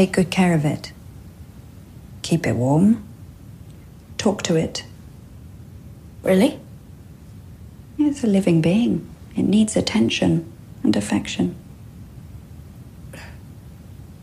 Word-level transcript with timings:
Take 0.00 0.12
good 0.12 0.30
care 0.30 0.54
of 0.54 0.64
it. 0.64 0.92
Keep 2.22 2.46
it 2.46 2.56
warm. 2.56 3.04
Talk 4.16 4.42
to 4.44 4.56
it. 4.56 4.82
Really? 6.22 6.58
It's 7.98 8.24
a 8.24 8.26
living 8.26 8.62
being. 8.62 9.06
It 9.36 9.42
needs 9.42 9.76
attention 9.76 10.50
and 10.82 10.96
affection. 10.96 11.54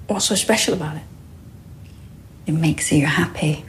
What's 0.08 0.26
so 0.26 0.34
special 0.34 0.74
about 0.74 0.96
it? 0.98 1.04
It 2.48 2.54
makes 2.54 2.92
you 2.92 3.06
happy. 3.06 3.64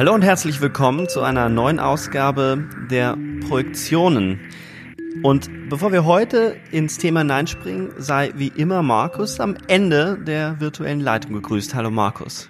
Hallo 0.00 0.14
und 0.14 0.22
herzlich 0.22 0.62
willkommen 0.62 1.10
zu 1.10 1.20
einer 1.20 1.50
neuen 1.50 1.78
Ausgabe 1.78 2.64
der 2.90 3.18
Projektionen. 3.46 4.40
Und 5.22 5.68
bevor 5.68 5.92
wir 5.92 6.06
heute 6.06 6.56
ins 6.70 6.96
Thema 6.96 7.20
hineinspringen, 7.20 7.90
sei 7.98 8.32
wie 8.34 8.48
immer 8.48 8.82
Markus 8.82 9.40
am 9.40 9.58
Ende 9.68 10.18
der 10.18 10.58
virtuellen 10.58 11.00
Leitung 11.00 11.34
gegrüßt. 11.34 11.74
Hallo 11.74 11.90
Markus. 11.90 12.48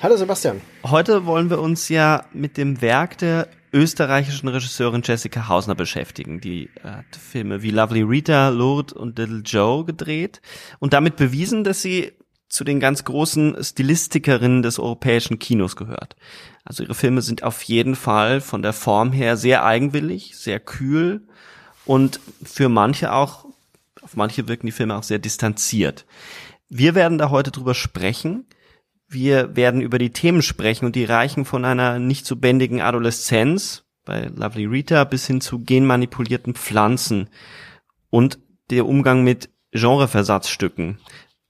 Hallo 0.00 0.16
Sebastian. 0.16 0.60
Heute 0.84 1.26
wollen 1.26 1.50
wir 1.50 1.58
uns 1.58 1.88
ja 1.88 2.24
mit 2.32 2.56
dem 2.56 2.80
Werk 2.80 3.18
der 3.18 3.48
österreichischen 3.72 4.46
Regisseurin 4.46 5.02
Jessica 5.04 5.48
Hausner 5.48 5.74
beschäftigen. 5.74 6.40
Die 6.40 6.70
hat 6.84 7.16
Filme 7.20 7.64
wie 7.64 7.70
Lovely 7.72 8.02
Rita, 8.02 8.50
Lourdes 8.50 8.92
und 8.92 9.18
Little 9.18 9.42
Joe 9.44 9.84
gedreht 9.84 10.40
und 10.78 10.92
damit 10.92 11.16
bewiesen, 11.16 11.64
dass 11.64 11.82
sie 11.82 12.12
zu 12.52 12.64
den 12.64 12.80
ganz 12.80 13.04
großen 13.04 13.56
Stilistikerinnen 13.64 14.62
des 14.62 14.78
europäischen 14.78 15.38
Kinos 15.38 15.74
gehört. 15.74 16.16
Also 16.64 16.82
ihre 16.82 16.94
Filme 16.94 17.22
sind 17.22 17.42
auf 17.42 17.62
jeden 17.62 17.96
Fall 17.96 18.42
von 18.42 18.60
der 18.60 18.74
Form 18.74 19.10
her 19.10 19.38
sehr 19.38 19.64
eigenwillig, 19.64 20.36
sehr 20.36 20.60
kühl 20.60 21.26
und 21.86 22.20
für 22.44 22.68
manche 22.68 23.14
auch, 23.14 23.46
auf 24.02 24.16
manche 24.16 24.48
wirken 24.48 24.66
die 24.66 24.72
Filme 24.72 24.96
auch 24.96 25.02
sehr 25.02 25.18
distanziert. 25.18 26.04
Wir 26.68 26.94
werden 26.94 27.16
da 27.16 27.30
heute 27.30 27.52
drüber 27.52 27.72
sprechen. 27.74 28.44
Wir 29.08 29.56
werden 29.56 29.80
über 29.80 29.98
die 29.98 30.12
Themen 30.12 30.42
sprechen 30.42 30.84
und 30.84 30.94
die 30.94 31.06
reichen 31.06 31.46
von 31.46 31.64
einer 31.64 31.98
nicht 31.98 32.26
zu 32.26 32.38
bändigen 32.38 32.82
Adoleszenz 32.82 33.84
bei 34.04 34.26
Lovely 34.26 34.66
Rita 34.66 35.04
bis 35.04 35.26
hin 35.26 35.40
zu 35.40 35.60
genmanipulierten 35.60 36.54
Pflanzen 36.54 37.30
und 38.10 38.38
der 38.68 38.84
Umgang 38.84 39.24
mit 39.24 39.48
Genreversatzstücken 39.70 40.98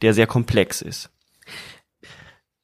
der 0.02 0.14
sehr 0.14 0.26
komplex 0.26 0.82
ist. 0.82 1.10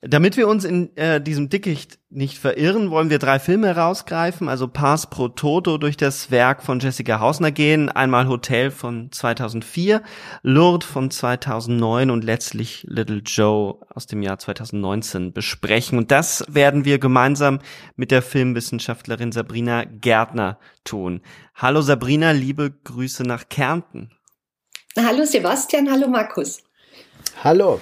Damit 0.01 0.37
wir 0.37 0.47
uns 0.47 0.65
in 0.65 0.97
äh, 0.97 1.21
diesem 1.21 1.49
Dickicht 1.49 1.99
nicht 2.09 2.39
verirren, 2.39 2.93
wollen 2.93 3.11
wir 3.11 3.19
drei 3.19 3.41
Filme 3.41 3.67
herausgreifen, 3.67 4.49
also 4.49 4.69
Pass 4.69 5.11
pro 5.11 5.27
Toto 5.27 5.77
durch 5.77 5.97
das 5.97 6.31
Werk 6.31 6.63
von 6.63 6.79
Jessica 6.79 7.19
Hausner 7.19 7.51
gehen, 7.51 7.89
einmal 7.89 8.29
Hotel 8.29 8.71
von 8.71 9.11
2004, 9.11 10.01
Lourdes 10.43 10.89
von 10.89 11.11
2009 11.11 12.13
und 12.13 12.23
letztlich 12.23 12.87
Little 12.89 13.23
Joe 13.27 13.81
aus 13.93 14.07
dem 14.07 14.23
Jahr 14.23 14.39
2019 14.39 15.33
besprechen. 15.33 15.99
Und 15.99 16.13
das 16.13 16.45
werden 16.49 16.85
wir 16.85 17.01
gemeinsam 17.01 17.59
mit 17.97 18.13
der 18.13 18.23
Filmwissenschaftlerin 18.23 19.33
Sabrina 19.33 19.83
Gärtner 19.83 20.61
tun. 20.85 21.23
Hallo 21.57 21.81
Sabrina, 21.81 22.31
liebe 22.31 22.71
Grüße 22.71 23.25
nach 23.25 23.49
Kärnten. 23.49 24.13
Hallo 24.97 25.25
Sebastian, 25.25 25.91
hallo 25.91 26.07
Markus. 26.07 26.63
Hallo. 27.45 27.81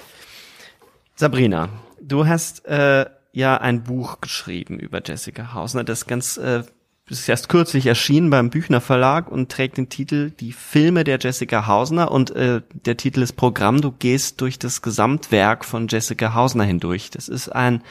Sabrina, 1.15 1.69
du 1.99 2.27
hast 2.27 2.65
äh, 2.67 3.07
ja 3.31 3.57
ein 3.57 3.83
Buch 3.83 4.21
geschrieben 4.21 4.79
über 4.79 5.01
Jessica 5.03 5.55
Hausner, 5.55 5.83
das 5.83 6.05
ganz 6.05 6.37
äh, 6.37 6.61
ist 7.09 7.27
erst 7.27 7.49
kürzlich 7.49 7.87
erschienen 7.87 8.29
beim 8.29 8.51
Büchner 8.51 8.81
Verlag 8.81 9.31
und 9.31 9.51
trägt 9.51 9.77
den 9.77 9.89
Titel 9.89 10.29
Die 10.29 10.51
Filme 10.51 11.03
der 11.03 11.17
Jessica 11.17 11.65
Hausner 11.65 12.11
und 12.11 12.35
äh, 12.35 12.61
der 12.85 12.97
Titel 12.97 13.23
ist 13.23 13.33
Programm, 13.33 13.81
du 13.81 13.91
gehst 13.91 14.41
durch 14.41 14.59
das 14.59 14.83
Gesamtwerk 14.83 15.65
von 15.65 15.87
Jessica 15.87 16.35
Hausner 16.35 16.65
hindurch. 16.65 17.09
Das 17.09 17.27
ist 17.27 17.49
ein 17.49 17.81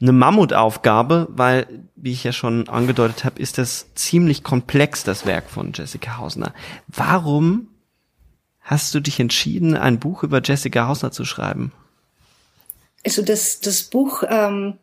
eine 0.00 0.12
Mammutaufgabe, 0.12 1.28
weil, 1.30 1.66
wie 1.94 2.12
ich 2.12 2.24
ja 2.24 2.32
schon 2.32 2.68
angedeutet 2.68 3.24
habe, 3.24 3.40
ist 3.40 3.56
das 3.58 3.94
ziemlich 3.94 4.42
komplex, 4.42 5.04
das 5.04 5.24
Werk 5.24 5.48
von 5.48 5.72
Jessica 5.72 6.18
Hausner. 6.18 6.52
Warum 6.88 7.68
hast 8.64 8.94
du 8.94 9.00
dich 9.00 9.20
entschieden, 9.20 9.76
ein 9.76 10.00
Buch 10.00 10.22
über 10.22 10.42
Jessica 10.42 10.88
Hausner 10.88 11.12
zu 11.12 11.24
schreiben? 11.24 11.72
Also 13.04 13.22
das, 13.22 13.60
das 13.60 13.82
Buch 13.84 14.24
ähm, 14.28 14.78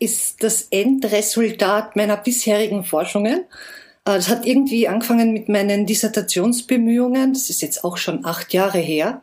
ist 0.00 0.42
das 0.42 0.62
Endresultat 0.70 1.94
meiner 1.94 2.16
bisherigen 2.16 2.84
Forschungen. 2.84 3.44
Äh, 4.04 4.16
das 4.16 4.28
hat 4.28 4.44
irgendwie 4.44 4.88
angefangen 4.88 5.32
mit 5.32 5.48
meinen 5.48 5.86
Dissertationsbemühungen. 5.86 7.32
Das 7.32 7.48
ist 7.48 7.62
jetzt 7.62 7.84
auch 7.84 7.96
schon 7.96 8.24
acht 8.24 8.52
Jahre 8.52 8.78
her. 8.78 9.22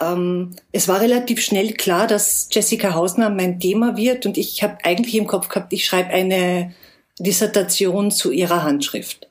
Ähm, 0.00 0.56
es 0.72 0.88
war 0.88 1.00
relativ 1.00 1.42
schnell 1.42 1.74
klar, 1.74 2.06
dass 2.06 2.48
Jessica 2.50 2.94
Hausner 2.94 3.28
mein 3.28 3.60
Thema 3.60 3.96
wird 3.96 4.24
und 4.24 4.38
ich 4.38 4.62
habe 4.62 4.78
eigentlich 4.82 5.14
im 5.14 5.26
Kopf 5.26 5.48
gehabt, 5.48 5.72
ich 5.74 5.84
schreibe 5.84 6.10
eine 6.10 6.74
Dissertation 7.18 8.10
zu 8.10 8.30
ihrer 8.30 8.62
Handschrift. 8.62 9.28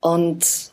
Und 0.00 0.72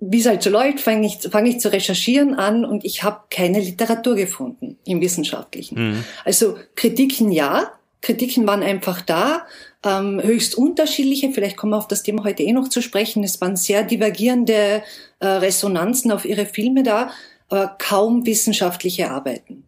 wie 0.00 0.20
es 0.20 0.26
halt 0.26 0.42
so 0.42 0.50
läuft, 0.50 0.80
fange 0.80 1.06
ich, 1.06 1.18
fang 1.30 1.46
ich 1.46 1.60
zu 1.60 1.72
recherchieren 1.72 2.34
an 2.34 2.64
und 2.64 2.84
ich 2.84 3.02
habe 3.02 3.20
keine 3.30 3.60
Literatur 3.60 4.14
gefunden 4.14 4.78
im 4.84 5.00
Wissenschaftlichen. 5.00 5.90
Mhm. 5.90 6.04
Also 6.24 6.56
Kritiken 6.74 7.32
ja, 7.32 7.72
Kritiken 8.00 8.46
waren 8.46 8.62
einfach 8.62 9.00
da, 9.00 9.46
ähm, 9.84 10.20
höchst 10.22 10.56
unterschiedliche, 10.56 11.30
vielleicht 11.32 11.56
kommen 11.56 11.72
wir 11.72 11.78
auf 11.78 11.88
das 11.88 12.02
Thema 12.02 12.24
heute 12.24 12.42
eh 12.42 12.52
noch 12.52 12.68
zu 12.68 12.80
sprechen. 12.82 13.24
Es 13.24 13.40
waren 13.40 13.56
sehr 13.56 13.82
divergierende 13.82 14.82
äh, 15.20 15.26
Resonanzen 15.26 16.12
auf 16.12 16.24
ihre 16.24 16.46
Filme 16.46 16.82
da, 16.82 17.10
aber 17.48 17.76
kaum 17.78 18.26
wissenschaftliche 18.26 19.10
Arbeiten. 19.10 19.64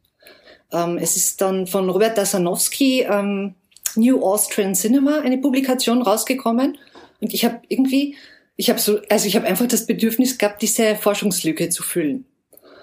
Ähm, 0.73 0.99
es 0.99 1.17
ist 1.17 1.41
dann 1.41 1.67
von 1.67 1.89
Robert 1.91 2.19
Dasanowski 2.19 3.03
ähm, 3.03 3.55
New 3.97 4.23
Austrian 4.25 4.75
Cinema 4.75 5.21
eine 5.21 5.39
Publikation 5.39 6.03
rausgekommen 6.03 6.79
und 7.21 7.35
ich 7.35 7.45
habe 7.45 7.61
irgendwie 7.69 8.17
ich 8.61 8.69
habe 8.69 8.79
so, 8.79 9.01
also 9.09 9.27
ich 9.27 9.37
habe 9.37 9.47
einfach 9.47 9.67
das 9.67 9.87
Bedürfnis 9.87 10.37
gehabt, 10.37 10.61
diese 10.61 10.95
Forschungslücke 10.95 11.71
zu 11.71 11.83
füllen. 11.83 12.27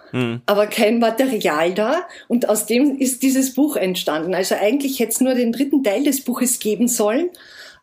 Hm. 0.10 0.42
Aber 0.48 0.66
kein 0.66 0.98
Material 0.98 1.72
da 1.76 2.08
und 2.28 2.50
aus 2.50 2.66
dem 2.66 2.98
ist 2.98 3.22
dieses 3.22 3.54
Buch 3.54 3.76
entstanden. 3.76 4.34
Also 4.34 4.56
eigentlich 4.56 5.00
hätte 5.00 5.12
es 5.12 5.22
nur 5.22 5.36
den 5.36 5.52
dritten 5.52 5.84
Teil 5.84 6.04
des 6.04 6.24
Buches 6.24 6.58
geben 6.58 6.88
sollen, 6.88 7.30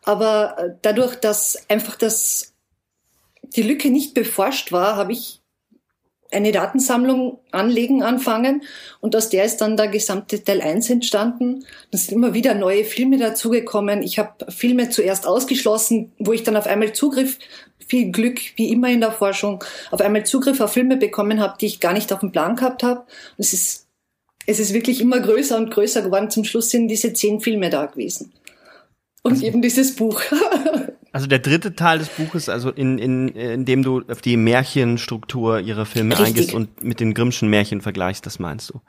aber 0.03 0.57
äh, 0.57 0.69
dadurch, 0.81 1.15
dass 1.15 1.69
einfach 1.69 1.95
das 1.95 2.53
die 3.55 3.61
Lücke 3.61 3.89
nicht 3.89 4.13
beforscht 4.13 4.73
war, 4.73 4.97
habe 4.97 5.13
ich 5.13 5.39
eine 6.35 6.51
Datensammlung 6.51 7.39
anlegen 7.51 8.03
anfangen 8.03 8.63
und 8.99 9.15
aus 9.15 9.29
der 9.29 9.45
ist 9.45 9.57
dann 9.57 9.77
der 9.77 9.87
gesamte 9.87 10.43
Teil 10.43 10.61
1 10.61 10.89
entstanden. 10.89 11.65
Es 11.91 12.07
sind 12.07 12.15
immer 12.15 12.33
wieder 12.33 12.53
neue 12.53 12.83
Filme 12.83 13.17
dazugekommen. 13.17 14.03
Ich 14.03 14.19
habe 14.19 14.51
Filme 14.51 14.89
zuerst 14.89 15.25
ausgeschlossen, 15.25 16.11
wo 16.19 16.33
ich 16.33 16.43
dann 16.43 16.57
auf 16.57 16.67
einmal 16.67 16.93
Zugriff, 16.93 17.39
viel 17.87 18.11
Glück, 18.11 18.39
wie 18.55 18.69
immer 18.69 18.89
in 18.89 18.99
der 18.99 19.11
Forschung, 19.11 19.63
auf 19.91 20.01
einmal 20.01 20.25
Zugriff 20.25 20.59
auf 20.59 20.73
Filme 20.73 20.97
bekommen 20.97 21.39
habe, 21.39 21.55
die 21.59 21.67
ich 21.67 21.79
gar 21.79 21.93
nicht 21.93 22.11
auf 22.11 22.19
dem 22.19 22.31
Plan 22.31 22.55
gehabt 22.55 22.83
habe. 22.83 23.05
Es 23.37 23.53
ist, 23.53 23.87
es 24.45 24.59
ist 24.59 24.73
wirklich 24.73 25.01
immer 25.01 25.19
größer 25.19 25.57
und 25.57 25.71
größer 25.71 26.01
geworden. 26.01 26.29
Zum 26.29 26.43
Schluss 26.43 26.69
sind 26.69 26.87
diese 26.87 27.13
zehn 27.13 27.39
Filme 27.39 27.69
da 27.69 27.85
gewesen. 27.85 28.33
Und 29.23 29.33
also, 29.33 29.45
eben 29.45 29.61
dieses 29.61 29.95
Buch. 29.95 30.21
Also 31.15 31.27
der 31.27 31.39
dritte 31.39 31.77
Teil 31.77 31.99
des 31.99 32.09
Buches, 32.09 32.49
also 32.49 32.69
in, 32.71 32.97
in, 32.97 33.29
in 33.29 33.63
dem 33.63 33.83
du 33.83 34.01
auf 34.09 34.19
die 34.21 34.35
Märchenstruktur 34.35 35.61
ihrer 35.61 35.85
Filme 35.85 36.19
Richtig. 36.19 36.27
eingehst 36.27 36.53
und 36.53 36.83
mit 36.83 36.99
den 36.99 37.13
Grimmschen 37.13 37.49
Märchen 37.49 37.79
vergleichst, 37.79 38.25
das 38.25 38.37
meinst 38.37 38.71
du? 38.71 38.81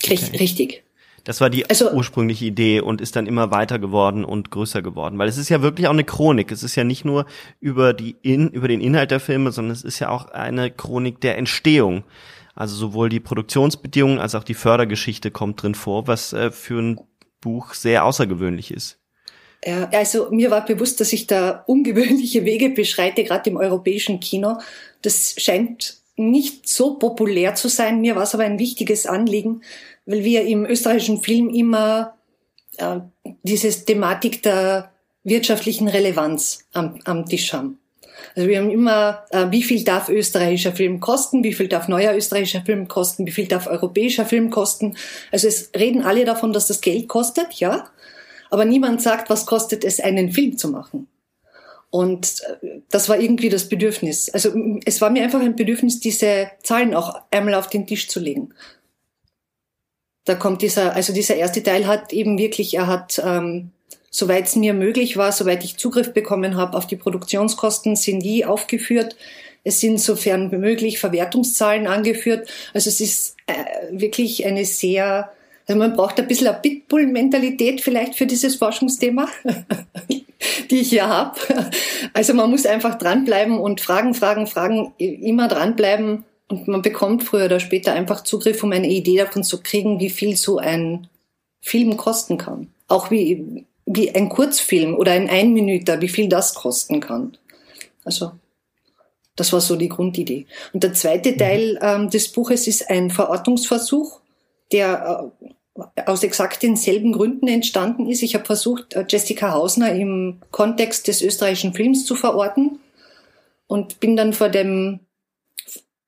Okay. 0.00 0.16
Richtig. 0.38 0.84
Das 1.24 1.40
war 1.40 1.50
die 1.50 1.68
also, 1.68 1.90
ursprüngliche 1.90 2.44
Idee 2.44 2.80
und 2.80 3.00
ist 3.00 3.16
dann 3.16 3.26
immer 3.26 3.50
weiter 3.50 3.80
geworden 3.80 4.24
und 4.24 4.52
größer 4.52 4.80
geworden, 4.80 5.18
weil 5.18 5.28
es 5.28 5.38
ist 5.38 5.48
ja 5.48 5.60
wirklich 5.60 5.88
auch 5.88 5.92
eine 5.92 6.04
Chronik. 6.04 6.52
Es 6.52 6.62
ist 6.62 6.76
ja 6.76 6.84
nicht 6.84 7.04
nur 7.04 7.26
über 7.58 7.94
die 7.94 8.14
in, 8.22 8.50
über 8.50 8.68
den 8.68 8.80
Inhalt 8.80 9.10
der 9.10 9.18
Filme, 9.18 9.50
sondern 9.50 9.72
es 9.72 9.82
ist 9.82 9.98
ja 9.98 10.08
auch 10.08 10.26
eine 10.26 10.70
Chronik 10.70 11.20
der 11.20 11.36
Entstehung. 11.36 12.04
Also 12.54 12.76
sowohl 12.76 13.08
die 13.08 13.18
Produktionsbedingungen 13.18 14.20
als 14.20 14.36
auch 14.36 14.44
die 14.44 14.54
Fördergeschichte 14.54 15.32
kommt 15.32 15.60
drin 15.60 15.74
vor, 15.74 16.06
was 16.06 16.32
äh, 16.32 16.52
für 16.52 16.80
ein 16.80 17.00
Buch 17.40 17.74
sehr 17.74 18.04
außergewöhnlich 18.04 18.72
ist. 18.72 19.01
Ja, 19.64 19.88
also 19.92 20.28
mir 20.30 20.50
war 20.50 20.64
bewusst, 20.64 21.00
dass 21.00 21.12
ich 21.12 21.26
da 21.26 21.62
ungewöhnliche 21.66 22.44
Wege 22.44 22.70
beschreite, 22.70 23.22
gerade 23.22 23.48
im 23.48 23.56
europäischen 23.56 24.18
Kino. 24.18 24.58
Das 25.02 25.34
scheint 25.38 25.98
nicht 26.16 26.68
so 26.68 26.94
populär 26.94 27.54
zu 27.54 27.68
sein. 27.68 28.00
Mir 28.00 28.16
war 28.16 28.24
es 28.24 28.34
aber 28.34 28.44
ein 28.44 28.58
wichtiges 28.58 29.06
Anliegen, 29.06 29.62
weil 30.04 30.24
wir 30.24 30.44
im 30.46 30.66
österreichischen 30.66 31.22
Film 31.22 31.48
immer 31.48 32.14
äh, 32.78 32.98
diese 33.42 33.70
Thematik 33.84 34.42
der 34.42 34.90
wirtschaftlichen 35.24 35.88
Relevanz 35.88 36.66
am, 36.72 36.98
am 37.04 37.26
Tisch 37.26 37.52
haben. 37.52 37.78
Also 38.34 38.48
wir 38.48 38.58
haben 38.58 38.70
immer, 38.70 39.24
äh, 39.30 39.46
wie 39.50 39.62
viel 39.62 39.84
darf 39.84 40.08
österreichischer 40.08 40.72
Film 40.72 41.00
kosten, 41.00 41.44
wie 41.44 41.52
viel 41.52 41.68
darf 41.68 41.88
neuer 41.88 42.14
österreichischer 42.14 42.62
Film 42.62 42.88
kosten, 42.88 43.26
wie 43.26 43.30
viel 43.30 43.46
darf 43.46 43.66
europäischer 43.66 44.26
Film 44.26 44.50
kosten. 44.50 44.96
Also 45.30 45.48
es 45.48 45.70
reden 45.76 46.02
alle 46.02 46.24
davon, 46.24 46.52
dass 46.52 46.66
das 46.66 46.80
Geld 46.80 47.08
kostet, 47.08 47.54
ja. 47.54 47.88
Aber 48.52 48.66
niemand 48.66 49.00
sagt, 49.00 49.30
was 49.30 49.46
kostet 49.46 49.82
es, 49.82 49.98
einen 49.98 50.30
Film 50.30 50.58
zu 50.58 50.68
machen. 50.68 51.08
Und 51.88 52.42
äh, 52.60 52.80
das 52.90 53.08
war 53.08 53.18
irgendwie 53.18 53.48
das 53.48 53.66
Bedürfnis. 53.66 54.28
Also 54.28 54.52
es 54.84 55.00
war 55.00 55.08
mir 55.08 55.22
einfach 55.22 55.40
ein 55.40 55.56
Bedürfnis, 55.56 56.00
diese 56.00 56.50
Zahlen 56.62 56.94
auch 56.94 57.22
einmal 57.30 57.54
auf 57.54 57.68
den 57.68 57.86
Tisch 57.86 58.08
zu 58.08 58.20
legen. 58.20 58.52
Da 60.26 60.34
kommt 60.34 60.60
dieser, 60.60 60.94
also 60.94 61.14
dieser 61.14 61.36
erste 61.36 61.62
Teil 61.62 61.86
hat 61.86 62.12
eben 62.12 62.36
wirklich, 62.36 62.74
er 62.74 62.88
hat, 62.88 63.22
ähm, 63.24 63.70
soweit 64.10 64.48
es 64.48 64.54
mir 64.54 64.74
möglich 64.74 65.16
war, 65.16 65.32
soweit 65.32 65.64
ich 65.64 65.78
Zugriff 65.78 66.12
bekommen 66.12 66.54
habe 66.58 66.76
auf 66.76 66.86
die 66.86 66.96
Produktionskosten, 66.96 67.96
sind 67.96 68.20
die 68.20 68.44
aufgeführt. 68.44 69.16
Es 69.64 69.80
sind 69.80 69.98
sofern 69.98 70.50
möglich 70.50 70.98
Verwertungszahlen 70.98 71.86
angeführt. 71.86 72.50
Also 72.74 72.90
es 72.90 73.00
ist 73.00 73.36
äh, 73.46 73.54
wirklich 73.92 74.44
eine 74.44 74.66
sehr 74.66 75.32
man 75.68 75.94
braucht 75.94 76.18
ein 76.18 76.26
bisschen 76.26 76.48
eine 76.48 76.58
Pitbull-Mentalität 76.58 77.80
vielleicht 77.80 78.14
für 78.14 78.26
dieses 78.26 78.56
Forschungsthema, 78.56 79.28
die 80.70 80.80
ich 80.80 80.90
hier 80.90 81.08
habe. 81.08 81.38
Also 82.12 82.34
man 82.34 82.50
muss 82.50 82.66
einfach 82.66 82.96
dranbleiben 82.96 83.58
und 83.58 83.80
Fragen, 83.80 84.14
Fragen, 84.14 84.46
Fragen, 84.46 84.92
immer 84.98 85.48
dranbleiben. 85.48 86.24
Und 86.48 86.68
man 86.68 86.82
bekommt 86.82 87.24
früher 87.24 87.46
oder 87.46 87.60
später 87.60 87.92
einfach 87.92 88.24
Zugriff, 88.24 88.62
um 88.62 88.72
eine 88.72 88.88
Idee 88.88 89.18
davon 89.18 89.44
zu 89.44 89.62
kriegen, 89.62 90.00
wie 90.00 90.10
viel 90.10 90.36
so 90.36 90.58
ein 90.58 91.08
Film 91.60 91.96
kosten 91.96 92.38
kann. 92.38 92.68
Auch 92.88 93.10
wie, 93.10 93.64
wie 93.86 94.14
ein 94.14 94.28
Kurzfilm 94.28 94.94
oder 94.94 95.12
ein 95.12 95.30
Einminüter, 95.30 96.00
wie 96.00 96.08
viel 96.08 96.28
das 96.28 96.54
kosten 96.54 97.00
kann. 97.00 97.36
Also 98.04 98.32
das 99.36 99.52
war 99.52 99.60
so 99.60 99.76
die 99.76 99.88
Grundidee. 99.88 100.46
Und 100.72 100.82
der 100.82 100.92
zweite 100.92 101.36
Teil 101.36 101.78
ähm, 101.80 102.10
des 102.10 102.28
Buches 102.32 102.66
ist 102.66 102.90
ein 102.90 103.10
Verortungsversuch 103.10 104.20
der 104.72 105.32
äh, 105.42 105.48
aus 106.06 106.22
exakt 106.22 106.62
denselben 106.62 107.12
Gründen 107.12 107.48
entstanden 107.48 108.08
ist. 108.08 108.22
Ich 108.22 108.34
habe 108.34 108.44
versucht, 108.44 108.94
äh, 108.94 109.04
Jessica 109.08 109.52
Hausner 109.52 109.94
im 109.94 110.40
Kontext 110.50 111.08
des 111.08 111.22
österreichischen 111.22 111.74
Films 111.74 112.04
zu 112.04 112.14
verorten 112.14 112.80
und 113.66 114.00
bin 114.00 114.16
dann 114.16 114.32
vor 114.32 114.48
dem 114.48 115.00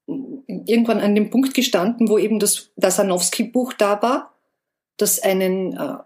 irgendwann 0.07 1.01
an 1.01 1.15
dem 1.15 1.31
Punkt 1.31 1.55
gestanden, 1.55 2.09
wo 2.09 2.19
eben 2.19 2.39
das, 2.39 2.71
das 2.77 2.97
Sanowski-Buch 2.97 3.73
da 3.73 4.03
war, 4.03 4.35
das 4.99 5.21
einen 5.21 5.75
äh, 5.75 5.97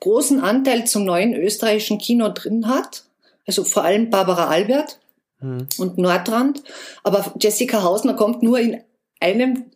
großen 0.00 0.40
Anteil 0.40 0.86
zum 0.86 1.04
neuen 1.04 1.34
österreichischen 1.34 1.98
Kino 1.98 2.28
drin 2.28 2.66
hat. 2.66 3.04
Also 3.46 3.62
vor 3.62 3.84
allem 3.84 4.10
Barbara 4.10 4.48
Albert 4.48 4.98
hm. 5.38 5.68
und 5.78 5.98
Nordrand. 5.98 6.62
Aber 7.04 7.32
Jessica 7.40 7.82
Hausner 7.82 8.14
kommt 8.14 8.42
nur 8.42 8.58
in 8.58 8.80
einem 9.20 9.70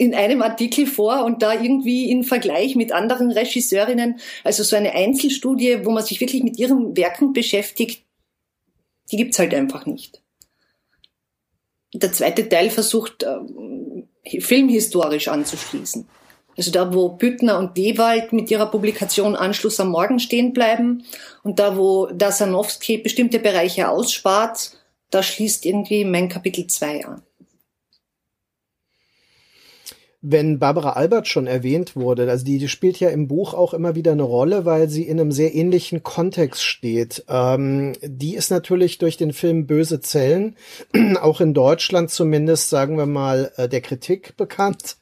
in 0.00 0.14
einem 0.14 0.40
Artikel 0.40 0.86
vor 0.86 1.26
und 1.26 1.42
da 1.42 1.52
irgendwie 1.52 2.10
in 2.10 2.24
Vergleich 2.24 2.74
mit 2.74 2.90
anderen 2.90 3.30
Regisseurinnen, 3.30 4.18
also 4.44 4.62
so 4.62 4.74
eine 4.74 4.94
Einzelstudie, 4.94 5.84
wo 5.84 5.90
man 5.90 6.02
sich 6.02 6.22
wirklich 6.22 6.42
mit 6.42 6.58
ihren 6.58 6.96
Werken 6.96 7.34
beschäftigt, 7.34 8.02
die 9.12 9.18
gibt's 9.18 9.38
halt 9.38 9.52
einfach 9.52 9.84
nicht. 9.84 10.22
Der 11.92 12.12
zweite 12.12 12.48
Teil 12.48 12.70
versucht, 12.70 13.24
ähm, 13.24 14.08
filmhistorisch 14.24 15.28
anzuschließen. 15.28 16.08
Also 16.56 16.70
da, 16.70 16.94
wo 16.94 17.10
Büttner 17.10 17.58
und 17.58 17.76
Dewald 17.76 18.32
mit 18.32 18.50
ihrer 18.50 18.70
Publikation 18.70 19.36
Anschluss 19.36 19.80
am 19.80 19.90
Morgen 19.90 20.18
stehen 20.18 20.54
bleiben 20.54 21.04
und 21.42 21.58
da, 21.58 21.76
wo 21.76 22.06
Dasanowski 22.06 22.96
bestimmte 22.96 23.38
Bereiche 23.38 23.90
ausspart, 23.90 24.78
da 25.10 25.22
schließt 25.22 25.66
irgendwie 25.66 26.06
mein 26.06 26.30
Kapitel 26.30 26.66
2 26.66 27.04
an. 27.04 27.22
Wenn 30.22 30.58
Barbara 30.58 30.90
Albert 30.90 31.28
schon 31.28 31.46
erwähnt 31.46 31.96
wurde, 31.96 32.28
also 32.30 32.44
die, 32.44 32.58
die 32.58 32.68
spielt 32.68 33.00
ja 33.00 33.08
im 33.08 33.26
Buch 33.26 33.54
auch 33.54 33.72
immer 33.72 33.94
wieder 33.94 34.12
eine 34.12 34.22
Rolle, 34.22 34.66
weil 34.66 34.90
sie 34.90 35.04
in 35.04 35.18
einem 35.18 35.32
sehr 35.32 35.54
ähnlichen 35.54 36.02
Kontext 36.02 36.62
steht. 36.62 37.24
Ähm, 37.28 37.94
die 38.02 38.34
ist 38.34 38.50
natürlich 38.50 38.98
durch 38.98 39.16
den 39.16 39.32
Film 39.32 39.66
Böse 39.66 40.00
Zellen, 40.00 40.56
auch 41.22 41.40
in 41.40 41.54
Deutschland 41.54 42.10
zumindest, 42.10 42.68
sagen 42.68 42.98
wir 42.98 43.06
mal, 43.06 43.50
äh, 43.56 43.66
der 43.66 43.80
Kritik 43.80 44.36
bekannt, 44.36 44.96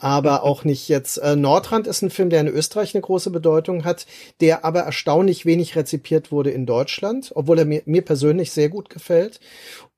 aber 0.00 0.42
auch 0.42 0.64
nicht 0.64 0.88
jetzt. 0.88 1.18
Äh, 1.18 1.36
Nordrand 1.36 1.86
ist 1.86 2.00
ein 2.00 2.10
Film, 2.10 2.30
der 2.30 2.40
in 2.40 2.48
Österreich 2.48 2.94
eine 2.94 3.02
große 3.02 3.30
Bedeutung 3.30 3.84
hat, 3.84 4.06
der 4.40 4.64
aber 4.64 4.80
erstaunlich 4.80 5.44
wenig 5.44 5.76
rezipiert 5.76 6.32
wurde 6.32 6.50
in 6.50 6.64
Deutschland, 6.64 7.32
obwohl 7.34 7.58
er 7.58 7.66
mir, 7.66 7.82
mir 7.84 8.02
persönlich 8.02 8.52
sehr 8.52 8.70
gut 8.70 8.88
gefällt. 8.88 9.38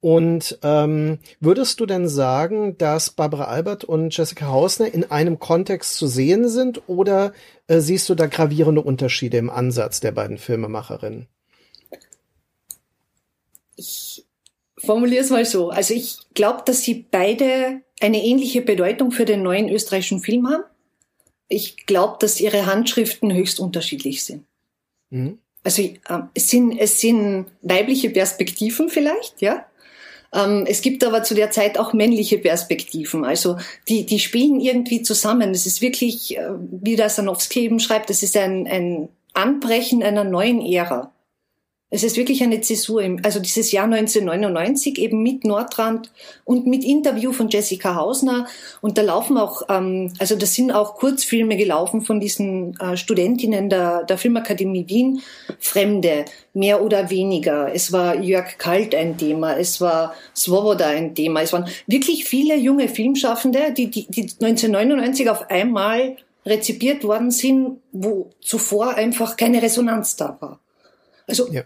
Und 0.04 0.58
ähm, 0.62 1.18
würdest 1.40 1.80
du 1.80 1.86
denn 1.86 2.10
sagen, 2.10 2.76
dass 2.76 3.08
Barbara 3.08 3.44
Albert 3.44 3.84
und 3.84 4.14
Jessica 4.14 4.48
Hausner 4.48 4.92
in 4.92 5.10
einem 5.10 5.38
Kontext 5.38 5.96
zu 5.96 6.08
sehen 6.08 6.46
sind 6.50 6.82
oder 6.90 7.32
äh, 7.68 7.80
siehst 7.80 8.10
du 8.10 8.14
da 8.14 8.26
gravierende 8.26 8.82
Unterschiede 8.82 9.38
im 9.38 9.48
Ansatz 9.48 10.00
der 10.00 10.12
beiden 10.12 10.36
Filmemacherinnen? 10.36 11.26
Ich 13.76 14.26
formuliere 14.76 15.24
es 15.24 15.30
mal 15.30 15.46
so. 15.46 15.70
Also 15.70 15.94
ich 15.94 16.18
glaube, 16.34 16.64
dass 16.66 16.82
sie 16.82 17.06
beide 17.10 17.80
eine 17.98 18.22
ähnliche 18.22 18.60
Bedeutung 18.60 19.10
für 19.10 19.24
den 19.24 19.42
neuen 19.42 19.70
österreichischen 19.70 20.20
Film 20.20 20.50
haben. 20.50 20.64
Ich 21.48 21.86
glaube, 21.86 22.18
dass 22.20 22.42
ihre 22.42 22.66
Handschriften 22.66 23.32
höchst 23.32 23.58
unterschiedlich 23.58 24.22
sind. 24.22 24.44
Mhm. 25.08 25.38
Also 25.62 25.80
äh, 25.80 25.94
es 26.34 26.50
sind, 26.50 26.76
es 26.78 27.00
sind 27.00 27.46
weibliche 27.62 28.10
Perspektiven 28.10 28.90
vielleicht, 28.90 29.40
ja. 29.40 29.64
Ähm, 30.34 30.64
es 30.66 30.82
gibt 30.82 31.04
aber 31.04 31.22
zu 31.22 31.34
der 31.34 31.50
Zeit 31.50 31.78
auch 31.78 31.92
männliche 31.92 32.38
Perspektiven. 32.38 33.24
Also 33.24 33.56
die, 33.88 34.04
die 34.04 34.18
spielen 34.18 34.60
irgendwie 34.60 35.02
zusammen. 35.02 35.52
Es 35.52 35.66
ist 35.66 35.80
wirklich, 35.80 36.36
äh, 36.36 36.50
wie 36.58 36.96
der 36.96 37.08
Sanowski 37.08 37.60
eben 37.60 37.80
schreibt, 37.80 38.10
das 38.10 38.22
ist 38.22 38.36
ein, 38.36 38.66
ein 38.66 39.08
Anbrechen 39.32 40.02
einer 40.02 40.24
neuen 40.24 40.60
Ära. 40.60 41.13
Es 41.94 42.02
ist 42.02 42.16
wirklich 42.16 42.42
eine 42.42 42.60
Zäsur, 42.60 43.02
im, 43.02 43.20
also 43.22 43.38
dieses 43.38 43.70
Jahr 43.70 43.84
1999 43.84 44.98
eben 44.98 45.22
mit 45.22 45.44
Nordrand 45.44 46.10
und 46.42 46.66
mit 46.66 46.82
Interview 46.82 47.30
von 47.30 47.48
Jessica 47.48 47.94
Hausner. 47.94 48.48
Und 48.80 48.98
da 48.98 49.02
laufen 49.02 49.38
auch, 49.38 49.62
ähm, 49.68 50.12
also 50.18 50.34
das 50.34 50.54
sind 50.54 50.72
auch 50.72 50.96
Kurzfilme 50.96 51.56
gelaufen 51.56 52.00
von 52.00 52.18
diesen 52.18 52.76
äh, 52.80 52.96
Studentinnen 52.96 53.68
der, 53.68 54.02
der 54.02 54.18
Filmakademie 54.18 54.88
Wien. 54.88 55.22
Fremde, 55.60 56.24
mehr 56.52 56.82
oder 56.82 57.10
weniger. 57.10 57.72
Es 57.72 57.92
war 57.92 58.16
Jörg 58.16 58.58
Kalt 58.58 58.92
ein 58.96 59.16
Thema, 59.16 59.56
es 59.56 59.80
war 59.80 60.16
Svoboda 60.34 60.88
ein 60.88 61.14
Thema. 61.14 61.42
Es 61.42 61.52
waren 61.52 61.68
wirklich 61.86 62.24
viele 62.24 62.56
junge 62.56 62.88
Filmschaffende, 62.88 63.72
die, 63.72 63.88
die, 63.88 64.08
die 64.08 64.22
1999 64.22 65.30
auf 65.30 65.48
einmal 65.48 66.16
rezipiert 66.44 67.04
worden 67.04 67.30
sind, 67.30 67.78
wo 67.92 68.30
zuvor 68.40 68.96
einfach 68.96 69.36
keine 69.36 69.62
Resonanz 69.62 70.16
da 70.16 70.36
war. 70.40 70.58
Also 71.28 71.48
ja 71.52 71.62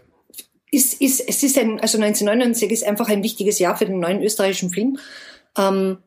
ist, 0.71 1.01
ist, 1.01 1.21
es 1.27 1.43
ist 1.43 1.57
ein, 1.57 1.79
also 1.79 1.97
1999 1.97 2.71
ist 2.71 2.83
einfach 2.83 3.09
ein 3.09 3.23
wichtiges 3.23 3.59
Jahr 3.59 3.75
für 3.75 3.85
den 3.85 3.99
neuen 3.99 4.21
österreichischen 4.21 4.69
Film. 4.69 4.99
Ähm, 5.57 5.97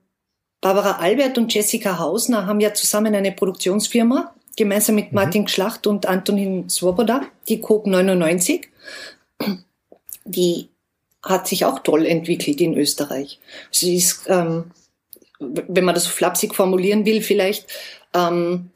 Barbara 0.60 0.98
Albert 0.98 1.38
und 1.38 1.52
Jessica 1.52 1.98
Hausner 1.98 2.46
haben 2.46 2.60
ja 2.60 2.72
zusammen 2.72 3.14
eine 3.14 3.32
Produktionsfirma, 3.32 4.34
gemeinsam 4.56 4.94
mit 4.94 5.10
mhm. 5.10 5.16
Martin 5.16 5.48
Schlacht 5.48 5.86
und 5.86 6.06
Antonin 6.06 6.68
Svoboda, 6.68 7.22
die 7.48 7.60
Coop 7.60 7.86
99. 7.86 8.68
Die 10.24 10.68
hat 11.22 11.48
sich 11.48 11.64
auch 11.64 11.80
toll 11.80 12.06
entwickelt 12.06 12.60
in 12.60 12.76
Österreich. 12.76 13.40
Sie 13.70 13.96
ist, 13.96 14.24
ähm, 14.28 14.70
wenn 15.40 15.84
man 15.84 15.94
das 15.94 16.04
so 16.04 16.10
flapsig 16.10 16.54
formulieren 16.54 17.04
will, 17.06 17.22
vielleicht, 17.22 17.66
ähm, 18.14 18.70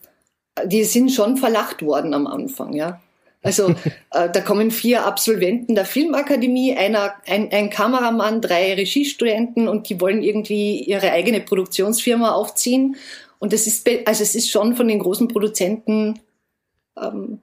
die 0.64 0.84
sind 0.84 1.12
schon 1.12 1.36
verlacht 1.36 1.82
worden 1.82 2.14
am 2.14 2.26
Anfang, 2.26 2.72
ja. 2.72 3.00
Also 3.42 3.70
äh, 4.12 4.30
da 4.30 4.40
kommen 4.40 4.70
vier 4.70 5.06
Absolventen 5.06 5.74
der 5.74 5.84
Filmakademie, 5.84 6.76
einer, 6.76 7.14
ein, 7.26 7.50
ein 7.52 7.70
Kameramann, 7.70 8.40
drei 8.40 8.74
Regiestudenten 8.74 9.68
und 9.68 9.88
die 9.88 10.00
wollen 10.00 10.22
irgendwie 10.22 10.82
ihre 10.82 11.12
eigene 11.12 11.40
Produktionsfirma 11.40 12.32
aufziehen. 12.32 12.96
Und 13.38 13.52
das 13.52 13.66
ist, 13.66 13.88
also 14.06 14.22
es 14.22 14.34
ist 14.34 14.50
schon 14.50 14.76
von 14.76 14.88
den 14.88 14.98
großen 14.98 15.28
Produzenten, 15.28 16.20
ähm, 17.00 17.40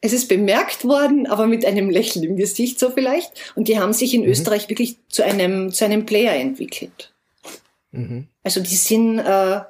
es 0.00 0.12
ist 0.12 0.28
bemerkt 0.28 0.84
worden, 0.84 1.26
aber 1.26 1.46
mit 1.46 1.64
einem 1.66 1.90
Lächeln 1.90 2.24
im 2.24 2.36
Gesicht 2.36 2.78
so 2.78 2.90
vielleicht. 2.90 3.52
Und 3.54 3.68
die 3.68 3.78
haben 3.78 3.92
sich 3.92 4.14
in 4.14 4.22
mhm. 4.22 4.28
Österreich 4.28 4.68
wirklich 4.68 4.96
zu 5.08 5.22
einem, 5.22 5.72
zu 5.72 5.84
einem 5.84 6.06
Player 6.06 6.34
entwickelt. 6.34 7.12
Mhm. 7.92 8.28
Also 8.42 8.60
die 8.60 8.76
sind 8.76 9.18
äh, 9.18 9.60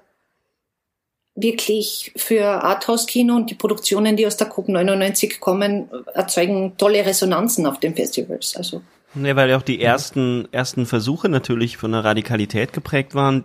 wirklich 1.43 2.13
für 2.17 2.45
Arthouse-Kino 2.45 3.35
und 3.35 3.51
die 3.51 3.55
Produktionen, 3.55 4.17
die 4.17 4.27
aus 4.27 4.37
der 4.37 4.49
COP 4.49 4.69
99 4.69 5.41
kommen, 5.41 5.89
erzeugen 6.15 6.75
tolle 6.77 7.05
Resonanzen 7.05 7.67
auf 7.67 7.81
den 7.81 7.95
Festivals. 7.95 8.57
Also 8.57 8.83
ja, 9.17 9.35
weil 9.35 9.53
auch 9.55 9.63
die 9.63 9.83
ersten, 9.83 10.47
ersten 10.53 10.87
Versuche 10.87 11.29
natürlich 11.29 11.77
von 11.77 11.91
der 11.91 12.05
Radikalität 12.05 12.73
geprägt 12.73 13.17
waren, 13.17 13.45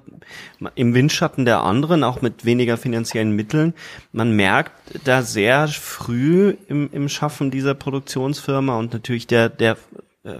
im 0.76 0.94
Windschatten 0.94 1.44
der 1.44 1.62
anderen, 1.62 2.04
auch 2.04 2.22
mit 2.22 2.46
weniger 2.46 2.78
finanziellen 2.78 3.32
Mitteln. 3.32 3.74
Man 4.12 4.32
merkt 4.32 4.74
da 5.06 5.24
sehr 5.24 5.68
früh 5.68 6.56
im, 6.68 6.90
im 6.92 7.10
Schaffen 7.10 7.50
dieser 7.50 7.74
Produktionsfirma 7.74 8.78
und 8.78 8.94
natürlich 8.94 9.26
der, 9.26 9.50
der, 9.50 9.78
äh, 10.24 10.36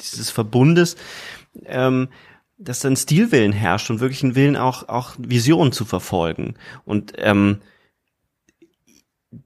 dieses 0.00 0.30
Verbundes, 0.30 0.96
ähm, 1.66 2.08
dass 2.62 2.80
dann 2.80 2.96
Stilwillen 2.96 3.52
herrscht 3.52 3.90
und 3.90 4.00
wirklich 4.00 4.22
ein 4.22 4.34
Willen 4.34 4.56
auch, 4.56 4.88
auch 4.88 5.14
Visionen 5.18 5.72
zu 5.72 5.84
verfolgen. 5.84 6.54
Und 6.84 7.12
ähm, 7.16 7.60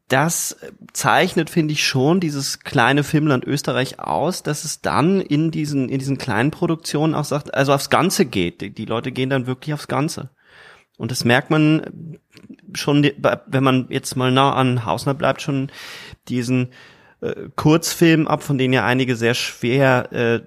das 0.08 0.56
zeichnet, 0.92 1.50
finde 1.50 1.72
ich, 1.72 1.86
schon 1.86 2.20
dieses 2.20 2.60
kleine 2.60 3.04
Filmland 3.04 3.44
Österreich 3.44 4.00
aus, 4.00 4.42
dass 4.42 4.64
es 4.64 4.80
dann 4.80 5.20
in 5.20 5.50
diesen, 5.50 5.88
in 5.88 5.98
diesen 5.98 6.18
kleinen 6.18 6.50
Produktionen 6.50 7.14
auch 7.14 7.24
sagt, 7.24 7.54
also 7.54 7.72
aufs 7.72 7.90
Ganze 7.90 8.26
geht. 8.26 8.78
Die 8.78 8.84
Leute 8.84 9.12
gehen 9.12 9.30
dann 9.30 9.46
wirklich 9.46 9.74
aufs 9.74 9.88
Ganze. 9.88 10.30
Und 10.96 11.10
das 11.10 11.24
merkt 11.24 11.50
man 11.50 12.18
schon, 12.74 13.08
wenn 13.46 13.64
man 13.64 13.86
jetzt 13.90 14.16
mal 14.16 14.32
nah 14.32 14.54
an 14.54 14.84
Hausner 14.84 15.14
bleibt, 15.14 15.42
schon 15.42 15.70
diesen 16.28 16.72
äh, 17.20 17.48
Kurzfilm 17.54 18.26
ab, 18.26 18.42
von 18.42 18.58
denen 18.58 18.74
ja 18.74 18.84
einige 18.84 19.14
sehr 19.14 19.34
schwer 19.34 20.12
äh, 20.12 20.40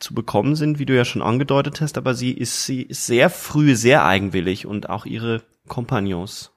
zu 0.00 0.14
bekommen 0.14 0.56
sind, 0.56 0.78
wie 0.78 0.86
du 0.86 0.96
ja 0.96 1.04
schon 1.04 1.22
angedeutet 1.22 1.80
hast, 1.80 1.96
aber 1.98 2.14
sie 2.14 2.32
ist, 2.32 2.64
sie 2.64 2.82
ist 2.82 3.06
sehr 3.06 3.30
früh 3.30 3.76
sehr 3.76 4.04
eigenwillig 4.04 4.66
und 4.66 4.88
auch 4.88 5.06
ihre 5.06 5.42
Kompagnons. 5.68 6.50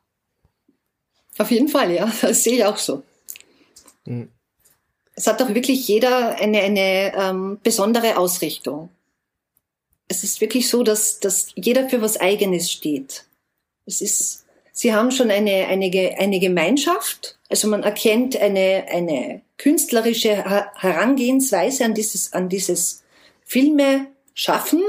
Auf 1.38 1.52
jeden 1.52 1.68
Fall, 1.68 1.92
ja, 1.92 2.12
das 2.22 2.44
sehe 2.44 2.56
ich 2.56 2.66
auch 2.66 2.78
so. 2.78 3.04
Mhm. 4.06 4.30
Es 5.16 5.28
hat 5.28 5.42
doch 5.42 5.54
wirklich 5.54 5.88
jeder 5.88 6.40
eine, 6.40 6.62
eine 6.62 7.14
ähm, 7.16 7.60
besondere 7.62 8.18
Ausrichtung. 8.18 8.90
Es 10.08 10.24
ist 10.24 10.42
wirklich 10.42 10.68
so, 10.70 10.84
dass, 10.84 11.20
dass 11.20 11.48
jeder 11.56 11.88
für 11.88 12.02
was 12.02 12.20
Eigenes 12.20 12.72
steht. 12.72 13.26
Es 13.86 14.02
ist, 14.02 14.46
sie 14.72 14.94
haben 14.94 15.12
schon 15.12 15.30
eine, 15.30 15.68
eine, 15.68 16.16
eine 16.18 16.40
Gemeinschaft, 16.40 17.38
also 17.50 17.68
man 17.68 17.84
erkennt 17.84 18.36
eine, 18.38 18.86
eine 18.90 19.42
künstlerische 19.58 20.44
Herangehensweise 20.76 21.86
an 21.86 21.94
dieses, 21.94 22.34
an 22.34 22.50
dieses 22.50 23.03
Filme 23.54 24.08
schaffen, 24.34 24.82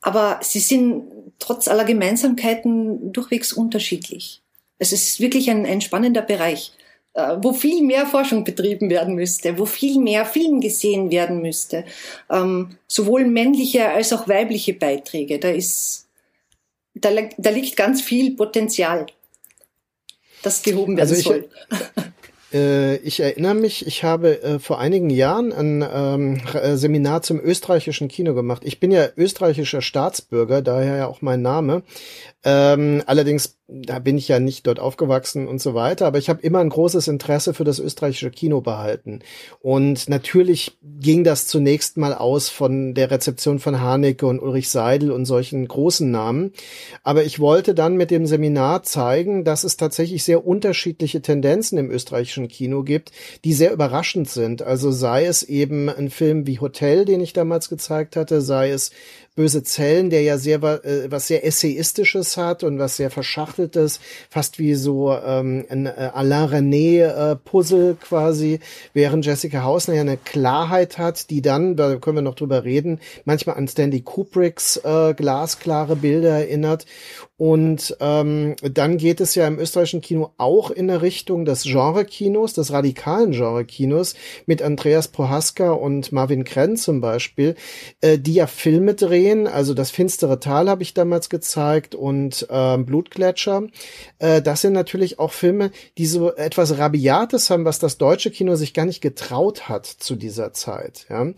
aber 0.00 0.38
sie 0.42 0.60
sind 0.60 1.10
trotz 1.40 1.66
aller 1.66 1.84
Gemeinsamkeiten 1.84 3.12
durchwegs 3.12 3.52
unterschiedlich. 3.52 4.40
Es 4.78 4.92
ist 4.92 5.18
wirklich 5.18 5.50
ein, 5.50 5.66
ein 5.66 5.80
spannender 5.80 6.22
Bereich, 6.22 6.72
äh, 7.14 7.36
wo 7.42 7.52
viel 7.52 7.82
mehr 7.82 8.06
Forschung 8.06 8.44
betrieben 8.44 8.88
werden 8.88 9.16
müsste, 9.16 9.58
wo 9.58 9.66
viel 9.66 9.98
mehr 9.98 10.24
Film 10.24 10.60
gesehen 10.60 11.10
werden 11.10 11.42
müsste. 11.42 11.84
Ähm, 12.30 12.78
sowohl 12.86 13.24
männliche 13.24 13.88
als 13.88 14.12
auch 14.12 14.28
weibliche 14.28 14.74
Beiträge. 14.74 15.40
Da 15.40 15.50
ist, 15.50 16.06
da, 16.94 17.10
da 17.36 17.50
liegt 17.50 17.76
ganz 17.76 18.00
viel 18.00 18.36
Potenzial, 18.36 19.06
das 20.42 20.62
gehoben 20.62 20.96
werden 20.96 21.10
also 21.10 21.20
soll. 21.20 21.50
Äh, 22.52 22.96
ich 22.96 23.20
erinnere 23.20 23.54
mich, 23.54 23.86
ich 23.86 24.04
habe 24.04 24.42
äh, 24.42 24.58
vor 24.58 24.78
einigen 24.78 25.10
Jahren 25.10 25.52
ein 25.52 25.84
ähm, 25.92 26.40
äh, 26.54 26.76
Seminar 26.76 27.22
zum 27.22 27.40
österreichischen 27.40 28.08
Kino 28.08 28.34
gemacht. 28.34 28.62
Ich 28.64 28.80
bin 28.80 28.90
ja 28.90 29.08
österreichischer 29.16 29.82
Staatsbürger, 29.82 30.62
daher 30.62 30.96
ja 30.96 31.06
auch 31.06 31.22
mein 31.22 31.42
Name. 31.42 31.82
Ähm, 32.44 33.02
allerdings, 33.06 33.59
da 33.72 33.98
bin 33.98 34.18
ich 34.18 34.28
ja 34.28 34.40
nicht 34.40 34.66
dort 34.66 34.80
aufgewachsen 34.80 35.46
und 35.46 35.60
so 35.60 35.74
weiter, 35.74 36.06
aber 36.06 36.18
ich 36.18 36.28
habe 36.28 36.42
immer 36.42 36.58
ein 36.58 36.68
großes 36.68 37.08
Interesse 37.08 37.54
für 37.54 37.64
das 37.64 37.78
österreichische 37.78 38.30
Kino 38.30 38.60
behalten. 38.60 39.20
Und 39.60 40.08
natürlich 40.08 40.76
ging 40.82 41.24
das 41.24 41.46
zunächst 41.46 41.96
mal 41.96 42.14
aus 42.14 42.48
von 42.48 42.94
der 42.94 43.10
Rezeption 43.10 43.58
von 43.60 43.80
Haneke 43.80 44.26
und 44.26 44.40
Ulrich 44.40 44.70
Seidel 44.70 45.12
und 45.12 45.24
solchen 45.24 45.66
großen 45.66 46.10
Namen. 46.10 46.52
Aber 47.04 47.24
ich 47.24 47.38
wollte 47.38 47.74
dann 47.74 47.96
mit 47.96 48.10
dem 48.10 48.26
Seminar 48.26 48.82
zeigen, 48.82 49.44
dass 49.44 49.64
es 49.64 49.76
tatsächlich 49.76 50.24
sehr 50.24 50.46
unterschiedliche 50.46 51.22
Tendenzen 51.22 51.78
im 51.78 51.90
österreichischen 51.90 52.48
Kino 52.48 52.82
gibt, 52.82 53.12
die 53.44 53.52
sehr 53.52 53.72
überraschend 53.72 54.28
sind. 54.28 54.62
Also 54.62 54.90
sei 54.90 55.26
es 55.26 55.42
eben 55.42 55.88
ein 55.88 56.10
Film 56.10 56.46
wie 56.46 56.58
Hotel, 56.58 57.04
den 57.04 57.20
ich 57.20 57.32
damals 57.32 57.68
gezeigt 57.68 58.16
hatte, 58.16 58.40
sei 58.40 58.70
es 58.70 58.90
Böse 59.40 59.62
Zellen, 59.62 60.10
der 60.10 60.20
ja 60.20 60.36
sehr 60.36 60.62
äh, 60.62 61.10
was 61.10 61.28
sehr 61.28 61.46
essayistisches 61.46 62.36
hat 62.36 62.62
und 62.62 62.78
was 62.78 62.98
sehr 62.98 63.10
verschachteltes, 63.10 63.98
fast 64.28 64.58
wie 64.58 64.74
so 64.74 65.14
ähm, 65.14 65.64
ein 65.70 65.86
äh, 65.86 66.10
Alain 66.12 66.50
René 66.50 67.06
äh, 67.06 67.36
Puzzle 67.36 67.96
quasi, 67.98 68.60
während 68.92 69.24
Jessica 69.24 69.62
Hausner 69.62 69.94
ja 69.94 70.02
eine 70.02 70.18
Klarheit 70.18 70.98
hat, 70.98 71.30
die 71.30 71.40
dann, 71.40 71.74
da 71.74 71.96
können 71.96 72.18
wir 72.18 72.22
noch 72.22 72.34
drüber 72.34 72.64
reden, 72.64 73.00
manchmal 73.24 73.56
an 73.56 73.66
Stanley 73.66 74.02
Kubricks 74.02 74.76
äh, 74.76 75.14
glasklare 75.14 75.96
Bilder 75.96 76.40
erinnert 76.40 76.84
und 77.40 77.96
ähm, 78.00 78.54
dann 78.60 78.98
geht 78.98 79.18
es 79.22 79.34
ja 79.34 79.48
im 79.48 79.58
österreichischen 79.58 80.02
Kino 80.02 80.32
auch 80.36 80.70
in 80.70 80.88
der 80.88 81.00
Richtung 81.00 81.46
des 81.46 81.62
Genre-Kinos, 81.62 82.52
des 82.52 82.70
radikalen 82.70 83.32
Genre-Kinos, 83.32 84.14
mit 84.44 84.60
Andreas 84.60 85.08
Prohaska 85.08 85.70
und 85.70 86.12
Marvin 86.12 86.44
Krenn 86.44 86.76
zum 86.76 87.00
Beispiel, 87.00 87.54
äh, 88.02 88.18
die 88.18 88.34
ja 88.34 88.46
Filme 88.46 88.92
drehen. 88.92 89.46
Also 89.46 89.72
das 89.72 89.90
finstere 89.90 90.38
Tal 90.38 90.68
habe 90.68 90.82
ich 90.82 90.92
damals 90.92 91.30
gezeigt 91.30 91.94
und 91.94 92.46
äh, 92.50 92.76
Blutgletscher. 92.76 93.68
Äh, 94.18 94.42
das 94.42 94.60
sind 94.60 94.74
natürlich 94.74 95.18
auch 95.18 95.32
Filme, 95.32 95.70
die 95.96 96.04
so 96.04 96.34
etwas 96.34 96.76
Rabiates 96.76 97.48
haben, 97.48 97.64
was 97.64 97.78
das 97.78 97.96
deutsche 97.96 98.30
Kino 98.30 98.54
sich 98.54 98.74
gar 98.74 98.84
nicht 98.84 99.00
getraut 99.00 99.66
hat 99.66 99.86
zu 99.86 100.14
dieser 100.14 100.52
Zeit. 100.52 101.06
Ja? 101.08 101.32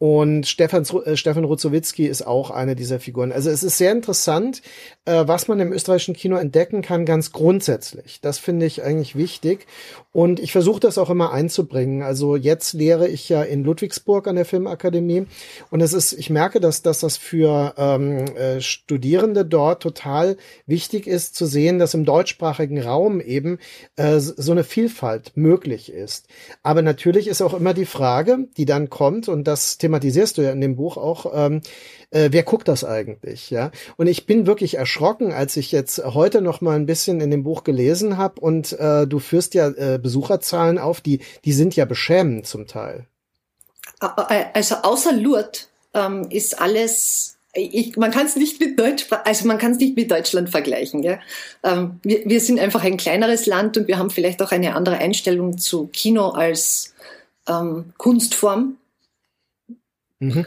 Und 0.00 0.46
Stefan, 0.46 0.86
äh, 1.04 1.14
Stefan 1.14 1.44
Ruzowitzki 1.44 2.06
ist 2.06 2.26
auch 2.26 2.50
eine 2.50 2.74
dieser 2.74 3.00
Figuren. 3.00 3.32
Also 3.32 3.50
es 3.50 3.62
ist 3.62 3.76
sehr 3.76 3.92
interessant, 3.92 4.62
äh, 5.04 5.24
was 5.26 5.46
man 5.46 5.60
im 5.60 5.74
österreichischen 5.74 6.14
Kino 6.14 6.36
entdecken 6.36 6.80
kann, 6.80 7.04
ganz 7.04 7.32
grundsätzlich. 7.32 8.18
Das 8.22 8.38
finde 8.38 8.64
ich 8.64 8.82
eigentlich 8.82 9.14
wichtig. 9.14 9.66
Und 10.10 10.40
ich 10.40 10.52
versuche 10.52 10.80
das 10.80 10.96
auch 10.96 11.10
immer 11.10 11.32
einzubringen. 11.32 12.02
Also 12.02 12.34
jetzt 12.34 12.72
lehre 12.72 13.08
ich 13.08 13.28
ja 13.28 13.42
in 13.42 13.62
Ludwigsburg 13.62 14.26
an 14.26 14.36
der 14.36 14.46
Filmakademie. 14.46 15.26
Und 15.70 15.82
es 15.82 15.92
ist, 15.92 16.14
ich 16.14 16.30
merke, 16.30 16.60
dass, 16.60 16.80
dass 16.80 17.00
das 17.00 17.18
für 17.18 17.74
ähm, 17.76 18.24
äh, 18.36 18.62
Studierende 18.62 19.44
dort 19.44 19.82
total 19.82 20.38
wichtig 20.64 21.06
ist 21.06 21.34
zu 21.34 21.44
sehen, 21.44 21.78
dass 21.78 21.92
im 21.92 22.06
deutschsprachigen 22.06 22.80
Raum 22.80 23.20
eben 23.20 23.58
äh, 23.96 24.18
so 24.18 24.52
eine 24.52 24.64
Vielfalt 24.64 25.32
möglich 25.36 25.92
ist. 25.92 26.26
Aber 26.62 26.80
natürlich 26.80 27.28
ist 27.28 27.42
auch 27.42 27.52
immer 27.52 27.74
die 27.74 27.84
Frage, 27.84 28.48
die 28.56 28.64
dann 28.64 28.88
kommt, 28.88 29.28
und 29.28 29.44
das 29.44 29.76
thematisierst 29.90 30.38
du 30.38 30.42
ja 30.42 30.52
in 30.52 30.60
dem 30.60 30.76
Buch 30.76 30.96
auch, 30.96 31.32
ähm, 31.34 31.60
äh, 32.10 32.28
wer 32.30 32.44
guckt 32.44 32.68
das 32.68 32.84
eigentlich, 32.84 33.50
ja? 33.50 33.72
Und 33.96 34.06
ich 34.06 34.24
bin 34.24 34.46
wirklich 34.46 34.76
erschrocken, 34.76 35.32
als 35.32 35.56
ich 35.56 35.72
jetzt 35.72 35.98
heute 36.04 36.40
noch 36.40 36.60
mal 36.60 36.76
ein 36.76 36.86
bisschen 36.86 37.20
in 37.20 37.30
dem 37.30 37.42
Buch 37.42 37.64
gelesen 37.64 38.16
habe 38.16 38.40
und 38.40 38.72
äh, 38.78 39.06
du 39.06 39.18
führst 39.18 39.54
ja 39.54 39.68
äh, 39.68 39.98
Besucherzahlen 40.00 40.78
auf, 40.78 41.00
die 41.00 41.20
die 41.44 41.52
sind 41.52 41.74
ja 41.74 41.84
beschämend 41.84 42.46
zum 42.46 42.66
Teil. 42.66 43.06
Also 44.54 44.76
außer 44.76 45.12
Lourdes 45.12 45.68
ähm, 45.92 46.26
ist 46.30 46.60
alles 46.60 47.36
ich, 47.52 47.96
man 47.96 48.12
kann 48.12 48.26
es 48.26 48.36
nicht 48.36 48.60
mit 48.60 48.78
Deutsch, 48.78 49.06
also 49.24 49.48
man 49.48 49.58
kann 49.58 49.72
es 49.72 49.78
nicht 49.78 49.96
mit 49.96 50.08
Deutschland 50.08 50.50
vergleichen. 50.50 51.02
Ja? 51.02 51.18
Ähm, 51.64 51.98
wir, 52.04 52.22
wir 52.24 52.40
sind 52.40 52.60
einfach 52.60 52.84
ein 52.84 52.96
kleineres 52.96 53.46
Land 53.46 53.76
und 53.76 53.88
wir 53.88 53.98
haben 53.98 54.10
vielleicht 54.10 54.40
auch 54.40 54.52
eine 54.52 54.76
andere 54.76 54.98
Einstellung 54.98 55.58
zu 55.58 55.88
Kino 55.88 56.28
als 56.28 56.94
ähm, 57.48 57.92
Kunstform. 57.98 58.76
Mhm. 60.20 60.46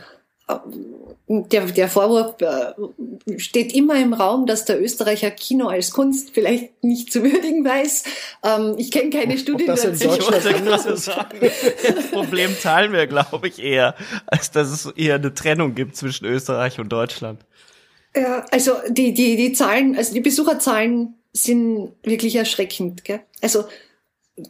der, 1.28 1.66
der 1.66 1.88
Vorwurf 1.88 2.36
äh, 2.42 3.40
steht 3.40 3.74
immer 3.74 4.00
im 4.00 4.14
Raum, 4.14 4.46
dass 4.46 4.66
der 4.66 4.82
Österreicher 4.82 5.32
Kino 5.32 5.68
als 5.68 5.92
Kunst 5.92 6.30
vielleicht 6.32 6.84
nicht 6.84 7.12
zu 7.12 7.24
würdigen 7.24 7.66
weiß. 7.66 8.04
Ähm, 8.44 8.76
ich 8.78 8.92
kenne 8.92 9.10
keine 9.10 9.38
Studien 9.38 9.68
das 9.68 9.84
in 9.84 9.98
Deutschland 9.98 10.46
das 10.46 12.12
Problem 12.12 12.56
teilen 12.62 12.94
wir, 12.94 13.08
glaube 13.08 13.48
ich, 13.48 13.62
eher, 13.62 13.96
als 14.28 14.52
dass 14.52 14.70
es 14.70 14.86
eher 14.96 15.16
eine 15.16 15.34
Trennung 15.34 15.76
gibt 15.76 15.96
zwischen 15.96 16.26
Österreich 16.26 16.80
und 16.80 16.90
Deutschland. 16.90 17.42
Ja, 18.16 18.46
also 18.52 18.74
die, 18.90 19.14
die, 19.14 19.36
die 19.36 19.54
Zahlen, 19.54 19.98
also 19.98 20.14
die 20.14 20.22
Besucherzahlen 20.22 21.16
sind 21.32 21.94
wirklich 22.04 22.36
erschreckend. 22.36 23.04
Gell? 23.04 23.22
Also 23.42 23.66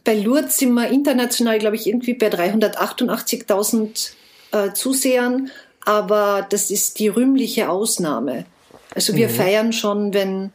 bei 0.04 0.14
Lourdes 0.14 0.58
sind 0.58 0.74
wir 0.74 0.88
international, 0.88 1.58
glaube 1.58 1.76
ich, 1.76 1.86
irgendwie 1.86 2.14
bei 2.14 2.28
388.000 2.28 4.12
äh, 4.54 4.72
Zusehern 4.72 5.50
aber 5.84 6.46
das 6.48 6.70
ist 6.70 6.98
die 6.98 7.08
rühmliche 7.08 7.68
Ausnahme. 7.68 8.46
Also 8.94 9.14
wir 9.14 9.28
mhm. 9.28 9.32
feiern 9.32 9.72
schon, 9.72 10.14
wenn, 10.14 10.52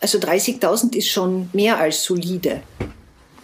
also 0.00 0.18
30.000 0.18 0.96
ist 0.96 1.08
schon 1.08 1.48
mehr 1.52 1.78
als 1.78 2.04
solide. 2.04 2.62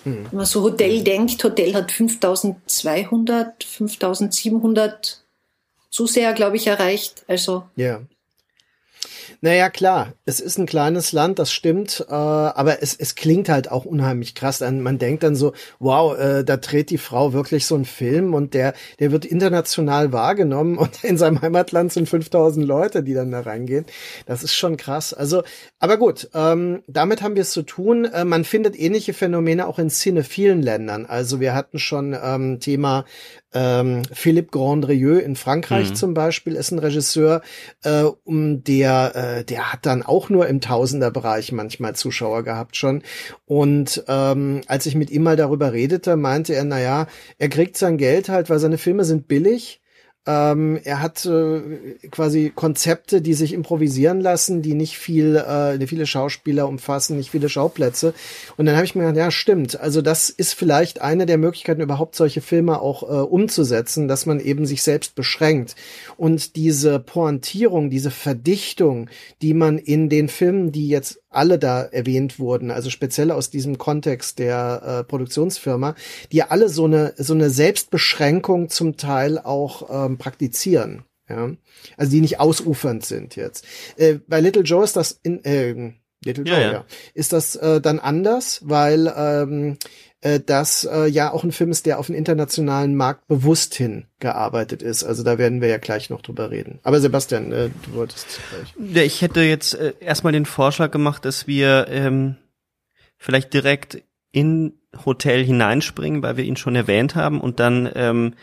Mhm. 0.04 0.26
Wenn 0.30 0.37
man 0.37 0.47
so 0.47 0.62
Hotel 0.62 1.02
denkt, 1.02 1.42
Hotel 1.42 1.75
hat 1.75 1.90
5.200, 1.90 3.52
5.700 3.62 5.16
Zuseher, 5.90 6.32
glaube 6.35 6.56
ich, 6.56 6.66
erreicht. 6.66 7.25
Also. 7.26 7.64
Ja. 7.76 8.02
Naja, 9.41 9.71
klar, 9.71 10.15
es 10.25 10.41
ist 10.41 10.59
ein 10.59 10.67
kleines 10.67 11.12
Land, 11.12 11.38
das 11.38 11.53
stimmt, 11.53 12.05
äh, 12.09 12.12
aber 12.12 12.83
es, 12.83 12.95
es 12.97 13.15
klingt 13.15 13.49
halt 13.49 13.71
auch 13.71 13.85
unheimlich 13.85 14.35
krass. 14.35 14.61
Man 14.61 14.99
denkt 14.99 15.23
dann 15.23 15.37
so, 15.37 15.53
wow, 15.79 16.19
äh, 16.19 16.45
da 16.45 16.57
dreht 16.57 16.91
die 16.91 16.99
Frau 16.99 17.33
wirklich 17.33 17.67
so 17.67 17.75
einen 17.75 17.85
Film 17.85 18.35
und 18.35 18.55
der, 18.55 18.75
der 18.99 19.12
wird 19.12 19.25
international 19.25 20.12
wahrgenommen 20.12 20.79
und 20.79 21.05
in 21.05 21.19
seinem 21.19 21.41
Heimatland 21.41 21.93
sind 21.93 22.09
5000 22.09 22.67
Leute, 22.67 23.03
die 23.03 23.15
dann 23.15 23.31
da 23.31 23.41
reingehen. 23.41 23.87
Das 24.27 24.43
ist 24.43 24.55
schon 24.55 24.77
krass. 24.77 25.12
Also, 25.12 25.43
aber 25.79 25.97
gut, 25.97 26.29
ähm, 26.35 26.83
damit 26.87 27.23
haben 27.23 27.35
wir 27.35 27.43
es 27.43 27.50
zu 27.50 27.62
tun. 27.62 28.05
Äh, 28.05 28.25
man 28.25 28.45
findet 28.45 28.79
ähnliche 28.79 29.12
Phänomene 29.12 29.67
auch 29.67 29.79
in 29.79 29.91
cinephilen 29.91 30.62
Ländern. 30.62 31.07
Also 31.07 31.41
wir 31.41 31.55
hatten 31.55 31.79
schon 31.79 32.17
ähm, 32.21 32.61
Thema 32.61 33.05
ähm, 33.55 34.02
Philippe 34.12 34.50
Grandrieux 34.50 35.23
in 35.23 35.37
Frankreich 35.37 35.90
mhm. 35.90 35.95
zum 35.95 36.14
Beispiel 36.14 36.55
ist 36.55 36.71
ein 36.71 36.78
Regisseur, 36.78 37.43
äh, 37.83 38.05
der, 38.26 39.12
äh, 39.14 39.45
der 39.45 39.73
hat 39.73 39.87
dann 39.87 40.02
auch 40.02 40.28
nur 40.28 40.47
im 40.49 40.61
Tausenderbereich 40.61 41.52
manchmal 41.52 41.95
Zuschauer 41.95 42.43
gehabt 42.43 42.76
schon. 42.76 43.02
Und 43.47 44.05
ähm, 44.09 44.61
als 44.67 44.87
ich 44.87 44.95
mit 44.95 45.11
ihm 45.11 45.23
mal 45.23 45.37
darüber 45.37 45.73
redete, 45.73 46.17
meinte 46.17 46.55
er, 46.55 46.64
na 46.64 46.81
ja, 46.81 47.07
er 47.38 47.49
kriegt 47.49 47.76
sein 47.76 47.97
Geld 47.97 48.28
halt, 48.28 48.50
weil 48.50 48.59
seine 48.59 48.78
Filme 48.78 49.05
sind 49.05 49.28
billig 49.28 49.81
ähm, 50.28 50.78
er 50.85 51.00
hat 51.00 51.25
äh, 51.25 51.61
quasi 52.11 52.52
Konzepte, 52.54 53.23
die 53.23 53.32
sich 53.32 53.54
improvisieren 53.54 54.20
lassen, 54.20 54.61
die 54.61 54.75
nicht 54.75 54.99
viel, 54.99 55.37
äh, 55.37 55.87
viele 55.87 56.06
Schauspieler 56.06 56.68
umfassen, 56.68 57.16
nicht 57.16 57.30
viele 57.30 57.49
Schauplätze. 57.49 58.12
Und 58.58 58.66
dann 58.66 58.76
habe 58.76 58.85
ich 58.85 58.94
mir 58.94 59.04
gedacht, 59.04 59.16
ja, 59.16 59.30
stimmt. 59.30 59.80
Also 59.80 60.02
das 60.02 60.28
ist 60.28 60.52
vielleicht 60.52 61.00
eine 61.00 61.25
der 61.25 61.38
Möglichkeiten, 61.38 61.80
überhaupt 61.80 62.14
solche 62.14 62.42
Filme 62.42 62.82
auch 62.82 63.04
äh, 63.04 63.06
umzusetzen, 63.06 64.06
dass 64.06 64.26
man 64.26 64.38
eben 64.38 64.66
sich 64.66 64.82
selbst 64.82 65.14
beschränkt. 65.14 65.76
Und 66.18 66.56
diese 66.56 66.99
Pointierung, 66.99 67.88
diese 67.88 68.11
Verdichtung, 68.11 69.08
die 69.40 69.54
man 69.54 69.78
in 69.78 70.11
den 70.11 70.28
Filmen, 70.28 70.73
die 70.73 70.88
jetzt 70.88 71.23
alle 71.38 71.59
da 71.59 71.83
erwähnt 71.83 72.38
wurden, 72.38 72.71
also 72.71 72.90
speziell 72.90 73.30
aus 73.30 73.49
diesem 73.49 73.78
Kontext 73.78 74.38
der 74.38 74.83
äh, 74.85 75.04
Produktionsfirma, 75.04 75.95
die 76.33 76.42
alle 76.42 76.68
so 76.68 76.85
eine 76.85 77.14
so 77.16 77.33
eine 77.33 77.49
Selbstbeschränkung 77.49 78.68
zum 78.68 78.97
Teil 78.97 79.38
auch 79.38 80.07
ähm, 80.07 80.18
praktizieren. 80.18 81.04
Ja? 81.28 81.50
Also 81.97 82.11
die 82.11 82.21
nicht 82.21 82.40
ausufernd 82.40 83.07
sind 83.07 83.37
jetzt. 83.37 83.64
Äh, 83.97 84.18
bei 84.26 84.40
Little 84.40 84.62
Joe 84.62 84.85
ist 84.85 84.97
das 84.97 85.21
in 85.23 85.45
äh, 85.45 85.92
Little 86.25 86.45
Joe, 86.45 86.57
ja, 86.57 86.61
ja. 86.61 86.73
ja. 86.73 86.85
Ist 87.14 87.33
das 87.33 87.54
äh, 87.57 87.80
dann 87.80 88.00
anders, 88.00 88.61
weil 88.64 89.12
ähm, 89.16 89.78
äh, 90.20 90.40
das 90.44 90.84
äh, 90.84 91.06
ja 91.06 91.32
auch 91.32 91.44
ein 91.44 91.52
Film 91.52 91.70
ist, 91.70 91.87
der 91.87 91.98
auf 91.98 92.06
den 92.06 92.16
internationalen 92.16 92.96
Markt 92.96 93.26
bewusst 93.28 93.75
hin 93.75 94.06
gearbeitet 94.18 94.82
ist. 94.82 95.04
Also 95.04 95.22
da 95.22 95.38
werden 95.38 95.60
wir 95.60 95.68
ja 95.68 95.78
gleich 95.78 96.10
noch 96.10 96.22
drüber 96.22 96.50
reden. 96.50 96.80
Aber 96.82 97.00
Sebastian, 97.00 97.52
äh, 97.52 97.70
du 97.84 97.94
wolltest 97.94 98.40
gleich. 98.50 98.94
Ja, 98.94 99.02
ich 99.02 99.22
hätte 99.22 99.40
jetzt 99.42 99.75
äh, 99.75 99.94
erstmal 100.00 100.32
den 100.32 100.46
Vorschlag 100.46 100.90
gemacht, 100.90 101.25
dass 101.25 101.46
wir 101.46 101.87
ähm, 101.88 102.37
vielleicht 103.16 103.52
direkt 103.54 104.02
in 104.33 104.74
Hotel 105.04 105.44
hineinspringen, 105.44 106.22
weil 106.22 106.37
wir 106.37 106.44
ihn 106.44 106.57
schon 106.57 106.74
erwähnt 106.74 107.14
haben 107.14 107.40
und 107.40 107.61
dann 107.61 107.88
ähm, 107.94 108.35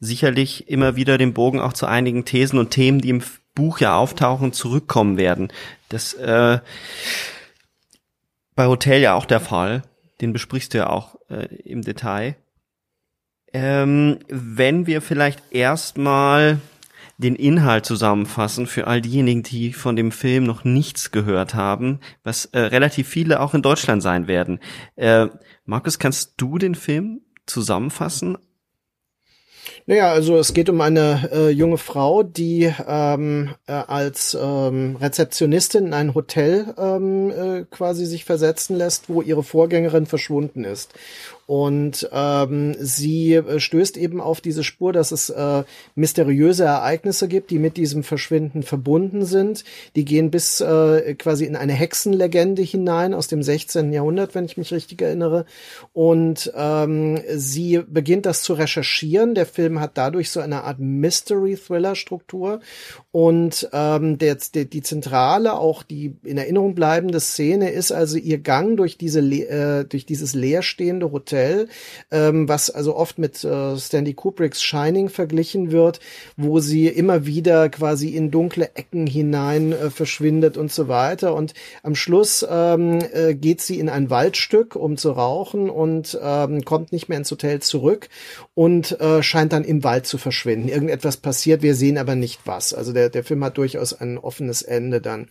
sicherlich 0.00 0.68
immer 0.68 0.96
wieder 0.96 1.18
den 1.18 1.34
Bogen 1.34 1.60
auch 1.60 1.72
zu 1.72 1.86
einigen 1.86 2.24
Thesen 2.24 2.58
und 2.58 2.70
Themen, 2.70 3.00
die 3.00 3.10
im 3.10 3.22
Buch 3.54 3.80
ja 3.80 3.96
auftauchen, 3.96 4.52
zurückkommen 4.52 5.16
werden. 5.16 5.52
Das 5.88 6.14
äh, 6.14 6.58
bei 8.54 8.66
Hotel 8.66 9.00
ja 9.00 9.14
auch 9.14 9.26
der 9.26 9.40
Fall. 9.40 9.82
Den 10.20 10.32
besprichst 10.32 10.74
du 10.74 10.78
ja 10.78 10.90
auch 10.90 11.16
äh, 11.28 11.46
im 11.64 11.82
Detail. 11.82 12.36
Ähm, 13.52 14.18
wenn 14.28 14.86
wir 14.86 15.00
vielleicht 15.00 15.52
erstmal 15.52 16.58
den 17.18 17.36
Inhalt 17.36 17.86
zusammenfassen 17.86 18.66
für 18.66 18.86
all 18.86 19.00
diejenigen, 19.00 19.42
die 19.42 19.72
von 19.72 19.94
dem 19.94 20.10
Film 20.10 20.44
noch 20.44 20.64
nichts 20.64 21.12
gehört 21.12 21.54
haben, 21.54 22.00
was 22.24 22.46
äh, 22.46 22.58
relativ 22.58 23.08
viele 23.08 23.40
auch 23.40 23.54
in 23.54 23.62
Deutschland 23.62 24.02
sein 24.02 24.26
werden. 24.26 24.58
Äh, 24.96 25.28
Markus, 25.64 25.98
kannst 25.98 26.34
du 26.38 26.58
den 26.58 26.74
Film 26.74 27.20
zusammenfassen 27.46 28.36
naja, 29.86 30.12
also 30.12 30.38
es 30.38 30.54
geht 30.54 30.70
um 30.70 30.80
eine 30.80 31.28
äh, 31.32 31.48
junge 31.50 31.78
Frau, 31.78 32.22
die 32.22 32.72
ähm, 32.86 33.54
äh, 33.66 33.72
als 33.72 34.36
ähm, 34.40 34.96
Rezeptionistin 34.96 35.86
in 35.86 35.94
ein 35.94 36.14
Hotel 36.14 36.74
ähm, 36.78 37.30
äh, 37.30 37.64
quasi 37.70 38.06
sich 38.06 38.24
versetzen 38.24 38.76
lässt, 38.76 39.08
wo 39.08 39.20
ihre 39.20 39.42
Vorgängerin 39.42 40.06
verschwunden 40.06 40.64
ist. 40.64 40.94
Und 41.46 42.08
ähm, 42.10 42.74
sie 42.78 43.34
äh, 43.34 43.60
stößt 43.60 43.96
eben 43.98 44.20
auf 44.20 44.40
diese 44.40 44.64
Spur, 44.64 44.92
dass 44.92 45.12
es 45.12 45.28
äh, 45.28 45.64
mysteriöse 45.94 46.64
Ereignisse 46.64 47.28
gibt, 47.28 47.50
die 47.50 47.58
mit 47.58 47.76
diesem 47.76 48.02
Verschwinden 48.02 48.62
verbunden 48.62 49.26
sind. 49.26 49.64
Die 49.94 50.04
gehen 50.04 50.30
bis 50.30 50.60
äh, 50.60 51.14
quasi 51.14 51.44
in 51.44 51.56
eine 51.56 51.74
Hexenlegende 51.74 52.62
hinein 52.62 53.12
aus 53.12 53.28
dem 53.28 53.42
16. 53.42 53.92
Jahrhundert, 53.92 54.34
wenn 54.34 54.46
ich 54.46 54.56
mich 54.56 54.72
richtig 54.72 55.02
erinnere. 55.02 55.44
Und 55.92 56.50
ähm, 56.56 57.20
sie 57.34 57.82
beginnt 57.86 58.24
das 58.24 58.42
zu 58.42 58.54
recherchieren. 58.54 59.34
Der 59.34 59.46
Film 59.46 59.80
hat 59.80 59.92
dadurch 59.98 60.30
so 60.30 60.40
eine 60.40 60.64
Art 60.64 60.78
Mystery-Thriller-Struktur. 60.78 62.60
Und 63.12 63.68
ähm, 63.72 64.16
der, 64.16 64.38
der, 64.54 64.64
die 64.64 64.82
zentrale, 64.82 65.54
auch 65.54 65.82
die 65.82 66.16
in 66.22 66.38
Erinnerung 66.38 66.74
bleibende 66.74 67.20
Szene 67.20 67.70
ist 67.70 67.92
also 67.92 68.16
ihr 68.16 68.38
Gang 68.38 68.76
durch 68.76 68.96
diese 68.96 69.20
äh, 69.20 69.84
durch 69.84 70.06
dieses 70.06 70.34
leerstehende 70.34 71.12
Hotel 71.12 71.33
Hotel, 71.34 71.68
ähm, 72.10 72.48
was 72.48 72.70
also 72.70 72.96
oft 72.96 73.18
mit 73.18 73.42
äh, 73.44 73.76
Stanley 73.76 74.14
Kubricks 74.14 74.62
Shining 74.62 75.08
verglichen 75.08 75.72
wird, 75.72 76.00
wo 76.36 76.60
sie 76.60 76.86
immer 76.86 77.26
wieder 77.26 77.68
quasi 77.68 78.10
in 78.10 78.30
dunkle 78.30 78.70
Ecken 78.74 79.06
hinein 79.06 79.72
äh, 79.72 79.90
verschwindet 79.90 80.56
und 80.56 80.72
so 80.72 80.86
weiter. 80.88 81.34
Und 81.34 81.54
am 81.82 81.96
Schluss 81.96 82.46
ähm, 82.48 83.00
äh, 83.12 83.34
geht 83.34 83.60
sie 83.60 83.80
in 83.80 83.88
ein 83.88 84.10
Waldstück, 84.10 84.76
um 84.76 84.96
zu 84.96 85.10
rauchen 85.10 85.70
und 85.70 86.18
ähm, 86.22 86.64
kommt 86.64 86.92
nicht 86.92 87.08
mehr 87.08 87.18
ins 87.18 87.30
Hotel 87.30 87.60
zurück 87.60 88.08
und 88.54 89.00
äh, 89.00 89.22
scheint 89.22 89.52
dann 89.52 89.64
im 89.64 89.82
Wald 89.82 90.06
zu 90.06 90.18
verschwinden. 90.18 90.68
Irgendetwas 90.68 91.16
passiert, 91.16 91.62
wir 91.62 91.74
sehen 91.74 91.98
aber 91.98 92.14
nicht 92.14 92.40
was. 92.44 92.72
Also 92.72 92.92
der, 92.92 93.10
der 93.10 93.24
Film 93.24 93.42
hat 93.44 93.58
durchaus 93.58 93.92
ein 93.92 94.18
offenes 94.18 94.62
Ende 94.62 95.00
dann. 95.00 95.28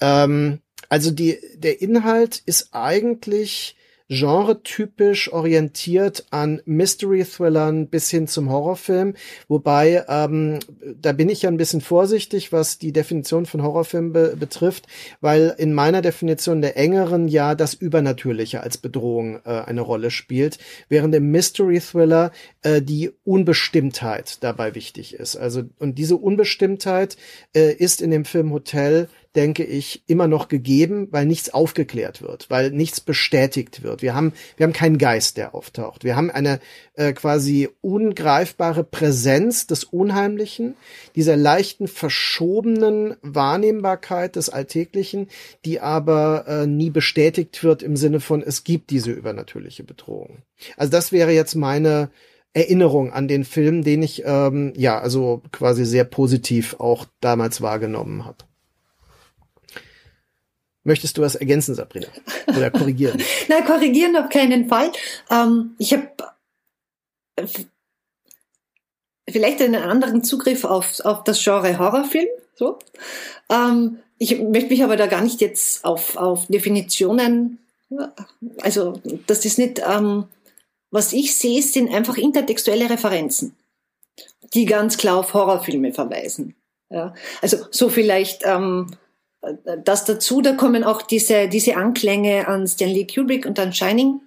Ähm, 0.00 0.60
also 0.88 1.10
die, 1.10 1.38
der 1.56 1.82
Inhalt 1.82 2.42
ist 2.46 2.68
eigentlich 2.72 3.76
genretypisch 4.14 5.32
orientiert 5.32 6.26
an 6.30 6.62
Mystery-Thrillern 6.64 7.88
bis 7.88 8.10
hin 8.10 8.26
zum 8.28 8.50
Horrorfilm. 8.50 9.14
Wobei, 9.48 10.04
ähm, 10.08 10.60
da 11.00 11.12
bin 11.12 11.28
ich 11.28 11.42
ja 11.42 11.50
ein 11.50 11.56
bisschen 11.56 11.80
vorsichtig, 11.80 12.52
was 12.52 12.78
die 12.78 12.92
Definition 12.92 13.46
von 13.46 13.62
Horrorfilm 13.62 14.12
be 14.12 14.36
betrifft, 14.38 14.86
weil 15.20 15.54
in 15.58 15.74
meiner 15.74 16.02
Definition 16.02 16.62
der 16.62 16.76
engeren 16.76 17.28
ja 17.28 17.54
das 17.54 17.74
Übernatürliche 17.74 18.62
als 18.62 18.78
Bedrohung 18.78 19.40
äh, 19.44 19.50
eine 19.50 19.80
Rolle 19.80 20.10
spielt, 20.10 20.58
während 20.88 21.14
im 21.14 21.30
Mystery-Thriller 21.30 22.30
äh, 22.62 22.80
die 22.80 23.10
Unbestimmtheit 23.24 24.42
dabei 24.42 24.74
wichtig 24.74 25.14
ist. 25.14 25.36
Also, 25.36 25.64
und 25.78 25.98
diese 25.98 26.16
Unbestimmtheit 26.16 27.16
äh, 27.54 27.72
ist 27.72 28.00
in 28.00 28.10
dem 28.10 28.24
Film 28.24 28.52
Hotel 28.52 29.08
denke 29.36 29.64
ich, 29.64 30.02
immer 30.06 30.28
noch 30.28 30.48
gegeben, 30.48 31.08
weil 31.10 31.26
nichts 31.26 31.52
aufgeklärt 31.52 32.22
wird, 32.22 32.50
weil 32.50 32.70
nichts 32.70 33.00
bestätigt 33.00 33.82
wird. 33.82 34.02
Wir 34.02 34.14
haben, 34.14 34.32
wir 34.56 34.64
haben 34.64 34.72
keinen 34.72 34.98
Geist, 34.98 35.36
der 35.36 35.54
auftaucht. 35.54 36.04
Wir 36.04 36.14
haben 36.16 36.30
eine 36.30 36.60
äh, 36.94 37.12
quasi 37.12 37.68
ungreifbare 37.80 38.84
Präsenz 38.84 39.66
des 39.66 39.84
Unheimlichen, 39.84 40.74
dieser 41.16 41.36
leichten 41.36 41.88
verschobenen 41.88 43.16
Wahrnehmbarkeit 43.22 44.36
des 44.36 44.50
Alltäglichen, 44.50 45.28
die 45.64 45.80
aber 45.80 46.44
äh, 46.46 46.66
nie 46.66 46.90
bestätigt 46.90 47.64
wird 47.64 47.82
im 47.82 47.96
Sinne 47.96 48.20
von, 48.20 48.42
es 48.42 48.64
gibt 48.64 48.90
diese 48.90 49.10
übernatürliche 49.10 49.82
Bedrohung. 49.82 50.38
Also 50.76 50.90
das 50.90 51.10
wäre 51.10 51.32
jetzt 51.32 51.54
meine 51.54 52.10
Erinnerung 52.52 53.12
an 53.12 53.26
den 53.26 53.44
Film, 53.44 53.82
den 53.82 54.02
ich 54.02 54.22
ähm, 54.24 54.72
ja 54.76 55.00
also 55.00 55.42
quasi 55.50 55.84
sehr 55.84 56.04
positiv 56.04 56.76
auch 56.78 57.06
damals 57.20 57.60
wahrgenommen 57.60 58.24
habe. 58.24 58.38
Möchtest 60.84 61.16
du 61.16 61.22
was 61.22 61.34
ergänzen, 61.34 61.74
Sabrina? 61.74 62.08
Oder 62.46 62.70
korrigieren? 62.70 63.22
Nein, 63.48 63.64
korrigieren 63.64 64.16
auf 64.16 64.28
keinen 64.28 64.68
Fall. 64.68 64.92
Ähm, 65.30 65.74
ich 65.78 65.92
habe 65.94 66.10
vielleicht 69.28 69.62
einen 69.62 69.82
anderen 69.82 70.22
Zugriff 70.22 70.64
auf, 70.64 71.00
auf 71.00 71.24
das 71.24 71.42
Genre 71.42 71.78
Horrorfilm. 71.78 72.28
So. 72.54 72.78
Ähm, 73.50 73.98
ich 74.18 74.38
möchte 74.40 74.70
mich 74.70 74.84
aber 74.84 74.96
da 74.96 75.06
gar 75.06 75.22
nicht 75.22 75.40
jetzt 75.40 75.84
auf, 75.84 76.16
auf 76.16 76.46
Definitionen, 76.46 77.58
also 78.60 79.00
das 79.26 79.44
ist 79.44 79.58
nicht, 79.58 79.80
ähm, 79.86 80.26
was 80.90 81.12
ich 81.12 81.36
sehe, 81.36 81.62
sind 81.62 81.92
einfach 81.92 82.16
intertextuelle 82.16 82.88
Referenzen, 82.90 83.56
die 84.52 84.66
ganz 84.66 84.96
klar 84.98 85.16
auf 85.16 85.34
Horrorfilme 85.34 85.92
verweisen. 85.92 86.54
Ja. 86.90 87.14
Also 87.42 87.66
so 87.70 87.88
vielleicht 87.88 88.42
ähm, 88.44 88.86
das 89.84 90.04
dazu, 90.04 90.40
da 90.40 90.52
kommen 90.52 90.84
auch 90.84 91.02
diese, 91.02 91.48
diese 91.48 91.76
Anklänge 91.76 92.48
an 92.48 92.66
Stanley 92.66 93.06
Kubrick 93.06 93.46
und 93.46 93.58
an 93.58 93.72
Shining 93.72 94.20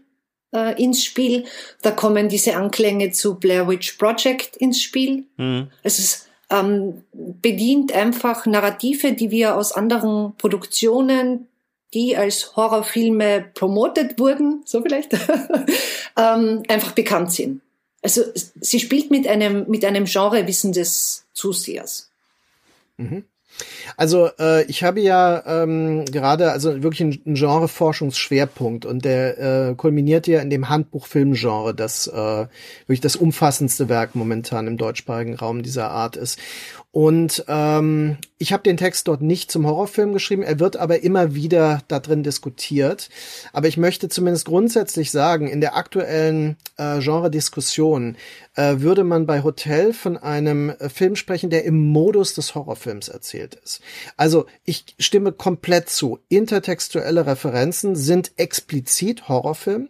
äh, 0.53 0.81
ins 0.81 1.03
Spiel. 1.03 1.45
Da 1.81 1.91
kommen 1.91 2.29
diese 2.29 2.55
Anklänge 2.55 3.11
zu 3.11 3.35
Blair 3.35 3.67
Witch 3.67 3.93
Project 3.93 4.57
ins 4.57 4.81
Spiel. 4.81 5.25
Mhm. 5.37 5.69
Es 5.83 5.99
ist, 5.99 6.27
ähm, 6.49 7.03
bedient 7.13 7.91
einfach 7.91 8.45
Narrative, 8.45 9.13
die 9.13 9.31
wir 9.31 9.55
aus 9.55 9.71
anderen 9.71 10.35
Produktionen, 10.37 11.47
die 11.93 12.15
als 12.15 12.55
Horrorfilme 12.55 13.45
promotet 13.53 14.19
wurden, 14.19 14.61
so 14.65 14.81
vielleicht, 14.81 15.13
ähm, 16.17 16.63
einfach 16.67 16.91
bekannt 16.91 17.31
sind. 17.31 17.61
Also 18.01 18.23
sie 18.33 18.79
spielt 18.79 19.11
mit 19.11 19.27
einem, 19.27 19.69
mit 19.69 19.83
einem 19.83 20.05
Genrewissen 20.05 20.71
des 20.71 21.25
Zusehers. 21.33 22.09
Mhm. 22.97 23.25
Also 23.95 24.29
äh, 24.39 24.63
ich 24.65 24.83
habe 24.83 24.99
ja 24.99 25.43
ähm, 25.45 26.05
gerade 26.05 26.51
also 26.51 26.83
wirklich 26.83 27.01
einen 27.01 27.35
Genre-Forschungsschwerpunkt 27.35 28.85
und 28.85 29.05
der 29.05 29.69
äh, 29.69 29.75
kulminiert 29.75 30.27
ja 30.27 30.41
in 30.41 30.49
dem 30.49 30.69
Handbuch 30.69 31.07
Filmgenre, 31.07 31.73
das 31.73 32.07
äh, 32.07 32.47
wirklich 32.85 33.01
das 33.01 33.15
umfassendste 33.15 33.89
Werk 33.89 34.15
momentan 34.15 34.67
im 34.67 34.77
deutschsprachigen 34.77 35.35
Raum 35.35 35.63
dieser 35.63 35.89
Art 35.89 36.15
ist. 36.15 36.39
Und 36.97 37.45
ähm, 37.47 38.17
ich 38.39 38.53
habe 38.53 38.63
den 38.63 38.75
Text 38.75 39.07
dort 39.07 39.21
nicht 39.21 39.51
zum 39.51 39.67
Horrorfilm 39.67 40.13
geschrieben, 40.13 40.41
er 40.41 40.59
wird 40.59 40.77
aber 40.77 41.03
immer 41.03 41.35
wieder 41.35 41.83
da 41.87 41.99
drin 41.99 42.23
diskutiert. 42.23 43.09
Aber 43.53 43.67
ich 43.67 43.77
möchte 43.77 44.09
zumindest 44.09 44.45
grundsätzlich 44.45 45.11
sagen, 45.11 45.47
in 45.47 45.61
der 45.61 45.75
aktuellen 45.75 46.55
äh, 46.77 46.97
Genre-Diskussion 46.97 48.17
äh, 48.55 48.77
würde 48.79 49.03
man 49.03 49.27
bei 49.27 49.43
Hotel 49.43 49.93
von 49.93 50.17
einem 50.17 50.71
äh, 50.71 50.89
Film 50.89 51.15
sprechen, 51.15 51.51
der 51.51 51.65
im 51.65 51.77
Modus 51.77 52.33
des 52.33 52.55
Horrorfilms 52.55 53.09
erzählt 53.09 53.53
ist. 53.63 53.79
Also 54.15 54.47
ich 54.65 54.95
stimme 54.97 55.33
komplett 55.33 55.91
zu. 55.91 56.17
Intertextuelle 56.29 57.27
Referenzen 57.27 57.95
sind 57.95 58.31
explizit 58.37 59.29
Horrorfilm 59.29 59.89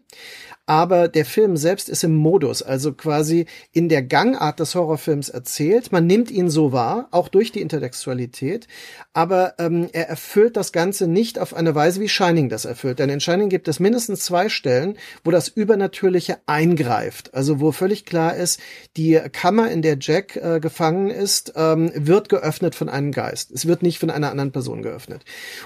aber 0.67 1.07
der 1.07 1.25
Film 1.25 1.55
selbst 1.55 1.87
ist 1.87 2.03
im 2.03 2.13
Modus, 2.13 2.61
also 2.61 2.93
quasi 2.93 3.45
in 3.71 3.87
der 3.87 4.03
Gangart 4.03 4.59
des 4.59 4.75
Horrorfilms 4.75 5.29
erzählt. 5.29 5.93
Man 5.93 6.05
nimmt 6.05 6.29
ihn 6.29 6.49
so 6.49 6.73
wahr, 6.73 7.07
auch 7.11 7.29
durch 7.29 7.53
die 7.53 7.61
Intertextualität, 7.61 8.67
aber 9.13 9.55
ähm, 9.59 9.87
er 9.93 10.09
erfüllt 10.09 10.57
das 10.57 10.73
Ganze 10.73 11.07
nicht 11.07 11.39
auf 11.39 11.55
eine 11.55 11.73
Weise, 11.73 12.01
wie 12.01 12.09
Shining 12.09 12.49
das 12.49 12.65
erfüllt. 12.65 12.99
Denn 12.99 13.09
in 13.09 13.21
Shining 13.21 13.47
gibt 13.47 13.69
es 13.69 13.79
mindestens 13.79 14.25
zwei 14.25 14.49
Stellen, 14.49 14.97
wo 15.23 15.31
das 15.31 15.47
Übernatürliche 15.47 16.37
eingreift. 16.47 17.33
Also 17.33 17.61
wo 17.61 17.71
völlig 17.71 18.05
klar 18.05 18.35
ist, 18.35 18.59
die 18.97 19.21
Kammer, 19.31 19.71
in 19.71 19.81
der 19.81 19.97
Jack 19.99 20.35
äh, 20.35 20.59
gefangen 20.59 21.09
ist, 21.09 21.53
ähm, 21.55 21.91
wird 21.95 22.27
geöffnet 22.27 22.75
von 22.75 22.89
einem 22.89 23.13
Geist. 23.13 23.51
Es 23.51 23.67
wird 23.67 23.83
nicht 23.83 23.99
von 23.99 24.09
einer 24.09 24.31
anderen 24.31 24.51
Person 24.51 24.81
geöffnet. 24.81 25.23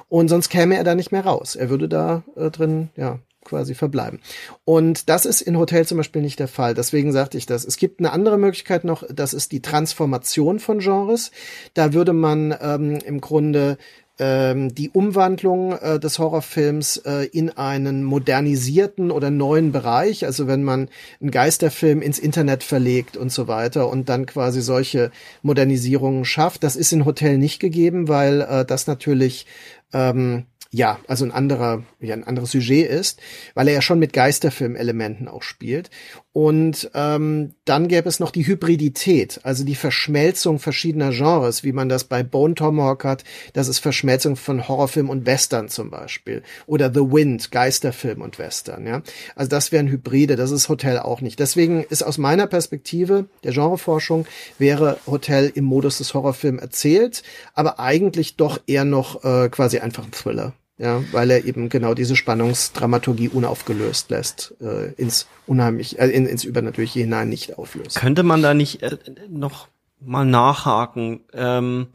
Und 0.09 0.27
sonst 0.27 0.49
käme 0.49 0.77
er 0.77 0.83
da 0.83 0.93
nicht 0.93 1.11
mehr 1.11 1.25
raus. 1.25 1.55
Er 1.55 1.71
würde 1.71 1.89
da 1.89 2.21
äh, 2.35 2.51
drin, 2.51 2.89
ja, 2.95 3.19
quasi 3.51 3.75
verbleiben. 3.75 4.19
Und 4.63 5.09
das 5.09 5.25
ist 5.25 5.41
in 5.41 5.57
Hotel 5.57 5.85
zum 5.85 5.97
Beispiel 5.97 6.21
nicht 6.21 6.39
der 6.39 6.47
Fall. 6.47 6.73
Deswegen 6.73 7.11
sagte 7.11 7.37
ich 7.37 7.45
das. 7.45 7.65
Es 7.65 7.75
gibt 7.75 7.99
eine 7.99 8.13
andere 8.13 8.37
Möglichkeit 8.37 8.85
noch, 8.85 9.03
das 9.13 9.33
ist 9.33 9.51
die 9.51 9.61
Transformation 9.61 10.59
von 10.59 10.79
Genres. 10.79 11.31
Da 11.73 11.91
würde 11.91 12.13
man 12.13 12.55
ähm, 12.61 12.99
im 13.05 13.19
Grunde 13.19 13.77
ähm, 14.19 14.73
die 14.73 14.89
Umwandlung 14.89 15.73
äh, 15.73 15.99
des 15.99 16.17
Horrorfilms 16.17 16.97
äh, 16.97 17.25
in 17.33 17.49
einen 17.49 18.05
modernisierten 18.05 19.11
oder 19.11 19.31
neuen 19.31 19.73
Bereich, 19.73 20.25
also 20.25 20.47
wenn 20.47 20.63
man 20.63 20.87
einen 21.19 21.31
Geisterfilm 21.31 22.01
ins 22.01 22.19
Internet 22.19 22.63
verlegt 22.63 23.17
und 23.17 23.33
so 23.33 23.49
weiter 23.49 23.89
und 23.89 24.07
dann 24.07 24.25
quasi 24.27 24.61
solche 24.61 25.11
Modernisierungen 25.41 26.23
schafft. 26.23 26.63
Das 26.63 26.77
ist 26.77 26.93
in 26.93 27.03
Hotel 27.03 27.37
nicht 27.37 27.59
gegeben, 27.59 28.07
weil 28.07 28.41
äh, 28.41 28.63
das 28.63 28.87
natürlich 28.87 29.45
ähm, 29.91 30.45
ja, 30.73 30.99
also 31.05 31.25
ein 31.25 31.31
anderer, 31.31 31.83
ja, 31.99 32.13
ein 32.13 32.23
anderes 32.23 32.51
Sujet 32.51 32.89
ist, 32.89 33.19
weil 33.55 33.67
er 33.67 33.73
ja 33.73 33.81
schon 33.81 33.99
mit 33.99 34.13
Geisterfilm-Elementen 34.13 35.27
auch 35.27 35.43
spielt. 35.43 35.89
Und 36.31 36.89
ähm, 36.93 37.55
dann 37.65 37.89
gäbe 37.89 38.07
es 38.07 38.21
noch 38.21 38.31
die 38.31 38.47
Hybridität, 38.47 39.41
also 39.43 39.65
die 39.65 39.75
Verschmelzung 39.75 40.59
verschiedener 40.59 41.11
Genres, 41.11 41.65
wie 41.65 41.73
man 41.73 41.89
das 41.89 42.05
bei 42.05 42.23
Bone 42.23 42.55
Tomahawk 42.55 43.03
hat. 43.03 43.25
Das 43.51 43.67
ist 43.67 43.79
Verschmelzung 43.79 44.37
von 44.37 44.69
Horrorfilm 44.69 45.09
und 45.09 45.25
Western 45.25 45.67
zum 45.67 45.89
Beispiel. 45.89 46.41
Oder 46.67 46.89
The 46.93 47.01
Wind, 47.01 47.51
Geisterfilm 47.51 48.21
und 48.21 48.39
Western. 48.39 48.87
Ja, 48.87 49.01
also 49.35 49.49
das 49.49 49.73
wären 49.73 49.89
Hybride. 49.89 50.37
Das 50.37 50.51
ist 50.51 50.69
Hotel 50.69 50.99
auch 50.99 51.19
nicht. 51.19 51.37
Deswegen 51.41 51.83
ist 51.83 52.01
aus 52.01 52.17
meiner 52.17 52.47
Perspektive 52.47 53.25
der 53.43 53.51
Genreforschung 53.51 54.25
wäre 54.57 54.99
Hotel 55.05 55.51
im 55.53 55.65
Modus 55.65 55.97
des 55.97 56.13
Horrorfilms 56.13 56.61
erzählt, 56.61 57.23
aber 57.55 57.81
eigentlich 57.81 58.37
doch 58.37 58.61
eher 58.67 58.85
noch 58.85 59.25
äh, 59.25 59.49
quasi 59.49 59.79
einfach 59.79 60.05
ein 60.05 60.11
Thriller 60.11 60.53
ja, 60.81 61.03
weil 61.11 61.29
er 61.29 61.45
eben 61.45 61.69
genau 61.69 61.93
diese 61.93 62.15
Spannungsdramaturgie 62.15 63.29
unaufgelöst 63.29 64.09
lässt, 64.09 64.55
äh, 64.61 64.91
ins 64.93 65.27
unheimlich, 65.45 65.99
äh, 65.99 66.07
in, 66.07 66.25
ins 66.25 66.43
Übernatürliche 66.43 67.01
hinein 67.01 67.29
nicht 67.29 67.59
auflöst. 67.59 67.97
Könnte 67.97 68.23
man 68.23 68.41
da 68.41 68.55
nicht 68.55 68.81
äh, 68.81 68.97
noch 69.29 69.67
mal 69.99 70.25
nachhaken, 70.25 71.19
ähm, 71.33 71.87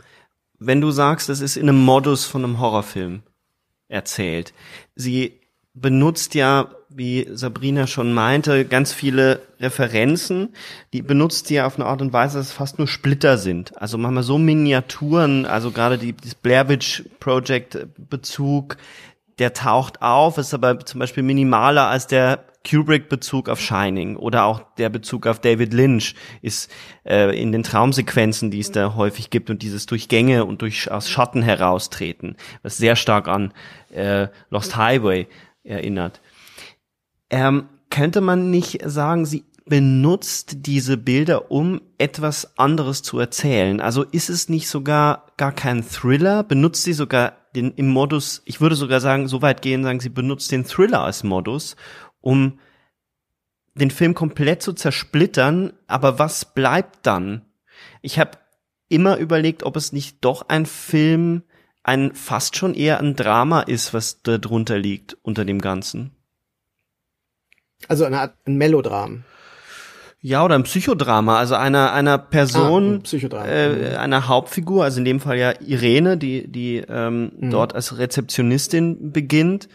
wenn 0.60 0.80
du 0.80 0.92
sagst, 0.92 1.28
es 1.28 1.40
ist 1.40 1.56
in 1.56 1.68
einem 1.68 1.84
Modus 1.84 2.24
von 2.26 2.44
einem 2.44 2.60
Horrorfilm 2.60 3.22
erzählt. 3.88 4.54
Sie 4.94 5.40
benutzt 5.74 6.36
ja, 6.36 6.70
wie 6.96 7.28
Sabrina 7.30 7.86
schon 7.86 8.14
meinte, 8.14 8.64
ganz 8.64 8.92
viele 8.92 9.42
Referenzen. 9.60 10.54
Die 10.94 11.02
benutzt 11.02 11.46
sie 11.46 11.60
auf 11.60 11.76
eine 11.76 11.84
Art 11.84 12.00
und 12.00 12.14
Weise, 12.14 12.38
dass 12.38 12.46
es 12.46 12.52
fast 12.52 12.78
nur 12.78 12.88
Splitter 12.88 13.36
sind. 13.36 13.76
Also 13.80 13.98
manchmal 13.98 14.22
so 14.22 14.38
Miniaturen, 14.38 15.44
also 15.44 15.72
gerade 15.72 15.98
die, 15.98 16.14
das 16.14 16.34
Blair 16.34 16.70
Witch 16.70 17.04
Project 17.20 17.86
Bezug, 17.98 18.78
der 19.38 19.52
taucht 19.52 20.00
auf, 20.00 20.38
ist 20.38 20.54
aber 20.54 20.80
zum 20.86 21.00
Beispiel 21.00 21.22
minimaler 21.22 21.88
als 21.88 22.06
der 22.06 22.44
Kubrick-Bezug 22.68 23.50
auf 23.50 23.60
Shining 23.60 24.16
oder 24.16 24.44
auch 24.44 24.62
der 24.78 24.88
Bezug 24.88 25.26
auf 25.26 25.38
David 25.38 25.74
Lynch 25.74 26.14
ist 26.40 26.72
äh, 27.04 27.38
in 27.40 27.52
den 27.52 27.62
Traumsequenzen, 27.62 28.50
die 28.50 28.60
es 28.60 28.72
da 28.72 28.94
häufig 28.96 29.28
gibt 29.28 29.50
und 29.50 29.62
dieses 29.62 29.84
durch 29.86 30.08
Gänge 30.08 30.46
und 30.46 30.62
durch 30.62 30.90
aus 30.90 31.10
Schatten 31.10 31.42
heraustreten, 31.42 32.36
was 32.62 32.78
sehr 32.78 32.96
stark 32.96 33.28
an 33.28 33.52
äh, 33.92 34.28
Lost 34.50 34.76
Highway 34.76 35.28
erinnert. 35.62 36.20
Ähm, 37.30 37.68
könnte 37.90 38.20
man 38.20 38.50
nicht 38.50 38.80
sagen, 38.84 39.26
sie 39.26 39.44
benutzt 39.64 40.66
diese 40.66 40.96
Bilder, 40.96 41.50
um 41.50 41.80
etwas 41.98 42.56
anderes 42.56 43.02
zu 43.02 43.18
erzählen? 43.18 43.80
Also 43.80 44.04
ist 44.04 44.30
es 44.30 44.48
nicht 44.48 44.68
sogar 44.68 45.26
gar 45.36 45.52
kein 45.52 45.82
Thriller? 45.82 46.44
Benutzt 46.44 46.84
sie 46.84 46.92
sogar 46.92 47.34
den 47.54 47.72
im 47.72 47.88
Modus, 47.88 48.42
ich 48.44 48.60
würde 48.60 48.76
sogar 48.76 49.00
sagen, 49.00 49.28
so 49.28 49.42
weit 49.42 49.62
gehen, 49.62 49.82
sagen 49.82 50.00
sie 50.00 50.08
benutzt 50.08 50.52
den 50.52 50.64
Thriller 50.64 51.02
als 51.02 51.24
Modus, 51.24 51.74
um 52.20 52.58
den 53.74 53.90
Film 53.90 54.14
komplett 54.14 54.62
zu 54.62 54.72
zersplittern, 54.72 55.72
aber 55.86 56.18
was 56.18 56.54
bleibt 56.54 57.06
dann? 57.06 57.42
Ich 58.02 58.18
habe 58.18 58.38
immer 58.88 59.16
überlegt, 59.16 59.64
ob 59.64 59.76
es 59.76 59.92
nicht 59.92 60.24
doch 60.24 60.48
ein 60.48 60.66
Film 60.66 61.42
ein 61.82 62.14
fast 62.14 62.56
schon 62.56 62.74
eher 62.74 62.98
ein 62.98 63.14
Drama 63.14 63.60
ist, 63.60 63.94
was 63.94 64.22
da 64.22 64.38
drunter 64.38 64.78
liegt 64.78 65.16
unter 65.22 65.44
dem 65.44 65.60
Ganzen. 65.60 66.15
Also 67.88 68.04
eine 68.04 68.20
Art 68.20 68.34
ein 68.46 68.56
Melodram. 68.56 69.24
Ja, 70.20 70.44
oder 70.44 70.56
ein 70.56 70.64
Psychodrama, 70.64 71.38
also 71.38 71.54
einer 71.54 71.92
einer 71.92 72.18
Person, 72.18 73.02
ah, 73.32 73.44
äh, 73.44 73.68
mhm. 73.68 73.96
einer 73.96 74.26
Hauptfigur, 74.28 74.82
also 74.82 74.98
in 74.98 75.04
dem 75.04 75.20
Fall 75.20 75.38
ja 75.38 75.52
Irene, 75.60 76.16
die 76.16 76.48
die 76.48 76.78
ähm, 76.88 77.32
mhm. 77.38 77.50
dort 77.50 77.74
als 77.74 77.98
Rezeptionistin 77.98 79.12
beginnt, 79.12 79.68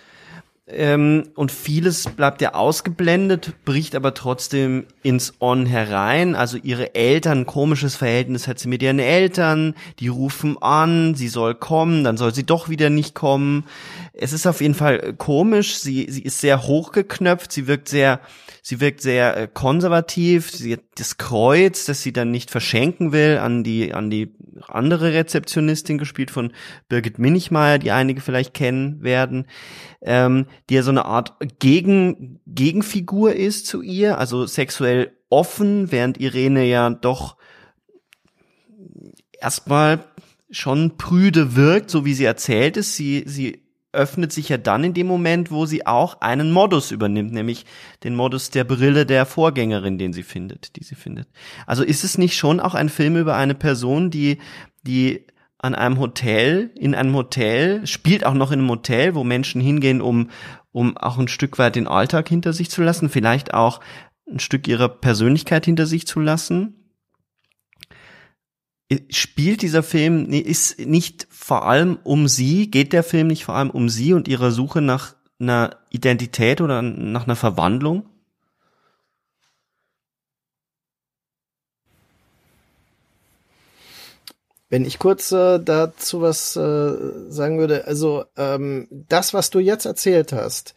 Ähm, 0.67 1.29
und 1.35 1.51
vieles 1.51 2.05
bleibt 2.05 2.41
ja 2.41 2.53
ausgeblendet, 2.53 3.53
bricht 3.65 3.95
aber 3.95 4.13
trotzdem 4.13 4.85
ins 5.01 5.33
On 5.39 5.65
herein. 5.65 6.35
Also 6.35 6.57
ihre 6.57 6.93
Eltern, 6.93 7.45
komisches 7.45 7.95
Verhältnis 7.95 8.47
hat 8.47 8.59
sie 8.59 8.69
mit 8.69 8.83
ihren 8.83 8.99
Eltern, 8.99 9.73
die 9.99 10.07
rufen 10.07 10.61
an, 10.61 11.15
sie 11.15 11.29
soll 11.29 11.55
kommen, 11.55 12.03
dann 12.03 12.17
soll 12.17 12.33
sie 12.33 12.45
doch 12.45 12.69
wieder 12.69 12.89
nicht 12.89 13.15
kommen. 13.15 13.65
Es 14.13 14.33
ist 14.33 14.45
auf 14.45 14.61
jeden 14.61 14.75
Fall 14.75 15.13
komisch, 15.13 15.77
sie, 15.79 16.05
sie 16.09 16.21
ist 16.21 16.39
sehr 16.39 16.63
hochgeknöpft, 16.63 17.51
sie 17.51 17.67
wirkt 17.67 17.89
sehr 17.89 18.21
Sie 18.63 18.79
wirkt 18.79 19.01
sehr 19.01 19.35
äh, 19.37 19.47
konservativ. 19.51 20.51
Sie 20.51 20.73
hat 20.73 20.81
das 20.95 21.17
Kreuz, 21.17 21.85
das 21.85 22.03
sie 22.03 22.13
dann 22.13 22.29
nicht 22.29 22.51
verschenken 22.51 23.11
will, 23.11 23.39
an 23.39 23.63
die, 23.63 23.93
an 23.93 24.11
die 24.11 24.35
andere 24.67 25.13
Rezeptionistin 25.13 25.97
gespielt 25.97 26.29
von 26.29 26.53
Birgit 26.87 27.17
Minichmeier, 27.17 27.79
die 27.79 27.91
einige 27.91 28.21
vielleicht 28.21 28.53
kennen 28.53 29.01
werden, 29.01 29.47
ähm, 30.03 30.45
die 30.69 30.75
ja 30.75 30.83
so 30.83 30.91
eine 30.91 31.05
Art 31.05 31.33
Gegen, 31.59 32.39
Gegenfigur 32.47 33.33
ist 33.33 33.67
zu 33.67 33.81
ihr, 33.81 34.17
also 34.17 34.45
sexuell 34.45 35.11
offen, 35.29 35.91
während 35.91 36.19
Irene 36.19 36.65
ja 36.65 36.89
doch 36.89 37.37
erstmal 39.39 40.05
schon 40.49 40.97
prüde 40.97 41.55
wirkt, 41.55 41.89
so 41.89 42.05
wie 42.05 42.13
sie 42.13 42.25
erzählt 42.25 42.77
ist. 42.77 42.95
Sie, 42.95 43.23
sie 43.25 43.63
öffnet 43.93 44.31
sich 44.31 44.49
ja 44.49 44.57
dann 44.57 44.83
in 44.83 44.93
dem 44.93 45.07
Moment, 45.07 45.51
wo 45.51 45.65
sie 45.65 45.85
auch 45.85 46.21
einen 46.21 46.51
Modus 46.51 46.91
übernimmt, 46.91 47.33
nämlich 47.33 47.65
den 48.03 48.15
Modus 48.15 48.49
der 48.49 48.63
Brille 48.63 49.05
der 49.05 49.25
Vorgängerin, 49.25 49.97
den 49.97 50.13
sie 50.13 50.23
findet, 50.23 50.75
die 50.75 50.83
sie 50.83 50.95
findet. 50.95 51.27
Also 51.65 51.83
ist 51.83 52.03
es 52.03 52.17
nicht 52.17 52.35
schon 52.35 52.59
auch 52.59 52.75
ein 52.75 52.89
Film 52.89 53.17
über 53.17 53.35
eine 53.35 53.55
Person, 53.55 54.09
die, 54.09 54.37
die 54.83 55.25
an 55.61 55.75
einem 55.75 55.99
Hotel, 55.99 56.71
in 56.75 56.95
einem 56.95 57.15
Hotel, 57.15 57.85
spielt 57.85 58.25
auch 58.25 58.33
noch 58.33 58.51
in 58.51 58.59
einem 58.59 58.69
Hotel, 58.69 59.15
wo 59.15 59.23
Menschen 59.23 59.61
hingehen, 59.61 60.01
um, 60.01 60.29
um 60.71 60.97
auch 60.97 61.17
ein 61.17 61.27
Stück 61.27 61.59
weit 61.59 61.75
den 61.75 61.87
Alltag 61.87 62.29
hinter 62.29 62.53
sich 62.53 62.69
zu 62.69 62.81
lassen, 62.81 63.09
vielleicht 63.09 63.53
auch 63.53 63.79
ein 64.29 64.39
Stück 64.39 64.67
ihrer 64.67 64.89
Persönlichkeit 64.89 65.65
hinter 65.65 65.85
sich 65.85 66.07
zu 66.07 66.19
lassen 66.19 66.81
spielt 69.09 69.61
dieser 69.61 69.83
Film, 69.83 70.25
ist 70.31 70.79
nicht 70.79 71.27
vor 71.29 71.65
allem 71.65 71.97
um 72.03 72.27
sie, 72.27 72.69
geht 72.69 72.93
der 72.93 73.03
Film 73.03 73.27
nicht 73.27 73.45
vor 73.45 73.55
allem 73.55 73.69
um 73.69 73.89
sie 73.89 74.13
und 74.13 74.27
ihre 74.27 74.51
Suche 74.51 74.81
nach 74.81 75.15
einer 75.39 75.77
Identität 75.89 76.61
oder 76.61 76.81
nach 76.81 77.25
einer 77.25 77.35
Verwandlung? 77.35 78.05
Wenn 84.71 84.85
ich 84.85 84.99
kurz 84.99 85.33
äh, 85.33 85.59
dazu 85.59 86.21
was 86.21 86.55
äh, 86.55 86.93
sagen 87.27 87.59
würde, 87.59 87.85
also 87.87 88.23
ähm, 88.37 88.87
das, 88.89 89.33
was 89.33 89.49
du 89.49 89.59
jetzt 89.59 89.85
erzählt 89.85 90.31
hast, 90.31 90.75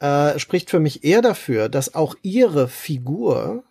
äh, 0.00 0.36
spricht 0.40 0.68
für 0.68 0.80
mich 0.80 1.04
eher 1.04 1.22
dafür, 1.22 1.68
dass 1.68 1.94
auch 1.94 2.16
ihre 2.22 2.66
Figur 2.66 3.62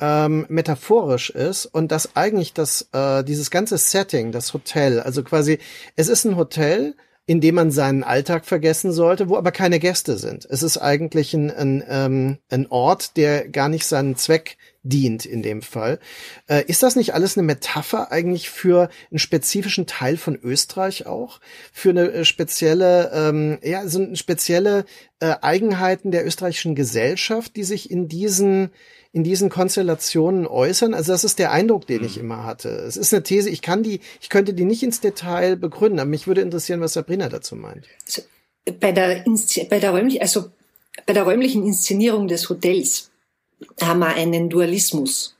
ähm, 0.00 0.46
metaphorisch 0.48 1.30
ist 1.30 1.66
und 1.66 1.92
dass 1.92 2.16
eigentlich 2.16 2.54
das 2.54 2.88
äh, 2.92 3.22
dieses 3.22 3.52
ganze 3.52 3.78
Setting, 3.78 4.32
das 4.32 4.52
Hotel, 4.52 4.98
also 4.98 5.22
quasi 5.22 5.60
es 5.94 6.08
ist 6.08 6.24
ein 6.24 6.36
Hotel, 6.36 6.96
in 7.24 7.40
dem 7.40 7.54
man 7.54 7.70
seinen 7.70 8.02
Alltag 8.02 8.44
vergessen 8.44 8.90
sollte, 8.90 9.28
wo 9.28 9.36
aber 9.36 9.52
keine 9.52 9.78
Gäste 9.78 10.18
sind. 10.18 10.44
Es 10.44 10.64
ist 10.64 10.78
eigentlich 10.78 11.34
ein, 11.34 11.52
ein, 11.52 11.84
ähm, 11.88 12.38
ein 12.50 12.66
Ort, 12.66 13.16
der 13.16 13.48
gar 13.48 13.68
nicht 13.68 13.86
seinen 13.86 14.16
Zweck 14.16 14.58
dient 14.84 15.26
in 15.26 15.42
dem 15.42 15.62
Fall. 15.62 15.98
Äh, 16.46 16.64
ist 16.66 16.82
das 16.82 16.94
nicht 16.94 17.14
alles 17.14 17.36
eine 17.36 17.46
Metapher 17.46 18.12
eigentlich 18.12 18.50
für 18.50 18.90
einen 19.10 19.18
spezifischen 19.18 19.86
Teil 19.86 20.16
von 20.16 20.38
Österreich 20.40 21.06
auch? 21.06 21.40
Für 21.72 21.90
eine 21.90 22.12
äh, 22.12 22.24
spezielle, 22.24 23.10
ähm, 23.12 23.58
ja, 23.62 23.88
so 23.88 24.00
eine 24.00 24.16
spezielle 24.16 24.84
äh, 25.20 25.34
Eigenheiten 25.40 26.10
der 26.10 26.26
österreichischen 26.26 26.74
Gesellschaft, 26.74 27.56
die 27.56 27.64
sich 27.64 27.90
in 27.90 28.08
diesen 28.08 28.70
in 29.12 29.22
diesen 29.22 29.48
Konstellationen 29.48 30.44
äußern. 30.44 30.92
Also 30.92 31.12
das 31.12 31.22
ist 31.22 31.38
der 31.38 31.52
Eindruck, 31.52 31.86
den 31.86 32.02
ich 32.02 32.16
mhm. 32.16 32.24
immer 32.24 32.44
hatte. 32.44 32.68
Es 32.68 32.96
ist 32.96 33.14
eine 33.14 33.22
These, 33.22 33.48
ich 33.48 33.62
kann 33.62 33.84
die, 33.84 34.00
ich 34.20 34.28
könnte 34.28 34.54
die 34.54 34.64
nicht 34.64 34.82
ins 34.82 35.00
Detail 35.00 35.54
begründen, 35.54 36.00
aber 36.00 36.10
mich 36.10 36.26
würde 36.26 36.40
interessieren, 36.40 36.80
was 36.80 36.94
Sabrina 36.94 37.28
dazu 37.28 37.54
meint. 37.54 37.86
Also 38.04 38.22
bei 38.80 38.90
der, 38.90 39.24
bei 39.70 39.78
der 39.78 39.90
räumlichen, 39.92 40.20
also 40.20 40.46
bei 41.06 41.12
der 41.12 41.22
räumlichen 41.22 41.64
Inszenierung 41.64 42.26
des 42.26 42.48
Hotels 42.48 43.12
haben 43.80 44.00
wir 44.00 44.14
einen 44.14 44.48
Dualismus. 44.48 45.36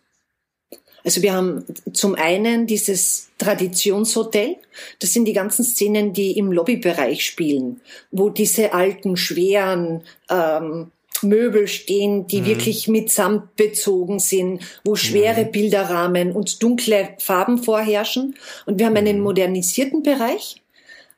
Also 1.05 1.21
wir 1.21 1.35
haben 1.35 1.65
zum 1.93 2.15
einen 2.15 2.67
dieses 2.67 3.29
Traditionshotel, 3.37 4.57
das 5.01 5.13
sind 5.13 5.27
die 5.27 5.35
ganzen 5.35 5.63
Szenen, 5.63 6.15
die 6.15 6.39
im 6.39 6.51
Lobbybereich 6.51 7.25
spielen, 7.25 7.83
wo 8.11 8.31
diese 8.31 8.73
alten, 8.73 9.19
schweren 9.19 10.01
ähm, 10.31 10.91
Möbel 11.23 11.69
stehen, 11.69 12.27
die 12.27 12.41
mhm. 12.41 12.47
wirklich 12.47 12.89
mit 12.89 13.11
Samt 13.11 13.55
bezogen 13.57 14.19
sind, 14.19 14.63
wo 14.85 14.97
schwere 14.97 15.45
mhm. 15.45 15.53
Bilderrahmen 15.53 16.33
und 16.33 16.63
dunkle 16.63 17.11
Farben 17.19 17.63
vorherrschen. 17.63 18.35
Und 18.65 18.79
wir 18.79 18.87
haben 18.87 18.97
einen 18.97 19.19
mhm. 19.19 19.25
modernisierten 19.25 20.03
Bereich. 20.03 20.63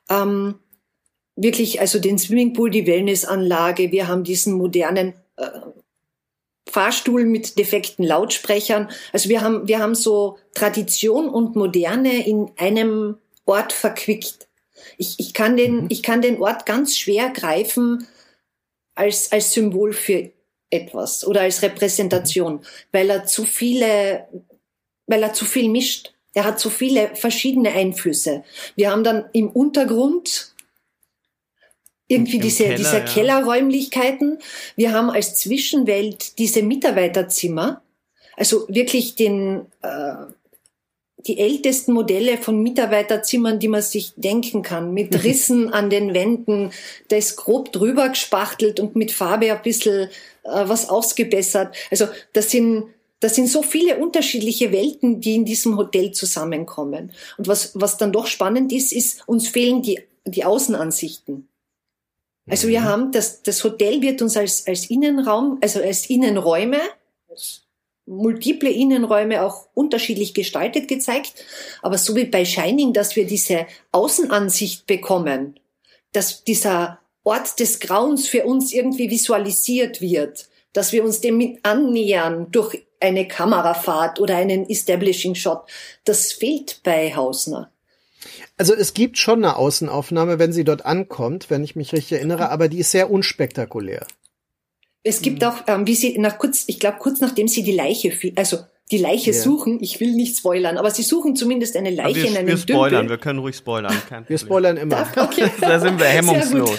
Ähm, 0.09 0.55
wirklich, 1.37 1.79
also 1.79 1.99
den 1.99 2.17
Swimmingpool, 2.17 2.69
die 2.69 2.87
Wellnessanlage, 2.87 3.91
wir 3.91 4.07
haben 4.07 4.23
diesen 4.23 4.53
modernen 4.53 5.13
äh, 5.37 5.47
Fahrstuhl 6.69 7.25
mit 7.25 7.57
defekten 7.57 8.05
Lautsprechern. 8.05 8.89
Also 9.13 9.29
wir 9.29 9.41
haben, 9.41 9.67
wir 9.67 9.79
haben 9.79 9.95
so 9.95 10.37
Tradition 10.53 11.29
und 11.29 11.55
Moderne 11.55 12.25
in 12.27 12.51
einem 12.57 13.17
Ort 13.45 13.73
verquickt. 13.73 14.47
Ich, 14.97 15.19
ich, 15.19 15.33
kann 15.33 15.57
den, 15.57 15.83
mhm. 15.83 15.87
ich 15.89 16.03
kann 16.03 16.21
den 16.21 16.41
Ort 16.41 16.65
ganz 16.65 16.97
schwer 16.97 17.29
greifen, 17.29 18.07
als, 18.95 19.31
als 19.31 19.53
Symbol 19.53 19.93
für 19.93 20.31
etwas 20.69 21.25
oder 21.25 21.41
als 21.41 21.61
Repräsentation, 21.61 22.61
weil 22.91 23.09
er 23.09 23.25
zu 23.25 23.45
viele, 23.45 24.27
weil 25.05 25.23
er 25.23 25.33
zu 25.33 25.45
viel 25.45 25.69
mischt. 25.69 26.13
Er 26.33 26.43
hat 26.43 26.59
zu 26.59 26.69
viele 26.69 27.15
verschiedene 27.15 27.71
Einflüsse. 27.71 28.43
Wir 28.75 28.91
haben 28.91 29.03
dann 29.03 29.25
im 29.33 29.49
Untergrund 29.49 30.53
irgendwie 32.07 32.39
diese, 32.39 32.63
Keller, 32.63 32.77
diese 32.77 32.97
ja. 32.97 33.03
Kellerräumlichkeiten. 33.03 34.39
Wir 34.75 34.93
haben 34.93 35.09
als 35.09 35.35
Zwischenwelt 35.35 36.37
diese 36.39 36.63
Mitarbeiterzimmer. 36.63 37.81
Also 38.35 38.65
wirklich 38.69 39.15
den, 39.15 39.65
äh, 39.81 40.13
die 41.17 41.39
ältesten 41.39 41.91
Modelle 41.93 42.37
von 42.37 42.61
Mitarbeiterzimmern, 42.61 43.59
die 43.59 43.67
man 43.67 43.81
sich 43.81 44.13
denken 44.15 44.61
kann, 44.61 44.93
mit 44.93 45.11
mhm. 45.11 45.19
Rissen 45.19 45.73
an 45.73 45.89
den 45.89 46.13
Wänden, 46.13 46.71
da 47.09 47.17
ist 47.17 47.35
grob 47.35 47.73
drüber 47.73 48.09
gespachtelt 48.09 48.79
und 48.79 48.95
mit 48.95 49.11
Farbe 49.11 49.51
ein 49.51 49.61
bisschen 49.61 50.03
äh, 50.03 50.09
was 50.43 50.89
ausgebessert. 50.89 51.75
Also 51.91 52.07
das 52.33 52.51
sind 52.51 52.85
das 53.19 53.33
sind 53.33 53.47
so 53.47 53.63
viele 53.63 53.97
unterschiedliche 53.97 54.71
Welten, 54.71 55.21
die 55.21 55.33
in 55.33 55.43
diesem 55.43 55.75
Hotel 55.75 56.11
zusammenkommen. 56.11 57.11
Und 57.39 57.47
was, 57.47 57.71
was 57.73 57.97
dann 57.97 58.11
doch 58.11 58.27
spannend 58.27 58.71
ist, 58.71 58.93
ist, 58.93 59.27
uns 59.27 59.47
fehlen 59.47 59.81
die, 59.81 59.99
die 60.25 60.45
Außenansichten. 60.45 61.47
Also 62.49 62.67
wir 62.67 62.81
mhm. 62.81 62.85
haben, 62.85 63.11
das, 63.11 63.43
das 63.43 63.63
Hotel 63.63 64.01
wird 64.01 64.21
uns 64.21 64.37
als, 64.37 64.65
als 64.67 64.89
Innenraum, 64.89 65.59
also 65.61 65.81
als 65.81 66.09
Innenräume, 66.09 66.79
multiple 68.05 68.69
Innenräume 68.69 69.43
auch 69.43 69.67
unterschiedlich 69.73 70.33
gestaltet 70.33 70.87
gezeigt. 70.87 71.45
Aber 71.81 71.97
so 71.97 72.15
wie 72.15 72.25
bei 72.25 72.45
Shining, 72.45 72.93
dass 72.93 73.15
wir 73.15 73.27
diese 73.27 73.67
Außenansicht 73.91 74.87
bekommen, 74.87 75.59
dass 76.13 76.43
dieser 76.43 76.99
Ort 77.23 77.59
des 77.59 77.81
Grauens 77.81 78.27
für 78.27 78.45
uns 78.45 78.73
irgendwie 78.73 79.09
visualisiert 79.09 79.99
wird, 79.99 80.47
dass 80.71 80.93
wir 80.93 81.03
uns 81.03 81.19
dem 81.19 81.37
mit 81.37 81.59
annähern 81.63 82.47
durch 82.51 82.85
eine 82.99 83.27
Kamerafahrt 83.27 84.19
oder 84.19 84.37
einen 84.37 84.69
Establishing 84.69 85.35
Shot, 85.35 85.69
das 86.05 86.31
fehlt 86.31 86.81
bei 86.83 87.13
Hausner. 87.13 87.71
Also 88.57 88.73
es 88.73 88.93
gibt 88.93 89.17
schon 89.17 89.43
eine 89.43 89.55
Außenaufnahme, 89.55 90.39
wenn 90.39 90.51
sie 90.51 90.63
dort 90.63 90.85
ankommt, 90.85 91.49
wenn 91.49 91.63
ich 91.63 91.75
mich 91.75 91.93
richtig 91.93 92.13
erinnere, 92.13 92.49
aber 92.49 92.67
die 92.67 92.79
ist 92.79 92.91
sehr 92.91 93.11
unspektakulär. 93.11 94.05
Es 95.03 95.21
gibt 95.21 95.41
mhm. 95.41 95.47
auch, 95.47 95.55
ähm, 95.67 95.87
wie 95.87 95.95
sie 95.95 96.17
nach 96.17 96.37
kurz, 96.37 96.65
ich 96.67 96.79
glaube 96.79 96.97
kurz 96.99 97.21
nachdem 97.21 97.47
sie 97.47 97.63
die 97.63 97.71
Leiche, 97.71 98.11
also 98.35 98.59
die 98.91 98.97
Leiche 98.97 99.31
ja. 99.31 99.37
suchen, 99.41 99.79
ich 99.81 99.99
will 99.99 100.13
nicht 100.13 100.37
spoilern, 100.37 100.77
aber 100.77 100.91
sie 100.91 101.03
suchen 101.03 101.35
zumindest 101.35 101.75
eine 101.75 101.91
Leiche 101.91 102.23
wir, 102.23 102.29
in 102.29 102.37
einem 102.37 102.47
Wir 102.47 102.57
spoilern, 102.57 103.01
Dümpel. 103.01 103.09
wir 103.09 103.17
können 103.17 103.39
ruhig 103.39 103.55
spoilern. 103.55 103.95
wir 104.27 104.37
spoilern 104.37 104.77
immer. 104.77 104.95
Darf, 104.95 105.17
okay. 105.17 105.49
da 105.61 105.79
sind 105.79 105.99
wir 105.99 106.07
hemmungslos. 106.07 106.77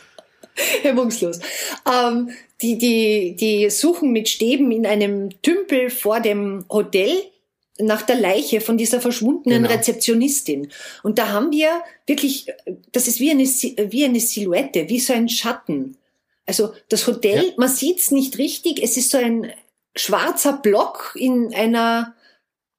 hemmungslos. 0.82 1.38
Ähm, 1.86 2.30
die, 2.62 2.78
die, 2.78 3.36
die 3.36 3.70
suchen 3.70 4.12
mit 4.12 4.28
Stäben 4.28 4.72
in 4.72 4.86
einem 4.86 5.30
Tümpel 5.42 5.90
vor 5.90 6.20
dem 6.20 6.64
Hotel 6.68 7.10
nach 7.78 8.02
der 8.02 8.16
Leiche 8.16 8.60
von 8.60 8.78
dieser 8.78 9.00
verschwundenen 9.00 9.62
genau. 9.62 9.74
Rezeptionistin. 9.74 10.70
Und 11.02 11.18
da 11.18 11.28
haben 11.28 11.52
wir 11.52 11.82
wirklich, 12.06 12.46
das 12.92 13.06
ist 13.08 13.20
wie 13.20 13.30
eine, 13.30 13.44
wie 13.44 14.04
eine 14.04 14.20
Silhouette, 14.20 14.88
wie 14.88 15.00
so 15.00 15.12
ein 15.12 15.28
Schatten. 15.28 15.96
Also 16.46 16.72
das 16.88 17.06
Hotel, 17.06 17.48
ja. 17.48 17.52
man 17.56 17.68
sieht's 17.68 18.10
nicht 18.10 18.38
richtig, 18.38 18.82
es 18.82 18.96
ist 18.96 19.10
so 19.10 19.18
ein 19.18 19.52
schwarzer 19.96 20.54
Block 20.54 21.14
in 21.18 21.54
einer 21.54 22.14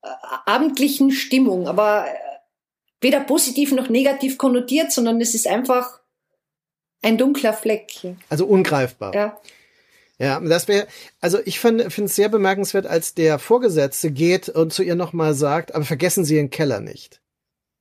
äh, 0.02 0.08
abendlichen 0.46 1.12
Stimmung, 1.12 1.68
aber 1.68 2.08
äh, 2.08 2.14
weder 3.02 3.20
positiv 3.20 3.72
noch 3.74 3.90
negativ 3.90 4.38
konnotiert, 4.38 4.92
sondern 4.92 5.20
es 5.22 5.36
ist 5.36 5.48
einfach 5.48 6.00
Ein 7.02 7.18
dunkler 7.18 7.54
Fleck. 7.54 7.94
Also 8.30 8.46
ungreifbar. 8.46 9.14
Ja. 9.14 9.40
Ja, 10.20 10.40
das 10.40 10.68
wäre, 10.68 10.88
also 11.22 11.38
ich 11.46 11.60
finde 11.60 11.86
es 11.86 12.16
sehr 12.16 12.30
bemerkenswert, 12.30 12.88
als 12.88 13.14
der 13.14 13.38
Vorgesetzte 13.38 14.12
geht 14.12 14.50
und 14.50 14.74
zu 14.74 14.82
ihr 14.82 14.96
nochmal 14.96 15.36
sagt, 15.36 15.76
aber 15.76 15.86
vergessen 15.86 16.26
Sie 16.26 16.36
den 16.36 16.50
Keller 16.50 16.80
nicht. 16.80 17.22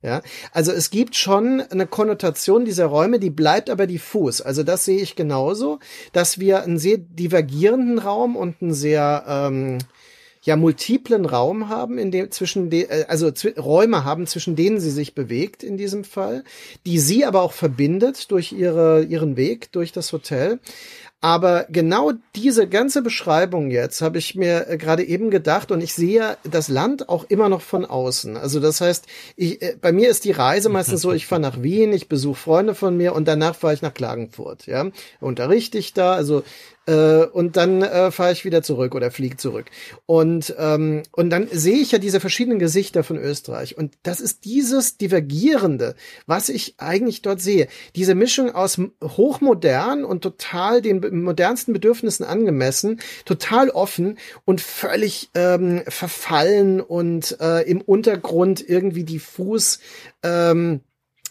Ja, 0.03 0.21
also 0.53 0.73
es 0.73 0.91
gibt 0.91 1.17
schon 1.17 1.63
eine 1.63 1.87
Konnotation 1.87 2.67
dieser 2.67 2.87
Räume, 2.87 3.19
die 3.19 3.31
bleibt 3.31 3.71
aber 3.71 3.87
diffus. 3.87 4.43
Also 4.43 4.63
das 4.63 4.85
sehe 4.85 5.01
ich 5.01 5.17
genauso, 5.17 5.79
dass 6.13 6.39
wir 6.39 6.63
einen 6.63 6.79
sehr 6.79 6.99
divergierenden 6.99 7.99
Raum 7.99 8.37
und 8.37 8.61
einen 8.61 8.75
sehr 8.75 9.25
ähm, 9.27 9.79
ja 10.43 10.55
multiplen 10.55 11.25
Raum 11.25 11.69
haben, 11.69 11.99
in 11.99 12.11
dem 12.11 12.31
zwischen 12.31 12.71
de, 12.71 12.85
äh, 12.85 13.07
also 13.09 13.33
Räume 13.59 14.05
haben, 14.05 14.27
zwischen 14.27 14.55
denen 14.55 14.79
sie 14.81 14.91
sich 14.91 15.15
bewegt 15.15 15.65
in 15.65 15.77
diesem 15.77 16.05
Fall, 16.05 16.45
die 16.87 16.99
sie 16.99 17.25
aber 17.25 17.43
auch 17.43 17.53
verbindet 17.53 18.31
durch 18.31 18.53
ihre 18.53 19.03
ihren 19.03 19.37
Weg 19.37 19.73
durch 19.73 19.93
das 19.93 20.13
Hotel. 20.13 20.61
Aber 21.23 21.65
genau 21.71 22.13
diese 22.35 22.69
ganze 22.69 23.01
Beschreibung 23.01 23.71
jetzt 23.71 24.03
habe 24.03 24.19
ich 24.19 24.35
mir 24.35 24.69
äh, 24.69 24.77
gerade 24.77 25.03
eben 25.03 25.31
gedacht 25.31 25.73
und 25.73 25.81
ich 25.81 25.95
sehe 25.95 26.37
das 26.45 26.69
Land 26.69 27.09
auch 27.09 27.25
immer 27.25 27.49
noch 27.49 27.63
von 27.63 27.87
außen. 27.87 28.37
Also 28.37 28.61
das 28.61 28.83
heißt, 28.83 29.07
ich, 29.35 29.63
äh, 29.63 29.77
bei 29.81 29.93
mir 29.93 30.11
ist 30.11 30.27
die 30.27 30.33
Reise 30.33 30.69
meistens 30.69 31.01
so, 31.01 31.13
ich 31.13 31.27
fahre 31.27 31.41
nach 31.41 31.63
Wien, 31.63 31.93
ich 31.95 32.09
besuche 32.09 32.39
Freunde 32.39 32.75
von 32.75 32.97
mir 32.97 33.15
und 33.15 33.27
danach 33.27 33.57
fahre 33.57 33.73
ich 33.73 33.83
nach 33.83 33.95
Klagenfurt. 33.95 34.67
Ja, 34.67 34.91
unterrichte 35.21 35.79
ich 35.79 35.95
da. 35.95 36.13
Also 36.13 36.43
äh, 36.87 37.25
und 37.25 37.57
dann 37.57 37.83
äh, 37.83 38.11
fahre 38.11 38.33
ich 38.33 38.45
wieder 38.45 38.63
zurück 38.63 38.95
oder 38.95 39.11
fliege 39.11 39.37
zurück. 39.37 39.67
Und, 40.07 40.55
ähm, 40.59 41.03
und 41.13 41.31
dann 41.31 41.49
sehe 41.51 41.79
ich 41.79 41.93
ja 41.93 41.99
diese 41.99 42.21
verschiedenen 42.21 42.59
Gesichter 42.59 43.05
von 43.05 43.19
Österreich. 43.19 43.77
Und 43.77 43.95
das 44.03 44.21
ist 44.21 44.45
dieses 44.45 44.97
Divergierende, 44.97 45.97
was 46.27 46.49
ich 46.49 46.75
eigentlich 46.79 47.23
dort 47.23 47.41
sehe. 47.41 47.69
Diese 47.95 48.15
Mischung 48.15 48.55
aus 48.55 48.81
hochmodern 49.03 50.05
und 50.05 50.23
total 50.23 50.81
den 50.81 51.23
modernsten 51.23 51.73
Bedürfnissen 51.73 52.25
angemessen, 52.25 53.01
total 53.25 53.71
offen 53.71 54.19
und 54.45 54.61
völlig 54.61 55.31
ähm, 55.35 55.83
verfallen 55.89 56.81
und 56.81 57.37
äh, 57.41 57.69
im 57.69 57.81
Untergrund 57.81 58.67
irgendwie 58.67 59.05
diffus 59.05 59.81
ähm, 60.23 60.81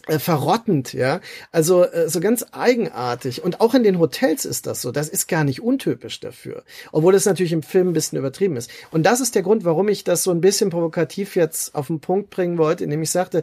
äh, 0.06 0.18
verrottend, 0.18 0.92
ja. 0.92 1.20
Also 1.52 1.84
äh, 1.84 2.08
so 2.08 2.20
ganz 2.20 2.46
eigenartig. 2.52 3.42
Und 3.42 3.60
auch 3.60 3.74
in 3.74 3.82
den 3.82 3.98
Hotels 3.98 4.44
ist 4.44 4.66
das 4.66 4.82
so. 4.82 4.92
Das 4.92 5.08
ist 5.08 5.28
gar 5.28 5.44
nicht 5.44 5.62
untypisch 5.62 6.20
dafür. 6.20 6.64
Obwohl 6.92 7.14
es 7.14 7.26
natürlich 7.26 7.52
im 7.52 7.62
Film 7.62 7.88
ein 7.88 7.92
bisschen 7.92 8.18
übertrieben 8.18 8.56
ist. 8.56 8.70
Und 8.90 9.04
das 9.04 9.20
ist 9.20 9.34
der 9.34 9.42
Grund, 9.42 9.64
warum 9.64 9.88
ich 9.88 10.04
das 10.04 10.22
so 10.22 10.30
ein 10.30 10.40
bisschen 10.40 10.70
provokativ 10.70 11.36
jetzt 11.36 11.74
auf 11.74 11.88
den 11.88 12.00
Punkt 12.00 12.30
bringen 12.30 12.58
wollte, 12.58 12.84
indem 12.84 13.02
ich 13.02 13.10
sagte, 13.10 13.42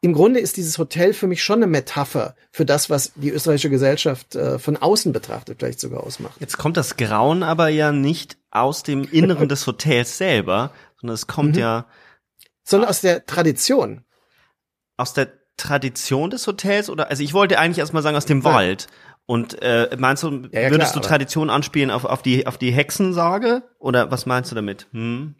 im 0.00 0.12
Grunde 0.12 0.40
ist 0.40 0.58
dieses 0.58 0.76
Hotel 0.76 1.14
für 1.14 1.26
mich 1.26 1.42
schon 1.42 1.60
eine 1.60 1.66
Metapher 1.66 2.36
für 2.52 2.66
das, 2.66 2.90
was 2.90 3.12
die 3.14 3.30
österreichische 3.30 3.70
Gesellschaft 3.70 4.34
äh, 4.34 4.58
von 4.58 4.76
außen 4.76 5.12
betrachtet 5.12 5.60
vielleicht 5.60 5.80
sogar 5.80 6.04
ausmacht. 6.04 6.38
Jetzt 6.40 6.58
kommt 6.58 6.76
das 6.76 6.96
Grauen 6.96 7.42
aber 7.42 7.68
ja 7.68 7.90
nicht 7.90 8.36
aus 8.50 8.82
dem 8.82 9.04
Inneren 9.10 9.48
des 9.48 9.66
Hotels 9.66 10.18
selber, 10.18 10.72
sondern 11.00 11.14
es 11.14 11.26
kommt 11.26 11.54
mhm. 11.54 11.60
ja 11.60 11.86
sondern 12.64 12.88
aus 12.88 13.02
der 13.02 13.26
Tradition. 13.26 14.04
Aus 14.96 15.12
der 15.12 15.32
Tradition 15.56 16.30
des 16.30 16.46
Hotels 16.46 16.90
oder 16.90 17.10
also 17.10 17.22
ich 17.22 17.34
wollte 17.34 17.58
eigentlich 17.58 17.78
erstmal 17.78 18.02
sagen 18.02 18.16
aus 18.16 18.26
dem 18.26 18.40
ja. 18.40 18.52
Wald. 18.52 18.88
Und 19.26 19.62
äh, 19.62 19.96
meinst 19.98 20.22
du, 20.22 20.48
ja, 20.52 20.60
ja, 20.60 20.70
würdest 20.70 20.92
klar, 20.92 21.02
du 21.02 21.08
Tradition 21.08 21.48
anspielen 21.48 21.90
auf, 21.90 22.04
auf 22.04 22.20
die 22.20 22.46
auf 22.46 22.58
die 22.58 22.72
Hexensage 22.72 23.62
oder 23.78 24.10
was 24.10 24.26
meinst 24.26 24.50
du 24.50 24.54
damit? 24.54 24.86
Hm? 24.92 25.34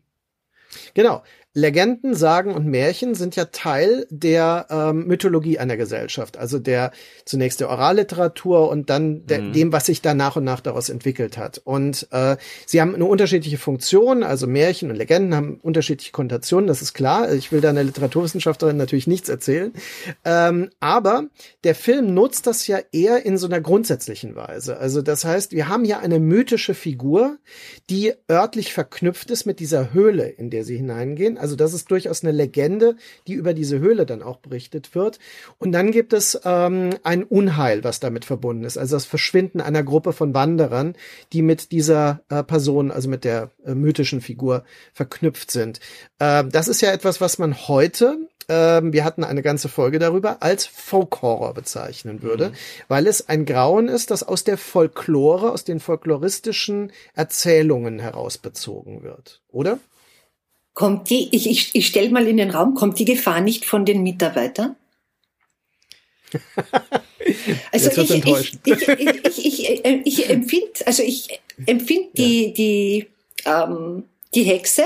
Genau. 0.94 1.22
Legenden, 1.56 2.16
Sagen 2.16 2.52
und 2.52 2.66
Märchen 2.66 3.14
sind 3.14 3.36
ja 3.36 3.44
Teil 3.44 4.08
der 4.10 4.66
ähm, 4.70 5.06
Mythologie 5.06 5.60
einer 5.60 5.76
Gesellschaft, 5.76 6.36
also 6.36 6.58
der 6.58 6.90
zunächst 7.24 7.60
der 7.60 7.68
Oralliteratur 7.68 8.68
und 8.68 8.90
dann 8.90 9.24
der, 9.26 9.40
mhm. 9.40 9.52
dem, 9.52 9.72
was 9.72 9.86
sich 9.86 10.02
da 10.02 10.14
nach 10.14 10.34
und 10.34 10.42
nach 10.42 10.58
daraus 10.58 10.88
entwickelt 10.88 11.38
hat. 11.38 11.62
Und 11.62 12.08
äh, 12.10 12.36
sie 12.66 12.80
haben 12.80 12.96
eine 12.96 13.04
unterschiedliche 13.04 13.56
Funktion, 13.56 14.24
also 14.24 14.48
Märchen 14.48 14.90
und 14.90 14.96
Legenden 14.96 15.32
haben 15.32 15.60
unterschiedliche 15.62 16.10
Konnotationen, 16.10 16.66
das 16.66 16.82
ist 16.82 16.92
klar. 16.92 17.32
Ich 17.32 17.52
will 17.52 17.60
da 17.60 17.70
einer 17.70 17.84
Literaturwissenschaftlerin 17.84 18.76
natürlich 18.76 19.06
nichts 19.06 19.28
erzählen, 19.28 19.72
ähm, 20.24 20.70
aber 20.80 21.28
der 21.62 21.76
Film 21.76 22.14
nutzt 22.14 22.48
das 22.48 22.66
ja 22.66 22.80
eher 22.90 23.24
in 23.24 23.38
so 23.38 23.46
einer 23.46 23.60
grundsätzlichen 23.60 24.34
Weise. 24.34 24.78
Also 24.78 25.02
das 25.02 25.24
heißt, 25.24 25.52
wir 25.52 25.68
haben 25.68 25.84
hier 25.84 26.00
eine 26.00 26.18
mythische 26.18 26.74
Figur, 26.74 27.38
die 27.90 28.12
örtlich 28.28 28.72
verknüpft 28.72 29.30
ist 29.30 29.46
mit 29.46 29.60
dieser 29.60 29.92
Höhle, 29.92 30.26
in 30.26 30.50
der 30.50 30.64
sie 30.64 30.76
hineingehen 30.76 31.38
also 31.44 31.56
das 31.56 31.74
ist 31.74 31.90
durchaus 31.90 32.22
eine 32.22 32.32
Legende, 32.32 32.96
die 33.26 33.34
über 33.34 33.52
diese 33.52 33.78
Höhle 33.78 34.06
dann 34.06 34.22
auch 34.22 34.38
berichtet 34.38 34.94
wird. 34.94 35.18
Und 35.58 35.72
dann 35.72 35.92
gibt 35.92 36.14
es 36.14 36.40
ähm, 36.46 36.96
ein 37.02 37.22
Unheil, 37.22 37.84
was 37.84 38.00
damit 38.00 38.24
verbunden 38.24 38.64
ist. 38.64 38.78
Also 38.78 38.96
das 38.96 39.04
Verschwinden 39.04 39.60
einer 39.60 39.82
Gruppe 39.82 40.14
von 40.14 40.32
Wanderern, 40.32 40.94
die 41.34 41.42
mit 41.42 41.70
dieser 41.70 42.22
äh, 42.30 42.42
Person, 42.42 42.90
also 42.90 43.10
mit 43.10 43.24
der 43.24 43.50
äh, 43.66 43.74
mythischen 43.74 44.22
Figur 44.22 44.64
verknüpft 44.94 45.50
sind. 45.50 45.80
Äh, 46.18 46.44
das 46.44 46.66
ist 46.66 46.80
ja 46.80 46.92
etwas, 46.92 47.20
was 47.20 47.36
man 47.36 47.68
heute 47.68 48.16
ähm, 48.48 48.94
wir 48.94 49.04
hatten 49.04 49.24
eine 49.24 49.42
ganze 49.42 49.68
Folge 49.68 49.98
darüber, 49.98 50.42
als 50.42 50.66
Folk-Horror 50.66 51.54
bezeichnen 51.54 52.22
würde, 52.22 52.50
mhm. 52.50 52.54
weil 52.88 53.06
es 53.06 53.28
ein 53.28 53.46
Grauen 53.46 53.88
ist, 53.88 54.10
das 54.10 54.22
aus 54.22 54.44
der 54.44 54.58
Folklore, 54.58 55.50
aus 55.50 55.64
den 55.64 55.80
folkloristischen 55.80 56.92
Erzählungen 57.14 57.98
herausbezogen 57.98 59.02
wird, 59.02 59.40
oder? 59.50 59.78
Kommt 60.74 61.08
die, 61.08 61.28
ich, 61.30 61.48
ich, 61.48 61.74
ich 61.74 61.86
stelle 61.86 62.10
mal 62.10 62.26
in 62.26 62.36
den 62.36 62.50
Raum, 62.50 62.74
kommt 62.74 62.98
die 62.98 63.04
Gefahr 63.04 63.40
nicht 63.40 63.64
von 63.64 63.84
den 63.84 64.02
Mitarbeitern? 64.02 64.74
also 67.72 68.02
ich, 68.02 68.10
ich, 68.10 68.58
ich, 68.64 69.68
ich, 70.04 70.28
äh, 70.28 70.32
empfinde, 70.32 70.72
also 70.84 71.04
ich 71.04 71.40
empfinde 71.66 72.08
die, 72.14 72.52
die, 72.52 73.06
ähm, 73.46 74.04
die 74.34 74.42
Hexe, 74.42 74.82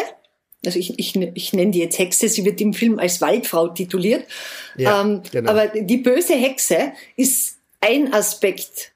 also 0.64 0.78
ich, 0.78 0.98
ich, 0.98 1.16
ich 1.16 1.52
nenne 1.54 1.70
die 1.70 1.78
jetzt 1.78 1.98
Hexe, 1.98 2.28
sie 2.28 2.44
wird 2.44 2.60
im 2.60 2.74
Film 2.74 2.98
als 2.98 3.22
Waldfrau 3.22 3.68
tituliert, 3.68 4.26
ja, 4.76 5.00
ähm, 5.00 5.22
genau. 5.30 5.50
aber 5.50 5.68
die 5.68 5.96
böse 5.96 6.34
Hexe 6.34 6.92
ist 7.16 7.56
ein 7.80 8.12
Aspekt 8.12 8.92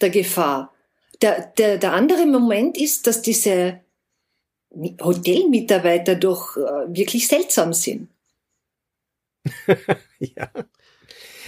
der 0.00 0.10
Gefahr. 0.10 0.72
Der, 1.20 1.52
der, 1.56 1.78
der 1.78 1.92
andere 1.92 2.26
Moment 2.26 2.76
ist, 2.76 3.06
dass 3.06 3.22
diese 3.22 3.78
Hotelmitarbeiter 5.00 6.14
doch 6.14 6.56
äh, 6.56 6.60
wirklich 6.88 7.28
seltsam 7.28 7.72
sind. 7.72 8.08
ja. 10.18 10.50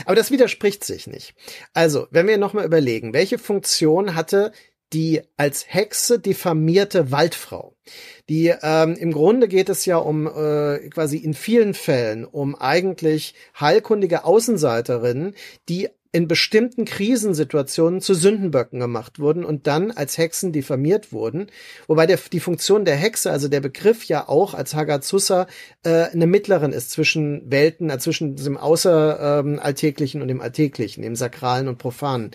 Aber 0.04 0.16
das 0.16 0.30
widerspricht 0.30 0.84
sich 0.84 1.06
nicht. 1.06 1.34
Also, 1.72 2.08
wenn 2.10 2.26
wir 2.26 2.37
nochmal 2.37 2.64
überlegen, 2.64 3.14
welche 3.14 3.38
Funktion 3.38 4.14
hatte 4.14 4.52
die 4.92 5.22
als 5.37 5.64
Hexe 5.66 6.20
diffamierte 6.20 7.10
Waldfrau. 7.10 7.74
Die 8.28 8.54
ähm, 8.62 8.94
im 8.94 9.12
Grunde 9.12 9.48
geht 9.48 9.68
es 9.68 9.84
ja 9.87 9.96
um 9.96 10.26
äh, 10.26 10.88
quasi 10.88 11.16
in 11.18 11.34
vielen 11.34 11.74
Fällen 11.74 12.24
um 12.24 12.54
eigentlich 12.54 13.34
heilkundige 13.58 14.24
Außenseiterinnen, 14.24 15.34
die 15.68 15.88
in 16.14 16.29
bestimmten 16.29 16.85
Krisensituationen 16.85 18.00
zu 18.00 18.14
Sündenböcken 18.14 18.79
gemacht 18.79 19.18
wurden 19.18 19.44
und 19.44 19.66
dann 19.66 19.90
als 19.90 20.16
Hexen 20.16 20.53
diffamiert 20.53 21.12
wurden. 21.12 21.48
Wobei 21.88 22.07
der, 22.07 22.20
die 22.31 22.38
Funktion 22.38 22.85
der 22.85 22.94
Hexe, 22.94 23.33
also 23.33 23.48
der 23.48 23.59
Begriff 23.59 24.05
ja 24.05 24.29
auch 24.29 24.55
als 24.55 24.74
Hagazusa 24.74 25.48
äh, 25.83 26.05
eine 26.05 26.29
Mittlerin 26.29 26.70
ist 26.70 26.92
zwischen 26.92 27.50
Welten, 27.50 27.90
äh, 27.90 27.98
zwischen 27.98 28.37
dem 28.37 28.57
Außeralltäglichen 28.57 30.20
ähm, 30.20 30.22
und 30.22 30.29
dem 30.29 30.40
Alltäglichen, 30.40 31.03
dem 31.03 31.16
Sakralen 31.16 31.66
und 31.66 31.79
Profanen. 31.79 32.31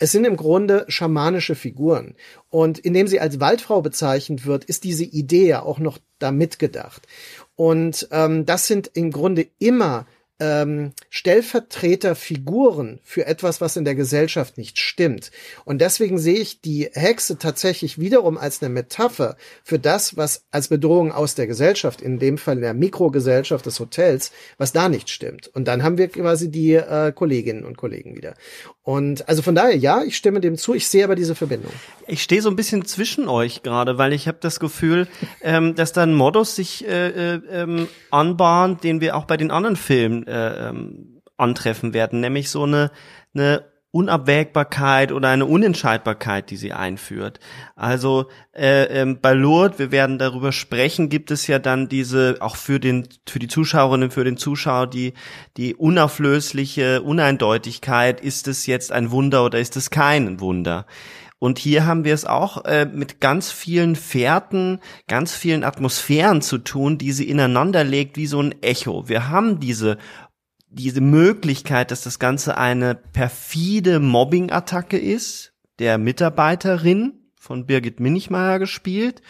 Es 0.00 0.10
sind 0.10 0.24
im 0.24 0.36
Grunde 0.36 0.84
schamanische 0.88 1.54
Figuren. 1.54 2.16
Und 2.48 2.80
indem 2.80 3.06
sie 3.06 3.20
als 3.20 3.38
Waldfrau 3.38 3.80
bezeichnet 3.80 4.44
wird, 4.44 4.64
ist 4.64 4.82
diese 4.82 5.04
Idee 5.04 5.46
ja 5.46 5.62
auch 5.62 5.78
noch 5.78 5.98
da 6.18 6.32
mitgedacht. 6.32 7.06
Und 7.54 8.08
ähm, 8.10 8.44
das 8.44 8.66
sind 8.66 8.90
im 8.94 9.12
Grunde 9.12 9.46
immer 9.60 10.06
ähm, 10.40 10.92
Stellvertreterfiguren 11.10 13.00
für 13.04 13.26
etwas, 13.26 13.60
was 13.60 13.76
in 13.76 13.84
der 13.84 13.94
Gesellschaft 13.94 14.58
nicht 14.58 14.78
stimmt. 14.78 15.30
Und 15.64 15.80
deswegen 15.80 16.18
sehe 16.18 16.38
ich 16.38 16.60
die 16.60 16.90
Hexe 16.92 17.38
tatsächlich 17.38 17.98
wiederum 17.98 18.38
als 18.38 18.62
eine 18.62 18.72
Metapher 18.72 19.36
für 19.62 19.78
das, 19.78 20.16
was 20.16 20.44
als 20.50 20.68
Bedrohung 20.68 21.12
aus 21.12 21.34
der 21.34 21.46
Gesellschaft, 21.46 22.00
in 22.00 22.18
dem 22.18 22.38
Fall 22.38 22.56
in 22.56 22.62
der 22.62 22.74
Mikrogesellschaft 22.74 23.66
des 23.66 23.78
Hotels, 23.78 24.32
was 24.58 24.72
da 24.72 24.88
nicht 24.88 25.10
stimmt. 25.10 25.48
Und 25.48 25.68
dann 25.68 25.82
haben 25.82 25.98
wir 25.98 26.08
quasi 26.08 26.50
die 26.50 26.74
äh, 26.74 27.12
Kolleginnen 27.12 27.64
und 27.64 27.76
Kollegen 27.76 28.16
wieder. 28.16 28.34
Und 28.82 29.28
also 29.28 29.42
von 29.42 29.54
daher, 29.54 29.76
ja, 29.76 30.02
ich 30.02 30.16
stimme 30.16 30.40
dem 30.40 30.56
zu. 30.56 30.74
Ich 30.74 30.88
sehe 30.88 31.04
aber 31.04 31.14
diese 31.14 31.34
Verbindung. 31.34 31.72
Ich 32.08 32.22
stehe 32.22 32.42
so 32.42 32.50
ein 32.50 32.56
bisschen 32.56 32.84
zwischen 32.86 33.28
euch 33.28 33.62
gerade, 33.62 33.98
weil 33.98 34.12
ich 34.12 34.26
habe 34.26 34.38
das 34.40 34.58
Gefühl, 34.58 35.06
ähm, 35.42 35.74
dass 35.74 35.92
da 35.92 36.02
ein 36.02 36.14
Modus 36.14 36.56
sich 36.56 36.86
äh, 36.88 37.34
äh, 37.34 37.40
ähm, 37.52 37.88
anbahnt, 38.10 38.82
den 38.82 39.00
wir 39.00 39.16
auch 39.16 39.26
bei 39.26 39.36
den 39.36 39.50
anderen 39.50 39.76
Filmen 39.76 40.26
äh, 40.30 40.68
ähm, 40.68 41.22
antreffen 41.36 41.94
werden, 41.94 42.20
nämlich 42.20 42.50
so 42.50 42.64
eine, 42.64 42.90
eine 43.34 43.64
Unabwägbarkeit 43.92 45.10
oder 45.10 45.30
eine 45.30 45.46
Unentscheidbarkeit, 45.46 46.50
die 46.50 46.56
sie 46.56 46.72
einführt. 46.72 47.40
Also 47.74 48.28
äh, 48.52 48.84
ähm, 48.84 49.18
bei 49.20 49.32
Lourdes, 49.32 49.80
wir 49.80 49.90
werden 49.90 50.18
darüber 50.18 50.52
sprechen, 50.52 51.08
gibt 51.08 51.32
es 51.32 51.48
ja 51.48 51.58
dann 51.58 51.88
diese 51.88 52.36
auch 52.40 52.54
für 52.54 52.78
den 52.78 53.08
für 53.28 53.40
die 53.40 53.48
Zuschauerinnen, 53.48 54.12
für 54.12 54.22
den 54.22 54.36
Zuschauer 54.36 54.86
die 54.86 55.14
die 55.56 55.74
unauflösliche 55.74 57.02
Uneindeutigkeit: 57.02 58.20
Ist 58.20 58.46
es 58.46 58.66
jetzt 58.66 58.92
ein 58.92 59.10
Wunder 59.10 59.44
oder 59.44 59.58
ist 59.58 59.76
es 59.76 59.90
kein 59.90 60.38
Wunder? 60.38 60.86
Und 61.40 61.58
hier 61.58 61.86
haben 61.86 62.04
wir 62.04 62.12
es 62.12 62.26
auch 62.26 62.66
äh, 62.66 62.84
mit 62.84 63.18
ganz 63.18 63.50
vielen 63.50 63.96
Fährten, 63.96 64.78
ganz 65.08 65.34
vielen 65.34 65.64
Atmosphären 65.64 66.42
zu 66.42 66.58
tun, 66.58 66.98
die 66.98 67.12
sie 67.12 67.28
ineinander 67.28 67.82
legt 67.82 68.18
wie 68.18 68.26
so 68.26 68.40
ein 68.42 68.60
Echo. 68.60 69.08
Wir 69.08 69.30
haben 69.30 69.58
diese 69.58 69.96
diese 70.70 71.00
Möglichkeit, 71.00 71.90
dass 71.90 72.02
das 72.02 72.18
Ganze 72.18 72.56
eine 72.56 72.94
perfide 72.94 74.00
Mobbing-Attacke 74.00 74.98
ist, 74.98 75.52
der 75.78 75.98
Mitarbeiterin 75.98 77.14
von 77.38 77.66
Birgit 77.66 78.00
Minichmeier 78.00 78.58
gespielt, 78.58 79.20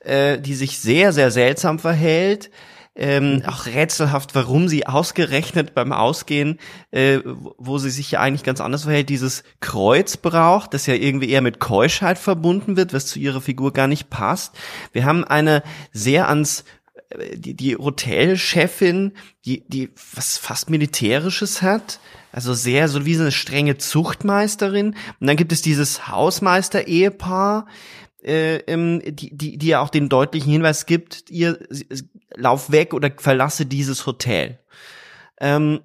äh, 0.00 0.38
die 0.38 0.54
sich 0.54 0.78
sehr, 0.78 1.12
sehr 1.12 1.30
seltsam 1.30 1.78
verhält, 1.78 2.50
ähm, 2.96 3.42
auch 3.46 3.66
rätselhaft, 3.66 4.34
warum 4.34 4.68
sie 4.68 4.86
ausgerechnet 4.86 5.74
beim 5.74 5.92
Ausgehen, 5.92 6.58
äh, 6.90 7.20
wo 7.24 7.78
sie 7.78 7.90
sich 7.90 8.10
ja 8.10 8.20
eigentlich 8.20 8.42
ganz 8.42 8.60
anders 8.60 8.84
verhält, 8.84 9.08
dieses 9.08 9.44
Kreuz 9.60 10.16
braucht, 10.16 10.74
das 10.74 10.86
ja 10.86 10.94
irgendwie 10.94 11.30
eher 11.30 11.40
mit 11.40 11.60
Keuschheit 11.60 12.18
verbunden 12.18 12.76
wird, 12.76 12.92
was 12.92 13.06
zu 13.06 13.18
ihrer 13.18 13.40
Figur 13.40 13.72
gar 13.72 13.86
nicht 13.86 14.10
passt. 14.10 14.54
Wir 14.92 15.04
haben 15.04 15.24
eine 15.24 15.62
sehr 15.92 16.28
ans 16.28 16.64
die, 17.34 17.54
die 17.54 17.76
Hotelchefin, 17.76 19.12
die, 19.44 19.64
die 19.68 19.90
was 20.14 20.38
fast 20.38 20.70
Militärisches 20.70 21.62
hat, 21.62 22.00
also 22.32 22.54
sehr 22.54 22.88
so 22.88 23.04
wie 23.04 23.14
so 23.14 23.22
eine 23.22 23.32
strenge 23.32 23.78
Zuchtmeisterin. 23.78 24.94
Und 25.20 25.26
dann 25.26 25.36
gibt 25.36 25.52
es 25.52 25.62
dieses 25.62 26.08
Hausmeister-Ehepaar, 26.08 27.66
äh, 28.22 28.56
ähm, 28.66 29.02
die, 29.04 29.36
die, 29.36 29.58
die 29.58 29.66
ja 29.66 29.80
auch 29.80 29.90
den 29.90 30.08
deutlichen 30.08 30.52
Hinweis 30.52 30.86
gibt, 30.86 31.30
ihr 31.30 31.58
lauf 32.34 32.70
weg 32.70 32.94
oder 32.94 33.10
verlasse 33.16 33.66
dieses 33.66 34.06
Hotel. 34.06 34.58
Ähm, 35.40 35.80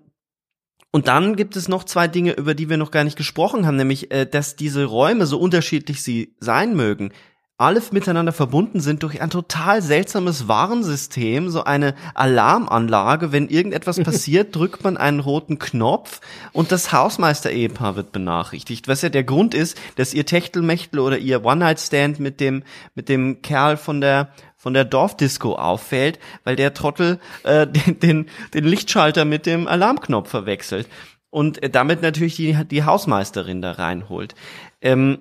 und 0.91 1.07
dann 1.07 1.36
gibt 1.36 1.55
es 1.55 1.67
noch 1.67 1.84
zwei 1.84 2.07
Dinge, 2.07 2.34
über 2.34 2.53
die 2.53 2.69
wir 2.69 2.78
noch 2.78 2.91
gar 2.91 3.03
nicht 3.03 3.17
gesprochen 3.17 3.65
haben, 3.65 3.76
nämlich, 3.76 4.11
äh, 4.11 4.26
dass 4.26 4.55
diese 4.55 4.86
Räume, 4.86 5.26
so 5.26 5.39
unterschiedlich 5.39 6.03
sie 6.03 6.36
sein 6.39 6.76
mögen, 6.76 7.11
alle 7.57 7.81
miteinander 7.91 8.33
verbunden 8.33 8.81
sind 8.81 9.03
durch 9.03 9.21
ein 9.21 9.29
total 9.29 9.81
seltsames 9.81 10.49
Warnsystem, 10.49 11.49
so 11.49 11.63
eine 11.63 11.95
Alarmanlage. 12.13 13.31
Wenn 13.31 13.47
irgendetwas 13.47 13.99
passiert, 14.03 14.53
drückt 14.53 14.83
man 14.83 14.97
einen 14.97 15.21
roten 15.21 15.57
Knopf 15.57 16.19
und 16.51 16.73
das 16.73 16.91
Hausmeister-Ehepaar 16.91 17.95
wird 17.95 18.11
benachrichtigt. 18.11 18.89
Was 18.89 19.03
ja 19.03 19.09
der 19.09 19.23
Grund 19.23 19.53
ist, 19.53 19.77
dass 19.95 20.13
ihr 20.13 20.25
Techtelmechtel 20.25 20.99
oder 20.99 21.17
ihr 21.17 21.45
One-Night-Stand 21.45 22.19
mit 22.19 22.41
dem, 22.41 22.63
mit 22.93 23.07
dem 23.07 23.41
Kerl 23.41 23.77
von 23.77 24.01
der, 24.01 24.33
von 24.57 24.73
der 24.73 24.83
Dorfdisco 24.83 25.55
auffällt, 25.55 26.19
weil 26.43 26.57
der 26.57 26.73
Trottel 26.73 27.19
äh, 27.43 27.65
den, 27.85 27.99
den, 28.01 28.25
den 28.53 28.65
Lichtschalter 28.65 29.23
mit 29.23 29.45
dem 29.45 29.67
Alarmknopf 29.69 30.29
verwechselt 30.29 30.89
und 31.29 31.61
damit 31.73 32.01
natürlich 32.01 32.35
die, 32.35 32.57
die 32.65 32.83
Hausmeisterin 32.83 33.61
da 33.61 33.71
reinholt. 33.71 34.35
Ähm, 34.81 35.19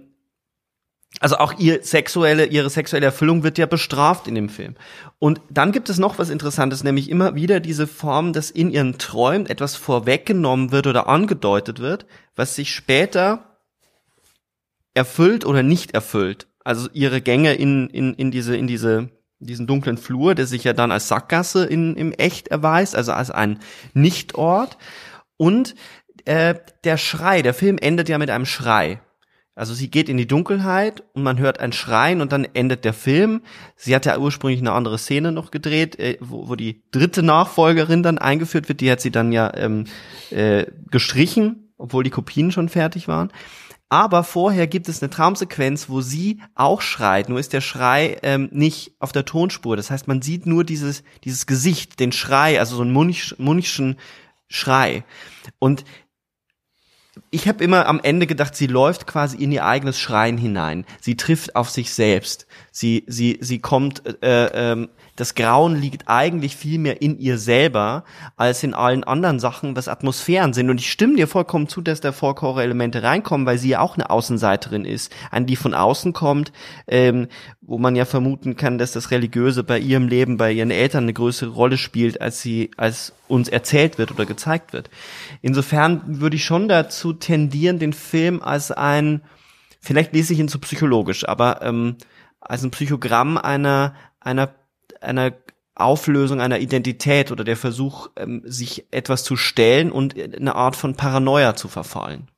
also 1.25 1.39
auch 1.39 1.59
ihr 1.59 1.83
sexuelle, 1.83 2.45
ihre 2.45 2.69
sexuelle 2.69 3.07
Erfüllung 3.07 3.45
wird 3.45 3.57
ja 3.57 3.65
bestraft 3.65 4.29
in 4.29 4.35
dem 4.35 4.51
Film. 4.51 4.75
Und 5.19 5.41
dann 5.49 5.73
gibt 5.73 5.89
es 5.89 5.97
noch 5.97 6.19
was 6.19 6.29
Interessantes, 6.29 6.85
nämlich 6.85 7.09
immer 7.09 7.35
wieder 7.35 7.61
diese 7.61 7.87
Form, 7.87 8.35
dass 8.35 8.51
in 8.51 8.71
ihren 8.71 8.99
Träumen 8.99 9.47
etwas 9.47 9.75
vorweggenommen 9.75 10.71
wird 10.71 10.87
oder 10.87 11.09
angedeutet 11.09 11.79
wird, 11.79 12.05
was 12.37 12.55
sich 12.55 12.75
später 12.75 13.57
erfüllt 14.93 15.47
oder 15.47 15.63
nicht 15.63 15.93
erfüllt. 15.95 16.47
Also 16.63 16.91
ihre 16.93 17.23
Gänge 17.23 17.55
in, 17.55 17.89
in, 17.89 18.13
in 18.13 18.31
diese, 18.31 18.55
in 18.55 18.67
diese, 18.67 19.09
diesen 19.39 19.67
dunklen 19.67 19.97
Flur, 19.97 20.35
der 20.35 20.45
sich 20.45 20.65
ja 20.65 20.75
dann 20.75 20.93
als 20.93 21.09
Sackgasse 21.09 21.65
in, 21.65 21.97
im 21.97 22.13
Echt 22.13 22.49
erweist, 22.49 22.95
also 22.95 23.13
als 23.13 23.31
ein 23.31 23.61
Nichtort. 23.95 24.77
Und 25.39 25.75
äh, 26.27 26.55
der 26.85 26.99
Schrei, 26.99 27.41
der 27.41 27.55
Film 27.55 27.79
endet 27.79 28.11
ja 28.11 28.19
mit 28.19 28.29
einem 28.29 28.45
Schrei. 28.45 29.01
Also 29.57 29.73
sie 29.73 29.89
geht 29.89 30.09
in 30.09 30.17
die 30.17 30.27
Dunkelheit 30.27 31.05
und 31.13 31.23
man 31.23 31.39
hört 31.39 31.61
ein 31.61 31.73
Schreien 31.73 32.21
und 32.21 32.33
dann 32.33 32.45
endet 32.45 32.85
der 32.85 32.93
Film. 32.93 33.43
Sie 33.77 33.95
hat 33.95 34.05
ja 34.05 34.19
ursprünglich 34.19 34.61
eine 34.61 34.73
andere 34.73 34.99
Szene 34.99 35.31
noch 35.31 35.53
gedreht, 35.53 35.99
äh, 35.99 36.19
wo, 36.21 36.49
wo 36.49 36.57
die 36.57 36.83
dritte 36.91 37.23
Nachfolgerin 37.23 38.03
dann 38.03 38.19
eingeführt 38.19 38.69
wird. 38.69 38.81
Die 38.81 38.91
hat 38.91 39.01
sie 39.01 39.13
dann 39.13 39.31
ja 39.31 39.53
ähm, 39.55 39.85
äh, 40.31 40.67
gestrichen, 40.91 41.73
obwohl 41.79 42.03
die 42.03 42.11
Kopien 42.11 42.51
schon 42.51 42.69
fertig 42.69 43.07
waren. 43.07 43.31
Aber 43.89 44.25
vorher 44.25 44.67
gibt 44.67 44.89
es 44.89 45.03
eine 45.03 45.11
Traumsequenz, 45.11 45.89
wo 45.89 46.01
sie 46.01 46.41
auch 46.57 46.81
schreit. 46.81 47.29
Nur 47.29 47.39
ist 47.39 47.53
der 47.53 47.61
Schrei 47.61 48.17
ähm, 48.25 48.49
nicht 48.51 48.97
auf 48.99 49.13
der 49.13 49.25
Tonspur. 49.25 49.77
Das 49.77 49.91
heißt, 49.91 50.09
man 50.09 50.21
sieht 50.21 50.47
nur 50.47 50.65
dieses, 50.65 51.05
dieses 51.23 51.47
Gesicht, 51.47 52.01
den 52.01 52.11
Schrei, 52.11 52.59
also 52.59 52.75
so 52.75 52.83
einen 52.83 52.93
Munch, 52.93 53.37
Munchschen 53.39 53.97
Schrei. 54.49 55.05
Und 55.61 55.85
ich 57.35 57.49
habe 57.49 57.65
immer 57.65 57.87
am 57.87 57.99
Ende 58.01 58.29
gedacht, 58.29 58.55
sie 58.55 58.69
läuft 58.69 59.09
quasi 59.09 59.37
in 59.43 59.51
ihr 59.51 59.67
eigenes 59.67 59.99
Schreien 59.99 60.39
hinein. 60.39 60.87
Sie 61.01 61.17
trifft 61.17 61.57
auf 61.57 61.69
sich 61.69 61.93
selbst. 61.93 62.47
Sie, 62.71 63.03
sie, 63.09 63.39
sie 63.41 63.59
kommt 63.59 64.03
äh, 64.23 64.73
ähm, 64.73 64.89
das 65.17 65.35
Grauen 65.35 65.77
liegt 65.77 66.09
eigentlich 66.09 66.57
viel 66.57 66.79
mehr 66.79 67.01
in 67.01 67.19
ihr 67.19 67.39
selber 67.39 68.05
als 68.37 68.63
in 68.65 68.75
allen 68.75 69.05
anderen 69.05 69.39
Sachen, 69.39 69.77
was 69.77 69.87
Atmosphären 69.87 70.53
sind. 70.53 70.71
Und 70.71 70.81
ich 70.81 70.91
stimme 70.91 71.15
dir 71.15 71.29
vollkommen 71.29 71.69
zu, 71.69 71.81
dass 71.81 72.01
da 72.01 72.11
Folklore-Elemente 72.11 73.03
reinkommen, 73.03 73.47
weil 73.47 73.59
sie 73.59 73.69
ja 73.71 73.81
auch 73.81 73.95
eine 73.95 74.11
Außenseiterin 74.11 74.85
ist, 74.85 75.13
eine, 75.31 75.47
die 75.47 75.55
von 75.55 75.73
außen 75.73 76.13
kommt, 76.13 76.53
ähm, 76.89 77.29
wo 77.61 77.79
man 77.79 77.95
ja 77.95 78.05
vermuten 78.05 78.57
kann, 78.57 78.79
dass 78.79 78.93
das 78.93 79.13
Religiöse 79.13 79.63
bei 79.63 79.79
ihrem 79.79 80.09
Leben, 80.09 80.37
bei 80.37 80.51
ihren 80.51 80.73
Eltern 80.73 81.05
eine 81.05 81.13
größere 81.13 81.51
Rolle 81.51 81.77
spielt, 81.77 82.21
als 82.21 82.43
sie, 82.43 82.73
als 82.77 83.13
uns 83.29 83.49
erzählt 83.49 83.99
wird 83.99 84.11
oder 84.11 84.27
gezeigt 84.27 84.73
wird. 84.73 84.91
Insofern 85.43 86.21
würde 86.21 86.37
ich 86.37 86.45
schon 86.45 86.69
dazu 86.69 87.13
tendieren, 87.13 87.79
den 87.79 87.93
Film 87.93 88.43
als 88.43 88.73
ein, 88.73 89.23
vielleicht 89.81 90.13
lese 90.13 90.33
ich 90.33 90.41
ihn 90.41 90.49
zu 90.49 90.59
psychologisch, 90.59 91.29
aber 91.29 91.63
ähm, 91.63 91.97
als 92.41 92.65
ein 92.65 92.73
Psychogramm 92.73 93.39
einer 93.39 93.95
einer 94.25 94.49
einer 95.05 95.33
Auflösung 95.75 96.41
einer 96.41 96.61
Identität 96.61 97.33
oder 97.33 97.45
der 97.45 97.57
Versuch, 97.57 98.09
ähm, 98.17 98.43
sich 98.45 98.85
etwas 98.91 99.25
zu 99.25 99.37
stellen 99.37 99.91
und 99.91 100.19
eine 100.19 100.55
Art 100.55 100.77
von 100.77 100.95
Paranoia 100.95 101.57
zu 101.57 101.69
verfallen. 101.69 102.29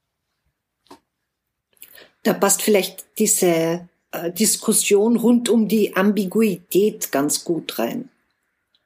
Da 2.23 2.33
passt 2.33 2.63
vielleicht 2.63 3.05
diese 3.19 3.89
äh, 4.11 4.33
Diskussion 4.33 5.17
rund 5.17 5.49
um 5.49 5.69
die 5.69 5.97
Ambiguität 5.97 7.13
ganz 7.13 7.45
gut 7.45 7.79
rein. 7.79 8.09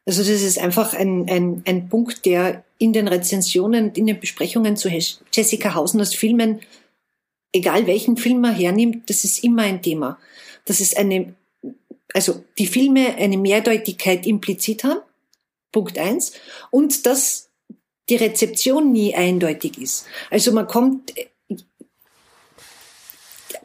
Also 0.05 0.23
das 0.23 0.43
ist 0.43 0.59
einfach 0.59 0.95
ein, 0.95 1.29
ein, 1.31 1.63
ein 1.67 1.89
Punkt, 1.89 2.27
der 2.27 2.65
in 2.79 2.93
den 2.93 3.07
Rezensionen, 3.07 3.93
in 3.93 4.07
den 4.07 4.19
Besprechungen 4.19 4.77
zu 4.77 4.89
Jessica 4.89 5.75
Hausners 5.75 6.15
Filmen, 6.15 6.61
egal 7.53 7.87
welchen 7.87 8.17
Film 8.17 8.41
man 8.41 8.55
hernimmt, 8.55 9.09
das 9.09 9.23
ist 9.23 9.45
immer 9.45 9.63
ein 9.63 9.83
Thema. 9.83 10.19
Das 10.65 10.81
ist 10.81 10.97
eine 10.97 11.35
also 12.15 12.45
die 12.59 12.67
Filme 12.67 13.17
eine 13.17 13.37
Mehrdeutigkeit 13.37 14.27
implizit 14.27 14.85
haben, 14.85 15.01
Punkt 15.73 15.99
eins, 15.99 16.33
und 16.71 17.07
dass 17.07 17.49
die 18.09 18.17
Rezeption 18.17 18.93
nie 18.93 19.15
eindeutig 19.15 19.79
ist. 19.79 20.07
Also 20.31 20.53
man 20.53 20.67
kommt, 20.67 21.13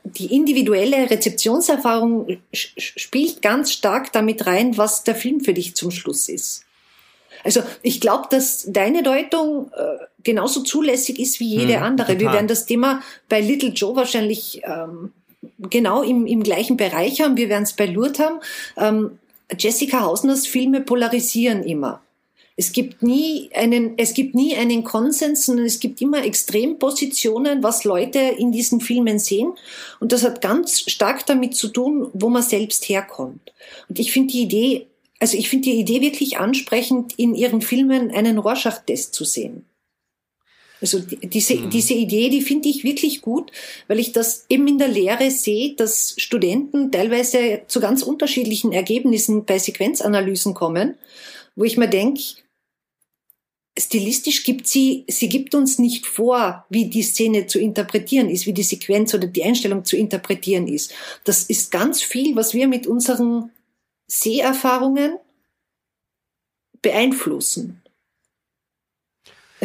die 0.03 0.33
individuelle 0.33 1.09
Rezeptionserfahrung 1.09 2.37
spielt 2.53 3.41
ganz 3.41 3.71
stark 3.71 4.11
damit 4.11 4.45
rein, 4.45 4.77
was 4.77 5.03
der 5.03 5.15
Film 5.15 5.41
für 5.41 5.53
dich 5.53 5.75
zum 5.75 5.89
Schluss 5.89 6.29
ist. 6.29 6.63
Also 7.43 7.61
ich 7.81 8.01
glaube, 8.01 8.27
dass 8.29 8.65
deine 8.67 9.03
Deutung 9.03 9.71
äh, 9.75 10.05
genauso 10.23 10.61
zulässig 10.63 11.19
ist 11.19 11.39
wie 11.39 11.49
jede 11.49 11.77
hm, 11.77 11.83
andere. 11.83 12.13
Total. 12.13 12.19
Wir 12.19 12.33
werden 12.33 12.47
das 12.47 12.65
Thema 12.65 13.01
bei 13.29 13.41
Little 13.41 13.69
Joe 13.69 13.95
wahrscheinlich 13.95 14.61
ähm, 14.63 15.11
genau 15.59 16.03
im, 16.03 16.25
im 16.25 16.43
gleichen 16.43 16.77
Bereich 16.77 17.21
haben. 17.21 17.37
Wir 17.37 17.49
werden 17.49 17.63
es 17.63 17.73
bei 17.73 17.85
Lourdes 17.85 18.19
haben. 18.19 18.39
Ähm, 18.77 19.19
Jessica 19.57 20.01
Hausners 20.01 20.47
Filme 20.47 20.81
polarisieren 20.81 21.63
immer. 21.63 22.01
Es 22.57 22.71
gibt 22.71 23.03
nie 23.03 23.49
einen, 23.53 23.97
es 23.97 24.13
gibt 24.13 24.33
nie 24.33 24.55
einen 24.55 24.85
Konsens, 24.85 25.45
sondern 25.45 25.65
es 25.65 25.81
gibt 25.81 26.01
immer 26.01 26.23
Extrempositionen, 26.23 27.63
was 27.63 27.83
Leute 27.83 28.19
in 28.19 28.53
diesen 28.53 28.79
Filmen 28.79 29.19
sehen. 29.19 29.53
Und 29.99 30.13
das 30.13 30.23
hat 30.23 30.41
ganz 30.41 30.79
stark 30.89 31.25
damit 31.25 31.55
zu 31.55 31.67
tun, 31.67 32.09
wo 32.13 32.29
man 32.29 32.43
selbst 32.43 32.87
herkommt. 32.87 33.51
Und 33.89 33.99
ich 33.99 34.13
finde 34.13 34.31
die 34.31 34.43
Idee, 34.43 34.87
also 35.19 35.37
ich 35.37 35.49
finde 35.49 35.69
die 35.69 35.79
Idee 35.79 35.99
wirklich 36.01 36.37
ansprechend, 36.37 37.13
in 37.19 37.35
ihren 37.35 37.61
Filmen 37.61 38.11
einen 38.11 38.37
Rorschach-Test 38.37 39.13
zu 39.13 39.25
sehen. 39.25 39.65
Also 40.85 40.99
diese, 40.99 41.55
mhm. 41.55 41.69
diese 41.71 41.95
Idee, 41.95 42.29
die 42.29 42.41
finde 42.41 42.69
ich 42.69 42.83
wirklich 42.83 43.21
gut, 43.21 43.51
weil 43.87 43.99
ich 43.99 44.11
das 44.11 44.45
eben 44.49 44.67
in 44.67 44.77
der 44.77 44.87
Lehre 44.87 45.31
sehe, 45.31 45.73
dass 45.73 46.13
Studenten 46.17 46.91
teilweise 46.91 47.61
zu 47.67 47.79
ganz 47.79 48.03
unterschiedlichen 48.03 48.71
Ergebnissen 48.71 49.45
bei 49.45 49.57
Sequenzanalysen 49.57 50.53
kommen, 50.53 50.93
wo 51.55 51.63
ich 51.63 51.75
mir 51.77 51.87
denke, 51.87 52.21
stilistisch 53.77 54.43
gibt 54.43 54.67
sie, 54.67 55.05
sie 55.07 55.27
gibt 55.27 55.55
uns 55.55 55.79
nicht 55.79 56.05
vor, 56.05 56.65
wie 56.69 56.85
die 56.85 57.01
Szene 57.01 57.47
zu 57.47 57.57
interpretieren 57.57 58.29
ist, 58.29 58.45
wie 58.45 58.53
die 58.53 58.61
Sequenz 58.61 59.15
oder 59.15 59.25
die 59.25 59.43
Einstellung 59.43 59.85
zu 59.85 59.97
interpretieren 59.97 60.67
ist. 60.67 60.93
Das 61.23 61.43
ist 61.43 61.71
ganz 61.71 62.03
viel, 62.03 62.35
was 62.35 62.53
wir 62.53 62.67
mit 62.67 62.85
unseren 62.85 63.49
Seherfahrungen 64.07 65.17
beeinflussen. 66.83 67.81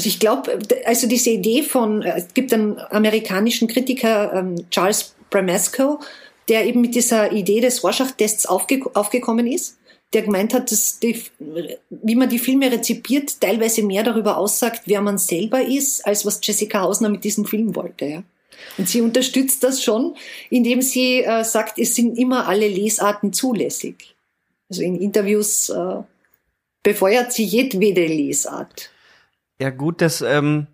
Also 0.01 0.09
ich 0.09 0.19
glaube, 0.19 0.59
also 0.87 1.07
diese 1.07 1.29
Idee 1.29 1.63
von, 1.63 2.01
äh, 2.01 2.15
es 2.17 2.33
gibt 2.33 2.55
einen 2.55 2.79
amerikanischen 2.79 3.69
Kritiker, 3.69 4.33
ähm, 4.33 4.65
Charles 4.71 5.15
Bramesco, 5.29 6.01
der 6.49 6.65
eben 6.65 6.81
mit 6.81 6.95
dieser 6.95 7.33
Idee 7.33 7.61
des 7.61 7.85
Rorschach-Tests 7.85 8.47
aufge 8.47 8.81
aufgekommen 8.95 9.47
ist 9.47 9.77
der 10.13 10.23
gemeint 10.23 10.55
hat, 10.55 10.73
dass 10.73 10.99
die, 10.99 11.23
wie 11.39 12.17
man 12.17 12.29
die 12.29 12.41
Filme 12.41 12.73
rezipiert, 12.73 13.41
teilweise 13.41 13.85
mehr 13.85 14.03
darüber 14.03 14.39
aussagt, 14.39 14.83
wer 14.87 15.03
man 15.03 15.19
selber 15.19 15.63
ist, 15.63 16.05
als 16.05 16.27
was 16.27 16.41
Jessica 16.43 16.81
Hausner 16.81 17.11
mit 17.11 17.23
diesem 17.23 17.45
Film 17.45 17.77
wollte. 17.77 18.07
Ja. 18.07 18.23
Und 18.77 18.89
sie 18.89 19.03
unterstützt 19.03 19.63
das 19.63 19.85
schon, 19.85 20.17
indem 20.51 20.83
sie 20.83 21.23
äh, 21.23 21.45
sagt, 21.45 21.79
es 21.79 21.95
sind 21.95 22.19
immer 22.19 22.49
alle 22.49 22.67
Lesarten 22.67 23.33
zulässig. 23.33 24.17
Also 24.69 24.83
in 24.83 25.01
Interviews 25.01 25.69
äh, 25.69 26.03
befeuert 26.83 27.33
sie 27.33 27.45
jedwede 27.45 28.07
Lesart. 28.07 28.90
Ja 29.61 29.71
gut, 29.71 30.01
das 30.01 30.23
ähm, 30.23 30.67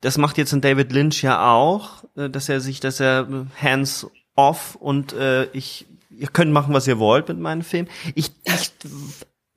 das 0.00 0.16
macht 0.16 0.38
jetzt 0.38 0.52
ein 0.52 0.60
David 0.60 0.92
Lynch 0.92 1.22
ja 1.22 1.52
auch, 1.52 2.04
äh, 2.16 2.30
dass 2.30 2.48
er 2.48 2.60
sich, 2.60 2.80
dass 2.80 3.00
er 3.00 3.28
äh, 3.28 3.62
hands 3.62 4.06
off 4.36 4.76
und 4.76 5.12
äh, 5.12 5.46
ich 5.52 5.86
ihr 6.10 6.28
könnt 6.28 6.52
machen, 6.52 6.74
was 6.74 6.86
ihr 6.86 6.98
wollt 6.98 7.28
mit 7.28 7.38
meinem 7.38 7.62
Film. 7.62 7.86
Ich, 8.14 8.32
ich 8.44 8.72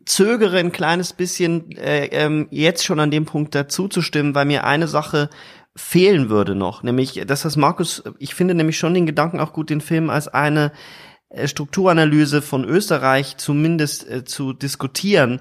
zögere 0.06 0.58
ein 0.58 0.72
kleines 0.72 1.14
bisschen 1.14 1.72
äh, 1.78 2.06
ähm, 2.08 2.48
jetzt 2.52 2.86
schon 2.86 3.00
an 3.00 3.12
dem 3.12 3.26
Punkt 3.26 3.56
dazu 3.56 3.88
zu 3.88 4.02
stimmen, 4.02 4.36
weil 4.36 4.46
mir 4.46 4.64
eine 4.64 4.88
Sache 4.88 5.30
fehlen 5.76 6.30
würde 6.30 6.54
noch, 6.54 6.84
nämlich 6.84 7.24
das, 7.26 7.46
was 7.46 7.56
Markus, 7.56 8.04
ich 8.20 8.36
finde 8.36 8.54
nämlich 8.54 8.78
schon 8.78 8.94
den 8.94 9.06
Gedanken 9.06 9.40
auch 9.40 9.54
gut, 9.54 9.70
den 9.70 9.80
Film 9.80 10.10
als 10.10 10.28
eine 10.28 10.74
äh, 11.30 11.48
Strukturanalyse 11.48 12.42
von 12.42 12.66
Österreich 12.66 13.38
zumindest 13.38 14.10
äh, 14.10 14.26
zu 14.26 14.54
diskutieren. 14.54 15.40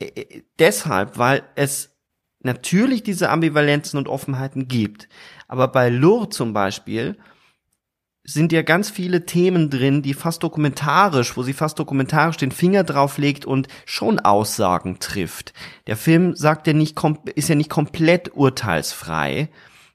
Äh, 0.00 0.42
deshalb, 0.58 1.16
weil 1.16 1.44
es 1.54 1.97
natürlich 2.48 3.02
diese 3.02 3.28
Ambivalenzen 3.28 3.98
und 3.98 4.08
Offenheiten 4.08 4.68
gibt. 4.68 5.08
Aber 5.46 5.68
bei 5.68 5.90
Lourdes 5.90 6.36
zum 6.36 6.52
Beispiel 6.52 7.16
sind 8.24 8.52
ja 8.52 8.62
ganz 8.62 8.90
viele 8.90 9.24
Themen 9.24 9.70
drin, 9.70 10.02
die 10.02 10.12
fast 10.12 10.42
dokumentarisch, 10.42 11.36
wo 11.36 11.42
sie 11.42 11.54
fast 11.54 11.78
dokumentarisch 11.78 12.36
den 12.36 12.52
Finger 12.52 12.84
drauf 12.84 13.16
legt 13.16 13.46
und 13.46 13.68
schon 13.86 14.18
Aussagen 14.18 14.98
trifft. 14.98 15.54
Der 15.86 15.96
Film 15.96 16.36
sagt 16.36 16.66
ja 16.66 16.72
nicht, 16.72 16.98
ist 17.34 17.48
ja 17.48 17.54
nicht 17.54 17.70
komplett 17.70 18.34
urteilsfrei. 18.34 19.48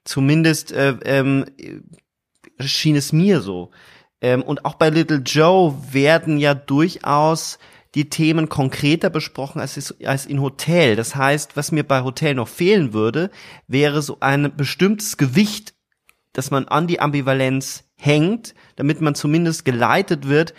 Zumindest 0.03 0.71
äh, 0.71 0.95
ähm, 1.05 1.45
schien 2.59 2.95
es 2.95 3.13
mir 3.13 3.41
so. 3.41 3.71
Ähm, 4.21 4.41
und 4.41 4.65
auch 4.65 4.75
bei 4.75 4.89
Little 4.89 5.21
Joe 5.23 5.75
werden 5.91 6.37
ja 6.37 6.53
durchaus 6.53 7.59
die 7.95 8.09
Themen 8.09 8.49
konkreter 8.49 9.09
besprochen 9.09 9.61
als, 9.61 9.93
als 10.03 10.25
in 10.25 10.41
Hotel. 10.41 10.95
Das 10.95 11.15
heißt, 11.15 11.55
was 11.55 11.71
mir 11.71 11.83
bei 11.83 12.03
Hotel 12.03 12.33
noch 12.33 12.47
fehlen 12.47 12.93
würde, 12.93 13.29
wäre 13.67 14.01
so 14.01 14.17
ein 14.19 14.55
bestimmtes 14.55 15.17
Gewicht, 15.17 15.75
dass 16.31 16.49
man 16.49 16.67
an 16.67 16.87
die 16.87 16.99
Ambivalenz 16.99 17.83
hängt, 17.95 18.55
damit 18.75 19.01
man 19.01 19.13
zumindest 19.13 19.65
geleitet 19.65 20.27
wird, 20.27 20.53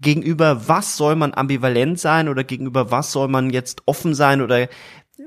gegenüber 0.00 0.68
was 0.68 0.96
soll 0.96 1.16
man 1.16 1.34
ambivalent 1.34 1.98
sein 1.98 2.28
oder 2.28 2.44
gegenüber 2.44 2.90
was 2.90 3.12
soll 3.12 3.28
man 3.28 3.50
jetzt 3.50 3.82
offen 3.86 4.14
sein 4.14 4.42
oder 4.42 4.68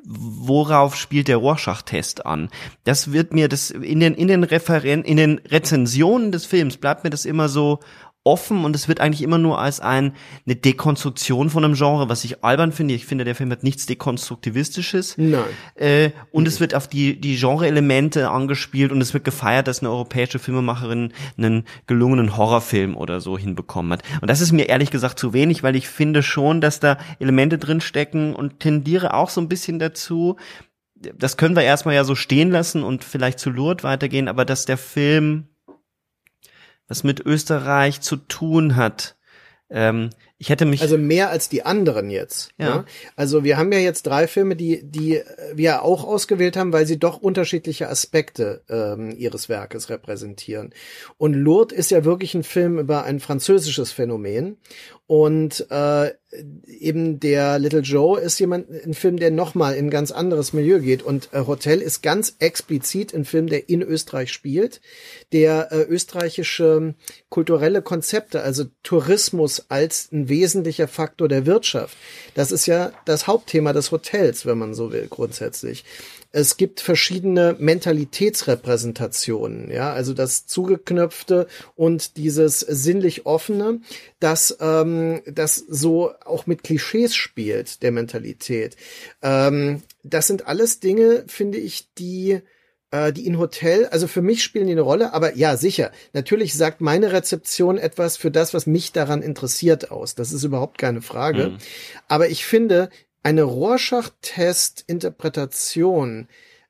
worauf 0.05 0.95
spielt 0.95 1.27
der 1.27 1.37
Rorschach-Test 1.37 2.25
an? 2.25 2.49
Das 2.83 3.11
wird 3.11 3.33
mir 3.33 3.49
das 3.49 3.71
in 3.71 3.99
den 3.99 4.13
in 4.13 4.27
den 4.27 4.43
Referen 4.43 5.03
in 5.03 5.17
den 5.17 5.39
Rezensionen 5.39 6.31
des 6.31 6.45
Films 6.45 6.77
bleibt 6.77 7.03
mir 7.03 7.09
das 7.09 7.25
immer 7.25 7.49
so 7.49 7.79
offen 8.23 8.65
und 8.65 8.75
es 8.75 8.87
wird 8.87 8.99
eigentlich 8.99 9.21
immer 9.21 9.37
nur 9.37 9.59
als 9.59 9.79
ein, 9.79 10.13
eine 10.45 10.55
Dekonstruktion 10.55 11.49
von 11.49 11.63
einem 11.63 11.73
Genre, 11.73 12.09
was 12.09 12.23
ich 12.23 12.43
albern 12.43 12.71
finde. 12.71 12.93
Ich 12.93 13.05
finde, 13.05 13.23
der 13.23 13.35
Film 13.35 13.49
hat 13.51 13.63
nichts 13.63 13.85
Dekonstruktivistisches. 13.85 15.15
Nein. 15.17 15.43
Äh, 15.75 16.11
und 16.31 16.43
mhm. 16.43 16.47
es 16.47 16.59
wird 16.59 16.75
auf 16.75 16.87
die, 16.87 17.19
die 17.19 17.37
Genre-Elemente 17.37 18.29
angespielt 18.29 18.91
und 18.91 19.01
es 19.01 19.13
wird 19.13 19.23
gefeiert, 19.23 19.67
dass 19.67 19.79
eine 19.79 19.89
europäische 19.89 20.37
Filmemacherin 20.37 21.13
einen 21.37 21.63
gelungenen 21.87 22.35
Horrorfilm 22.35 22.95
oder 22.97 23.21
so 23.21 23.37
hinbekommen 23.37 23.93
hat. 23.93 24.03
Und 24.21 24.29
das 24.29 24.41
ist 24.41 24.51
mir 24.51 24.67
ehrlich 24.67 24.91
gesagt 24.91 25.17
zu 25.17 25.33
wenig, 25.33 25.63
weil 25.63 25.75
ich 25.75 25.87
finde 25.87 26.21
schon, 26.21 26.61
dass 26.61 26.79
da 26.79 26.97
Elemente 27.19 27.57
drin 27.57 27.81
stecken 27.81 28.35
und 28.35 28.59
tendiere 28.59 29.13
auch 29.13 29.29
so 29.29 29.39
ein 29.41 29.49
bisschen 29.49 29.79
dazu, 29.79 30.35
das 30.95 31.37
können 31.37 31.55
wir 31.55 31.63
erstmal 31.63 31.95
ja 31.95 32.03
so 32.03 32.15
stehen 32.15 32.51
lassen 32.51 32.83
und 32.83 33.03
vielleicht 33.03 33.39
zu 33.39 33.49
Lourdes 33.49 33.83
weitergehen, 33.83 34.27
aber 34.27 34.45
dass 34.45 34.65
der 34.65 34.77
Film 34.77 35.48
was 36.89 37.05
mit 37.05 37.21
Österreich 37.21 38.01
zu 38.01 38.17
tun 38.17 38.75
hat. 38.75 39.15
Ähm, 39.69 40.09
ich 40.39 40.49
hätte 40.49 40.65
mich 40.65 40.81
also 40.81 40.97
mehr 40.97 41.29
als 41.29 41.49
die 41.49 41.65
anderen 41.65 42.09
jetzt. 42.09 42.51
Ja. 42.57 42.77
Ne? 42.77 42.85
Also 43.15 43.43
wir 43.43 43.57
haben 43.57 43.71
ja 43.71 43.79
jetzt 43.79 44.03
drei 44.03 44.25
Filme, 44.25 44.55
die 44.55 44.81
die 44.83 45.21
wir 45.53 45.83
auch 45.83 46.05
ausgewählt 46.05 46.57
haben, 46.57 46.73
weil 46.73 46.87
sie 46.87 46.97
doch 46.97 47.17
unterschiedliche 47.17 47.89
Aspekte 47.89 48.63
ähm, 48.69 49.11
ihres 49.11 49.49
Werkes 49.49 49.89
repräsentieren. 49.89 50.73
Und 51.17 51.33
Lourdes 51.33 51.77
ist 51.77 51.91
ja 51.91 52.05
wirklich 52.05 52.33
ein 52.35 52.43
Film 52.43 52.79
über 52.79 53.03
ein 53.03 53.19
französisches 53.19 53.91
Phänomen 53.91 54.57
und 55.09 55.65
äh, 55.71 56.11
eben 56.67 57.19
der 57.19 57.57
Little 57.57 57.79
Joe 57.79 58.19
ist 58.19 58.37
jemand, 58.37 58.69
ein 58.69 58.93
Film, 58.93 59.17
der 59.17 59.31
nochmal 59.31 59.73
in 59.73 59.87
ein 59.87 59.89
ganz 59.89 60.11
anderes 60.11 60.53
Milieu 60.53 60.79
geht. 60.81 61.01
Und 61.01 61.29
äh, 61.31 61.47
Hotel 61.47 61.81
ist 61.81 62.03
ganz 62.03 62.35
explizit 62.37 63.15
ein 63.15 63.25
Film, 63.25 63.47
der 63.47 63.69
in 63.69 63.81
Österreich 63.81 64.31
spielt, 64.31 64.81
der 65.31 65.71
äh, 65.71 65.81
österreichische 65.81 66.93
kulturelle 67.29 67.81
Konzepte, 67.81 68.43
also 68.43 68.65
Tourismus 68.83 69.65
als 69.69 70.11
ein 70.11 70.29
wesentlicher 70.29 70.87
Faktor 70.87 71.27
der 71.27 71.47
Wirtschaft. 71.47 71.97
Das 72.35 72.51
ist 72.51 72.67
ja 72.67 72.91
das 73.05 73.25
Hauptthema 73.25 73.73
des 73.73 73.89
Hotels, 73.89 74.45
wenn 74.45 74.59
man 74.59 74.75
so 74.75 74.91
will, 74.91 75.07
grundsätzlich. 75.09 75.85
Es 76.31 76.57
gibt 76.57 76.79
verschiedene 76.79 77.55
Mentalitätsrepräsentationen, 77.57 79.71
ja, 79.71 79.91
also 79.91 80.13
das 80.13 80.45
Zugeknöpfte 80.45 81.47
und 81.75 82.17
dieses 82.17 82.59
sinnlich 82.59 83.25
offene, 83.25 83.81
das, 84.19 84.55
ähm, 84.61 85.21
das 85.25 85.55
so 85.55 86.11
auch 86.23 86.45
mit 86.45 86.63
Klischees 86.63 87.15
spielt, 87.15 87.81
der 87.81 87.91
Mentalität. 87.91 88.75
Ähm, 89.23 89.81
das 90.03 90.27
sind 90.27 90.45
alles 90.45 90.79
Dinge, 90.79 91.23
finde 91.27 91.57
ich, 91.57 91.91
die 91.95 92.43
äh, 92.91 93.13
die 93.13 93.27
in 93.27 93.37
Hotel, 93.37 93.87
also 93.87 94.07
für 94.07 94.21
mich 94.21 94.43
spielen 94.43 94.67
die 94.67 94.73
eine 94.73 94.81
Rolle, 94.81 95.13
aber 95.13 95.35
ja, 95.35 95.57
sicher. 95.57 95.91
Natürlich 96.13 96.55
sagt 96.55 96.81
meine 96.81 97.11
Rezeption 97.11 97.77
etwas 97.77 98.17
für 98.17 98.31
das, 98.31 98.53
was 98.53 98.65
mich 98.65 98.91
daran 98.91 99.21
interessiert 99.21 99.91
aus. 99.91 100.15
Das 100.15 100.31
ist 100.31 100.43
überhaupt 100.43 100.77
keine 100.77 101.01
Frage. 101.01 101.49
Mhm. 101.49 101.57
Aber 102.07 102.29
ich 102.29 102.45
finde, 102.45 102.89
eine 103.23 103.43
Rorschach-Test-Interpretation 103.43 106.27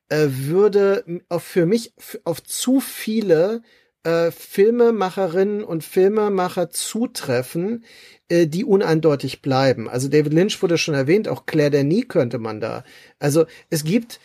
äh, 0.08 0.26
würde 0.30 1.04
auf, 1.28 1.44
für 1.44 1.66
mich 1.66 1.94
auf 2.24 2.42
zu 2.42 2.80
viele 2.80 3.62
äh, 4.02 4.30
Filmemacherinnen 4.30 5.62
und 5.62 5.84
Filmemacher 5.84 6.70
zutreffen, 6.70 7.84
äh, 8.28 8.46
die 8.46 8.64
uneindeutig 8.64 9.42
bleiben. 9.42 9.88
Also 9.88 10.08
David 10.08 10.32
Lynch 10.32 10.62
wurde 10.62 10.78
schon 10.78 10.94
erwähnt, 10.94 11.28
auch 11.28 11.46
Claire 11.46 11.70
Denis 11.70 12.08
könnte 12.08 12.38
man 12.38 12.60
da. 12.60 12.84
Also 13.18 13.46
es 13.68 13.84
gibt 13.84 14.20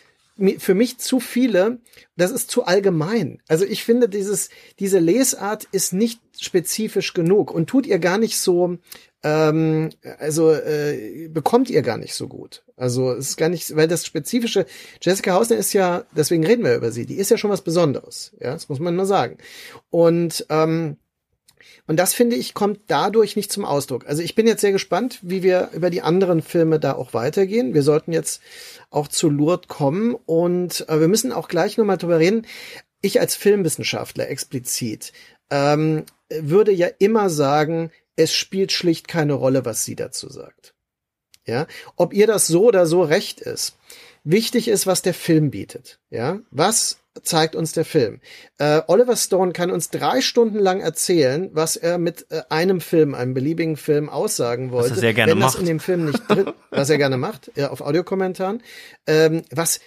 für 0.58 0.74
mich 0.74 0.98
zu 0.98 1.18
viele, 1.18 1.78
das 2.16 2.30
ist 2.30 2.50
zu 2.50 2.64
allgemein. 2.64 3.40
Also 3.48 3.64
ich 3.64 3.84
finde, 3.84 4.08
dieses, 4.08 4.50
diese 4.78 4.98
Lesart 4.98 5.66
ist 5.72 5.92
nicht 5.92 6.20
spezifisch 6.44 7.14
genug 7.14 7.52
und 7.52 7.68
tut 7.68 7.86
ihr 7.86 7.98
gar 7.98 8.18
nicht 8.18 8.38
so, 8.38 8.78
ähm, 9.22 9.90
also 10.18 10.52
äh, 10.52 11.28
bekommt 11.28 11.70
ihr 11.70 11.82
gar 11.82 11.98
nicht 11.98 12.14
so 12.14 12.28
gut. 12.28 12.64
Also 12.76 13.12
es 13.12 13.30
ist 13.30 13.36
gar 13.36 13.48
nicht, 13.48 13.74
weil 13.74 13.88
das 13.88 14.06
spezifische, 14.06 14.66
Jessica 15.00 15.32
Hausner 15.32 15.56
ist 15.56 15.72
ja, 15.72 16.04
deswegen 16.16 16.44
reden 16.44 16.64
wir 16.64 16.76
über 16.76 16.92
sie, 16.92 17.06
die 17.06 17.16
ist 17.16 17.30
ja 17.30 17.38
schon 17.38 17.50
was 17.50 17.62
Besonderes, 17.62 18.32
ja, 18.40 18.52
das 18.52 18.68
muss 18.68 18.78
man 18.78 18.96
mal 18.96 19.06
sagen. 19.06 19.38
Und 19.90 20.46
ähm, 20.50 20.96
und 21.88 21.98
das 21.98 22.14
finde 22.14 22.36
ich 22.36 22.54
kommt 22.54 22.80
dadurch 22.88 23.36
nicht 23.36 23.52
zum 23.52 23.64
Ausdruck. 23.64 24.06
Also 24.08 24.22
ich 24.22 24.34
bin 24.34 24.46
jetzt 24.46 24.60
sehr 24.60 24.72
gespannt, 24.72 25.20
wie 25.22 25.42
wir 25.42 25.70
über 25.72 25.90
die 25.90 26.02
anderen 26.02 26.42
Filme 26.42 26.80
da 26.80 26.94
auch 26.94 27.14
weitergehen. 27.14 27.74
Wir 27.74 27.82
sollten 27.82 28.12
jetzt 28.12 28.42
auch 28.90 29.08
zu 29.08 29.28
Lourdes 29.28 29.68
kommen 29.68 30.16
und 30.26 30.88
äh, 30.88 31.00
wir 31.00 31.08
müssen 31.08 31.32
auch 31.32 31.48
gleich 31.48 31.78
nochmal 31.78 31.98
drüber 31.98 32.18
reden. 32.18 32.46
Ich 33.02 33.20
als 33.20 33.36
Filmwissenschaftler 33.36 34.28
explizit 34.28 35.12
ähm, 35.50 36.04
würde 36.28 36.72
ja 36.72 36.88
immer 36.98 37.30
sagen, 37.30 37.90
es 38.16 38.32
spielt 38.32 38.72
schlicht 38.72 39.08
keine 39.08 39.34
Rolle, 39.34 39.64
was 39.64 39.84
sie 39.84 39.96
dazu 39.96 40.28
sagt. 40.28 40.74
Ja, 41.46 41.66
ob 41.94 42.12
ihr 42.12 42.26
das 42.26 42.48
so 42.48 42.64
oder 42.64 42.86
so 42.86 43.02
recht 43.02 43.40
ist. 43.40 43.76
Wichtig 44.24 44.66
ist, 44.66 44.88
was 44.88 45.02
der 45.02 45.14
Film 45.14 45.50
bietet. 45.50 46.00
Ja, 46.10 46.40
was 46.50 46.98
zeigt 47.22 47.54
uns 47.54 47.72
der 47.72 47.84
Film. 47.84 48.20
Äh, 48.58 48.82
Oliver 48.88 49.16
Stone 49.16 49.52
kann 49.52 49.70
uns 49.70 49.90
drei 49.90 50.20
Stunden 50.20 50.58
lang 50.58 50.80
erzählen, 50.80 51.50
was 51.52 51.76
er 51.76 51.98
mit 51.98 52.26
äh, 52.30 52.42
einem 52.48 52.80
Film, 52.80 53.14
einem 53.14 53.34
beliebigen 53.34 53.76
Film 53.76 54.08
aussagen 54.08 54.72
wollte. 54.72 54.90
Was 54.90 54.98
er 54.98 55.00
sehr 55.00 55.14
gerne 55.14 55.32
wenn 55.32 55.38
macht. 55.38 55.54
das 55.54 55.60
in 55.60 55.66
dem 55.66 55.80
Film 55.80 56.06
nicht 56.06 56.28
drin, 56.28 56.52
was 56.70 56.90
er 56.90 56.98
gerne 56.98 57.16
macht, 57.16 57.52
ja, 57.54 57.70
auf 57.70 57.80
Audiokommentaren, 57.80 58.62
ähm, 59.06 59.42
was 59.50 59.80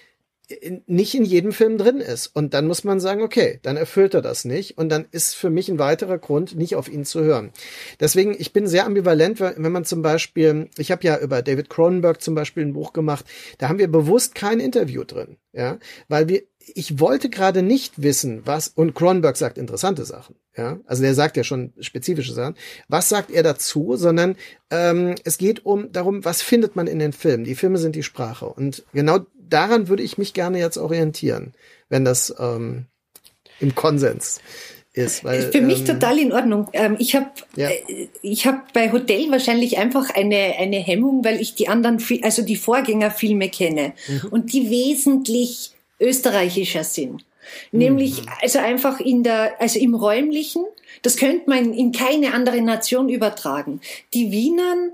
nicht 0.87 1.13
in 1.13 1.25
jedem 1.25 1.51
Film 1.51 1.77
drin 1.77 1.97
ist. 1.97 2.27
Und 2.27 2.53
dann 2.53 2.67
muss 2.67 2.83
man 2.83 2.99
sagen, 2.99 3.21
okay, 3.21 3.59
dann 3.61 3.77
erfüllt 3.77 4.13
er 4.13 4.21
das 4.21 4.45
nicht. 4.45 4.77
Und 4.77 4.89
dann 4.89 5.05
ist 5.11 5.35
für 5.35 5.49
mich 5.49 5.69
ein 5.69 5.79
weiterer 5.79 6.17
Grund, 6.17 6.55
nicht 6.55 6.75
auf 6.75 6.89
ihn 6.89 7.05
zu 7.05 7.21
hören. 7.21 7.51
Deswegen, 7.99 8.35
ich 8.37 8.51
bin 8.51 8.67
sehr 8.67 8.85
ambivalent, 8.85 9.39
wenn 9.39 9.71
man 9.71 9.85
zum 9.85 10.01
Beispiel, 10.01 10.69
ich 10.77 10.91
habe 10.91 11.05
ja 11.05 11.19
über 11.19 11.41
David 11.41 11.69
Cronenberg 11.69 12.21
zum 12.21 12.35
Beispiel 12.35 12.65
ein 12.65 12.73
Buch 12.73 12.93
gemacht, 12.93 13.25
da 13.57 13.69
haben 13.69 13.79
wir 13.79 13.91
bewusst 13.91 14.33
kein 14.35 14.59
Interview 14.59 15.03
drin. 15.03 15.37
Ja, 15.51 15.79
weil 16.07 16.29
wir, 16.29 16.43
ich 16.59 16.99
wollte 16.99 17.29
gerade 17.29 17.63
nicht 17.63 18.01
wissen, 18.01 18.43
was, 18.45 18.67
und 18.67 18.93
Cronenberg 18.93 19.35
sagt 19.35 19.57
interessante 19.57 20.05
Sachen, 20.05 20.35
ja, 20.55 20.79
also 20.85 21.01
der 21.01 21.15
sagt 21.15 21.37
ja 21.37 21.43
schon 21.43 21.73
spezifische 21.79 22.33
Sachen, 22.33 22.55
was 22.87 23.09
sagt 23.09 23.31
er 23.31 23.41
dazu, 23.41 23.95
sondern 23.95 24.35
ähm, 24.69 25.15
es 25.23 25.39
geht 25.39 25.65
um 25.65 25.91
darum, 25.91 26.23
was 26.23 26.43
findet 26.43 26.75
man 26.75 26.85
in 26.85 26.99
den 26.99 27.13
Filmen. 27.13 27.45
Die 27.45 27.55
Filme 27.55 27.79
sind 27.79 27.95
die 27.95 28.03
Sprache. 28.03 28.45
Und 28.45 28.83
genau 28.93 29.19
daran 29.49 29.87
würde 29.87 30.03
ich 30.03 30.17
mich 30.17 30.33
gerne 30.33 30.59
jetzt 30.59 30.77
orientieren, 30.77 31.53
wenn 31.89 32.05
das 32.05 32.33
ähm, 32.39 32.85
im 33.59 33.75
Konsens 33.75 34.39
ist. 34.93 35.23
Weil, 35.23 35.51
Für 35.51 35.61
mich 35.61 35.79
ähm, 35.81 35.85
total 35.85 36.19
in 36.19 36.31
Ordnung. 36.31 36.67
Ähm, 36.73 36.95
ich 36.99 37.15
habe 37.15 37.29
Ja. 37.55 37.69
äh, 37.69 38.07
ich 38.21 38.45
hab 38.45 38.73
bei 38.73 38.91
Hotel 38.91 39.31
wahrscheinlich 39.31 39.77
einfach 39.77 40.09
eine, 40.09 40.55
eine 40.57 40.77
Hemmung, 40.77 41.23
weil 41.23 41.39
ich 41.41 41.55
die 41.55 41.67
anderen, 41.67 42.03
also 42.23 42.41
die 42.41 42.55
Vorgängerfilme 42.55 43.49
kenne 43.49 43.93
und 44.31 44.53
die 44.53 44.69
wesentlich 44.69 45.71
österreichischer 45.99 46.83
sind. 46.83 47.25
Nämlich, 47.71 48.23
also 48.41 48.59
einfach 48.59 48.99
in 48.99 49.23
der, 49.23 49.59
also 49.59 49.79
im 49.79 49.95
räumlichen, 49.95 50.65
das 51.01 51.17
könnte 51.17 51.49
man 51.49 51.73
in 51.73 51.91
keine 51.91 52.33
andere 52.33 52.61
Nation 52.61 53.09
übertragen. 53.09 53.81
Die 54.13 54.31
Wienern, 54.31 54.91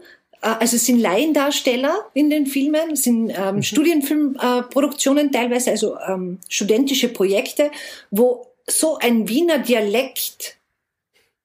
also 0.53 0.75
es 0.75 0.85
sind 0.85 0.99
Laiendarsteller 0.99 2.05
in 2.13 2.29
den 2.29 2.45
Filmen, 2.45 2.91
es 2.91 3.03
sind 3.03 3.31
ähm, 3.35 3.63
Studienfilmproduktionen 3.63 4.59
äh, 4.59 4.69
Produktionen 4.69 5.31
teilweise, 5.31 5.71
also 5.71 5.97
ähm, 6.07 6.39
studentische 6.49 7.09
Projekte, 7.09 7.71
wo 8.11 8.47
so 8.67 8.97
ein 8.97 9.27
Wiener 9.27 9.59
Dialekt 9.59 10.57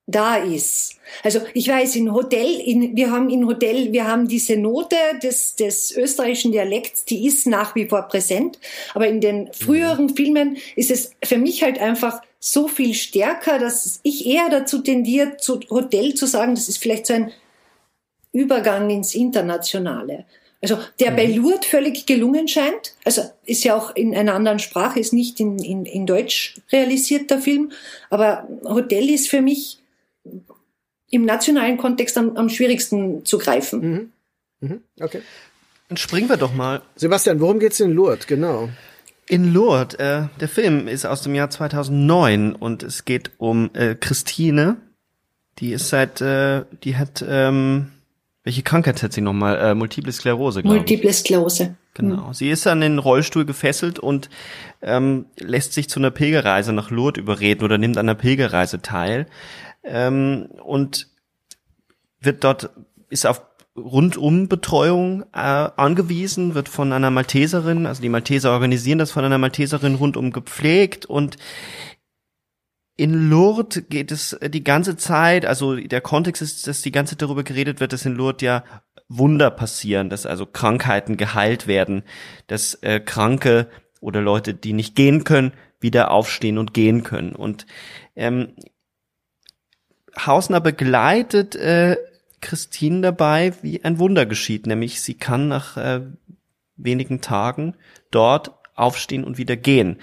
da 0.06 0.36
ist. 0.36 0.96
Also 1.22 1.40
ich 1.54 1.68
weiß, 1.68 1.96
in 1.96 2.12
Hotel, 2.12 2.60
in, 2.60 2.96
wir 2.96 3.10
haben 3.10 3.30
in 3.30 3.46
Hotel, 3.46 3.92
wir 3.92 4.06
haben 4.06 4.28
diese 4.28 4.56
Note 4.56 4.96
des, 5.22 5.56
des 5.56 5.96
österreichischen 5.96 6.52
Dialekts, 6.52 7.04
die 7.04 7.26
ist 7.26 7.46
nach 7.46 7.74
wie 7.74 7.86
vor 7.86 8.02
präsent. 8.02 8.58
Aber 8.94 9.06
in 9.06 9.20
den 9.20 9.52
früheren 9.52 10.14
Filmen 10.14 10.56
ist 10.76 10.90
es 10.90 11.12
für 11.24 11.38
mich 11.38 11.62
halt 11.62 11.78
einfach 11.78 12.20
so 12.38 12.68
viel 12.68 12.94
stärker, 12.94 13.58
dass 13.58 14.00
ich 14.02 14.26
eher 14.26 14.48
dazu 14.48 14.78
tendiere, 14.80 15.36
zu 15.36 15.60
Hotel 15.70 16.14
zu 16.14 16.26
sagen, 16.26 16.54
das 16.54 16.68
ist 16.68 16.78
vielleicht 16.78 17.06
so 17.06 17.14
ein 17.14 17.32
Übergang 18.32 18.90
ins 18.90 19.14
Internationale. 19.14 20.24
Also 20.62 20.78
der 20.98 21.12
bei 21.12 21.24
Lourdes 21.24 21.66
völlig 21.66 22.04
gelungen 22.04 22.46
scheint, 22.46 22.94
also 23.04 23.22
ist 23.46 23.64
ja 23.64 23.74
auch 23.74 23.96
in 23.96 24.14
einer 24.14 24.34
anderen 24.34 24.58
Sprache, 24.58 25.00
ist 25.00 25.14
nicht 25.14 25.40
in, 25.40 25.58
in, 25.58 25.86
in 25.86 26.06
Deutsch 26.06 26.60
realisiert 26.70 27.30
der 27.30 27.38
Film, 27.38 27.72
aber 28.10 28.46
Hotel 28.64 29.08
ist 29.08 29.30
für 29.30 29.40
mich 29.40 29.78
im 31.08 31.24
nationalen 31.24 31.78
Kontext 31.78 32.18
am, 32.18 32.36
am 32.36 32.50
schwierigsten 32.50 33.24
zu 33.24 33.38
greifen. 33.38 34.12
Mhm, 34.60 34.82
okay. 35.00 35.22
Dann 35.88 35.96
springen 35.96 36.28
wir 36.28 36.36
doch 36.36 36.54
mal 36.54 36.82
Sebastian, 36.94 37.40
worum 37.40 37.58
geht's 37.58 37.80
in 37.80 37.92
Lourdes? 37.92 38.26
Genau. 38.26 38.68
in 39.26 39.52
Lourdes. 39.52 39.94
Äh, 39.98 40.24
der 40.40 40.48
Film 40.48 40.88
ist 40.88 41.06
aus 41.06 41.22
dem 41.22 41.34
Jahr 41.34 41.48
2009 41.48 42.54
und 42.54 42.82
es 42.82 43.06
geht 43.06 43.30
um 43.38 43.70
äh, 43.72 43.94
Christine. 43.94 44.76
Die 45.58 45.72
ist 45.72 45.88
seit, 45.88 46.20
äh, 46.20 46.64
die 46.84 46.96
hat, 46.96 47.24
ähm, 47.26 47.92
welche 48.42 48.62
Krankheit 48.62 49.02
hat 49.02 49.12
sie 49.12 49.20
nochmal? 49.20 49.58
Äh, 49.58 49.74
Multiple 49.74 50.12
Sklerose, 50.12 50.62
glaube. 50.62 50.78
Multiple 50.78 51.12
Sklerose. 51.12 51.76
Genau. 51.94 52.32
Sie 52.32 52.50
ist 52.50 52.66
an 52.66 52.80
den 52.80 52.98
Rollstuhl 52.98 53.44
gefesselt 53.44 53.98
und 53.98 54.30
ähm, 54.80 55.26
lässt 55.38 55.72
sich 55.72 55.88
zu 55.88 56.00
einer 56.00 56.10
Pilgerreise 56.10 56.72
nach 56.72 56.90
Lourdes 56.90 57.20
überreden 57.20 57.64
oder 57.64 57.78
nimmt 57.78 57.98
an 57.98 58.08
einer 58.08 58.14
Pilgerreise 58.14 58.80
teil 58.80 59.26
ähm, 59.82 60.48
und 60.64 61.08
wird 62.20 62.44
dort 62.44 62.70
ist 63.10 63.26
auf 63.26 63.42
rundum 63.76 64.48
Betreuung 64.48 65.22
äh, 65.32 65.38
angewiesen, 65.38 66.54
wird 66.54 66.68
von 66.68 66.92
einer 66.92 67.10
Malteserin, 67.10 67.86
also 67.86 68.02
die 68.02 68.08
Malteser 68.08 68.52
organisieren 68.52 68.98
das 68.98 69.10
von 69.10 69.24
einer 69.24 69.38
Malteserin 69.38 69.94
rundum 69.94 70.32
gepflegt 70.32 71.06
und 71.06 71.36
in 73.00 73.30
Lourdes 73.30 73.84
geht 73.88 74.12
es 74.12 74.38
die 74.48 74.62
ganze 74.62 74.94
Zeit, 74.98 75.46
also 75.46 75.74
der 75.74 76.02
Kontext 76.02 76.42
ist, 76.42 76.66
dass 76.66 76.82
die 76.82 76.92
ganze 76.92 77.12
Zeit 77.12 77.22
darüber 77.22 77.44
geredet 77.44 77.80
wird, 77.80 77.94
dass 77.94 78.04
in 78.04 78.14
Lourdes 78.14 78.42
ja 78.42 78.62
Wunder 79.08 79.50
passieren, 79.50 80.10
dass 80.10 80.26
also 80.26 80.44
Krankheiten 80.44 81.16
geheilt 81.16 81.66
werden, 81.66 82.02
dass 82.46 82.74
äh, 82.82 83.00
Kranke 83.00 83.70
oder 84.02 84.20
Leute, 84.20 84.52
die 84.52 84.74
nicht 84.74 84.96
gehen 84.96 85.24
können, 85.24 85.52
wieder 85.80 86.10
aufstehen 86.10 86.58
und 86.58 86.74
gehen 86.74 87.02
können. 87.02 87.34
Und 87.34 87.64
ähm, 88.16 88.52
Hausner 90.14 90.60
begleitet 90.60 91.56
äh, 91.56 91.96
Christine 92.42 93.00
dabei, 93.00 93.54
wie 93.62 93.82
ein 93.82 93.98
Wunder 93.98 94.26
geschieht, 94.26 94.66
nämlich 94.66 95.00
sie 95.00 95.14
kann 95.14 95.48
nach 95.48 95.78
äh, 95.78 96.02
wenigen 96.76 97.22
Tagen 97.22 97.76
dort 98.10 98.52
aufstehen 98.74 99.24
und 99.24 99.38
wieder 99.38 99.56
gehen. 99.56 99.96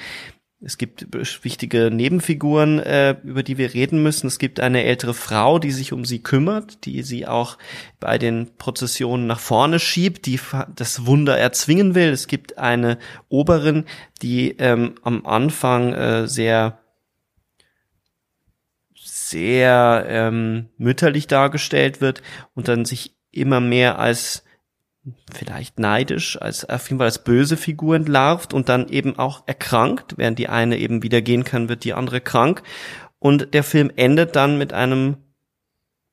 Es 0.59 0.79
gibt 0.79 1.07
wichtige 1.43 1.91
Nebenfiguren, 1.91 2.79
äh, 2.79 3.15
über 3.23 3.43
die 3.43 3.59
wir 3.59 3.75
reden 3.75 4.01
müssen. 4.01 4.25
Es 4.25 4.39
gibt 4.39 4.59
eine 4.59 4.83
ältere 4.85 5.13
Frau, 5.13 5.59
die 5.59 5.71
sich 5.71 5.93
um 5.93 6.03
sie 6.03 6.23
kümmert, 6.23 6.85
die 6.85 7.03
sie 7.03 7.27
auch 7.27 7.59
bei 7.99 8.17
den 8.17 8.57
Prozessionen 8.57 9.27
nach 9.27 9.39
vorne 9.39 9.77
schiebt, 9.77 10.25
die 10.25 10.39
das 10.75 11.05
Wunder 11.05 11.37
erzwingen 11.37 11.93
will. 11.93 12.09
Es 12.09 12.25
gibt 12.25 12.57
eine 12.57 12.97
Oberin, 13.29 13.85
die 14.23 14.55
ähm, 14.57 14.95
am 15.03 15.27
Anfang 15.27 15.93
äh, 15.93 16.27
sehr 16.27 16.79
sehr 18.95 20.05
ähm, 20.09 20.69
mütterlich 20.77 21.27
dargestellt 21.27 22.01
wird 22.01 22.23
und 22.55 22.67
dann 22.67 22.85
sich 22.85 23.15
immer 23.31 23.59
mehr 23.59 23.99
als 23.99 24.43
vielleicht 25.33 25.79
neidisch, 25.79 26.41
als 26.41 26.67
auf 26.69 26.87
jeden 26.89 26.99
Fall 26.99 27.07
als 27.07 27.23
böse 27.23 27.57
Figur 27.57 27.95
entlarvt 27.95 28.53
und 28.53 28.69
dann 28.69 28.89
eben 28.89 29.17
auch 29.17 29.43
erkrankt, 29.47 30.15
während 30.17 30.39
die 30.39 30.49
eine 30.49 30.77
eben 30.77 31.03
wieder 31.03 31.21
gehen 31.21 31.43
kann, 31.43 31.69
wird 31.69 31.83
die 31.83 31.93
andere 31.93 32.21
krank. 32.21 32.63
Und 33.19 33.53
der 33.53 33.63
Film 33.63 33.91
endet 33.95 34.35
dann 34.35 34.57
mit 34.57 34.73
einem 34.73 35.17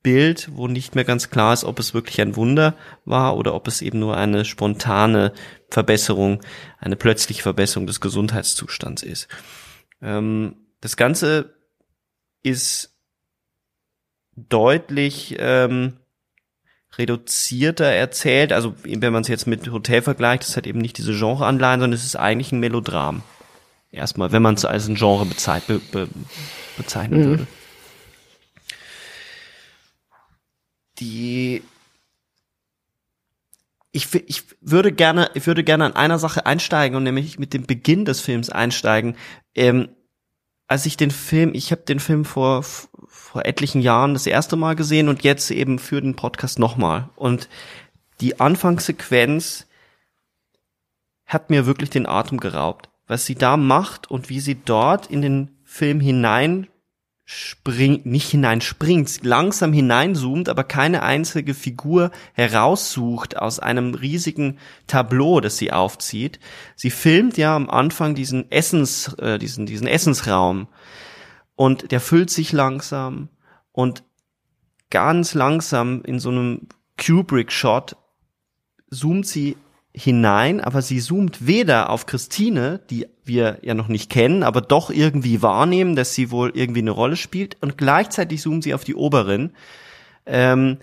Bild, 0.05 0.49
wo 0.53 0.67
nicht 0.67 0.93
mehr 0.93 1.03
ganz 1.03 1.31
klar 1.31 1.51
ist, 1.53 1.63
ob 1.63 1.79
es 1.79 1.95
wirklich 1.95 2.21
ein 2.21 2.35
Wunder 2.35 2.75
war 3.05 3.37
oder 3.37 3.55
ob 3.55 3.67
es 3.67 3.81
eben 3.81 3.97
nur 3.97 4.15
eine 4.15 4.45
spontane 4.45 5.33
Verbesserung, 5.69 6.41
eine 6.77 6.95
plötzliche 6.95 7.41
Verbesserung 7.41 7.87
des 7.87 8.01
Gesundheitszustands 8.01 9.01
ist. 9.01 9.27
Ähm, 10.01 10.67
das 10.79 10.95
Ganze 10.95 11.55
ist 12.43 12.95
deutlich 14.35 15.35
ähm, 15.39 15.97
reduzierter 16.97 17.85
erzählt. 17.85 18.53
Also 18.53 18.75
wenn 18.83 19.13
man 19.13 19.21
es 19.21 19.27
jetzt 19.27 19.47
mit 19.47 19.69
Hotel 19.71 20.01
vergleicht, 20.01 20.43
das 20.43 20.57
hat 20.57 20.67
eben 20.67 20.79
nicht 20.79 20.97
diese 20.97 21.17
Genreanleihen, 21.17 21.81
sondern 21.81 21.97
es 21.97 22.05
ist 22.05 22.15
eigentlich 22.15 22.51
ein 22.51 22.59
Melodram. 22.59 23.23
Erstmal, 23.91 24.31
wenn 24.31 24.41
man 24.41 24.55
es 24.55 24.65
als 24.65 24.87
ein 24.87 24.95
Genre 24.95 25.25
bezeichnet, 25.25 25.91
be, 25.91 26.05
be, 26.05 26.09
bezeichnen 26.77 27.19
mhm. 27.19 27.25
würde. 27.25 27.47
Die 30.99 31.61
ich, 33.95 34.13
ich 34.13 34.43
würde 34.59 34.91
gerne, 34.91 35.31
ich 35.35 35.47
würde 35.47 35.63
gerne 35.63 35.85
an 35.85 35.95
einer 35.95 36.19
Sache 36.19 36.45
einsteigen 36.45 36.97
und 36.97 37.03
nämlich 37.03 37.39
mit 37.39 37.53
dem 37.53 37.65
Beginn 37.65 38.03
des 38.03 38.19
Films 38.19 38.49
einsteigen. 38.49 39.15
Ähm, 39.55 39.87
als 40.67 40.85
ich 40.85 40.97
den 40.97 41.11
Film, 41.11 41.53
ich 41.53 41.71
habe 41.71 41.81
den 41.83 41.99
Film 41.99 42.25
vor 42.25 42.63
vor 43.35 43.45
etlichen 43.45 43.81
Jahren 43.81 44.13
das 44.13 44.27
erste 44.27 44.55
Mal 44.55 44.77
gesehen 44.77 45.09
und 45.09 45.23
jetzt 45.25 45.51
eben 45.51 45.77
für 45.77 46.01
den 46.01 46.15
Podcast 46.15 46.57
nochmal. 46.57 47.09
Und 47.17 47.49
die 48.21 48.39
Anfangssequenz 48.39 49.67
hat 51.25 51.49
mir 51.49 51.65
wirklich 51.65 51.89
den 51.89 52.07
Atem 52.07 52.39
geraubt, 52.39 52.89
was 53.07 53.25
sie 53.25 53.35
da 53.35 53.57
macht 53.57 54.09
und 54.09 54.29
wie 54.29 54.39
sie 54.39 54.55
dort 54.55 55.07
in 55.07 55.21
den 55.21 55.57
Film 55.65 55.99
hinein 55.99 56.67
springt, 57.25 58.05
nicht 58.05 58.29
hineinspringt, 58.29 59.23
langsam 59.23 59.73
hineinzoomt, 59.73 60.47
aber 60.47 60.63
keine 60.63 61.01
einzige 61.01 61.55
Figur 61.55 62.11
heraussucht 62.33 63.37
aus 63.37 63.59
einem 63.59 63.95
riesigen 63.95 64.59
Tableau, 64.85 65.41
das 65.41 65.57
sie 65.57 65.71
aufzieht. 65.73 66.39
Sie 66.75 66.91
filmt 66.91 67.37
ja 67.37 67.55
am 67.55 67.69
Anfang 67.69 68.13
diesen 68.13 68.51
Essens, 68.51 69.15
äh, 69.15 69.39
diesen, 69.39 69.65
diesen 69.65 69.87
Essensraum 69.87 70.67
und 71.55 71.91
der 71.91 71.99
füllt 71.99 72.29
sich 72.29 72.51
langsam 72.51 73.29
und 73.71 74.03
ganz 74.91 75.33
langsam 75.33 76.03
in 76.03 76.19
so 76.19 76.29
einem 76.29 76.67
Kubrick-Shot 77.03 77.97
zoomt 78.91 79.25
sie 79.25 79.57
hinein, 79.95 80.59
aber 80.59 80.81
sie 80.81 80.99
zoomt 80.99 81.47
weder 81.47 81.89
auf 81.89 82.05
Christine, 82.05 82.81
die 82.89 83.07
wir 83.23 83.59
ja 83.61 83.73
noch 83.73 83.87
nicht 83.87 84.09
kennen, 84.09 84.43
aber 84.43 84.61
doch 84.61 84.89
irgendwie 84.89 85.41
wahrnehmen, 85.41 85.95
dass 85.95 86.13
sie 86.13 86.31
wohl 86.31 86.51
irgendwie 86.53 86.81
eine 86.81 86.91
Rolle 86.91 87.15
spielt, 87.15 87.57
und 87.61 87.77
gleichzeitig 87.77 88.41
zoomt 88.41 88.63
sie 88.63 88.73
auf 88.73 88.83
die 88.83 88.95
Oberin 88.95 89.53
ähm, 90.25 90.79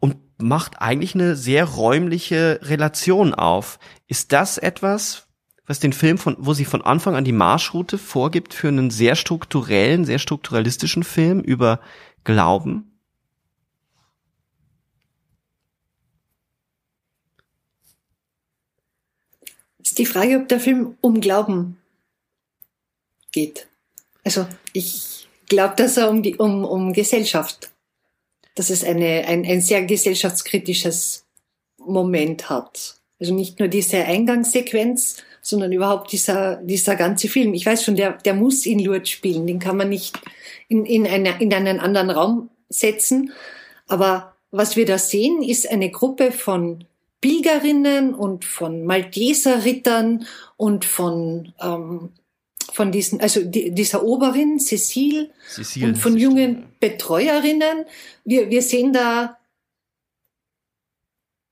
und 0.00 0.16
macht 0.38 0.80
eigentlich 0.80 1.14
eine 1.14 1.36
sehr 1.36 1.64
räumliche 1.64 2.60
Relation 2.62 3.34
auf. 3.34 3.78
Ist 4.08 4.32
das 4.32 4.56
etwas, 4.56 5.26
was 5.66 5.78
den 5.78 5.92
Film 5.92 6.16
von, 6.16 6.36
wo 6.38 6.54
sie 6.54 6.64
von 6.64 6.82
Anfang 6.82 7.16
an 7.16 7.24
die 7.24 7.32
Marschroute 7.32 7.98
vorgibt 7.98 8.54
für 8.54 8.68
einen 8.68 8.90
sehr 8.90 9.14
strukturellen, 9.14 10.06
sehr 10.06 10.18
strukturalistischen 10.18 11.04
Film 11.04 11.40
über 11.40 11.80
Glauben? 12.24 12.89
Ist 19.82 19.98
die 19.98 20.06
Frage, 20.06 20.36
ob 20.36 20.48
der 20.48 20.60
Film 20.60 20.96
um 21.00 21.20
Glauben 21.20 21.78
geht. 23.32 23.66
Also 24.24 24.46
ich 24.72 25.28
glaube, 25.48 25.74
dass 25.76 25.96
er 25.96 26.10
um, 26.10 26.22
die, 26.22 26.36
um, 26.36 26.64
um 26.64 26.92
Gesellschaft, 26.92 27.70
dass 28.54 28.70
es 28.70 28.84
eine, 28.84 29.26
ein, 29.26 29.44
ein 29.44 29.60
sehr 29.60 29.82
gesellschaftskritisches 29.82 31.24
Moment 31.78 32.50
hat. 32.50 32.96
Also 33.18 33.34
nicht 33.34 33.58
nur 33.58 33.68
diese 33.68 34.04
Eingangssequenz, 34.04 35.18
sondern 35.42 35.72
überhaupt 35.72 36.12
dieser, 36.12 36.56
dieser 36.56 36.96
ganze 36.96 37.28
Film. 37.28 37.54
Ich 37.54 37.66
weiß 37.66 37.84
schon, 37.84 37.96
der, 37.96 38.12
der 38.12 38.34
muss 38.34 38.66
in 38.66 38.78
Lourdes 38.78 39.08
spielen, 39.08 39.46
den 39.46 39.58
kann 39.58 39.76
man 39.76 39.88
nicht 39.88 40.18
in, 40.68 40.84
in, 40.84 41.06
eine, 41.06 41.40
in 41.40 41.52
einen 41.52 41.80
anderen 41.80 42.10
Raum 42.10 42.50
setzen. 42.68 43.32
Aber 43.88 44.34
was 44.50 44.76
wir 44.76 44.86
da 44.86 44.98
sehen, 44.98 45.42
ist 45.42 45.70
eine 45.70 45.90
Gruppe 45.90 46.32
von 46.32 46.84
Pilgerinnen 47.20 48.14
und 48.14 48.44
von 48.44 48.84
Malteserrittern 48.84 50.26
und 50.56 50.84
von 50.84 51.52
ähm, 51.60 52.10
von 52.72 52.92
diesen, 52.92 53.20
also 53.20 53.42
die, 53.44 53.72
dieser 53.72 54.02
Oberin 54.02 54.58
Cecile, 54.58 55.30
Cecile 55.48 55.88
und 55.88 55.96
von 55.96 56.16
jungen 56.16 56.72
Betreuerinnen. 56.78 57.84
Wir, 58.24 58.50
wir 58.50 58.62
sehen 58.62 58.92
da 58.92 59.38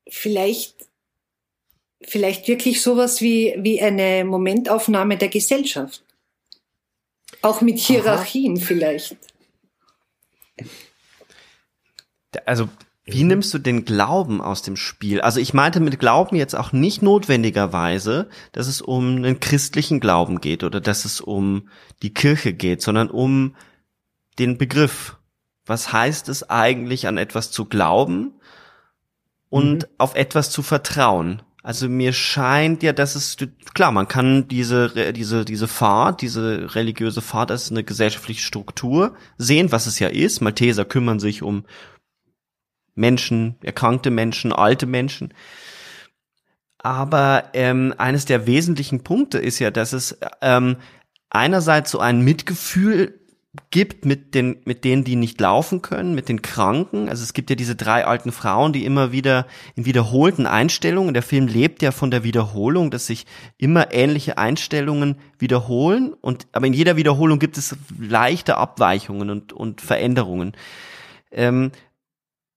vielleicht, 0.09 0.89
vielleicht 2.03 2.49
wirklich 2.49 2.81
sowas 2.83 3.21
wie, 3.21 3.55
wie 3.59 3.81
eine 3.81 4.25
Momentaufnahme 4.25 5.17
der 5.17 5.29
Gesellschaft. 5.29 6.03
Auch 7.43 7.61
mit 7.61 7.79
Hierarchien 7.79 8.57
Aha. 8.57 8.65
vielleicht. 8.65 9.17
Also 12.45 12.69
wie 13.11 13.23
mhm. 13.23 13.29
nimmst 13.29 13.55
du 13.55 13.59
den 13.59 13.85
Glauben 13.85 14.41
aus 14.41 14.63
dem 14.63 14.77
Spiel? 14.77 15.21
Also 15.21 15.41
ich 15.41 15.55
meinte 15.55 15.81
mit 15.81 15.99
Glauben 15.99 16.37
jetzt 16.37 16.55
auch 16.55 16.73
nicht 16.73 17.01
notwendigerweise, 17.01 18.29
dass 18.53 18.67
es 18.67 18.83
um 18.83 19.17
einen 19.17 19.41
christlichen 19.41 19.99
Glauben 19.99 20.41
geht 20.41 20.63
oder 20.63 20.81
dass 20.81 21.05
es 21.05 21.21
um 21.21 21.69
die 22.03 22.13
Kirche 22.13 22.53
geht, 22.53 22.83
sondern 22.83 23.09
um 23.09 23.57
den 24.39 24.59
Begriff. 24.59 25.17
Was 25.65 25.93
heißt 25.93 26.29
es 26.29 26.49
eigentlich, 26.49 27.07
an 27.07 27.19
etwas 27.19 27.51
zu 27.51 27.65
glauben 27.65 28.35
und 29.49 29.85
mhm. 29.85 29.89
auf 29.97 30.15
etwas 30.15 30.51
zu 30.51 30.63
vertrauen? 30.63 31.43
Also 31.63 31.89
mir 31.89 32.13
scheint 32.13 32.83
ja, 32.83 32.93
dass 32.93 33.15
es 33.15 33.37
klar, 33.75 33.91
man 33.91 34.09
kann 34.09 34.49
diese 34.49 35.13
diese 35.13 35.45
diese 35.45 35.69
Fahrt, 35.69 36.23
diese 36.23 36.75
religiöse 36.75 37.21
Fahrt 37.21 37.51
als 37.51 37.71
eine 37.71 37.85
gesellschaftliche 37.85 38.41
Struktur 38.41 39.15
sehen, 39.37 39.73
was 39.73 39.87
es 39.87 39.99
ja 39.99 40.09
ist. 40.09 40.41
Malteser 40.41 40.85
kümmern 40.85 41.21
sich 41.21 41.43
um 41.43 41.65
Menschen, 42.99 43.57
erkrankte 43.63 44.11
Menschen, 44.11 44.53
alte 44.53 44.87
Menschen. 44.87 45.33
Aber 46.79 47.45
ähm, 47.55 47.95
eines 47.99 48.25
der 48.25 48.47
wesentlichen 48.47 49.03
Punkte 49.03 49.39
ist 49.39 49.59
ja, 49.59 49.71
dass 49.71 49.93
es 49.93 50.19
ähm, 50.43 50.77
einerseits 51.31 51.91
so 51.91 51.99
ein 51.99 52.23
Mitgefühl 52.23 53.15
gibt 53.71 54.05
mit 54.05 54.35
den 54.35 54.59
mit 54.65 54.85
denen, 54.85 55.05
die 55.05 55.17
nicht 55.17 55.41
laufen 55.41 55.83
können, 55.83 56.15
mit 56.15 56.29
den 56.29 56.43
Kranken. 56.43 57.09
Also 57.09 57.23
es 57.23 57.33
gibt 57.33 57.51
ja 57.51 57.57
diese 57.57 57.75
drei 57.75 58.05
alten 58.05 58.31
Frauen, 58.31 58.73
die 58.73 58.85
immer 58.85 59.11
wieder 59.11 59.47
in 59.75 59.85
wiederholten 59.87 60.47
Einstellungen. 60.47 61.15
Der 61.15 61.23
Film 61.23 61.47
lebt 61.47 61.83
ja 61.83 61.91
von 61.91 62.11
der 62.11 62.25
Wiederholung, 62.25 62.91
dass 62.91 63.07
sich 63.07 63.27
immer 63.57 63.93
ähnliche 63.93 64.39
Einstellungen 64.39 65.17
wiederholen 65.39 66.13
und 66.13 66.47
aber 66.53 66.67
in 66.67 66.75
jeder 66.75 66.97
Wiederholung 66.97 67.39
gibt 67.39 67.59
es 67.59 67.77
leichte 67.99 68.57
Abweichungen 68.57 69.31
und 69.31 69.53
und 69.53 69.81
Veränderungen. 69.81 70.53
Ähm, 71.31 71.73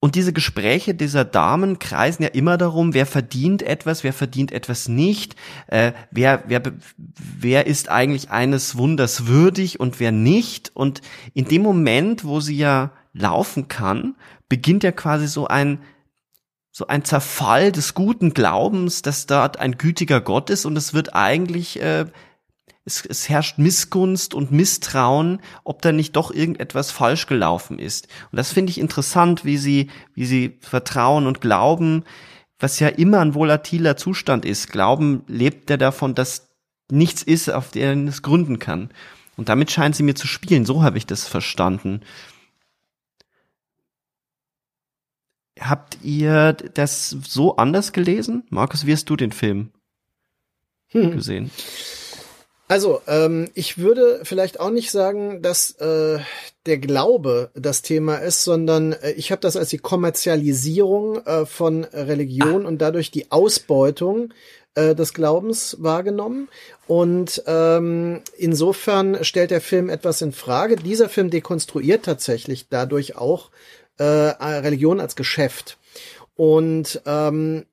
und 0.03 0.15
diese 0.15 0.33
Gespräche 0.33 0.95
dieser 0.95 1.23
Damen 1.23 1.77
kreisen 1.77 2.23
ja 2.23 2.29
immer 2.29 2.57
darum, 2.57 2.95
wer 2.95 3.05
verdient 3.05 3.61
etwas, 3.61 4.03
wer 4.03 4.13
verdient 4.13 4.51
etwas 4.51 4.87
nicht, 4.87 5.35
äh, 5.67 5.93
wer, 6.09 6.43
wer, 6.47 6.63
wer 6.97 7.67
ist 7.67 7.87
eigentlich 7.89 8.31
eines 8.31 8.75
Wunders 8.75 9.27
würdig 9.27 9.79
und 9.79 9.99
wer 9.99 10.11
nicht. 10.11 10.71
Und 10.73 11.01
in 11.35 11.45
dem 11.45 11.61
Moment, 11.61 12.25
wo 12.25 12.39
sie 12.39 12.57
ja 12.57 12.93
laufen 13.13 13.67
kann, 13.67 14.15
beginnt 14.49 14.83
ja 14.83 14.91
quasi 14.91 15.27
so 15.27 15.45
ein, 15.45 15.77
so 16.71 16.87
ein 16.87 17.05
Zerfall 17.05 17.71
des 17.71 17.93
guten 17.93 18.33
Glaubens, 18.33 19.03
dass 19.03 19.27
dort 19.27 19.59
ein 19.59 19.77
gütiger 19.77 20.19
Gott 20.19 20.49
ist 20.49 20.65
und 20.65 20.75
es 20.77 20.95
wird 20.95 21.13
eigentlich 21.13 21.79
äh, 21.79 22.07
es, 22.91 23.05
es 23.05 23.29
herrscht 23.29 23.57
Missgunst 23.57 24.33
und 24.33 24.51
Misstrauen, 24.51 25.41
ob 25.63 25.81
da 25.81 25.91
nicht 25.91 26.15
doch 26.15 26.31
irgendetwas 26.31 26.91
falsch 26.91 27.27
gelaufen 27.27 27.79
ist. 27.79 28.07
Und 28.31 28.37
das 28.37 28.51
finde 28.51 28.71
ich 28.71 28.79
interessant, 28.79 29.45
wie 29.45 29.57
sie, 29.57 29.89
wie 30.13 30.25
sie 30.25 30.57
vertrauen 30.61 31.27
und 31.27 31.41
glauben, 31.41 32.03
was 32.59 32.79
ja 32.79 32.89
immer 32.89 33.19
ein 33.19 33.33
volatiler 33.33 33.97
Zustand 33.97 34.45
ist. 34.45 34.71
Glauben 34.71 35.23
lebt 35.27 35.69
ja 35.69 35.77
davon, 35.77 36.13
dass 36.13 36.49
nichts 36.91 37.23
ist, 37.23 37.49
auf 37.49 37.71
den 37.71 38.07
es 38.07 38.21
gründen 38.21 38.59
kann. 38.59 38.89
Und 39.37 39.49
damit 39.49 39.71
scheint 39.71 39.95
sie 39.95 40.03
mir 40.03 40.15
zu 40.15 40.27
spielen. 40.27 40.65
So 40.65 40.83
habe 40.83 40.97
ich 40.97 41.07
das 41.07 41.27
verstanden. 41.27 42.01
Habt 45.59 45.99
ihr 46.03 46.53
das 46.53 47.09
so 47.09 47.55
anders 47.55 47.93
gelesen? 47.93 48.43
Markus, 48.49 48.85
wie 48.85 48.93
hast 48.93 49.09
du 49.09 49.15
den 49.15 49.31
Film 49.31 49.71
hm. 50.87 51.11
gesehen? 51.11 51.51
Also, 52.71 53.01
ähm, 53.05 53.49
ich 53.53 53.79
würde 53.79 54.21
vielleicht 54.23 54.61
auch 54.61 54.69
nicht 54.69 54.91
sagen, 54.91 55.41
dass 55.41 55.71
äh, 55.71 56.19
der 56.65 56.77
Glaube 56.77 57.51
das 57.53 57.81
Thema 57.81 58.15
ist, 58.15 58.45
sondern 58.45 58.93
äh, 58.93 59.11
ich 59.11 59.33
habe 59.33 59.41
das 59.41 59.57
als 59.57 59.71
die 59.71 59.77
Kommerzialisierung 59.77 61.17
äh, 61.25 61.45
von 61.45 61.83
Religion 61.83 62.63
ah. 62.63 62.69
und 62.69 62.77
dadurch 62.77 63.11
die 63.11 63.29
Ausbeutung 63.29 64.33
äh, 64.75 64.95
des 64.95 65.13
Glaubens 65.13 65.75
wahrgenommen. 65.81 66.47
Und 66.87 67.43
ähm, 67.45 68.21
insofern 68.37 69.21
stellt 69.25 69.51
der 69.51 69.59
Film 69.59 69.89
etwas 69.89 70.21
in 70.21 70.31
Frage. 70.31 70.77
Dieser 70.77 71.09
Film 71.09 71.29
dekonstruiert 71.29 72.05
tatsächlich 72.05 72.69
dadurch 72.69 73.17
auch 73.17 73.51
äh, 73.97 74.05
Religion 74.05 75.01
als 75.01 75.17
Geschäft. 75.17 75.77
Und 76.37 77.01
ähm, 77.05 77.65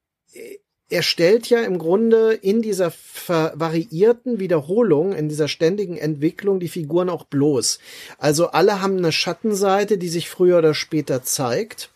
er 0.90 1.02
stellt 1.02 1.50
ja 1.50 1.60
im 1.60 1.78
Grunde 1.78 2.32
in 2.32 2.62
dieser 2.62 2.92
variierten 3.26 4.40
Wiederholung, 4.40 5.12
in 5.12 5.28
dieser 5.28 5.48
ständigen 5.48 5.96
Entwicklung 5.96 6.60
die 6.60 6.68
Figuren 6.68 7.10
auch 7.10 7.24
bloß. 7.24 7.78
Also 8.16 8.48
alle 8.48 8.80
haben 8.80 8.96
eine 8.96 9.12
Schattenseite, 9.12 9.98
die 9.98 10.08
sich 10.08 10.30
früher 10.30 10.58
oder 10.58 10.74
später 10.74 11.22
zeigt. 11.22 11.90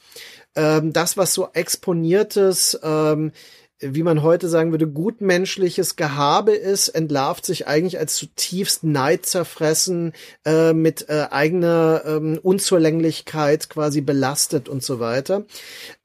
Ähm, 0.55 0.93
das, 0.93 1.17
was 1.17 1.33
so 1.33 1.49
exponiertes, 1.55 2.79
ähm, 2.83 3.33
wie 3.83 4.03
man 4.03 4.23
heute 4.23 4.49
sagen 4.49 4.71
würde, 4.71 4.87
gutmenschliches 4.87 5.97
Gehabe 5.97 6.53
ist, 6.53 6.89
entlarvt 6.89 7.45
sich 7.45 7.67
eigentlich 7.67 7.99
als 7.99 8.17
zutiefst 8.17 8.85
neidzerfressen, 8.85 10.13
äh, 10.45 10.73
mit 10.73 11.09
äh, 11.09 11.27
eigener 11.31 12.03
ähm, 12.07 12.39
Unzulänglichkeit 12.43 13.69
quasi 13.69 14.01
belastet 14.01 14.69
und 14.69 14.83
so 14.83 15.01
weiter. 15.01 15.45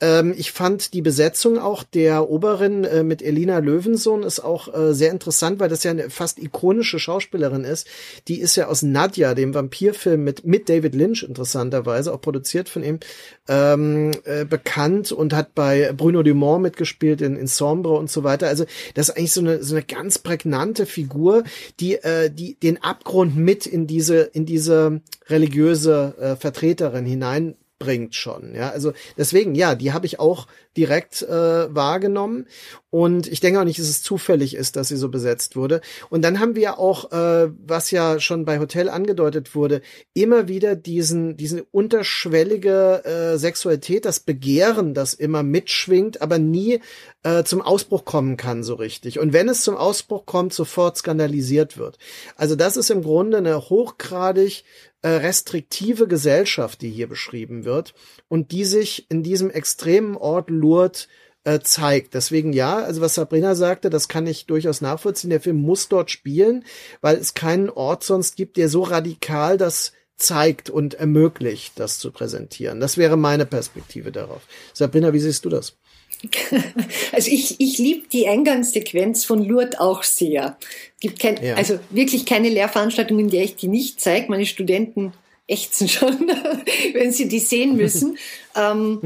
Ähm, 0.02 0.34
ich 0.36 0.52
fand 0.52 0.94
die 0.94 1.02
Besetzung 1.02 1.60
auch 1.60 1.84
der 1.84 2.30
Oberin 2.30 2.84
äh, 2.84 3.04
mit 3.04 3.22
Elina 3.22 3.60
Löwensohn 3.60 4.24
ist 4.24 4.40
auch 4.40 4.74
äh, 4.74 4.94
sehr 4.94 5.12
interessant, 5.12 5.60
weil 5.60 5.70
das 5.70 5.84
ja 5.84 5.92
eine 5.92 6.10
fast 6.10 6.40
ikonische 6.40 7.00
Schauspielerin 7.00 7.64
ist. 7.64 7.88
Die 8.28 8.40
ist 8.40 8.56
ja 8.56 8.68
aus 8.68 8.82
Nadja, 8.82 9.34
dem 9.34 9.54
Vampirfilm 9.54 10.24
mit, 10.24 10.46
mit 10.46 10.70
David 10.70 10.96
Lynch 10.96 11.24
interessanterweise, 11.24 12.14
auch 12.14 12.22
produziert 12.22 12.70
von 12.70 12.84
ihm, 12.84 13.00
ähm, 13.48 14.12
äh, 14.26 14.46
bekannt 14.46 15.12
und 15.12 15.34
hat 15.34 15.56
bei 15.56 15.94
Bruno 15.96 16.24
Dumont 16.24 16.64
mitgespielt 16.64 17.22
in, 17.22 17.36
in 17.36 17.48
Sombre 17.68 17.94
und 17.94 18.10
so 18.10 18.24
weiter. 18.24 18.48
Also 18.48 18.66
das 18.94 19.10
ist 19.10 19.18
eigentlich 19.18 19.34
so 19.34 19.42
eine, 19.42 19.64
so 19.64 19.76
eine 19.76 19.84
ganz 19.84 20.20
prägnante 20.20 20.86
Figur, 20.86 21.44
die, 21.80 21.96
äh, 21.96 22.32
die 22.32 22.56
den 22.56 22.82
Abgrund 22.82 23.36
mit 23.36 23.66
in 23.66 23.88
diese, 23.88 24.22
in 24.22 24.46
diese 24.46 25.02
religiöse 25.28 26.16
äh, 26.20 26.36
Vertreterin 26.36 27.06
hinein 27.06 27.56
bringt 27.80 28.16
schon. 28.16 28.56
Ja, 28.56 28.70
also 28.72 28.94
deswegen, 29.18 29.54
ja, 29.54 29.76
die 29.76 29.94
habe 29.94 30.06
ich 30.06 30.20
auch 30.20 30.48
direkt 30.76 31.24
äh, 31.24 31.76
wahrgenommen. 31.76 32.48
Und 32.90 33.28
ich 33.28 33.40
denke 33.40 33.60
auch 33.60 33.66
nicht, 33.66 33.80
dass 33.80 33.88
es 33.88 34.02
zufällig 34.02 34.56
ist, 34.56 34.76
dass 34.76 34.88
sie 34.88 34.96
so 34.96 35.10
besetzt 35.10 35.56
wurde. 35.56 35.82
Und 36.10 36.24
dann 36.24 36.40
haben 36.40 36.56
wir 36.56 36.80
auch, 36.80 37.12
äh, 37.12 37.50
was 37.66 37.92
ja 37.92 38.20
schon 38.20 38.46
bei 38.46 38.60
Hotel 38.60 38.90
angedeutet 38.90 39.56
wurde, 39.56 39.82
immer 40.14 40.48
wieder 40.48 40.76
diesen, 40.76 41.36
diesen 41.36 41.62
unterschwellige 41.72 43.04
äh, 43.04 43.38
Sexualität, 43.38 44.06
das 44.06 44.20
Begehren, 44.20 44.94
das 44.94 45.14
immer 45.14 45.44
mitschwingt, 45.44 46.22
aber 46.22 46.40
nie 46.40 46.80
äh, 47.28 47.44
zum 47.44 47.62
Ausbruch 47.62 48.06
kommen 48.06 48.38
kann 48.38 48.64
so 48.64 48.76
richtig. 48.76 49.20
Und 49.20 49.34
wenn 49.34 49.50
es 49.50 49.62
zum 49.62 49.76
Ausbruch 49.76 50.26
kommt, 50.26 50.54
sofort 50.54 50.96
skandalisiert 50.96 51.78
wird. 51.78 51.98
Also 52.38 52.56
das 52.56 52.78
ist 52.78 52.90
im 52.90 53.04
Grunde 53.04 53.40
eine 53.40 53.70
hochgradig 53.70 54.64
äh, 55.02 55.10
restriktive 55.10 56.08
Gesellschaft, 56.08 56.82
die 56.82 56.90
hier 56.90 57.08
beschrieben 57.08 57.66
wird 57.66 57.94
und 58.30 58.52
die 58.52 58.64
sich 58.64 59.12
in 59.12 59.24
diesem 59.24 59.50
extremen 59.50 60.16
Ort 60.16 60.50
Lourdes 60.50 61.10
äh, 61.44 61.60
zeigt. 61.60 62.14
Deswegen 62.14 62.54
ja, 62.54 62.78
also 62.78 63.02
was 63.02 63.16
Sabrina 63.16 63.56
sagte, 63.56 63.90
das 63.90 64.08
kann 64.08 64.26
ich 64.26 64.46
durchaus 64.46 64.80
nachvollziehen. 64.80 65.30
Der 65.30 65.42
Film 65.42 65.58
muss 65.58 65.90
dort 65.90 66.10
spielen, 66.12 66.64
weil 67.02 67.18
es 67.18 67.34
keinen 67.34 67.70
Ort 67.70 68.06
sonst 68.06 68.38
gibt, 68.38 68.56
der 68.56 68.70
so 68.70 68.84
radikal 68.84 69.58
das 69.58 69.92
zeigt 70.16 70.70
und 70.70 70.94
ermöglicht, 70.94 71.74
das 71.76 72.00
zu 72.00 72.12
präsentieren. 72.12 72.80
Das 72.80 72.98
wäre 72.98 73.18
meine 73.18 73.46
Perspektive 73.46 74.14
darauf. 74.14 74.42
Sabrina, 74.74 75.12
wie 75.12 75.20
siehst 75.20 75.44
du 75.44 75.50
das? 75.50 75.76
Also 77.12 77.32
ich, 77.32 77.60
ich 77.60 77.78
liebe 77.78 78.08
die 78.08 78.28
Eingangssequenz 78.28 79.26
von 79.26 79.44
Lourdes 79.44 79.80
auch 79.80 80.04
sehr. 80.04 80.58
Gibt 81.00 81.20
kein, 81.20 81.44
ja. 81.44 81.56
Also 81.56 81.80
wirklich 81.90 82.26
keine 82.26 82.50
Lehrveranstaltung, 82.50 83.20
in 83.20 83.30
der 83.30 83.44
ich 83.44 83.56
die 83.56 83.68
nicht 83.68 84.02
zeige. 84.02 84.30
Meine 84.30 84.46
Studenten 84.46 85.14
ächzen 85.48 85.88
schon, 85.88 86.32
wenn 86.94 87.12
sie 87.12 87.28
die 87.28 87.40
sehen 87.40 87.78
müssen. 87.78 88.18
ähm, 88.56 89.00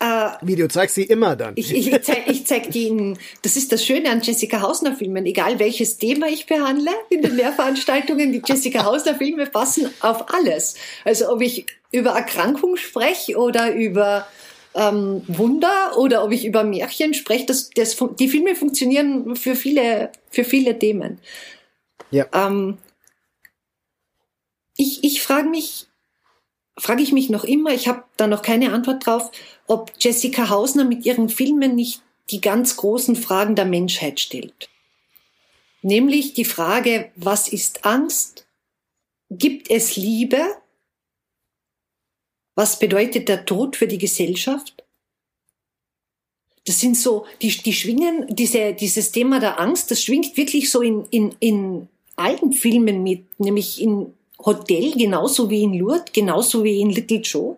äh, 0.00 0.28
Wie, 0.42 0.56
du 0.56 0.68
zeigst 0.68 0.96
sie 0.96 1.04
immer 1.04 1.36
dann? 1.36 1.54
Ich, 1.56 1.72
ich, 1.72 1.92
ich 1.92 2.02
zeige 2.02 2.30
ich 2.30 2.46
zeig 2.46 2.70
die 2.70 2.88
in, 2.88 3.18
das 3.42 3.56
ist 3.56 3.72
das 3.72 3.84
Schöne 3.84 4.10
an 4.10 4.20
Jessica 4.22 4.60
Hausner 4.60 4.96
Filmen, 4.96 5.24
egal 5.26 5.58
welches 5.58 5.98
Thema 5.98 6.26
ich 6.28 6.46
behandle 6.46 6.90
in 7.10 7.22
den 7.22 7.36
Lehrveranstaltungen, 7.36 8.32
die 8.32 8.42
Jessica 8.44 8.84
Hausner 8.84 9.14
Filme 9.14 9.46
passen 9.46 9.88
auf 10.00 10.32
alles. 10.34 10.74
Also 11.04 11.30
ob 11.30 11.40
ich 11.40 11.66
über 11.92 12.10
Erkrankung 12.10 12.76
spreche 12.76 13.36
oder 13.36 13.72
über 13.72 14.26
ähm, 14.74 15.22
Wunder 15.28 15.96
oder 15.98 16.24
ob 16.24 16.32
ich 16.32 16.44
über 16.44 16.64
Märchen 16.64 17.14
spreche, 17.14 17.46
das, 17.46 17.70
das, 17.70 17.96
die 18.18 18.28
Filme 18.28 18.54
funktionieren 18.54 19.36
für 19.36 19.54
viele, 19.54 20.10
für 20.30 20.44
viele 20.44 20.78
Themen. 20.78 21.18
Ja. 22.10 22.26
Ähm, 22.32 22.78
ich 24.76 25.04
ich 25.04 25.22
frage 25.22 25.48
mich, 25.48 25.86
frage 26.76 27.02
ich 27.02 27.12
mich 27.12 27.30
noch 27.30 27.44
immer, 27.44 27.70
ich 27.70 27.88
habe 27.88 28.04
da 28.16 28.26
noch 28.26 28.42
keine 28.42 28.72
Antwort 28.72 29.06
drauf, 29.06 29.30
ob 29.66 29.92
Jessica 30.00 30.48
Hausner 30.48 30.84
mit 30.84 31.04
ihren 31.06 31.28
Filmen 31.28 31.74
nicht 31.74 32.02
die 32.30 32.40
ganz 32.40 32.76
großen 32.76 33.16
Fragen 33.16 33.54
der 33.54 33.66
Menschheit 33.66 34.18
stellt. 34.18 34.68
Nämlich 35.82 36.32
die 36.32 36.46
Frage, 36.46 37.12
was 37.14 37.48
ist 37.48 37.84
Angst? 37.84 38.46
Gibt 39.30 39.70
es 39.70 39.96
Liebe? 39.96 40.42
Was 42.54 42.78
bedeutet 42.78 43.28
der 43.28 43.44
Tod 43.44 43.76
für 43.76 43.86
die 43.86 43.98
Gesellschaft? 43.98 44.84
Das 46.66 46.80
sind 46.80 46.96
so, 46.96 47.26
die, 47.42 47.48
die 47.48 47.72
schwingen, 47.72 48.26
diese, 48.34 48.72
dieses 48.72 49.12
Thema 49.12 49.38
der 49.38 49.60
Angst, 49.60 49.90
das 49.90 50.02
schwingt 50.02 50.36
wirklich 50.36 50.70
so 50.70 50.80
in, 50.80 51.04
in, 51.10 51.34
in 51.40 51.88
allen 52.16 52.52
Filmen 52.52 53.02
mit, 53.02 53.38
nämlich 53.38 53.80
in 53.82 54.14
Hotel 54.38 54.92
genauso 54.92 55.50
wie 55.50 55.62
in 55.62 55.74
Lourdes, 55.74 56.12
genauso 56.12 56.64
wie 56.64 56.80
in 56.80 56.90
Little 56.90 57.18
Joe. 57.18 57.56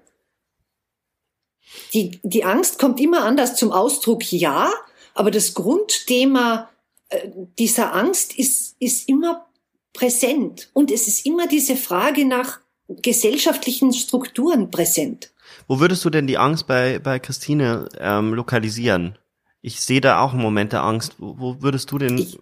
Die, 1.93 2.19
die 2.23 2.45
Angst 2.45 2.79
kommt 2.79 3.01
immer 3.01 3.25
anders 3.25 3.57
zum 3.57 3.71
Ausdruck, 3.71 4.33
ja, 4.33 4.73
aber 5.15 5.31
das 5.31 5.55
Grundthema 5.55 6.69
äh, 7.09 7.29
dieser 7.59 7.95
Angst 7.95 8.37
ist, 8.39 8.77
ist 8.81 9.09
immer 9.09 9.47
präsent. 9.93 10.71
Und 10.73 10.91
es 10.91 11.07
ist 11.07 11.27
immer 11.27 11.47
diese 11.47 11.77
Frage 11.77 12.25
nach 12.25 12.61
gesellschaftlichen 12.89 13.93
Strukturen 13.93 14.71
präsent. 14.71 15.33
Wo 15.69 15.81
würdest 15.81 16.05
du 16.05 16.11
denn 16.11 16.27
die 16.27 16.39
Angst 16.39 16.67
bei, 16.67 16.99
bei 16.99 17.19
Christine 17.19 17.89
ähm, 17.99 18.35
lokalisieren? 18.35 19.19
Ich 19.63 19.81
sehe 19.81 20.01
da 20.01 20.21
auch 20.21 20.33
Momente 20.33 20.81
Angst. 20.81 21.17
Wo, 21.19 21.35
wo 21.39 21.63
würdest 21.63 21.91
du 21.91 21.99
denn 21.99 22.19
ich, 22.19 22.39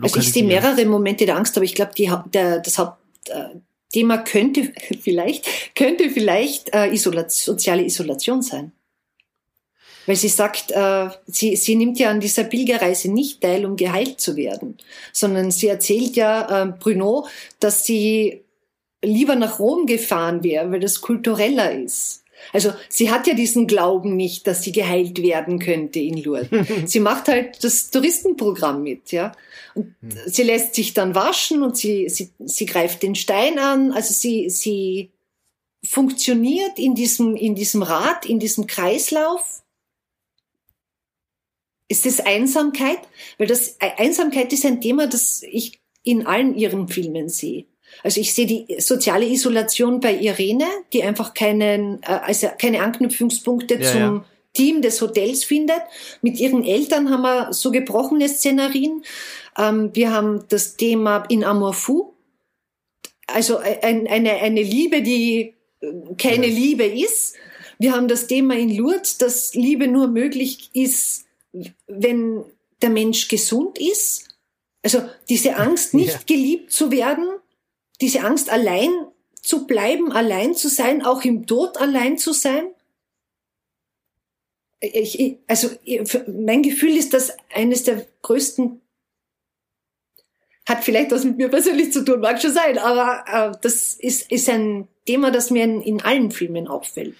Also 0.00 0.20
ich 0.20 0.32
sehe 0.32 0.44
mehrere 0.44 0.84
Momente 0.84 1.26
der 1.26 1.36
Angst, 1.36 1.56
aber 1.56 1.64
ich 1.64 1.74
glaube, 1.74 1.92
die, 1.96 2.10
der, 2.32 2.60
das 2.60 2.78
Hauptthema 2.78 4.18
könnte 4.18 4.72
vielleicht, 5.00 5.74
könnte 5.74 6.10
vielleicht 6.10 6.74
äh, 6.74 6.92
Isolation, 6.92 7.54
soziale 7.54 7.84
Isolation 7.84 8.42
sein. 8.42 8.72
Weil 10.06 10.16
sie 10.16 10.28
sagt, 10.28 10.70
äh, 10.70 11.10
sie, 11.26 11.56
sie 11.56 11.76
nimmt 11.76 11.98
ja 11.98 12.10
an 12.10 12.20
dieser 12.20 12.44
Pilgerreise 12.44 13.12
nicht 13.12 13.42
teil, 13.42 13.66
um 13.66 13.76
geheilt 13.76 14.20
zu 14.20 14.36
werden, 14.36 14.78
sondern 15.12 15.50
sie 15.50 15.66
erzählt 15.66 16.16
ja 16.16 16.62
äh, 16.62 16.66
Bruno, 16.66 17.26
dass 17.60 17.84
sie 17.84 18.42
lieber 19.02 19.36
nach 19.36 19.58
Rom 19.58 19.86
gefahren 19.86 20.42
wäre, 20.42 20.70
weil 20.70 20.80
das 20.80 21.00
kultureller 21.00 21.72
ist. 21.72 22.24
Also 22.52 22.72
sie 22.88 23.10
hat 23.10 23.26
ja 23.26 23.34
diesen 23.34 23.66
Glauben 23.66 24.16
nicht, 24.16 24.46
dass 24.46 24.62
sie 24.62 24.72
geheilt 24.72 25.22
werden 25.22 25.58
könnte 25.58 25.98
in 25.98 26.22
Lourdes. 26.22 26.48
sie 26.86 27.00
macht 27.00 27.28
halt 27.28 27.62
das 27.62 27.90
Touristenprogramm 27.90 28.82
mit, 28.82 29.12
ja. 29.12 29.32
Und 29.74 29.94
hm. 30.00 30.10
sie 30.26 30.42
lässt 30.42 30.74
sich 30.74 30.94
dann 30.94 31.14
waschen 31.14 31.62
und 31.62 31.76
sie, 31.76 32.08
sie, 32.08 32.30
sie 32.38 32.66
greift 32.66 33.02
den 33.02 33.14
Stein 33.14 33.58
an. 33.58 33.92
Also 33.92 34.14
sie, 34.14 34.50
sie 34.50 35.10
funktioniert 35.84 36.78
in 36.78 36.94
diesem, 36.94 37.36
in 37.36 37.54
diesem 37.54 37.82
Rad, 37.82 38.26
in 38.26 38.38
diesem 38.38 38.66
Kreislauf. 38.66 39.62
Ist 41.88 42.04
das 42.04 42.20
Einsamkeit? 42.20 43.00
Weil 43.38 43.46
das 43.46 43.76
Einsamkeit 43.80 44.52
ist 44.52 44.66
ein 44.66 44.80
Thema, 44.80 45.06
das 45.06 45.42
ich 45.42 45.80
in 46.02 46.26
allen 46.26 46.54
ihren 46.54 46.88
Filmen 46.88 47.28
sehe. 47.28 47.66
Also 48.02 48.20
ich 48.20 48.34
sehe 48.34 48.46
die 48.46 48.76
soziale 48.80 49.26
Isolation 49.26 50.00
bei 50.00 50.14
Irene, 50.14 50.66
die 50.92 51.02
einfach 51.02 51.34
keinen, 51.34 52.02
äh, 52.02 52.20
also 52.24 52.48
keine 52.58 52.82
Anknüpfungspunkte 52.82 53.74
ja, 53.74 53.92
zum 53.92 54.00
ja. 54.00 54.24
Team 54.54 54.82
des 54.82 55.00
Hotels 55.00 55.44
findet. 55.44 55.80
Mit 56.22 56.38
ihren 56.38 56.64
Eltern 56.64 57.10
haben 57.10 57.22
wir 57.22 57.52
so 57.52 57.70
gebrochene 57.70 58.28
Szenarien. 58.28 59.04
Ähm, 59.56 59.90
wir 59.94 60.12
haben 60.12 60.44
das 60.48 60.76
Thema 60.76 61.24
in 61.28 61.44
Amour 61.44 61.74
fou, 61.74 62.14
also 63.28 63.58
ein, 63.58 64.06
eine, 64.06 64.32
eine 64.32 64.62
Liebe, 64.62 65.02
die 65.02 65.54
äh, 65.80 65.86
keine 66.16 66.46
ja. 66.46 66.54
Liebe 66.54 66.84
ist. 66.84 67.36
Wir 67.78 67.92
haben 67.92 68.08
das 68.08 68.26
Thema 68.26 68.56
in 68.56 68.74
Lourdes, 68.74 69.18
dass 69.18 69.54
Liebe 69.54 69.86
nur 69.86 70.08
möglich 70.08 70.70
ist, 70.72 71.26
wenn 71.86 72.44
der 72.82 72.90
Mensch 72.90 73.28
gesund 73.28 73.78
ist. 73.78 74.24
Also 74.82 75.02
diese 75.28 75.56
Angst, 75.56 75.94
nicht 75.94 76.26
geliebt 76.26 76.72
zu 76.72 76.90
werden, 76.90 77.26
diese 78.00 78.20
Angst, 78.22 78.50
allein 78.50 78.90
zu 79.42 79.66
bleiben, 79.66 80.12
allein 80.12 80.54
zu 80.54 80.68
sein, 80.68 81.04
auch 81.04 81.24
im 81.24 81.46
Tod 81.46 81.76
allein 81.78 82.18
zu 82.18 82.32
sein? 82.32 82.70
Ich, 84.80 85.38
also 85.48 85.70
mein 86.28 86.62
Gefühl 86.62 86.96
ist, 86.96 87.12
dass 87.12 87.36
eines 87.52 87.82
der 87.82 88.06
größten 88.22 88.80
hat 90.68 90.84
vielleicht 90.84 91.10
was 91.10 91.24
mit 91.24 91.38
mir 91.38 91.48
persönlich 91.48 91.92
zu 91.92 92.04
tun, 92.04 92.20
mag 92.20 92.40
schon 92.40 92.52
sein, 92.52 92.76
aber 92.78 93.24
äh, 93.26 93.58
das 93.62 93.94
ist, 93.94 94.30
ist 94.30 94.48
ein 94.50 94.86
Thema, 95.06 95.30
das 95.30 95.50
mir 95.50 95.64
in, 95.64 95.80
in 95.80 96.02
allen 96.02 96.30
Filmen 96.30 96.68
auffällt. 96.68 97.16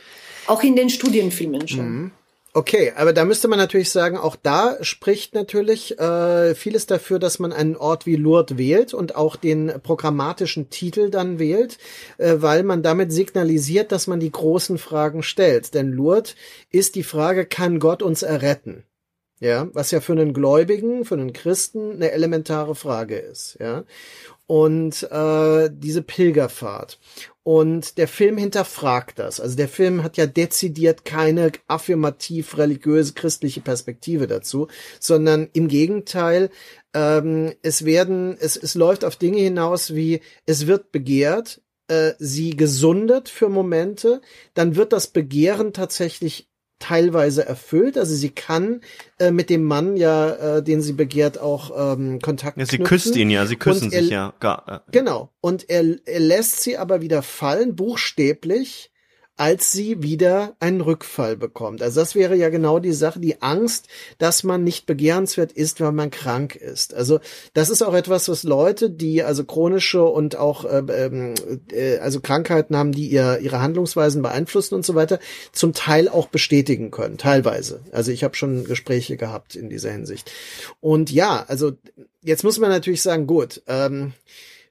Auch 0.46 0.62
in 0.62 0.76
den 0.76 0.90
Studienfilmen 0.90 1.66
schon. 1.66 1.90
Mhm. 1.90 2.10
Okay, 2.54 2.92
aber 2.96 3.12
da 3.12 3.26
müsste 3.26 3.46
man 3.46 3.58
natürlich 3.58 3.90
sagen, 3.90 4.16
auch 4.16 4.34
da 4.34 4.78
spricht 4.80 5.34
natürlich 5.34 5.98
äh, 5.98 6.54
vieles 6.54 6.86
dafür, 6.86 7.18
dass 7.18 7.38
man 7.38 7.52
einen 7.52 7.76
Ort 7.76 8.06
wie 8.06 8.16
Lourdes 8.16 8.56
wählt 8.56 8.94
und 8.94 9.16
auch 9.16 9.36
den 9.36 9.72
programmatischen 9.82 10.70
Titel 10.70 11.10
dann 11.10 11.38
wählt, 11.38 11.76
äh, 12.16 12.36
weil 12.38 12.62
man 12.62 12.82
damit 12.82 13.12
signalisiert, 13.12 13.92
dass 13.92 14.06
man 14.06 14.18
die 14.18 14.32
großen 14.32 14.78
Fragen 14.78 15.22
stellt. 15.22 15.74
Denn 15.74 15.92
Lourdes 15.92 16.36
ist 16.70 16.94
die 16.94 17.02
Frage, 17.02 17.44
kann 17.44 17.80
Gott 17.80 18.02
uns 18.02 18.22
erretten? 18.22 18.84
Ja, 19.40 19.68
was 19.72 19.90
ja 19.92 20.00
für 20.00 20.12
einen 20.12 20.32
Gläubigen, 20.32 21.04
für 21.04 21.14
einen 21.14 21.32
Christen 21.32 21.92
eine 21.92 22.10
elementare 22.10 22.74
Frage 22.74 23.18
ist. 23.18 23.56
Ja, 23.60 23.84
und 24.48 25.02
äh, 25.12 25.70
diese 25.70 26.02
Pilgerfahrt. 26.02 26.98
Und 27.48 27.96
der 27.96 28.08
Film 28.08 28.36
hinterfragt 28.36 29.18
das. 29.18 29.40
Also 29.40 29.56
der 29.56 29.70
Film 29.70 30.02
hat 30.02 30.18
ja 30.18 30.26
dezidiert 30.26 31.06
keine 31.06 31.50
affirmativ 31.66 32.58
religiöse 32.58 33.14
christliche 33.14 33.62
Perspektive 33.62 34.26
dazu, 34.26 34.68
sondern 35.00 35.48
im 35.54 35.68
Gegenteil, 35.68 36.50
ähm, 36.92 37.54
es 37.62 37.86
werden, 37.86 38.36
es, 38.38 38.58
es 38.58 38.74
läuft 38.74 39.02
auf 39.02 39.16
Dinge 39.16 39.38
hinaus 39.38 39.94
wie, 39.94 40.20
es 40.44 40.66
wird 40.66 40.92
begehrt, 40.92 41.62
äh, 41.86 42.12
sie 42.18 42.50
gesundet 42.50 43.30
für 43.30 43.48
Momente, 43.48 44.20
dann 44.52 44.76
wird 44.76 44.92
das 44.92 45.06
Begehren 45.06 45.72
tatsächlich 45.72 46.47
teilweise 46.78 47.44
erfüllt. 47.46 47.98
Also 47.98 48.14
sie 48.14 48.30
kann 48.30 48.80
äh, 49.18 49.30
mit 49.30 49.50
dem 49.50 49.64
Mann 49.64 49.96
ja, 49.96 50.58
äh, 50.58 50.62
den 50.62 50.80
sie 50.80 50.92
begehrt, 50.92 51.38
auch 51.38 51.94
ähm, 51.94 52.20
Kontakt 52.20 52.58
ja, 52.58 52.66
sie 52.66 52.76
knüpfen. 52.76 52.84
küsst 52.86 53.16
ihn 53.16 53.30
ja, 53.30 53.46
sie 53.46 53.56
küssen 53.56 53.92
er, 53.92 54.02
sich 54.02 54.10
ja. 54.10 54.34
Gar, 54.40 54.82
äh. 54.86 54.90
Genau. 54.92 55.30
Und 55.40 55.68
er, 55.68 55.84
er 56.06 56.20
lässt 56.20 56.60
sie 56.60 56.76
aber 56.76 57.00
wieder 57.00 57.22
fallen, 57.22 57.76
buchstäblich, 57.76 58.90
als 59.38 59.70
sie 59.70 60.02
wieder 60.02 60.56
einen 60.58 60.80
Rückfall 60.80 61.36
bekommt. 61.36 61.80
Also 61.80 62.00
das 62.00 62.16
wäre 62.16 62.34
ja 62.34 62.48
genau 62.48 62.80
die 62.80 62.92
Sache, 62.92 63.20
die 63.20 63.40
Angst, 63.40 63.86
dass 64.18 64.42
man 64.42 64.64
nicht 64.64 64.84
begehrenswert 64.84 65.52
ist, 65.52 65.80
weil 65.80 65.92
man 65.92 66.10
krank 66.10 66.56
ist. 66.56 66.92
Also 66.92 67.20
das 67.54 67.70
ist 67.70 67.82
auch 67.82 67.94
etwas, 67.94 68.28
was 68.28 68.42
Leute, 68.42 68.90
die 68.90 69.22
also 69.22 69.44
chronische 69.44 70.02
und 70.02 70.34
auch 70.34 70.64
äh, 70.64 70.78
ähm, 70.78 71.34
äh, 71.70 71.98
also 71.98 72.20
Krankheiten 72.20 72.76
haben, 72.76 72.90
die 72.90 73.06
ihr, 73.06 73.38
ihre 73.38 73.62
Handlungsweisen 73.62 74.22
beeinflussen 74.22 74.74
und 74.74 74.84
so 74.84 74.96
weiter, 74.96 75.20
zum 75.52 75.72
Teil 75.72 76.08
auch 76.08 76.26
bestätigen 76.26 76.90
können, 76.90 77.16
teilweise. 77.16 77.80
Also 77.92 78.10
ich 78.10 78.24
habe 78.24 78.34
schon 78.34 78.64
Gespräche 78.64 79.16
gehabt 79.16 79.54
in 79.54 79.70
dieser 79.70 79.92
Hinsicht. 79.92 80.32
Und 80.80 81.12
ja, 81.12 81.44
also 81.46 81.72
jetzt 82.22 82.42
muss 82.42 82.58
man 82.58 82.70
natürlich 82.70 83.02
sagen, 83.02 83.28
gut, 83.28 83.62
ähm, 83.68 84.14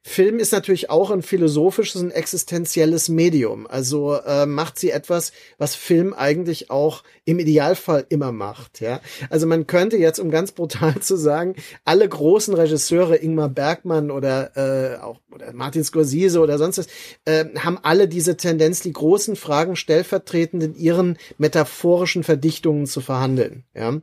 Film 0.07 0.39
ist 0.39 0.53
natürlich 0.53 0.89
auch 0.89 1.11
ein 1.11 1.21
philosophisches 1.21 2.01
und 2.01 2.11
existenzielles 2.11 3.09
Medium. 3.09 3.67
Also 3.67 4.13
äh, 4.13 4.45
macht 4.45 4.79
sie 4.79 4.89
etwas, 4.89 5.33
was 5.57 5.75
Film 5.75 6.13
eigentlich 6.13 6.71
auch 6.71 7.03
im 7.25 7.39
Idealfall 7.39 8.05
immer 8.07 8.31
macht. 8.31 8.79
Ja, 8.79 9.01
also 9.29 9.47
man 9.47 9.67
könnte 9.67 9.97
jetzt, 9.97 10.19
um 10.19 10.31
ganz 10.31 10.53
brutal 10.53 10.97
zu 11.01 11.17
sagen, 11.17 11.55
alle 11.83 12.07
großen 12.07 12.53
Regisseure, 12.53 13.17
Ingmar 13.17 13.49
Bergmann 13.49 14.09
oder 14.09 14.55
äh, 14.55 14.97
auch 15.01 15.19
oder 15.29 15.51
Martin 15.51 15.83
Scorsese 15.83 16.39
oder 16.39 16.57
sonst 16.57 16.77
was, 16.77 16.87
äh, 17.25 17.45
haben 17.59 17.77
alle 17.83 18.07
diese 18.07 18.37
Tendenz, 18.37 18.79
die 18.79 18.93
großen 18.93 19.35
Fragen 19.35 19.75
stellvertretend 19.75 20.63
in 20.63 20.75
ihren 20.75 21.17
metaphorischen 21.37 22.23
Verdichtungen 22.23 22.85
zu 22.85 23.01
verhandeln. 23.01 23.65
Ja, 23.75 23.99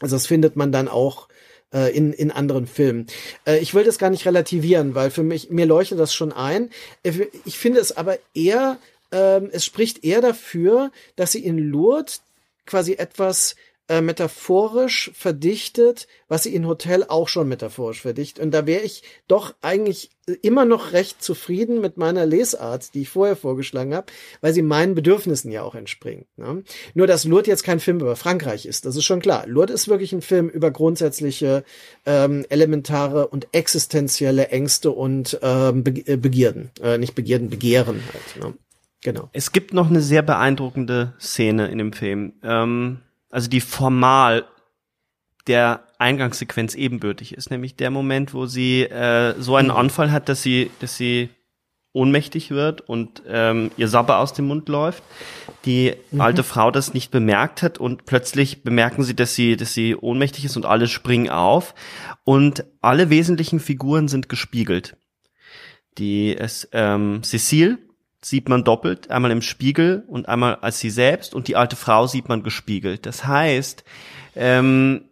also 0.00 0.16
das 0.16 0.26
findet 0.26 0.56
man 0.56 0.72
dann 0.72 0.88
auch 0.88 1.28
äh, 1.72 1.94
in, 1.96 2.12
in 2.12 2.30
anderen 2.30 2.66
Filmen. 2.66 3.06
Äh, 3.46 3.58
ich 3.58 3.74
will 3.74 3.84
das 3.84 3.98
gar 3.98 4.10
nicht 4.10 4.26
relativieren, 4.26 4.94
weil 4.94 5.10
für 5.10 5.22
mich, 5.22 5.50
mir 5.50 5.66
leuchtet 5.66 5.98
das 5.98 6.14
schon 6.14 6.32
ein. 6.32 6.70
Äh, 7.02 7.26
ich 7.44 7.58
finde 7.58 7.80
es 7.80 7.96
aber 7.96 8.18
eher, 8.34 8.78
ähm, 9.12 9.48
es 9.52 9.64
spricht 9.64 10.04
eher 10.04 10.20
dafür, 10.20 10.90
dass 11.16 11.32
sie 11.32 11.44
in 11.44 11.58
Lourdes 11.58 12.22
quasi 12.66 12.94
etwas 12.94 13.56
äh, 13.88 14.00
metaphorisch 14.00 15.10
verdichtet, 15.14 16.06
was 16.28 16.42
sie 16.42 16.54
in 16.54 16.66
Hotel 16.66 17.04
auch 17.08 17.28
schon 17.28 17.48
metaphorisch 17.48 18.02
verdichtet. 18.02 18.44
Und 18.44 18.52
da 18.52 18.66
wäre 18.66 18.82
ich 18.82 19.02
doch 19.28 19.54
eigentlich 19.62 20.10
immer 20.42 20.64
noch 20.64 20.92
recht 20.92 21.22
zufrieden 21.22 21.80
mit 21.80 21.96
meiner 21.96 22.26
Lesart, 22.26 22.92
die 22.94 23.02
ich 23.02 23.08
vorher 23.08 23.36
vorgeschlagen 23.36 23.94
habe, 23.94 24.08
weil 24.40 24.52
sie 24.52 24.62
meinen 24.62 24.94
Bedürfnissen 24.94 25.50
ja 25.50 25.62
auch 25.62 25.74
entspringt. 25.74 26.26
Ne? 26.36 26.62
Nur, 26.94 27.06
dass 27.06 27.24
Lourdes 27.24 27.48
jetzt 27.48 27.64
kein 27.64 27.80
Film 27.80 28.00
über 28.00 28.16
Frankreich 28.16 28.66
ist, 28.66 28.84
das 28.84 28.96
ist 28.96 29.04
schon 29.04 29.20
klar. 29.20 29.46
Lourdes 29.46 29.82
ist 29.82 29.88
wirklich 29.88 30.12
ein 30.12 30.22
Film 30.22 30.48
über 30.48 30.70
grundsätzliche, 30.70 31.64
ähm, 32.04 32.44
elementare 32.50 33.28
und 33.28 33.48
existenzielle 33.52 34.48
Ängste 34.48 34.90
und 34.90 35.38
ähm, 35.42 35.82
Be 35.82 36.06
äh, 36.06 36.16
Begierden. 36.16 36.70
Äh, 36.82 36.98
nicht 36.98 37.14
Begierden, 37.14 37.48
Begehren 37.48 38.02
halt. 38.12 38.44
Ne? 38.44 38.54
Genau. 39.02 39.30
Es 39.32 39.52
gibt 39.52 39.72
noch 39.72 39.88
eine 39.88 40.02
sehr 40.02 40.22
beeindruckende 40.22 41.14
Szene 41.20 41.68
in 41.68 41.78
dem 41.78 41.92
Film. 41.92 42.34
Ähm 42.42 42.98
also 43.30 43.48
die 43.48 43.60
formal 43.60 44.44
der 45.46 45.84
Eingangssequenz 45.98 46.74
ebenbürtig 46.74 47.34
ist, 47.34 47.50
nämlich 47.50 47.74
der 47.76 47.90
Moment, 47.90 48.34
wo 48.34 48.46
sie 48.46 48.82
äh, 48.82 49.34
so 49.38 49.56
einen. 49.56 49.70
Anfall 49.70 50.12
hat, 50.12 50.28
dass 50.28 50.42
sie, 50.42 50.70
dass 50.80 50.96
sie 50.96 51.30
ohnmächtig 51.92 52.50
wird 52.50 52.82
und 52.82 53.22
ähm, 53.26 53.70
ihr 53.76 53.88
Sabber 53.88 54.18
aus 54.18 54.32
dem 54.32 54.46
Mund 54.46 54.68
läuft. 54.68 55.02
Die 55.64 55.94
mhm. 56.10 56.20
alte 56.20 56.44
Frau 56.44 56.70
das 56.70 56.94
nicht 56.94 57.10
bemerkt 57.10 57.62
hat 57.62 57.78
und 57.78 58.04
plötzlich 58.04 58.62
bemerken 58.62 59.02
sie, 59.02 59.16
dass 59.16 59.34
sie, 59.34 59.56
dass 59.56 59.74
sie 59.74 59.96
ohnmächtig 59.96 60.44
ist 60.44 60.56
und 60.56 60.66
alle 60.66 60.86
springen 60.86 61.30
auf 61.30 61.74
und 62.24 62.64
alle 62.80 63.10
wesentlichen 63.10 63.58
Figuren 63.58 64.06
sind 64.06 64.28
gespiegelt. 64.28 64.96
Die 65.96 66.36
es 66.36 66.68
ähm, 66.72 67.22
Cecile, 67.24 67.78
sieht 68.20 68.48
man 68.48 68.64
doppelt, 68.64 69.10
einmal 69.10 69.30
im 69.30 69.42
Spiegel 69.42 70.04
und 70.08 70.28
einmal 70.28 70.56
als 70.56 70.80
sie 70.80 70.90
selbst 70.90 71.34
und 71.34 71.48
die 71.48 71.56
alte 71.56 71.76
Frau 71.76 72.06
sieht 72.06 72.28
man 72.28 72.42
gespiegelt. 72.42 73.06
Das 73.06 73.26
heißt, 73.26 73.84
ähm, 74.34 75.02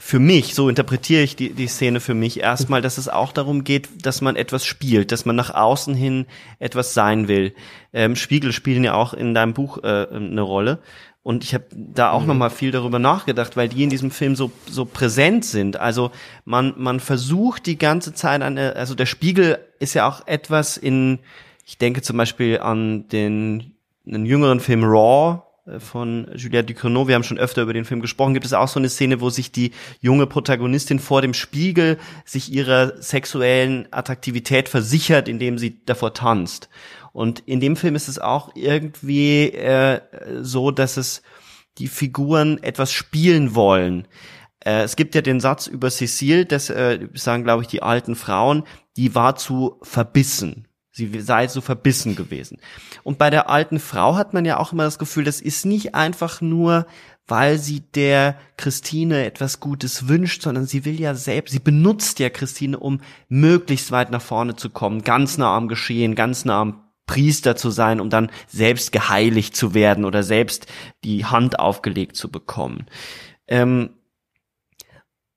für 0.00 0.20
mich, 0.20 0.54
so 0.54 0.68
interpretiere 0.68 1.22
ich 1.22 1.34
die, 1.34 1.52
die 1.52 1.66
Szene 1.66 1.98
für 1.98 2.14
mich 2.14 2.40
erstmal, 2.40 2.80
dass 2.80 2.98
es 2.98 3.08
auch 3.08 3.32
darum 3.32 3.64
geht, 3.64 4.06
dass 4.06 4.20
man 4.20 4.36
etwas 4.36 4.64
spielt, 4.64 5.10
dass 5.10 5.24
man 5.24 5.34
nach 5.34 5.52
außen 5.52 5.94
hin 5.94 6.26
etwas 6.60 6.94
sein 6.94 7.26
will. 7.26 7.52
Ähm, 7.92 8.14
Spiegel 8.14 8.52
spielen 8.52 8.84
ja 8.84 8.94
auch 8.94 9.12
in 9.12 9.34
deinem 9.34 9.54
Buch 9.54 9.82
äh, 9.82 10.06
eine 10.08 10.40
Rolle. 10.40 10.78
Und 11.24 11.42
ich 11.42 11.52
habe 11.52 11.64
da 11.72 12.12
auch 12.12 12.22
mhm. 12.22 12.28
noch 12.28 12.34
mal 12.36 12.50
viel 12.50 12.70
darüber 12.70 13.00
nachgedacht, 13.00 13.56
weil 13.56 13.68
die 13.68 13.82
in 13.82 13.90
diesem 13.90 14.12
Film 14.12 14.36
so 14.36 14.52
so 14.66 14.84
präsent 14.84 15.44
sind. 15.44 15.76
Also 15.76 16.12
man 16.44 16.74
man 16.76 17.00
versucht 17.00 17.66
die 17.66 17.76
ganze 17.76 18.14
Zeit 18.14 18.40
eine, 18.40 18.76
also 18.76 18.94
der 18.94 19.06
Spiegel 19.06 19.58
ist 19.80 19.94
ja 19.94 20.08
auch 20.08 20.26
etwas 20.26 20.76
in 20.76 21.18
ich 21.68 21.76
denke 21.76 22.00
zum 22.00 22.16
Beispiel 22.16 22.60
an 22.60 23.08
den 23.08 23.74
einen 24.06 24.24
jüngeren 24.24 24.58
Film 24.58 24.84
Raw 24.84 25.42
äh, 25.66 25.78
von 25.78 26.26
Juliette 26.34 26.72
Ducournau, 26.72 27.08
wir 27.08 27.14
haben 27.14 27.24
schon 27.24 27.38
öfter 27.38 27.60
über 27.60 27.74
den 27.74 27.84
Film 27.84 28.00
gesprochen, 28.00 28.32
gibt 28.32 28.46
es 28.46 28.54
auch 28.54 28.68
so 28.68 28.80
eine 28.80 28.88
Szene, 28.88 29.20
wo 29.20 29.28
sich 29.28 29.52
die 29.52 29.72
junge 30.00 30.26
Protagonistin 30.26 30.98
vor 30.98 31.20
dem 31.20 31.34
Spiegel 31.34 31.98
sich 32.24 32.50
ihrer 32.50 33.02
sexuellen 33.02 33.86
Attraktivität 33.90 34.70
versichert, 34.70 35.28
indem 35.28 35.58
sie 35.58 35.84
davor 35.84 36.14
tanzt. 36.14 36.70
Und 37.12 37.40
in 37.40 37.60
dem 37.60 37.76
Film 37.76 37.96
ist 37.96 38.08
es 38.08 38.18
auch 38.18 38.52
irgendwie 38.54 39.50
äh, 39.50 40.00
so, 40.40 40.70
dass 40.70 40.96
es 40.96 41.20
die 41.76 41.88
Figuren 41.88 42.62
etwas 42.62 42.92
spielen 42.92 43.54
wollen. 43.54 44.08
Äh, 44.60 44.84
es 44.84 44.96
gibt 44.96 45.14
ja 45.14 45.20
den 45.20 45.38
Satz 45.38 45.66
über 45.66 45.90
Cecile, 45.90 46.46
das 46.46 46.70
äh, 46.70 47.08
sagen, 47.12 47.44
glaube 47.44 47.62
ich, 47.62 47.68
die 47.68 47.82
alten 47.82 48.16
Frauen, 48.16 48.64
die 48.96 49.14
war 49.14 49.36
zu 49.36 49.76
verbissen. 49.82 50.67
Sie 50.98 51.20
sei 51.20 51.46
so 51.46 51.60
verbissen 51.60 52.16
gewesen. 52.16 52.58
Und 53.04 53.18
bei 53.18 53.30
der 53.30 53.48
alten 53.48 53.78
Frau 53.78 54.16
hat 54.16 54.34
man 54.34 54.44
ja 54.44 54.58
auch 54.58 54.72
immer 54.72 54.82
das 54.82 54.98
Gefühl, 54.98 55.22
das 55.22 55.40
ist 55.40 55.64
nicht 55.64 55.94
einfach 55.94 56.40
nur, 56.40 56.86
weil 57.28 57.58
sie 57.58 57.80
der 57.80 58.36
Christine 58.56 59.24
etwas 59.24 59.60
Gutes 59.60 60.08
wünscht, 60.08 60.42
sondern 60.42 60.66
sie 60.66 60.84
will 60.84 60.98
ja 60.98 61.14
selbst, 61.14 61.52
sie 61.52 61.60
benutzt 61.60 62.18
ja 62.18 62.30
Christine, 62.30 62.78
um 62.78 63.00
möglichst 63.28 63.92
weit 63.92 64.10
nach 64.10 64.22
vorne 64.22 64.56
zu 64.56 64.70
kommen, 64.70 65.02
ganz 65.02 65.38
nah 65.38 65.56
am 65.56 65.68
Geschehen, 65.68 66.16
ganz 66.16 66.44
nah 66.44 66.60
am 66.60 66.82
Priester 67.06 67.54
zu 67.54 67.70
sein, 67.70 68.00
um 68.00 68.10
dann 68.10 68.30
selbst 68.48 68.90
geheiligt 68.90 69.54
zu 69.54 69.72
werden 69.72 70.04
oder 70.04 70.24
selbst 70.24 70.66
die 71.04 71.24
Hand 71.24 71.60
aufgelegt 71.60 72.16
zu 72.16 72.28
bekommen. 72.30 72.86
Ähm, 73.46 73.90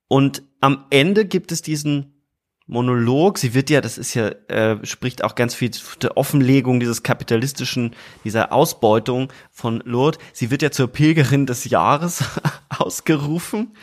und 0.07 0.41
am 0.59 0.85
Ende 0.89 1.25
gibt 1.25 1.51
es 1.51 1.61
diesen 1.61 2.20
Monolog. 2.67 3.37
Sie 3.37 3.53
wird 3.53 3.69
ja, 3.69 3.81
das 3.81 3.97
ist 3.97 4.13
ja, 4.13 4.29
äh, 4.47 4.77
spricht 4.85 5.23
auch 5.23 5.35
ganz 5.35 5.55
viel 5.55 5.71
der 6.01 6.15
Offenlegung 6.15 6.79
dieses 6.79 7.03
kapitalistischen, 7.03 7.95
dieser 8.23 8.53
Ausbeutung 8.53 9.31
von 9.51 9.81
Lourdes. 9.85 10.19
Sie 10.31 10.51
wird 10.51 10.61
ja 10.61 10.71
zur 10.71 10.87
Pilgerin 10.87 11.45
des 11.45 11.65
Jahres 11.65 12.23
ausgerufen. 12.69 13.75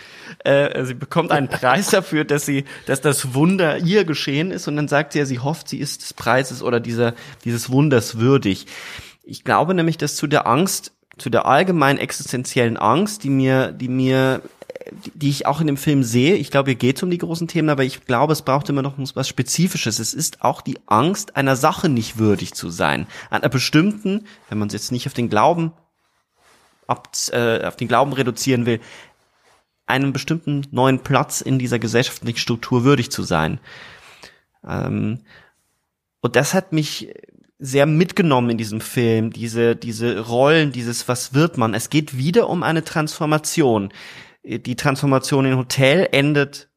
Äh, 0.44 0.84
sie 0.84 0.94
bekommt 0.94 1.32
einen 1.32 1.48
Preis 1.48 1.90
dafür, 1.90 2.24
dass 2.24 2.46
sie, 2.46 2.64
dass 2.86 3.00
das 3.00 3.34
Wunder 3.34 3.78
ihr 3.78 4.04
geschehen 4.04 4.50
ist. 4.50 4.68
Und 4.68 4.76
dann 4.76 4.88
sagt 4.88 5.12
sie 5.12 5.18
ja, 5.18 5.26
sie 5.26 5.40
hofft, 5.40 5.68
sie 5.68 5.78
ist 5.78 6.02
des 6.02 6.14
Preises 6.14 6.62
oder 6.62 6.80
dieser, 6.80 7.14
dieses 7.44 7.70
Wunders 7.70 8.18
würdig. 8.18 8.66
Ich 9.22 9.44
glaube 9.44 9.74
nämlich, 9.74 9.98
dass 9.98 10.16
zu 10.16 10.26
der 10.26 10.46
Angst, 10.46 10.92
zu 11.18 11.28
der 11.28 11.46
allgemein 11.46 11.98
existenziellen 11.98 12.76
Angst, 12.76 13.24
die 13.24 13.30
mir, 13.30 13.72
die 13.72 13.88
mir 13.88 14.40
die 15.14 15.30
ich 15.30 15.46
auch 15.46 15.60
in 15.60 15.66
dem 15.66 15.76
Film 15.76 16.02
sehe. 16.02 16.36
Ich 16.36 16.50
glaube, 16.50 16.70
hier 16.70 16.78
geht 16.78 17.02
um 17.02 17.10
die 17.10 17.18
großen 17.18 17.48
Themen, 17.48 17.68
aber 17.68 17.84
ich 17.84 18.04
glaube, 18.04 18.32
es 18.32 18.42
braucht 18.42 18.68
immer 18.68 18.82
noch 18.82 18.94
was 19.14 19.28
Spezifisches. 19.28 19.98
Es 19.98 20.14
ist 20.14 20.42
auch 20.42 20.60
die 20.60 20.78
Angst, 20.86 21.36
einer 21.36 21.56
Sache 21.56 21.88
nicht 21.88 22.18
würdig 22.18 22.54
zu 22.54 22.70
sein. 22.70 23.06
An 23.30 23.42
einer 23.42 23.50
bestimmten, 23.50 24.26
wenn 24.48 24.58
man 24.58 24.68
es 24.68 24.74
jetzt 24.74 24.92
nicht 24.92 25.06
auf 25.06 25.14
den 25.14 25.28
Glauben 25.28 25.72
ab, 26.86 27.10
äh, 27.32 27.64
auf 27.64 27.76
den 27.76 27.88
Glauben 27.88 28.12
reduzieren 28.12 28.66
will, 28.66 28.80
einem 29.86 30.12
bestimmten 30.12 30.66
neuen 30.70 31.00
Platz 31.00 31.40
in 31.40 31.58
dieser 31.58 31.78
gesellschaftlichen 31.78 32.38
Struktur 32.38 32.84
würdig 32.84 33.10
zu 33.10 33.22
sein. 33.22 33.60
Ähm, 34.66 35.20
und 36.20 36.36
das 36.36 36.54
hat 36.54 36.72
mich 36.72 37.12
sehr 37.58 37.86
mitgenommen 37.86 38.50
in 38.50 38.58
diesem 38.58 38.80
Film, 38.80 39.32
diese, 39.32 39.74
diese 39.74 40.20
Rollen, 40.20 40.72
dieses, 40.72 41.08
was 41.08 41.34
wird 41.34 41.58
man? 41.58 41.74
Es 41.74 41.90
geht 41.90 42.16
wieder 42.16 42.48
um 42.48 42.62
eine 42.62 42.84
Transformation 42.84 43.92
die 44.48 44.76
Transformation 44.76 45.44
in 45.44 45.56
Hotel 45.56 46.08
endet 46.10 46.70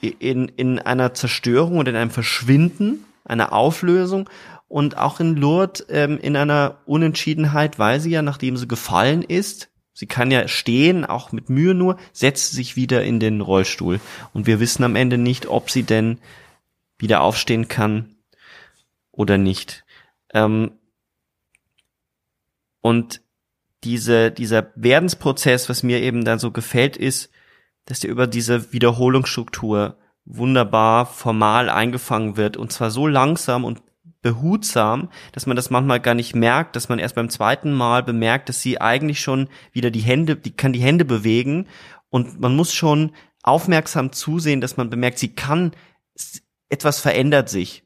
in, 0.00 0.48
in 0.48 0.78
einer 0.78 1.12
Zerstörung 1.12 1.78
und 1.78 1.88
in 1.88 1.96
einem 1.96 2.10
Verschwinden, 2.10 3.04
einer 3.24 3.52
Auflösung 3.52 4.30
und 4.68 4.96
auch 4.96 5.20
in 5.20 5.36
Lourdes 5.36 5.86
ähm, 5.90 6.18
in 6.18 6.36
einer 6.36 6.78
Unentschiedenheit, 6.86 7.78
weil 7.78 8.00
sie 8.00 8.10
ja, 8.10 8.22
nachdem 8.22 8.56
sie 8.56 8.66
gefallen 8.66 9.22
ist, 9.22 9.70
sie 9.92 10.06
kann 10.06 10.30
ja 10.30 10.48
stehen, 10.48 11.04
auch 11.04 11.32
mit 11.32 11.50
Mühe 11.50 11.74
nur, 11.74 11.98
setzt 12.12 12.52
sich 12.52 12.76
wieder 12.76 13.04
in 13.04 13.20
den 13.20 13.40
Rollstuhl. 13.40 14.00
Und 14.32 14.46
wir 14.46 14.58
wissen 14.60 14.84
am 14.84 14.96
Ende 14.96 15.18
nicht, 15.18 15.46
ob 15.46 15.70
sie 15.70 15.82
denn 15.82 16.18
wieder 16.98 17.20
aufstehen 17.20 17.68
kann 17.68 18.16
oder 19.10 19.38
nicht. 19.38 19.84
Ähm, 20.32 20.72
und 22.80 23.23
diese, 23.84 24.30
dieser 24.30 24.72
Werdensprozess, 24.74 25.68
was 25.68 25.82
mir 25.82 26.00
eben 26.00 26.24
dann 26.24 26.38
so 26.38 26.50
gefällt, 26.50 26.96
ist, 26.96 27.30
dass 27.84 28.00
der 28.00 28.10
über 28.10 28.26
diese 28.26 28.72
Wiederholungsstruktur 28.72 29.98
wunderbar 30.24 31.06
formal 31.06 31.68
eingefangen 31.68 32.36
wird 32.36 32.56
und 32.56 32.72
zwar 32.72 32.90
so 32.90 33.06
langsam 33.06 33.64
und 33.64 33.82
behutsam, 34.22 35.10
dass 35.32 35.46
man 35.46 35.54
das 35.54 35.68
manchmal 35.68 36.00
gar 36.00 36.14
nicht 36.14 36.34
merkt, 36.34 36.76
dass 36.76 36.88
man 36.88 36.98
erst 36.98 37.14
beim 37.14 37.28
zweiten 37.28 37.72
Mal 37.72 38.02
bemerkt, 38.02 38.48
dass 38.48 38.62
sie 38.62 38.80
eigentlich 38.80 39.20
schon 39.20 39.48
wieder 39.72 39.90
die 39.90 40.00
Hände, 40.00 40.36
die 40.36 40.56
kann 40.56 40.72
die 40.72 40.80
Hände 40.80 41.04
bewegen 41.04 41.66
und 42.08 42.40
man 42.40 42.56
muss 42.56 42.72
schon 42.72 43.12
aufmerksam 43.42 44.12
zusehen, 44.12 44.62
dass 44.62 44.78
man 44.78 44.88
bemerkt, 44.88 45.18
sie 45.18 45.34
kann, 45.34 45.72
etwas 46.70 47.00
verändert 47.00 47.50
sich. 47.50 47.83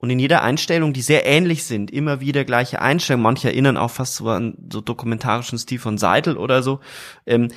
Und 0.00 0.08
in 0.08 0.18
jeder 0.18 0.42
Einstellung, 0.42 0.94
die 0.94 1.02
sehr 1.02 1.26
ähnlich 1.26 1.64
sind, 1.64 1.90
immer 1.90 2.20
wieder 2.20 2.46
gleiche 2.46 2.80
Einstellungen, 2.80 3.22
manche 3.22 3.48
erinnern 3.48 3.76
auch 3.76 3.90
fast 3.90 4.14
so 4.16 4.30
an 4.30 4.56
so 4.72 4.80
dokumentarischen 4.80 5.58
Stil 5.58 5.78
von 5.78 5.98
Seidel 5.98 6.38
oder 6.38 6.62
so, 6.62 6.80
ähm, 7.26 7.48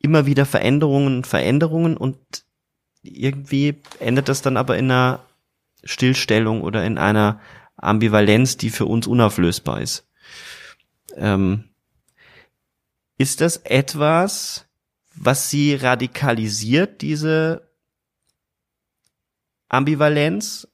immer 0.00 0.26
wieder 0.26 0.44
Veränderungen 0.44 1.24
Veränderungen 1.24 1.96
und 1.96 2.18
irgendwie 3.02 3.76
endet 4.00 4.28
das 4.28 4.42
dann 4.42 4.58
aber 4.58 4.76
in 4.76 4.90
einer 4.90 5.20
Stillstellung 5.82 6.60
oder 6.60 6.84
in 6.84 6.98
einer 6.98 7.40
Ambivalenz, 7.76 8.58
die 8.58 8.70
für 8.70 8.84
uns 8.84 9.06
unauflösbar 9.06 9.80
ist. 9.80 10.06
Ähm, 11.16 11.64
ist 13.16 13.40
das 13.40 13.58
etwas, 13.58 14.66
was 15.14 15.48
sie 15.48 15.74
radikalisiert, 15.74 17.00
diese 17.00 17.70
Ambivalenz? 19.68 20.68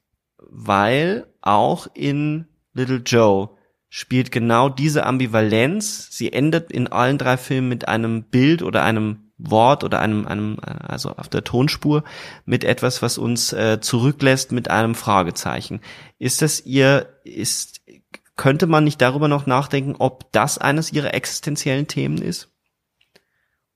Weil 0.55 1.27
auch 1.41 1.89
in 1.95 2.47
Little 2.75 3.03
Joe 3.05 3.49
spielt 3.89 4.31
genau 4.31 4.69
diese 4.69 5.07
Ambivalenz. 5.07 6.09
Sie 6.11 6.31
endet 6.31 6.71
in 6.71 6.89
allen 6.89 7.17
drei 7.17 7.39
Filmen 7.39 7.71
mit 7.71 7.89
einem 7.89 8.25
Bild 8.25 8.63
oder 8.63 8.83
einem 8.83 9.31
Wort 9.39 9.83
oder 9.83 10.01
einem, 10.01 10.27
einem, 10.27 10.59
also 10.61 11.11
auf 11.17 11.31
der 11.31 11.43
Tonspur 11.43 12.05
mit 12.45 12.65
etwas, 12.65 13.01
was 13.01 13.17
uns 13.17 13.55
äh, 13.55 13.81
zurücklässt 13.81 14.53
mit 14.53 14.71
einem 14.71 14.95
Fragezeichen. 14.95 15.81
Ist 16.19 16.43
das 16.43 16.61
ihr, 16.67 17.09
ist, 17.25 17.81
könnte 18.37 18.67
man 18.67 18.85
nicht 18.85 19.01
darüber 19.01 19.29
noch 19.29 19.47
nachdenken, 19.47 19.97
ob 19.99 20.31
das 20.33 20.59
eines 20.59 20.93
ihrer 20.93 21.15
existenziellen 21.15 21.87
Themen 21.87 22.19
ist? 22.19 22.51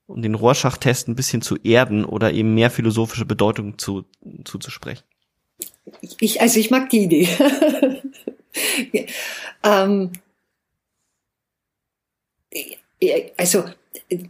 Um 0.05 0.21
den 0.21 0.35
Rorschach-Test 0.35 1.07
ein 1.07 1.15
bisschen 1.15 1.41
zu 1.41 1.57
erden 1.57 2.05
oder 2.05 2.33
eben 2.33 2.53
mehr 2.53 2.69
philosophische 2.69 3.25
Bedeutung 3.25 3.79
zu, 3.79 4.05
zuzusprechen. 4.45 5.03
Ich, 6.19 6.41
also 6.41 6.59
ich 6.59 6.69
mag 6.69 6.89
die 6.89 7.03
Idee. 7.03 7.27
ähm, 9.63 10.11
also 13.37 13.65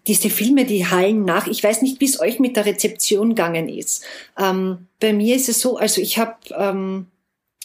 diese 0.06 0.30
Filme, 0.30 0.66
die 0.66 0.86
hallen 0.86 1.26
nach. 1.26 1.48
Ich 1.48 1.64
weiß 1.64 1.82
nicht, 1.82 2.02
wie 2.02 2.06
es 2.06 2.20
euch 2.20 2.40
mit 2.40 2.56
der 2.56 2.66
Rezeption 2.66 3.30
gegangen 3.30 3.70
ist. 3.70 4.04
Ähm, 4.38 4.88
bei 5.00 5.14
mir 5.14 5.36
ist 5.36 5.50
es 5.50 5.62
so, 5.62 5.78
also 5.78 6.02
ich 6.02 6.18
habe 6.18 6.36
ähm, 6.56 7.08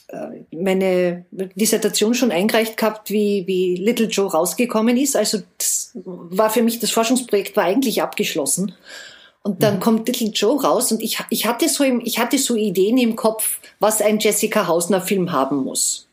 äh, 0.09 0.45
meine 0.55 1.24
Dissertation 1.30 2.14
schon 2.14 2.32
eingereicht 2.32 2.76
gehabt, 2.76 3.11
wie, 3.11 3.47
wie 3.47 3.76
Little 3.76 4.07
Joe 4.07 4.30
rausgekommen 4.30 4.97
ist. 4.97 5.16
Also 5.16 5.38
das 5.59 5.93
war 5.95 6.51
für 6.51 6.62
mich, 6.62 6.78
das 6.78 6.90
Forschungsprojekt 6.90 7.57
war 7.57 7.64
eigentlich 7.64 8.03
abgeschlossen. 8.03 8.74
Und 9.43 9.62
dann 9.62 9.76
mhm. 9.76 9.80
kommt 9.80 10.09
Little 10.09 10.28
Joe 10.28 10.62
raus 10.62 10.93
und 10.93 11.03
ich, 11.03 11.18
ich 11.30 11.47
hatte 11.47 11.68
so 11.68 11.82
im, 11.82 12.01
ich 12.01 12.18
hatte 12.18 12.38
so 12.38 12.55
Ideen 12.55 12.97
im 12.99 13.16
Kopf, 13.16 13.59
was 13.80 14.01
ein 14.01 14.20
Jessica 14.20 14.68
Hausner 14.68 15.01
Film 15.01 15.32
haben 15.32 15.64
muss. 15.64 16.07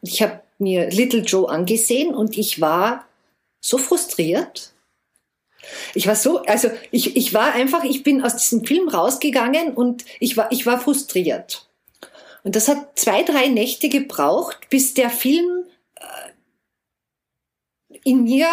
Und 0.00 0.08
ich 0.08 0.22
habe 0.22 0.40
mir 0.58 0.90
Little 0.90 1.20
Joe 1.20 1.48
angesehen 1.48 2.14
und 2.14 2.36
ich 2.36 2.60
war 2.60 3.04
so 3.60 3.78
frustriert, 3.78 4.72
ich 5.94 6.06
war 6.06 6.16
so, 6.16 6.42
also 6.42 6.70
ich, 6.90 7.16
ich 7.16 7.34
war 7.34 7.52
einfach, 7.52 7.84
ich 7.84 8.02
bin 8.02 8.24
aus 8.24 8.36
diesem 8.36 8.64
Film 8.64 8.88
rausgegangen 8.88 9.74
und 9.74 10.04
ich 10.20 10.36
war, 10.36 10.50
ich 10.50 10.66
war 10.66 10.80
frustriert. 10.80 11.68
Und 12.44 12.56
das 12.56 12.68
hat 12.68 12.98
zwei, 12.98 13.22
drei 13.22 13.46
Nächte 13.46 13.88
gebraucht, 13.88 14.68
bis 14.68 14.94
der 14.94 15.10
Film 15.10 15.64
äh, 15.94 16.30
in 18.04 18.24
mir 18.24 18.48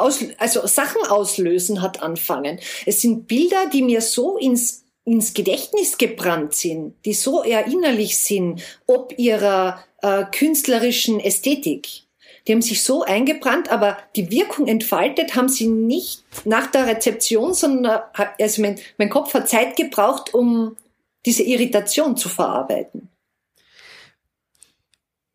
aus, 0.00 0.24
also 0.38 0.66
Sachen 0.66 1.02
auslösen 1.02 1.82
hat 1.82 2.02
anfangen. 2.02 2.58
Es 2.86 3.00
sind 3.00 3.28
Bilder, 3.28 3.66
die 3.72 3.82
mir 3.82 4.00
so 4.00 4.36
ins, 4.36 4.84
ins 5.04 5.34
Gedächtnis 5.34 5.98
gebrannt 5.98 6.54
sind, 6.54 6.94
die 7.04 7.14
so 7.14 7.42
erinnerlich 7.42 8.18
sind, 8.18 8.62
ob 8.86 9.18
ihrer 9.18 9.84
äh, 10.02 10.24
künstlerischen 10.24 11.20
Ästhetik. 11.20 12.04
Die 12.46 12.52
haben 12.52 12.62
sich 12.62 12.82
so 12.82 13.02
eingebrannt, 13.02 13.70
aber 13.70 13.98
die 14.16 14.30
Wirkung 14.30 14.66
entfaltet 14.66 15.36
haben 15.36 15.48
sie 15.48 15.68
nicht 15.68 16.24
nach 16.44 16.68
der 16.68 16.86
Rezeption, 16.86 17.54
sondern 17.54 18.00
also 18.40 18.62
mein, 18.62 18.78
mein 18.98 19.10
Kopf 19.10 19.34
hat 19.34 19.48
Zeit 19.48 19.76
gebraucht, 19.76 20.32
um 20.32 20.76
diese 21.26 21.42
Irritation 21.42 22.16
zu 22.16 22.28
verarbeiten. 22.28 23.08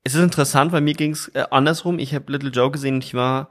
Es 0.03 0.13
ist 0.13 0.21
interessant, 0.21 0.71
weil 0.71 0.81
mir 0.81 0.93
ging 0.93 1.11
es 1.11 1.29
äh, 1.29 1.45
andersrum. 1.49 1.97
Ich 1.99 2.13
habe 2.13 2.31
Little 2.31 2.51
Joe 2.51 2.69
gesehen 2.69 2.95
und 2.95 3.03
ich 3.03 3.13
war 3.13 3.49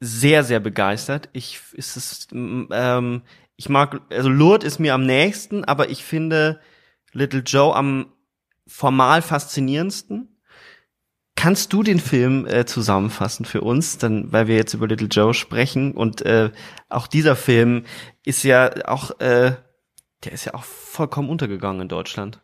sehr, 0.00 0.44
sehr 0.44 0.60
begeistert. 0.60 1.28
Ich 1.32 1.60
ist 1.72 1.96
es, 1.96 2.28
ähm, 2.32 3.22
ich 3.56 3.68
mag, 3.68 4.00
also 4.10 4.30
Lourdes 4.30 4.66
ist 4.66 4.78
mir 4.78 4.94
am 4.94 5.04
nächsten, 5.04 5.64
aber 5.64 5.90
ich 5.90 6.02
finde 6.02 6.60
Little 7.12 7.40
Joe 7.40 7.74
am 7.76 8.12
formal 8.66 9.20
faszinierendsten. 9.20 10.40
Kannst 11.36 11.72
du 11.72 11.82
den 11.82 12.00
Film 12.00 12.46
äh, 12.46 12.64
zusammenfassen 12.66 13.44
für 13.44 13.60
uns, 13.60 13.98
dann, 13.98 14.32
weil 14.32 14.46
wir 14.46 14.56
jetzt 14.56 14.74
über 14.74 14.86
Little 14.86 15.08
Joe 15.08 15.34
sprechen 15.34 15.92
und 15.92 16.22
äh, 16.22 16.50
auch 16.88 17.06
dieser 17.06 17.36
Film 17.36 17.84
ist 18.24 18.42
ja 18.42 18.86
auch, 18.86 19.20
äh, 19.20 19.54
der 20.24 20.32
ist 20.32 20.44
ja 20.44 20.54
auch 20.54 20.64
vollkommen 20.64 21.30
untergegangen 21.30 21.82
in 21.82 21.88
Deutschland. 21.88 22.40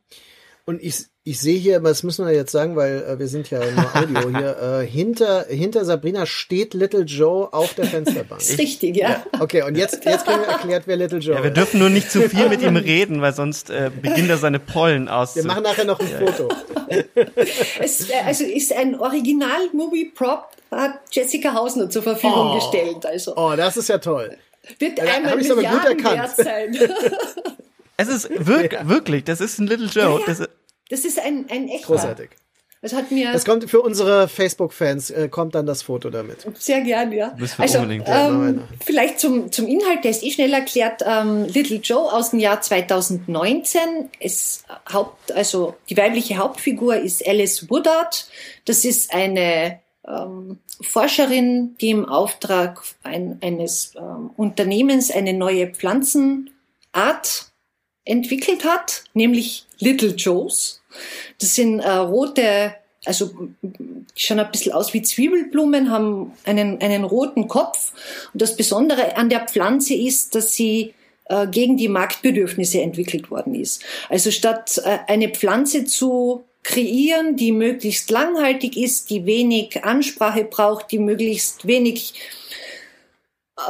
Und 0.64 0.82
ich, 0.82 1.06
ich 1.28 1.40
sehe 1.40 1.58
hier, 1.58 1.80
das 1.80 2.04
müssen 2.04 2.24
wir 2.24 2.32
jetzt 2.32 2.52
sagen, 2.52 2.76
weil 2.76 3.02
äh, 3.02 3.18
wir 3.18 3.26
sind 3.26 3.50
ja 3.50 3.58
nur 3.58 3.96
Audio 4.22 4.38
hier, 4.38 4.56
äh, 4.80 4.86
hinter, 4.86 5.44
hinter 5.48 5.84
Sabrina 5.84 6.24
steht 6.24 6.72
Little 6.72 7.02
Joe 7.02 7.52
auf 7.52 7.74
der 7.74 7.86
Fensterbank. 7.86 8.40
Das 8.40 8.50
ist 8.50 8.60
richtig, 8.60 8.96
ja. 8.96 9.08
ja. 9.10 9.26
Okay, 9.40 9.62
und 9.62 9.76
jetzt, 9.76 10.04
jetzt 10.04 10.24
kriegen 10.24 10.40
wir 10.42 10.46
erklärt, 10.46 10.84
wer 10.86 10.96
Little 10.96 11.18
Joe 11.18 11.34
ja, 11.34 11.42
wir 11.42 11.50
dürfen 11.50 11.80
nur 11.80 11.90
nicht 11.90 12.12
zu 12.12 12.28
viel 12.28 12.48
mit 12.48 12.62
ihm 12.62 12.76
reden, 12.76 13.22
weil 13.22 13.34
sonst 13.34 13.70
äh, 13.70 13.90
beginnt 14.00 14.30
er 14.30 14.36
seine 14.36 14.60
Pollen 14.60 15.08
aus. 15.08 15.34
Wir 15.34 15.44
machen 15.44 15.64
nachher 15.64 15.84
noch 15.84 15.98
ein 15.98 16.06
Foto. 16.06 16.48
es, 17.80 18.08
äh, 18.08 18.12
also 18.24 18.44
ist 18.44 18.72
ein 18.72 18.94
Original-Movie-Prop, 18.94 20.46
hat 20.70 21.00
Jessica 21.10 21.54
Hausner 21.54 21.90
zur 21.90 22.04
Verfügung 22.04 22.52
oh. 22.52 22.54
gestellt. 22.54 23.04
Also. 23.04 23.34
Oh, 23.34 23.54
das 23.56 23.76
ist 23.76 23.88
ja 23.88 23.98
toll. 23.98 24.36
Wird 24.78 24.96
ja, 24.96 25.04
einmal 25.06 25.36
Milliarden 25.36 26.04
wert 26.04 26.36
sein. 26.36 26.78
Es 27.98 28.08
ist 28.08 28.28
wirklich, 28.46 28.86
wirklich, 28.86 29.24
das 29.24 29.40
ist 29.40 29.58
ein 29.58 29.68
Little 29.68 29.86
Joe. 29.86 30.20
Ja, 30.26 30.32
ja. 30.34 30.46
Das, 30.88 31.04
ist 31.04 31.18
ein, 31.18 31.46
ein 31.50 31.68
echter. 31.68 31.86
Großartig. 31.86 32.30
Das 32.82 32.92
hat 32.92 33.10
mir. 33.10 33.32
Das 33.32 33.44
kommt 33.44 33.68
für 33.68 33.80
unsere 33.80 34.28
Facebook-Fans, 34.28 35.10
äh, 35.10 35.28
kommt 35.28 35.54
dann 35.54 35.66
das 35.66 35.82
Foto 35.82 36.10
damit. 36.10 36.46
Sehr 36.58 36.82
gern, 36.82 37.10
ja. 37.10 37.36
Also, 37.58 37.78
unbedingt. 37.78 38.06
Ähm, 38.06 38.62
vielleicht 38.84 39.18
zum, 39.18 39.50
zum 39.50 39.66
Inhalt, 39.66 40.04
der 40.04 40.12
ist 40.12 40.22
eh 40.22 40.30
schnell 40.30 40.52
erklärt. 40.52 41.02
Ähm, 41.04 41.46
Little 41.46 41.78
Joe 41.78 42.12
aus 42.12 42.30
dem 42.30 42.38
Jahr 42.38 42.60
2019. 42.60 44.10
Es 44.20 44.62
Haupt, 44.92 45.32
also 45.32 45.74
die 45.88 45.96
weibliche 45.96 46.36
Hauptfigur 46.36 46.96
ist 46.96 47.26
Alice 47.26 47.68
Woodard. 47.70 48.28
Das 48.66 48.84
ist 48.84 49.12
eine 49.12 49.80
ähm, 50.06 50.58
Forscherin, 50.80 51.76
die 51.80 51.90
im 51.90 52.06
Auftrag 52.06 52.82
ein, 53.02 53.38
eines 53.40 53.94
ähm, 53.96 54.30
Unternehmens 54.36 55.10
eine 55.10 55.32
neue 55.32 55.68
Pflanzenart 55.68 57.46
entwickelt 58.06 58.64
hat, 58.64 59.04
nämlich 59.12 59.66
Little 59.78 60.14
Joes. 60.14 60.80
Das 61.38 61.54
sind 61.54 61.80
äh, 61.80 61.90
rote, 61.90 62.74
also 63.04 63.30
schauen 64.14 64.40
ein 64.40 64.50
bisschen 64.50 64.72
aus 64.72 64.94
wie 64.94 65.02
Zwiebelblumen, 65.02 65.90
haben 65.90 66.32
einen, 66.44 66.80
einen 66.80 67.04
roten 67.04 67.48
Kopf. 67.48 67.92
Und 68.32 68.40
das 68.40 68.56
Besondere 68.56 69.16
an 69.16 69.28
der 69.28 69.46
Pflanze 69.46 69.94
ist, 69.94 70.34
dass 70.34 70.54
sie 70.54 70.94
äh, 71.26 71.46
gegen 71.48 71.76
die 71.76 71.88
Marktbedürfnisse 71.88 72.80
entwickelt 72.80 73.30
worden 73.30 73.54
ist. 73.54 73.82
Also 74.08 74.30
statt 74.30 74.80
äh, 74.84 74.98
eine 75.08 75.28
Pflanze 75.28 75.84
zu 75.84 76.44
kreieren, 76.62 77.36
die 77.36 77.52
möglichst 77.52 78.10
langhaltig 78.10 78.76
ist, 78.76 79.10
die 79.10 79.24
wenig 79.26 79.84
Ansprache 79.84 80.44
braucht, 80.44 80.90
die 80.90 80.98
möglichst 80.98 81.66
wenig 81.66 82.14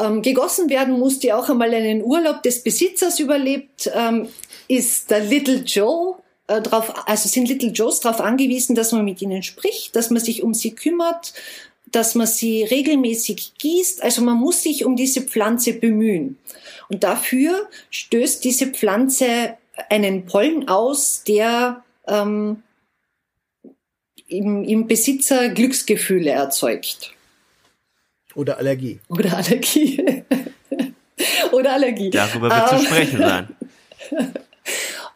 ähm, 0.01 0.23
gegossen 0.23 0.69
werden 0.69 0.99
muss, 0.99 1.19
die 1.19 1.33
auch 1.33 1.49
einmal 1.49 1.73
einen 1.73 2.03
Urlaub 2.03 2.43
des 2.43 2.63
Besitzers 2.63 3.21
überlebt, 3.21 3.91
ähm, 3.95 4.29
ist 4.69 5.11
der 5.11 5.21
Little 5.21 5.63
Joe 5.65 6.17
äh, 6.49 6.61
drauf, 6.61 6.93
also 7.07 7.29
sind 7.29 7.49
Little 7.49 7.71
Joes 7.71 8.01
darauf 8.01 8.21
angewiesen, 8.21 8.75
dass 8.75 8.93
man 8.93 9.05
mit 9.05 9.23
ihnen 9.23 9.43
spricht, 9.43 9.97
dass 9.97 10.11
man 10.11 10.23
sich 10.23 10.43
um 10.43 10.55
sie 10.55 10.73
kümmert, 10.73 11.35
dass 11.87 12.15
man 12.15 12.27
sie 12.27 12.65
regelmäßig 12.65 13.55
gießt. 13.59 14.03
Also 14.03 14.23
man 14.23 14.37
muss 14.37 14.63
sich 14.63 14.85
um 14.85 14.97
diese 14.97 15.23
Pflanze 15.23 15.73
bemühen. 15.73 16.39
Und 16.89 17.05
dafür 17.05 17.69
stößt 17.91 18.45
diese 18.45 18.69
Pflanze 18.69 19.57
einen 19.91 20.27
Pollen 20.27 20.69
aus, 20.69 21.23
der 21.27 21.85
ähm, 22.07 22.63
im, 24.29 24.65
im 24.65 24.87
Besitzer 24.87 25.49
Glücksgefühle 25.51 26.31
erzeugt. 26.31 27.16
Oder 28.37 28.59
Allergie. 28.59 29.01
Oder 29.09 29.39
Allergie. 29.39 30.23
Oder 31.53 31.73
Allergie. 31.73 32.11
Darüber 32.11 32.51
wird 32.51 32.63
um, 32.63 32.69
zu 32.69 32.77
ähm, 32.77 32.83
sprechen 32.83 33.19
sein. 33.19 33.49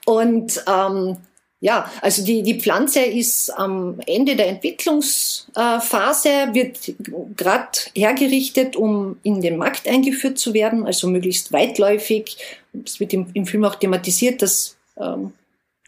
Und 0.07 0.65
ähm, 0.67 1.19
ja, 1.61 1.91
also 2.01 2.25
die, 2.25 2.43
die 2.43 2.59
Pflanze 2.59 3.01
ist 3.01 3.51
am 3.51 4.01
Ende 4.07 4.37
der 4.37 4.49
Entwicklungsphase, 4.49 6.55
wird 6.55 6.95
gerade 7.37 7.79
hergerichtet, 7.95 8.77
um 8.77 9.19
in 9.23 9.43
den 9.43 9.59
Markt 9.59 9.87
eingeführt 9.87 10.39
zu 10.39 10.55
werden, 10.55 10.87
also 10.87 11.07
möglichst 11.07 11.53
weitläufig. 11.53 12.39
Es 12.87 13.01
wird 13.01 13.13
im, 13.13 13.27
im 13.35 13.45
Film 13.45 13.67
auch 13.67 13.75
thematisiert, 13.75 14.41
dass 14.41 14.79
ähm, 14.99 15.35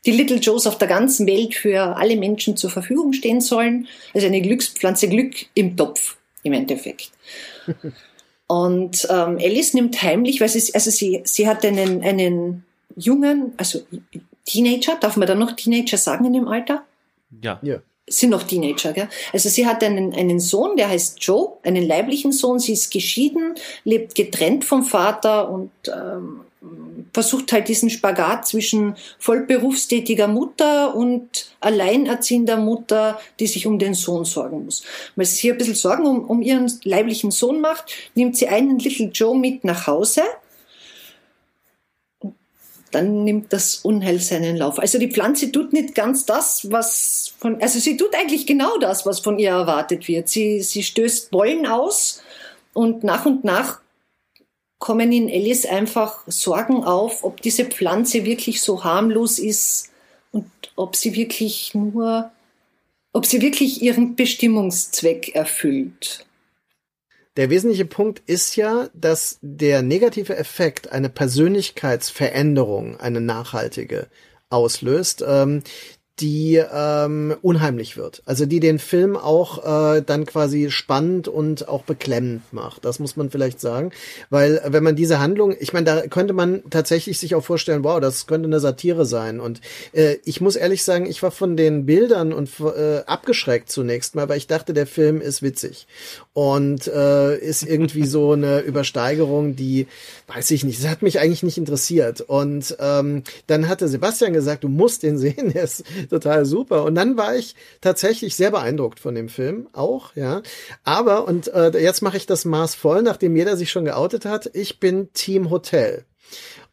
die 0.05 0.13
Little 0.13 0.37
Joes 0.37 0.67
auf 0.67 0.77
der 0.77 0.89
ganzen 0.89 1.27
Welt 1.27 1.55
für 1.55 1.97
alle 1.97 2.17
Menschen 2.17 2.59
zur 2.59 2.69
Verfügung 2.69 3.15
stehen 3.15 3.41
sollen. 3.41 3.89
Also 4.13 4.27
eine 4.27 4.43
Glückspflanze 4.43 5.09
Glück 5.09 5.47
im 5.55 5.79
Topf 5.79 6.19
im 6.43 6.53
Endeffekt. 6.53 7.11
Und 8.47 9.07
ähm, 9.09 9.39
Alice 9.41 9.75
nimmt 9.75 10.03
heimlich, 10.03 10.41
weil 10.41 10.49
sie, 10.49 10.75
also 10.75 10.91
sie, 10.91 11.23
sie 11.25 11.49
hat 11.49 11.65
einen, 11.65 12.03
einen 12.03 12.65
jungen, 12.97 13.55
also 13.57 13.81
Teenager, 14.45 14.97
darf 15.01 15.17
man 15.17 15.27
da 15.27 15.35
noch 15.35 15.53
Teenager 15.53 15.97
sagen 15.97 16.27
in 16.27 16.35
dem 16.35 16.49
Alter? 16.49 16.85
Ja. 17.43 17.59
Ja. 17.63 17.79
Sind 18.09 18.31
noch 18.31 18.43
Teenager, 18.43 18.93
gell? 18.93 19.09
Also 19.33 19.49
sie 19.49 19.65
hat 19.65 19.83
einen, 19.85 20.13
einen 20.13 20.41
Sohn, 20.41 20.77
der 20.77 20.89
heißt 20.89 21.23
Joe, 21.23 21.53
einen 21.63 21.87
leiblichen 21.87 22.33
Sohn. 22.33 22.59
Sie 22.59 22.73
ist 22.73 22.91
geschieden, 22.91 23.55
lebt 23.85 24.17
getrennt 24.17 24.65
vom 24.65 24.83
Vater 24.83 25.49
und 25.49 25.71
ähm, 25.87 26.41
versucht 27.13 27.53
halt 27.53 27.69
diesen 27.69 27.91
Spagat 27.91 28.47
zwischen 28.47 28.97
vollberufstätiger 29.19 30.29
Mutter 30.29 30.95
und 30.95 31.51
alleinerziehender 31.61 32.57
Mutter, 32.57 33.21
die 33.39 33.47
sich 33.47 33.67
um 33.67 33.79
den 33.79 33.95
Sohn 33.95 34.25
sorgen 34.25 34.65
muss. 34.65 34.83
Weil 35.17 35.27
sie 35.27 35.37
sich 35.37 35.51
ein 35.51 35.59
bisschen 35.59 35.75
Sorgen 35.75 36.07
um, 36.07 36.25
um 36.25 36.43
ihren 36.43 36.73
leiblichen 36.85 37.31
Sohn 37.31 37.61
macht, 37.61 37.93
nimmt 38.15 38.37
sie 38.37 38.49
einen 38.49 38.79
Little 38.79 39.11
Joe 39.13 39.37
mit 39.37 39.65
nach 39.65 39.87
Hause 39.87 40.23
dann 42.95 43.25
nimmt 43.25 43.53
das 43.53 43.77
Unheil 43.77 44.21
seinen 44.21 44.57
Lauf. 44.57 44.79
Also 44.79 44.99
die 44.99 45.11
Pflanze 45.11 45.51
tut 45.51 45.73
nicht 45.73 45.95
ganz 45.95 46.27
das, 46.27 46.71
was 46.71 47.35
von, 47.39 47.61
also 47.61 47.79
sie 47.79 47.97
tut 47.97 48.15
eigentlich 48.15 48.47
genau 48.47 48.79
das, 48.79 49.07
was 49.07 49.21
von 49.21 49.39
ihr 49.39 49.51
erwartet 49.51 50.09
wird. 50.09 50.29
Sie, 50.29 50.61
sie 50.61 50.83
stößt 50.83 51.31
Bollen 51.31 51.67
aus 51.67 52.23
und 52.73 53.05
nach 53.05 53.27
und 53.27 53.45
nach 53.45 53.81
kommen 54.79 55.13
in 55.13 55.29
Alice 55.29 55.65
einfach 55.65 56.25
Sorgen 56.27 56.83
auf, 56.83 57.23
ob 57.23 57.41
diese 57.41 57.65
Pflanze 57.65 58.25
wirklich 58.25 58.61
so 58.61 58.83
harmlos 58.83 59.39
ist 59.39 59.91
und 60.33 60.51
ob 60.75 60.97
sie 60.97 61.15
wirklich 61.15 61.73
nur, 61.75 62.33
ob 63.13 63.25
sie 63.25 63.41
wirklich 63.43 63.81
ihren 63.81 64.17
Bestimmungszweck 64.17 65.35
erfüllt. 65.35 66.27
Der 67.37 67.49
wesentliche 67.49 67.87
Punkt 67.87 68.21
ist 68.27 68.57
ja, 68.57 68.91
dass 68.93 69.39
der 69.41 69.83
negative 69.83 70.37
Effekt 70.37 70.93
eine 70.93 71.09
Persönlichkeitsveränderung, 71.09 73.01
eine 73.01 73.23
nachhaltige 73.23 74.09
auslöst, 74.51 75.25
ähm, 75.27 75.63
die 76.21 76.63
ähm, 76.73 77.35
unheimlich 77.41 77.97
wird. 77.97 78.23
Also 78.27 78.45
die 78.45 78.61
den 78.61 78.79
Film 78.79 79.17
auch 79.17 79.97
äh, 79.97 80.03
dann 80.03 80.27
quasi 80.27 80.71
spannend 80.71 81.27
und 81.27 81.69
auch 81.69 81.83
beklemmend 81.85 82.53
macht. 82.53 82.85
Das 82.85 82.99
muss 82.99 83.17
man 83.17 83.31
vielleicht 83.31 83.61
sagen. 83.61 83.93
Weil 84.29 84.61
wenn 84.67 84.85
man 84.85 84.95
diese 84.95 85.21
Handlung, 85.21 85.55
ich 85.59 85.73
meine, 85.73 85.87
da 85.87 86.07
könnte 86.07 86.35
man 86.35 86.63
tatsächlich 86.69 87.19
sich 87.19 87.35
auch 87.35 87.45
vorstellen, 87.45 87.83
wow, 87.83 87.99
das 87.99 88.27
könnte 88.27 88.47
eine 88.47 88.61
Satire 88.61 89.07
sein. 89.07 89.41
Und 89.41 89.63
äh, 89.93 90.17
ich 90.25 90.43
muss 90.43 90.57
ehrlich 90.57 90.85
sagen, 90.85 91.07
ich 91.07 91.23
war 91.23 91.31
von 91.31 91.57
den 91.57 91.87
Bildern 91.87 92.35
und 92.35 92.51
äh, 92.61 92.99
abgeschreckt 93.07 93.71
zunächst 93.71 94.15
mal, 94.15 94.29
weil 94.29 94.39
ich 94.39 94.47
dachte, 94.47 94.75
der 94.75 94.87
Film 94.87 95.21
ist 95.21 95.41
witzig. 95.41 95.87
Und 96.35 96.89
äh, 96.89 97.39
ist 97.39 97.63
irgendwie 97.63 98.07
so 98.07 98.33
eine 98.33 98.61
Übersteigerung, 98.61 99.57
die, 99.57 99.87
weiß 100.29 100.51
ich 100.51 100.63
nicht, 100.63 100.83
das 100.83 100.91
hat 100.91 101.01
mich 101.01 101.21
eigentlich 101.21 101.43
nicht 101.43 101.59
interessiert. 101.59 102.21
Und 102.21 102.77
ähm, 102.81 103.23
dann 103.47 103.69
hatte 103.69 103.89
Sebastian 103.89 104.35
gesagt, 104.35 104.63
du 104.63 104.69
musst 104.69 105.03
den 105.03 105.17
sehen, 105.17 105.53
der 105.55 105.65
ist 105.65 105.85
total 106.09 106.45
super. 106.45 106.85
Und 106.85 106.95
dann 106.95 107.17
war 107.17 107.35
ich 107.37 107.55
tatsächlich 107.81 108.37
sehr 108.37 108.51
beeindruckt 108.51 109.01
von 109.01 109.15
dem 109.15 109.29
Film, 109.29 109.69
auch, 109.73 110.15
ja. 110.15 110.43
Aber, 110.85 111.27
und 111.27 111.49
äh, 111.49 111.79
jetzt 111.79 112.03
mache 112.03 112.17
ich 112.17 112.27
das 112.27 112.45
Maß 112.45 112.75
voll, 112.75 113.03
nachdem 113.03 113.37
jeder 113.37 113.57
sich 113.57 113.71
schon 113.71 113.85
geoutet 113.85 114.25
hat, 114.25 114.51
ich 114.55 114.81
bin 114.81 115.13
Team 115.13 115.51
Hotel. 115.51 116.05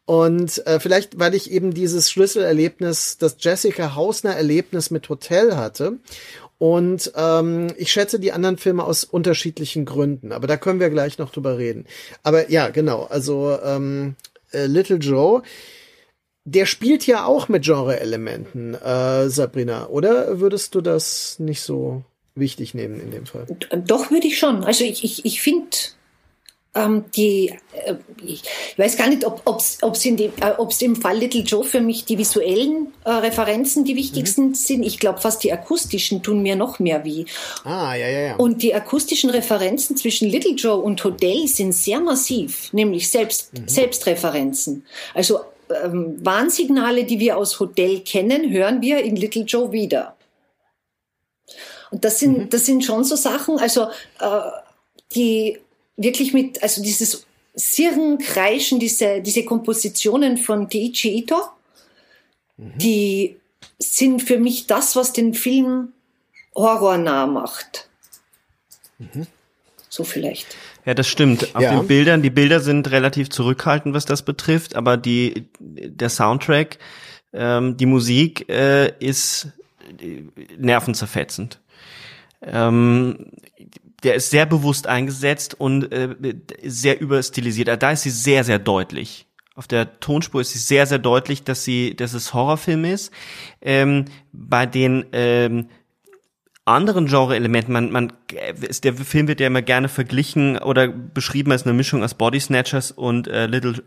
Und 0.04 0.66
äh, 0.66 0.80
vielleicht, 0.80 1.18
weil 1.20 1.34
ich 1.34 1.52
eben 1.52 1.72
dieses 1.72 2.10
Schlüsselerlebnis, 2.10 3.18
das 3.18 3.36
Jessica 3.38 3.94
Hausner 3.94 4.34
Erlebnis 4.34 4.90
mit 4.90 5.08
Hotel 5.08 5.56
hatte. 5.56 5.98
Und 6.58 7.12
ähm, 7.16 7.68
ich 7.78 7.90
schätze 7.90 8.20
die 8.20 8.32
anderen 8.32 8.58
Filme 8.58 8.84
aus 8.84 9.04
unterschiedlichen 9.04 9.86
Gründen, 9.86 10.32
aber 10.32 10.46
da 10.46 10.58
können 10.58 10.78
wir 10.78 10.90
gleich 10.90 11.16
noch 11.16 11.30
drüber 11.30 11.56
reden. 11.56 11.86
Aber 12.22 12.50
ja, 12.50 12.68
genau, 12.68 13.04
also 13.04 13.56
ähm, 13.64 14.14
äh, 14.52 14.66
Little 14.66 14.98
Joe 14.98 15.42
der 16.44 16.66
spielt 16.66 17.06
ja 17.06 17.24
auch 17.26 17.48
mit 17.48 17.64
Genre-Elementen, 17.64 18.74
äh, 18.74 19.28
Sabrina, 19.28 19.88
oder 19.88 20.40
würdest 20.40 20.74
du 20.74 20.80
das 20.80 21.38
nicht 21.38 21.60
so 21.60 22.02
wichtig 22.34 22.74
nehmen 22.74 23.00
in 23.00 23.10
dem 23.10 23.26
Fall? 23.26 23.46
Doch, 23.84 24.10
würde 24.10 24.26
ich 24.26 24.38
schon. 24.38 24.64
Also 24.64 24.84
ich, 24.84 25.04
ich, 25.04 25.24
ich 25.24 25.40
finde 25.40 25.76
ähm, 26.74 27.04
die, 27.16 27.52
äh, 27.72 27.94
ich 28.24 28.42
weiß 28.76 28.96
gar 28.96 29.08
nicht, 29.08 29.24
ob 29.24 29.60
es 29.60 30.04
in 30.04 30.16
dem, 30.16 30.32
äh, 30.40 30.52
ob's 30.56 30.80
im 30.82 30.94
Fall 30.94 31.18
Little 31.18 31.42
Joe 31.42 31.64
für 31.64 31.80
mich 31.80 32.04
die 32.04 32.16
visuellen 32.16 32.92
äh, 33.04 33.10
Referenzen 33.10 33.84
die 33.84 33.96
wichtigsten 33.96 34.48
mhm. 34.48 34.54
sind. 34.54 34.82
Ich 34.84 34.98
glaube, 34.98 35.20
fast 35.20 35.42
die 35.42 35.52
akustischen 35.52 36.22
tun 36.22 36.42
mir 36.42 36.54
noch 36.56 36.78
mehr 36.78 37.04
wie. 37.04 37.26
Ah, 37.64 37.94
ja, 37.94 38.08
ja, 38.08 38.20
ja. 38.20 38.36
Und 38.36 38.62
die 38.62 38.74
akustischen 38.74 39.30
Referenzen 39.30 39.96
zwischen 39.96 40.28
Little 40.28 40.52
Joe 40.52 40.76
und 40.76 41.02
Hotel 41.02 41.48
sind 41.48 41.72
sehr 41.72 42.00
massiv, 42.00 42.72
nämlich 42.72 43.10
selbst, 43.10 43.52
mhm. 43.52 43.68
Selbstreferenzen. 43.68 44.86
Also 45.12 45.40
ähm, 45.70 46.24
Warnsignale, 46.24 47.04
die 47.04 47.18
wir 47.18 47.36
aus 47.36 47.60
Hotel 47.60 48.00
kennen, 48.00 48.50
hören 48.50 48.80
wir 48.82 49.02
in 49.02 49.16
Little 49.16 49.42
Joe 49.42 49.72
wieder. 49.72 50.16
Und 51.90 52.04
das 52.04 52.18
sind, 52.18 52.38
mhm. 52.38 52.48
das 52.50 52.66
sind 52.66 52.84
schon 52.84 53.04
so 53.04 53.16
Sachen, 53.16 53.58
also 53.58 53.88
äh, 54.20 54.40
die 55.14 55.58
wirklich 55.96 56.32
mit, 56.32 56.62
also 56.62 56.82
dieses 56.82 57.26
Sirren, 57.54 58.18
Kreischen, 58.18 58.78
diese, 58.78 59.20
diese 59.20 59.44
Kompositionen 59.44 60.38
von 60.38 60.68
Deiichi 60.68 61.18
Ito, 61.18 61.40
mhm. 62.56 62.78
die 62.78 63.36
sind 63.78 64.22
für 64.22 64.38
mich 64.38 64.66
das, 64.66 64.94
was 64.96 65.12
den 65.12 65.34
Film 65.34 65.92
horrornah 66.54 67.26
macht. 67.26 67.88
Mhm. 68.98 69.26
So 69.88 70.04
vielleicht. 70.04 70.56
Ja, 70.84 70.94
das 70.94 71.08
stimmt. 71.08 71.54
Auf 71.54 71.62
ja. 71.62 71.76
den 71.76 71.86
Bildern, 71.86 72.22
die 72.22 72.30
Bilder 72.30 72.60
sind 72.60 72.90
relativ 72.90 73.30
zurückhaltend, 73.30 73.94
was 73.94 74.06
das 74.06 74.22
betrifft, 74.22 74.76
aber 74.76 74.96
die, 74.96 75.48
der 75.58 76.08
Soundtrack, 76.08 76.78
ähm, 77.32 77.76
die 77.76 77.86
Musik 77.86 78.48
äh, 78.48 78.92
ist 78.98 79.48
äh, 80.00 80.22
nervenzerfetzend. 80.58 81.60
Ähm, 82.42 83.32
der 84.02 84.14
ist 84.14 84.30
sehr 84.30 84.46
bewusst 84.46 84.86
eingesetzt 84.86 85.54
und 85.58 85.92
äh, 85.92 86.14
sehr 86.64 87.00
überstilisiert. 87.00 87.82
Da 87.82 87.90
ist 87.90 88.02
sie 88.02 88.10
sehr, 88.10 88.44
sehr 88.44 88.58
deutlich. 88.58 89.26
Auf 89.54 89.66
der 89.66 90.00
Tonspur 90.00 90.40
ist 90.40 90.52
sie 90.52 90.58
sehr, 90.58 90.86
sehr 90.86 90.98
deutlich, 90.98 91.44
dass 91.44 91.64
sie, 91.64 91.94
dass 91.94 92.14
es 92.14 92.32
Horrorfilm 92.32 92.86
ist. 92.86 93.12
Ähm, 93.60 94.06
bei 94.32 94.64
den 94.64 95.04
ähm, 95.12 95.68
anderen 96.70 97.06
Genre-Elementen, 97.06 97.72
man, 97.72 97.90
man, 97.90 98.12
der 98.82 98.94
Film 98.94 99.28
wird 99.28 99.40
ja 99.40 99.46
immer 99.46 99.62
gerne 99.62 99.88
verglichen 99.88 100.58
oder 100.58 100.88
beschrieben 100.88 101.52
als 101.52 101.64
eine 101.64 101.72
Mischung 101.72 102.02
aus 102.02 102.14
Body 102.14 102.40
Snatchers 102.40 102.90
und 102.90 103.28
äh, 103.28 103.46
Little 103.46 103.82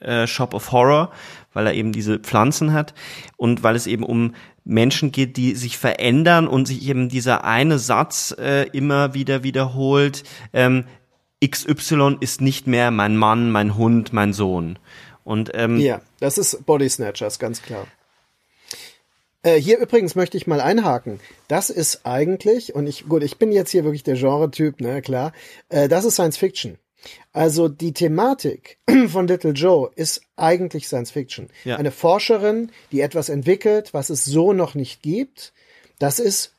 äh, 0.00 0.26
Shop 0.26 0.54
of 0.54 0.72
Horror, 0.72 1.10
weil 1.52 1.66
er 1.66 1.74
eben 1.74 1.92
diese 1.92 2.18
Pflanzen 2.18 2.72
hat 2.72 2.94
und 3.36 3.62
weil 3.62 3.76
es 3.76 3.86
eben 3.86 4.04
um 4.04 4.34
Menschen 4.64 5.12
geht, 5.12 5.36
die 5.36 5.54
sich 5.54 5.78
verändern 5.78 6.46
und 6.46 6.66
sich 6.66 6.88
eben 6.88 7.08
dieser 7.08 7.44
eine 7.44 7.78
Satz 7.78 8.34
äh, 8.38 8.68
immer 8.68 9.14
wieder 9.14 9.42
wiederholt, 9.42 10.24
ähm, 10.52 10.84
XY 11.44 12.18
ist 12.20 12.40
nicht 12.40 12.66
mehr 12.66 12.90
mein 12.90 13.16
Mann, 13.16 13.50
mein 13.50 13.76
Hund, 13.76 14.12
mein 14.12 14.32
Sohn. 14.32 14.78
Und 15.24 15.50
ähm, 15.54 15.78
ja, 15.78 16.00
das 16.20 16.38
ist 16.38 16.64
Body 16.66 16.88
Snatchers, 16.88 17.38
ganz 17.38 17.62
klar. 17.62 17.86
Äh, 19.42 19.56
hier 19.56 19.78
übrigens 19.78 20.14
möchte 20.14 20.36
ich 20.36 20.46
mal 20.46 20.60
einhaken. 20.60 21.20
Das 21.46 21.70
ist 21.70 22.04
eigentlich, 22.04 22.74
und 22.74 22.86
ich, 22.86 23.08
gut, 23.08 23.22
ich 23.22 23.38
bin 23.38 23.52
jetzt 23.52 23.70
hier 23.70 23.84
wirklich 23.84 24.02
der 24.02 24.16
Genre-Typ, 24.16 24.80
ne, 24.80 25.02
klar. 25.02 25.32
Äh, 25.68 25.88
das 25.88 26.04
ist 26.04 26.14
Science 26.14 26.36
Fiction. 26.36 26.78
Also 27.32 27.68
die 27.68 27.92
Thematik 27.92 28.78
von 29.08 29.28
Little 29.28 29.52
Joe 29.52 29.90
ist 29.94 30.22
eigentlich 30.36 30.88
Science 30.88 31.12
Fiction. 31.12 31.48
Ja. 31.64 31.76
Eine 31.76 31.92
Forscherin, 31.92 32.72
die 32.90 33.00
etwas 33.00 33.28
entwickelt, 33.28 33.94
was 33.94 34.10
es 34.10 34.24
so 34.24 34.52
noch 34.52 34.74
nicht 34.74 35.02
gibt. 35.02 35.52
Das 35.98 36.18
ist 36.18 36.56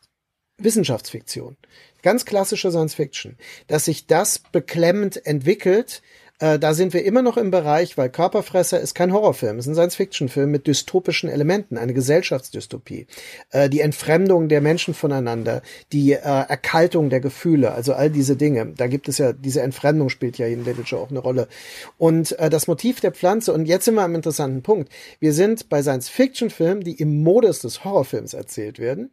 Wissenschaftsfiktion. 0.58 1.58
Ganz 2.02 2.24
klassische 2.24 2.72
Science 2.72 2.96
Fiction. 2.96 3.38
Dass 3.68 3.86
sich 3.86 4.08
das 4.08 4.40
beklemmend 4.40 5.26
entwickelt, 5.26 6.02
Äh, 6.40 6.58
da 6.58 6.74
sind 6.74 6.94
wir 6.94 7.04
immer 7.04 7.22
noch 7.22 7.38
im 7.38 7.52
Bereich, 7.52 7.98
weil 7.98 8.10
Körperfresser 8.10 8.80
ist 8.80 8.96
kein 8.96 9.14
Horrorfilm, 9.14 9.60
ist 9.60 9.68
ein 9.68 9.76
Science-Fiction-Film 9.76 10.50
mit 10.50 10.68
dystopischen 10.68 11.30
Elementen, 11.30 11.78
eine 11.78 11.94
Gesellschaftsdystopie. 11.94 13.08
Äh, 13.52 13.70
die 13.70 13.82
Entfremdung 13.82 14.48
der 14.48 14.62
Menschen 14.62 14.94
voneinander, 14.94 15.62
die 15.92 16.14
äh, 16.14 16.18
Erkaltung 16.18 17.10
der 17.10 17.20
Gefühle, 17.20 17.74
also 17.74 17.94
all 17.94 18.10
diese 18.10 18.36
Dinge. 18.36 18.74
Da 18.76 18.88
gibt 18.88 19.10
es 19.10 19.18
ja, 19.18 19.34
diese 19.34 19.62
Entfremdung 19.62 20.10
spielt 20.10 20.38
ja 20.38 20.48
in 20.48 20.66
Joe 20.86 21.02
auch 21.02 21.10
eine 21.10 21.20
Rolle. 21.20 21.48
Und 21.98 22.38
äh, 22.40 22.50
das 22.50 22.68
Motiv 22.68 23.02
der 23.02 23.12
Pflanze, 23.12 23.54
und 23.54 23.66
jetzt 23.66 23.86
sind 23.86 23.96
wir 23.96 24.04
am 24.04 24.16
interessanten 24.16 24.64
Punkt. 24.64 24.92
Wir 25.20 25.34
sind 25.34 25.70
bei 25.70 25.82
Science-Fiction-Filmen, 25.82 26.84
die 26.84 26.94
im 26.94 27.22
Modus 27.22 27.60
des 27.60 27.84
Horrorfilms 27.84 28.34
erzählt 28.34 28.80
werden. 28.80 29.12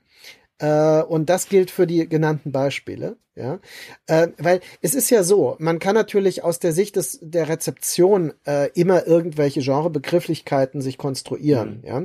Äh, 0.58 1.02
und 1.02 1.28
das 1.28 1.48
gilt 1.48 1.70
für 1.70 1.86
die 1.86 2.08
genannten 2.08 2.52
Beispiele. 2.52 3.16
Ja, 3.38 3.60
äh, 4.06 4.28
weil 4.38 4.60
es 4.80 4.94
ist 4.94 5.10
ja 5.10 5.22
so, 5.22 5.56
man 5.58 5.78
kann 5.78 5.94
natürlich 5.94 6.42
aus 6.42 6.58
der 6.58 6.72
Sicht 6.72 6.96
des, 6.96 7.18
der 7.20 7.50
Rezeption 7.50 8.32
äh, 8.46 8.70
immer 8.72 9.06
irgendwelche 9.06 9.60
Genrebegrifflichkeiten 9.60 10.80
sich 10.80 10.96
konstruieren, 10.96 11.82
mhm. 11.82 11.86
ja. 11.86 12.02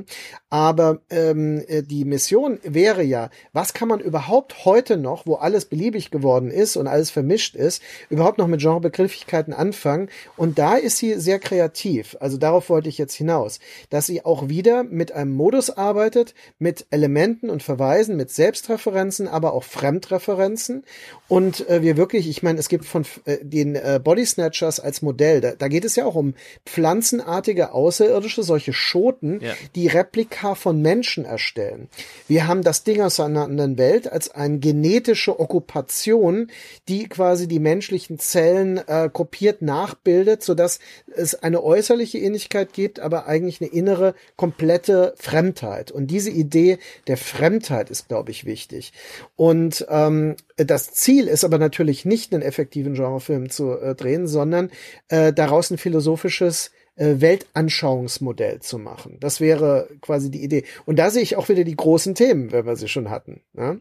Aber 0.50 1.00
ähm, 1.08 1.64
äh, 1.68 1.82
die 1.82 2.04
Mission 2.04 2.58
wäre 2.64 3.02
ja, 3.02 3.30
was 3.54 3.72
kann 3.72 3.88
man 3.88 4.00
überhaupt 4.00 4.66
heute 4.66 4.98
noch, 4.98 5.24
wo 5.24 5.36
alles 5.36 5.64
beliebig 5.64 6.10
geworden 6.10 6.50
ist 6.50 6.76
und 6.76 6.86
alles 6.86 7.10
vermischt 7.10 7.56
ist, 7.56 7.82
überhaupt 8.10 8.36
noch 8.36 8.46
mit 8.46 8.60
Genrebegrifflichkeiten 8.60 9.54
anfangen? 9.54 10.10
Und 10.36 10.58
da 10.58 10.74
ist 10.74 10.98
sie 10.98 11.14
sehr 11.14 11.38
kreativ. 11.38 12.14
Also 12.20 12.36
darauf 12.36 12.68
wollte 12.68 12.90
ich 12.90 12.98
jetzt 12.98 13.14
hinaus, 13.14 13.58
dass 13.88 14.04
sie 14.04 14.22
auch 14.22 14.50
wieder 14.50 14.82
mit 14.82 15.12
einem 15.12 15.32
Modus 15.32 15.70
arbeitet, 15.70 16.34
mit 16.58 16.84
Elementen 16.90 17.48
und 17.48 17.62
Verweisen, 17.62 18.18
mit 18.18 18.30
Selbstreferenzen, 18.30 19.28
aber 19.28 19.54
auch 19.54 19.64
Fremdreferenzen 19.64 20.84
und 21.32 21.66
äh, 21.70 21.80
wir 21.80 21.96
wirklich, 21.96 22.28
ich 22.28 22.42
meine, 22.42 22.58
es 22.58 22.68
gibt 22.68 22.84
von 22.84 23.06
äh, 23.24 23.38
den 23.40 23.74
äh, 23.74 23.98
Body 24.04 24.26
Snatchers 24.26 24.80
als 24.80 25.00
Modell, 25.00 25.40
da, 25.40 25.52
da 25.52 25.68
geht 25.68 25.86
es 25.86 25.96
ja 25.96 26.04
auch 26.04 26.14
um 26.14 26.34
pflanzenartige 26.66 27.72
Außerirdische, 27.72 28.42
solche 28.42 28.74
Schoten, 28.74 29.40
ja. 29.40 29.54
die 29.74 29.86
Replika 29.86 30.54
von 30.54 30.82
Menschen 30.82 31.24
erstellen. 31.24 31.88
Wir 32.28 32.46
haben 32.46 32.62
das 32.62 32.84
Ding 32.84 33.00
aus 33.00 33.18
einer 33.18 33.44
anderen 33.44 33.78
Welt 33.78 34.12
als 34.12 34.30
eine 34.30 34.58
genetische 34.58 35.40
Okkupation, 35.40 36.50
die 36.88 37.08
quasi 37.08 37.48
die 37.48 37.60
menschlichen 37.60 38.18
Zellen 38.18 38.76
äh, 38.86 39.08
kopiert 39.10 39.62
nachbildet, 39.62 40.42
sodass 40.42 40.80
es 41.16 41.34
eine 41.34 41.62
äußerliche 41.62 42.18
Ähnlichkeit 42.18 42.74
gibt, 42.74 43.00
aber 43.00 43.26
eigentlich 43.26 43.62
eine 43.62 43.70
innere, 43.70 44.14
komplette 44.36 45.14
Fremdheit. 45.16 45.92
Und 45.92 46.08
diese 46.08 46.28
Idee 46.28 46.76
der 47.06 47.16
Fremdheit 47.16 47.88
ist, 47.88 48.08
glaube 48.08 48.32
ich, 48.32 48.44
wichtig. 48.44 48.92
Und 49.34 49.86
ähm, 49.88 50.36
das 50.56 50.92
Ziel 50.92 51.21
ist 51.28 51.44
aber 51.44 51.58
natürlich 51.58 52.04
nicht 52.04 52.32
einen 52.32 52.42
effektiven 52.42 52.94
Genrefilm 52.94 53.50
zu 53.50 53.78
äh, 53.78 53.94
drehen, 53.94 54.26
sondern 54.26 54.70
äh, 55.08 55.32
daraus 55.32 55.70
ein 55.70 55.78
philosophisches 55.78 56.70
äh, 56.96 57.16
Weltanschauungsmodell 57.18 58.60
zu 58.60 58.78
machen. 58.78 59.16
Das 59.20 59.40
wäre 59.40 59.88
quasi 60.00 60.30
die 60.30 60.42
Idee. 60.42 60.64
Und 60.84 60.98
da 60.98 61.10
sehe 61.10 61.22
ich 61.22 61.36
auch 61.36 61.48
wieder 61.48 61.64
die 61.64 61.76
großen 61.76 62.14
Themen, 62.14 62.52
wenn 62.52 62.66
wir 62.66 62.76
sie 62.76 62.88
schon 62.88 63.10
hatten. 63.10 63.42
Ja? 63.56 63.76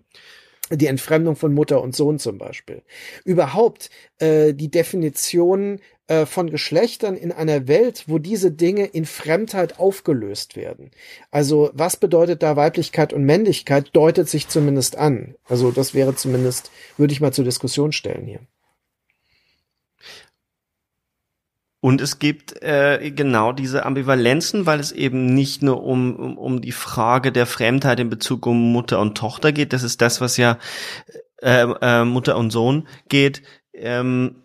die 0.78 0.88
Entfremdung 0.88 1.36
von 1.36 1.54
Mutter 1.54 1.82
und 1.82 1.96
Sohn 1.96 2.20
zum 2.20 2.38
Beispiel. 2.38 2.82
Überhaupt 3.26 3.90
äh, 4.20 4.54
die 4.54 4.72
Definition 4.72 5.80
äh, 6.12 6.26
von 6.26 6.50
Geschlechtern 6.50 7.16
in 7.16 7.32
einer 7.32 7.70
Welt, 7.70 8.04
wo 8.08 8.20
diese 8.20 8.52
Dinge 8.52 8.86
in 8.86 9.06
Fremdheit 9.06 9.80
aufgelöst 9.80 10.58
werden. 10.58 10.92
Also 11.32 11.72
was 11.74 11.96
bedeutet 11.96 12.44
da 12.44 12.58
Weiblichkeit 12.58 13.14
und 13.14 13.24
Männlichkeit, 13.24 13.92
deutet 13.94 14.28
sich 14.28 14.50
zumindest 14.50 14.98
an. 14.98 15.36
Also 15.46 15.72
das 15.72 15.94
wäre 15.94 16.14
zumindest, 16.14 16.70
würde 16.98 17.14
ich 17.14 17.22
mal 17.22 17.32
zur 17.32 17.46
Diskussion 17.46 17.94
stellen 17.94 18.26
hier. 18.26 18.42
Und 21.80 22.02
es 22.02 22.20
gibt 22.20 22.62
äh, 22.62 23.10
genau 23.12 23.54
diese 23.54 23.86
Ambivalenzen, 23.86 24.66
weil 24.66 24.82
es 24.82 24.92
eben 24.92 25.34
nicht 25.34 25.64
nur 25.64 25.82
um, 25.82 26.18
um, 26.18 26.38
um 26.38 26.62
die 26.62 26.74
Frage 26.74 27.32
der 27.32 27.46
Fremdheit 27.46 28.02
in 28.02 28.10
Bezug 28.10 28.46
um 28.48 28.74
Mutter 28.74 29.00
und 29.00 29.18
Tochter 29.18 29.54
geht. 29.54 29.72
Das 29.72 29.82
ist 29.82 30.02
das, 30.02 30.20
was 30.20 30.36
ja 30.36 30.60
äh, 31.38 31.62
äh, 31.82 32.04
Mutter 32.04 32.36
und 32.36 32.52
Sohn 32.52 32.86
geht. 33.08 33.44
Ähm, 33.74 34.41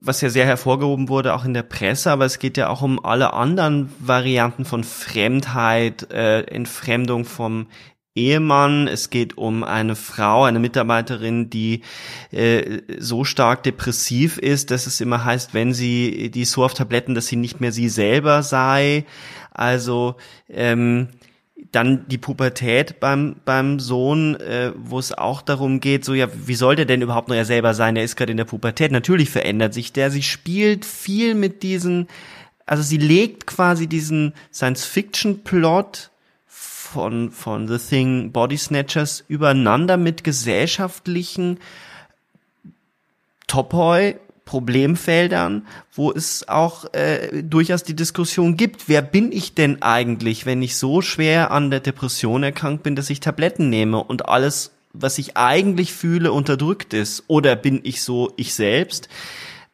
was 0.00 0.20
ja 0.20 0.30
sehr 0.30 0.46
hervorgehoben 0.46 1.08
wurde, 1.08 1.34
auch 1.34 1.44
in 1.44 1.54
der 1.54 1.62
Presse, 1.62 2.10
aber 2.10 2.24
es 2.24 2.38
geht 2.38 2.56
ja 2.56 2.68
auch 2.68 2.82
um 2.82 3.04
alle 3.04 3.32
anderen 3.32 3.92
Varianten 3.98 4.64
von 4.64 4.84
Fremdheit, 4.84 6.10
äh, 6.12 6.42
Entfremdung 6.42 7.24
vom 7.24 7.66
Ehemann, 8.14 8.88
es 8.88 9.10
geht 9.10 9.38
um 9.38 9.62
eine 9.64 9.94
Frau, 9.94 10.44
eine 10.44 10.58
Mitarbeiterin, 10.58 11.50
die 11.50 11.82
äh, 12.32 12.80
so 12.98 13.24
stark 13.24 13.62
depressiv 13.62 14.38
ist, 14.38 14.70
dass 14.70 14.86
es 14.86 15.00
immer 15.00 15.24
heißt, 15.24 15.54
wenn 15.54 15.72
sie 15.72 16.30
die 16.30 16.44
so 16.44 16.64
auf 16.64 16.74
Tabletten, 16.74 17.14
dass 17.14 17.28
sie 17.28 17.36
nicht 17.36 17.60
mehr 17.60 17.72
sie 17.72 17.88
selber 17.88 18.42
sei. 18.42 19.04
Also 19.52 20.16
ähm, 20.48 21.08
dann 21.72 22.06
die 22.08 22.18
Pubertät 22.18 23.00
beim, 23.00 23.36
beim 23.44 23.78
Sohn, 23.78 24.36
äh, 24.36 24.72
wo 24.76 24.98
es 24.98 25.12
auch 25.12 25.42
darum 25.42 25.80
geht, 25.80 26.04
so 26.04 26.14
ja, 26.14 26.28
wie 26.32 26.54
soll 26.54 26.76
der 26.76 26.86
denn 26.86 27.02
überhaupt 27.02 27.28
noch 27.28 27.36
er 27.36 27.44
selber 27.44 27.74
sein? 27.74 27.94
Der 27.94 28.04
ist 28.04 28.16
gerade 28.16 28.30
in 28.30 28.36
der 28.36 28.44
Pubertät. 28.44 28.90
Natürlich 28.92 29.30
verändert 29.30 29.74
sich 29.74 29.92
der. 29.92 30.10
Sie 30.10 30.22
spielt 30.22 30.84
viel 30.84 31.34
mit 31.34 31.62
diesen, 31.62 32.08
also 32.64 32.82
sie 32.82 32.96
legt 32.96 33.46
quasi 33.46 33.86
diesen 33.86 34.32
Science-Fiction-Plot 34.52 36.10
von, 36.46 37.30
von 37.30 37.68
The 37.68 37.78
Thing 37.78 38.32
Body 38.32 38.56
Snatchers 38.56 39.24
übereinander 39.28 39.98
mit 39.98 40.24
gesellschaftlichen 40.24 41.58
Topoi 43.46 44.16
Problemfeldern, 44.48 45.66
wo 45.92 46.10
es 46.10 46.48
auch 46.48 46.94
äh, 46.94 47.42
durchaus 47.42 47.82
die 47.82 47.94
Diskussion 47.94 48.56
gibt, 48.56 48.88
wer 48.88 49.02
bin 49.02 49.30
ich 49.30 49.52
denn 49.52 49.82
eigentlich, 49.82 50.46
wenn 50.46 50.62
ich 50.62 50.78
so 50.78 51.02
schwer 51.02 51.50
an 51.50 51.70
der 51.70 51.80
Depression 51.80 52.42
erkrankt 52.42 52.82
bin, 52.82 52.96
dass 52.96 53.10
ich 53.10 53.20
Tabletten 53.20 53.68
nehme 53.68 54.02
und 54.02 54.26
alles, 54.26 54.72
was 54.94 55.18
ich 55.18 55.36
eigentlich 55.36 55.92
fühle, 55.92 56.32
unterdrückt 56.32 56.94
ist? 56.94 57.24
Oder 57.26 57.56
bin 57.56 57.80
ich 57.82 58.00
so 58.00 58.32
ich 58.38 58.54
selbst? 58.54 59.10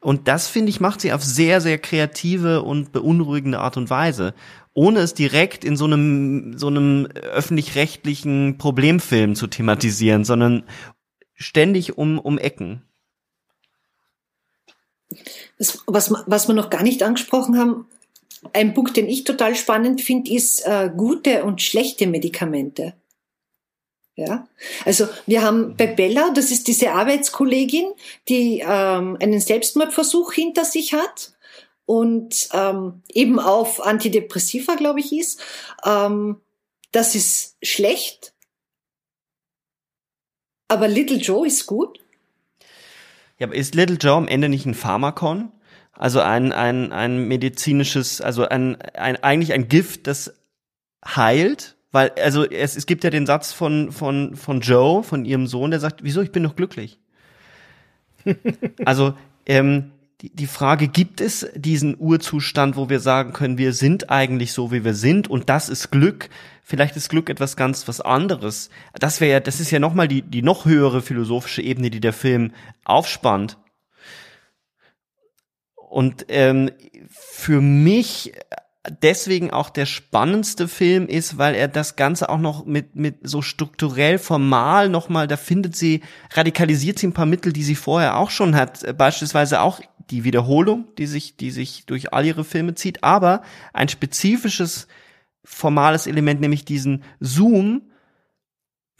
Und 0.01 0.27
das, 0.27 0.49
finde 0.49 0.71
ich, 0.71 0.81
macht 0.81 1.01
sie 1.01 1.13
auf 1.13 1.23
sehr, 1.23 1.61
sehr 1.61 1.79
kreative 1.79 2.63
und 2.63 2.91
beunruhigende 2.91 3.61
Art 3.61 3.77
und 3.77 3.91
Weise, 3.91 4.35
ohne 4.73 4.99
es 4.99 5.15
direkt 5.15 5.65
in 5.65 5.77
so 5.77 5.85
einem, 5.85 6.59
so 6.59 6.67
einem 6.67 7.07
öffentlich-rechtlichen 7.07 8.59
Problemfilm 8.59 9.37
zu 9.37 9.47
thematisieren, 9.47 10.25
sondern 10.25 10.65
ständig 11.37 11.97
um, 11.97 12.19
um 12.19 12.39
Ecken. 12.39 12.83
Das, 15.59 15.79
was, 15.87 16.13
was 16.27 16.49
wir 16.49 16.55
noch 16.55 16.71
gar 16.71 16.83
nicht 16.83 17.03
angesprochen 17.03 17.59
haben, 17.59 17.87
ein 18.53 18.75
Punkt, 18.75 18.97
den 18.97 19.09
ich 19.09 19.25
total 19.25 19.55
spannend 19.55 20.01
finde, 20.01 20.31
ist 20.33 20.67
äh, 20.67 20.91
gute 20.95 21.45
und 21.45 21.63
schlechte 21.63 22.07
Medikamente. 22.07 22.95
Ja, 24.17 24.47
also 24.85 25.09
wir 25.27 25.43
haben 25.43 25.77
bei 25.77 25.89
Bella, 25.89 26.31
das 26.31 26.53
ist 26.53 26.69
diese 26.69 26.93
Arbeitskollegin, 26.93 27.93
die 28.29 28.61
ähm, 28.61 29.17
einen 29.21 29.41
Selbstmordversuch 29.41 30.33
hinter 30.33 30.65
sich 30.65 30.95
hat 30.95 31.33
und 31.85 32.49
ähm, 32.53 33.03
eben 33.13 33.41
auf 33.41 33.85
Antidepressiva, 33.85 34.77
glaube 34.77 35.01
ich, 35.01 35.13
ist. 35.13 35.41
Ähm, 35.85 36.41
das 36.93 37.17
ist 37.17 37.57
schlecht, 37.61 38.35
aber 40.69 40.87
Little 40.87 41.19
Joe 41.19 41.47
ist 41.47 41.67
gut. 41.67 41.99
Ja, 43.39 43.47
aber 43.47 43.57
ist 43.57 43.75
Little 43.75 43.97
Joe 43.97 44.17
am 44.17 44.29
Ende 44.29 44.49
nicht 44.49 44.67
ein 44.67 44.75
Pharmakon? 44.75 45.51
Also 45.93 46.21
ein, 46.21 46.53
ein, 46.53 46.93
ein 46.93 47.29
medizinisches, 47.29 48.21
also 48.21 48.49
ein, 48.49 48.81
ein, 48.83 49.23
eigentlich 49.23 49.53
ein 49.53 49.69
Gift, 49.69 50.07
das 50.07 50.35
heilt? 51.05 51.77
Weil, 51.93 52.11
also 52.21 52.45
es, 52.45 52.77
es 52.77 52.87
gibt 52.87 53.05
ja 53.05 53.11
den 53.11 53.27
Satz 53.27 53.53
von, 53.53 53.93
von, 53.93 54.35
von 54.35 54.61
Joe, 54.61 55.05
von 55.05 55.25
ihrem 55.25 55.47
Sohn, 55.47 55.71
der 55.71 55.79
sagt, 55.79 56.03
wieso, 56.03 56.23
ich 56.23 56.33
bin 56.33 56.43
doch 56.43 56.57
glücklich. 56.57 56.99
also, 58.85 59.15
ähm, 59.47 59.93
die, 60.21 60.35
die 60.35 60.47
Frage, 60.47 60.89
gibt 60.89 61.21
es 61.21 61.47
diesen 61.55 61.97
Urzustand, 61.99 62.77
wo 62.77 62.89
wir 62.89 62.99
sagen 63.01 63.33
können, 63.33 63.59
wir 63.59 63.73
sind 63.73 64.11
eigentlich 64.11 64.53
so, 64.53 64.73
wie 64.73 64.85
wir 64.85 64.95
sind 64.95 65.29
und 65.29 65.49
das 65.49 65.69
ist 65.69 65.91
Glück? 65.91 66.31
Vielleicht 66.67 66.97
ist 66.97 67.11
Glück 67.11 67.29
etwas 67.29 67.57
ganz 67.57 67.87
was 67.89 68.01
anderes. 68.01 68.71
Das 68.95 69.21
wäre 69.21 69.33
ja, 69.33 69.41
das 69.41 69.61
ist 69.61 69.71
ja 69.71 69.79
nochmal 69.79 70.09
die, 70.09 70.23
die 70.23 70.41
noch 70.41 70.65
höhere 70.65 71.03
philosophische 71.03 71.61
Ebene, 71.61 71.91
die 71.91 72.01
der 72.01 72.15
Film 72.15 72.53
aufspannt. 72.85 73.59
Und 75.75 76.25
ähm, 76.29 76.71
für 77.11 77.61
mich 77.61 78.33
deswegen 79.03 79.51
auch 79.51 79.69
der 79.69 79.85
spannendste 79.85 80.67
Film 80.67 81.07
ist, 81.07 81.37
weil 81.37 81.55
er 81.55 81.69
das 81.69 81.97
Ganze 81.97 82.31
auch 82.31 82.39
noch 82.39 82.65
mit, 82.65 82.97
mit 82.97 83.17
so 83.23 83.43
strukturell 83.43 84.19
formal 84.19 84.89
nochmal, 84.89 85.27
da 85.29 85.37
findet 85.37 85.77
sie, 85.77 86.01
radikalisiert 86.33 86.99
sie 86.99 87.09
ein 87.09 87.15
paar 87.15 87.27
Mittel, 87.27 87.53
die 87.53 87.63
sie 87.63 87.77
vorher 87.77 88.17
auch 88.17 88.31
schon 88.31 88.57
hat, 88.57 88.97
beispielsweise 88.97 89.61
auch 89.61 89.81
die 90.11 90.25
Wiederholung, 90.25 90.87
die 90.99 91.07
sich, 91.07 91.37
die 91.37 91.51
sich 91.51 91.87
durch 91.87 92.13
all 92.13 92.27
ihre 92.27 92.45
Filme 92.45 92.75
zieht, 92.75 93.05
aber 93.05 93.43
ein 93.73 93.89
spezifisches 93.89 94.87
formales 95.45 96.07
Element, 96.07 96.41
nämlich 96.41 96.65
diesen 96.65 97.05
Zoom, 97.21 97.91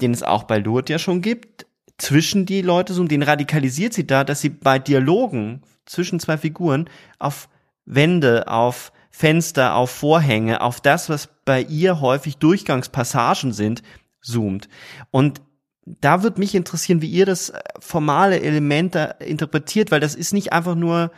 den 0.01 0.13
es 0.13 0.23
auch 0.23 0.45
bei 0.45 0.59
Lourdes 0.59 0.93
ja 0.93 0.99
schon 0.99 1.23
gibt, 1.23 1.67
zwischen 1.99 2.47
die 2.47 2.63
Leute 2.63 2.93
Zoom, 2.93 3.09
den 3.09 3.23
radikalisiert 3.23 3.95
sie 3.95 4.07
da, 4.07 4.25
dass 4.25 4.41
sie 4.41 4.51
bei 4.51 4.79
Dialogen 4.79 5.63
zwischen 5.87 6.21
zwei 6.21 6.37
Figuren 6.37 6.89
auf 7.19 7.49
Wände, 7.85 8.49
auf 8.49 8.93
Fenster, 9.11 9.77
auf 9.77 9.91
Vorhänge, 9.91 10.61
auf 10.61 10.81
das, 10.81 11.09
was 11.09 11.29
bei 11.45 11.63
ihr 11.63 12.01
häufig 12.01 12.39
Durchgangspassagen 12.39 13.53
sind, 13.53 13.83
zoomt. 14.21 14.69
Und 15.11 15.41
da 15.87 16.23
wird 16.23 16.39
mich 16.39 16.55
interessieren, 16.55 17.03
wie 17.03 17.11
ihr 17.11 17.27
das 17.27 17.53
formale 17.79 18.41
Element 18.41 18.95
da 18.95 19.05
interpretiert, 19.05 19.91
weil 19.91 20.01
das 20.01 20.15
ist 20.15 20.33
nicht 20.33 20.53
einfach 20.53 20.75
nur, 20.75 21.13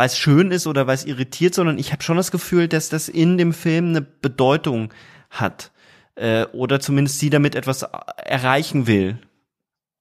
weil 0.00 0.06
es 0.06 0.16
schön 0.16 0.50
ist 0.50 0.66
oder 0.66 0.86
weil 0.86 0.94
es 0.94 1.04
irritiert, 1.04 1.54
sondern 1.54 1.78
ich 1.78 1.92
habe 1.92 2.02
schon 2.02 2.16
das 2.16 2.30
Gefühl, 2.30 2.68
dass 2.68 2.88
das 2.88 3.10
in 3.10 3.36
dem 3.36 3.52
Film 3.52 3.90
eine 3.90 4.00
Bedeutung 4.00 4.94
hat 5.28 5.72
äh, 6.14 6.46
oder 6.54 6.80
zumindest 6.80 7.18
sie 7.18 7.28
damit 7.28 7.54
etwas 7.54 7.86
erreichen 8.16 8.86
will. 8.86 9.18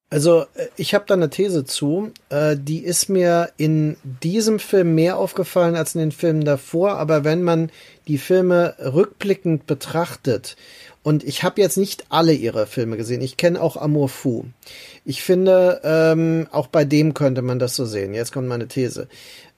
Also 0.09 0.45
äh, 0.55 0.67
ich 0.77 0.93
habe 0.93 1.03
da 1.05 1.15
eine 1.15 1.29
These 1.29 1.65
zu, 1.65 2.13
äh, 2.29 2.55
die 2.57 2.79
ist 2.79 3.09
mir 3.09 3.51
in 3.57 3.97
diesem 4.23 4.59
Film 4.59 4.95
mehr 4.95 5.17
aufgefallen 5.17 5.75
als 5.75 5.95
in 5.95 5.99
den 5.99 6.11
Filmen 6.13 6.45
davor, 6.45 6.93
aber 6.93 7.25
wenn 7.25 7.43
man 7.43 7.69
die 8.07 8.19
Filme 8.19 8.75
rückblickend 8.79 9.67
betrachtet, 9.67 10.55
und 11.01 11.23
ich 11.23 11.43
habe 11.43 11.61
jetzt 11.61 11.77
nicht 11.77 12.05
alle 12.09 12.33
ihre 12.33 12.67
Filme 12.67 12.97
gesehen, 12.97 13.21
ich 13.21 13.37
kenne 13.37 13.61
auch 13.61 13.77
Amour 13.77 14.09
Fou. 14.09 14.45
Ich 15.05 15.23
finde, 15.23 15.79
ähm, 15.83 16.47
auch 16.51 16.67
bei 16.67 16.83
dem 16.83 17.13
könnte 17.13 17.41
man 17.41 17.57
das 17.57 17.75
so 17.75 17.85
sehen. 17.85 18.13
Jetzt 18.13 18.33
kommt 18.33 18.47
meine 18.47 18.67
These. 18.67 19.07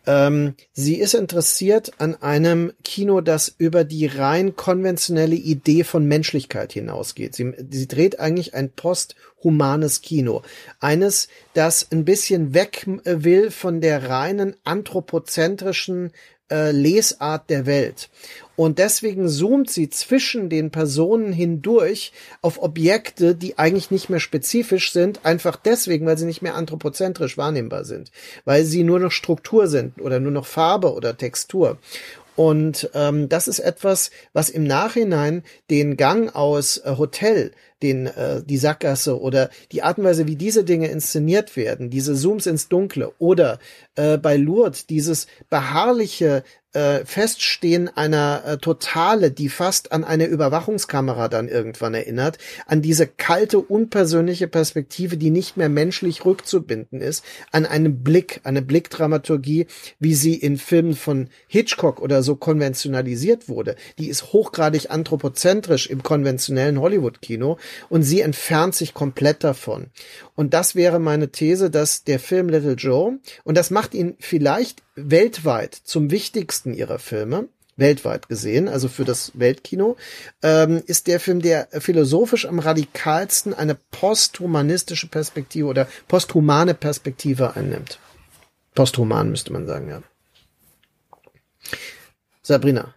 Ähm, 0.08 0.56
sie 0.74 0.96
ist 0.96 1.14
interessiert 1.14 1.92
an 2.00 2.16
einem 2.16 2.74
Kino, 2.84 3.22
das 3.22 3.54
über 3.58 3.84
die 3.84 4.08
rein 4.08 4.56
konventionelle 4.56 5.36
Idee 5.36 5.84
von 5.84 6.06
Menschlichkeit 6.06 6.74
hinausgeht. 6.74 7.36
Sie, 7.36 7.54
sie 7.70 7.88
dreht 7.88 8.20
eigentlich 8.20 8.54
ein 8.54 8.72
posthumanes 8.72 10.02
Kino. 10.02 10.42
Eines, 10.80 11.28
das 11.54 11.88
ein 11.92 12.06
bisschen 12.06 12.54
weg 12.54 12.88
will 13.04 13.52
von 13.52 13.82
der 13.82 14.10
reinen 14.10 14.56
anthropozentrischen 14.64 16.12
äh, 16.52 16.72
Lesart 16.72 17.50
der 17.50 17.66
Welt. 17.66 18.10
Und 18.56 18.80
deswegen 18.80 19.28
zoomt 19.28 19.70
sie 19.70 19.90
zwischen 19.90 20.50
den 20.50 20.72
Personen 20.72 21.34
hindurch 21.34 22.12
auf 22.42 22.62
Objekte, 22.62 23.34
die 23.34 23.58
eigentlich 23.58 23.92
nicht 23.92 24.10
mehr 24.10 24.20
spezifisch 24.20 24.92
sind, 24.92 25.26
einfach 25.26 25.56
deswegen, 25.56 26.06
weil 26.06 26.18
sie 26.18 26.26
nicht 26.26 26.42
mehr 26.42 26.56
anthropozentrisch 26.56 27.38
wahrnehmbar 27.38 27.86
sind, 27.86 28.12
weil 28.46 28.66
sie 28.66 28.84
nur 28.84 29.00
noch 29.00 29.12
Struktur 29.12 29.68
sind 29.68 30.02
oder 30.02 30.20
nur 30.20 30.32
noch 30.32 30.46
Farbe 30.46 30.94
oder 30.94 31.18
Textur. 31.18 31.78
Und 32.36 32.90
ähm, 32.94 33.28
das 33.30 33.48
ist 33.48 33.60
etwas, 33.60 34.10
was 34.34 34.50
im 34.50 34.64
Nachhinein 34.64 35.44
den 35.70 35.98
Gang 35.98 36.34
aus 36.34 36.78
äh, 36.78 36.96
Hotel, 36.98 37.52
den 37.84 38.08
äh, 38.08 38.42
die 38.44 38.58
Sackgasse 38.58 39.20
oder 39.20 39.50
die 39.72 39.84
Art 39.84 39.98
und 39.98 40.06
Weise, 40.06 40.28
wie 40.28 40.38
diese 40.38 40.64
Dinge 40.64 40.88
inszeniert 40.88 41.56
werden, 41.56 41.90
diese 41.90 42.16
Zooms 42.16 42.46
ins 42.46 42.70
Dunkle 42.70 43.12
oder 43.20 43.60
äh, 43.96 44.18
bei 44.18 44.38
Lourdes 44.38 44.86
dieses 44.86 45.28
beharrliche 45.50 46.44
äh, 46.74 47.06
Feststehen 47.06 47.90
einer 47.90 48.44
äh, 48.46 48.58
Totale, 48.58 49.32
die 49.32 49.50
fast 49.50 49.92
an 49.92 50.04
eine 50.04 50.26
Überwachungskamera 50.26 51.28
dann 51.28 51.48
irgendwann 51.48 51.94
erinnert, 51.94 52.38
an 52.66 52.82
diese 52.82 53.08
kalte, 53.08 53.60
unpersönliche 53.60 54.48
Perspektive, 54.48 55.18
die 55.18 55.32
nicht 55.32 55.58
mehr 55.58 55.70
menschlich 55.70 56.26
rückzubinden 56.26 57.02
ist, 57.02 57.26
an 57.52 57.66
einen 57.66 58.04
Blick, 58.04 58.42
eine 58.44 58.62
Blickdramaturgie, 58.62 59.68
wie 60.00 60.16
sie 60.16 60.36
in 60.36 60.58
Filmen 60.58 60.96
von 60.96 61.30
Hitchcock 61.48 62.02
oder 62.02 62.24
so 62.24 62.36
konventionalisiert 62.36 63.50
wurde. 63.50 63.76
Die 64.00 64.08
ist 64.08 64.34
hochgradig 64.34 64.92
anthropozentrisch 64.92 65.88
im 65.88 66.04
konventionellen 66.04 66.80
Hollywood-Kino 66.80 67.58
und 67.90 68.04
sie 68.04 68.22
entfernt 68.22 68.76
sich 68.76 68.94
komplett 68.94 69.44
davon. 69.44 69.88
Und 70.36 70.54
das 70.54 70.76
wäre 70.76 71.00
meine 71.00 71.30
These, 71.30 71.70
dass 71.70 72.04
der 72.04 72.20
Film 72.20 72.50
Little 72.50 72.74
Joe, 72.74 73.20
und 73.44 73.58
das 73.58 73.72
macht 73.72 73.94
ihn 73.94 74.16
vielleicht 74.20 74.82
weltweit 74.96 75.74
zum 75.76 76.12
wichtigsten 76.12 76.61
ihrer 76.66 77.00
Filme, 77.00 77.48
weltweit 77.78 78.30
gesehen, 78.30 78.68
also 78.68 78.88
für 78.88 79.06
das 79.06 79.32
Weltkino, 79.34 79.98
ähm, 80.44 80.82
ist 80.86 81.08
der 81.08 81.20
Film, 81.20 81.42
der 81.42 81.68
philosophisch 81.72 82.46
am 82.46 82.60
radikalsten 82.60 83.54
eine 83.54 83.76
posthumanistische 83.76 85.08
Perspektive 85.08 85.68
oder 85.68 85.88
posthumane 86.08 86.74
Perspektive 86.74 87.56
einnimmt. 87.56 88.00
Posthuman 88.76 89.30
müsste 89.30 89.52
man 89.52 89.68
sagen, 89.68 89.90
ja. 89.90 90.02
Sabrina. 92.42 92.94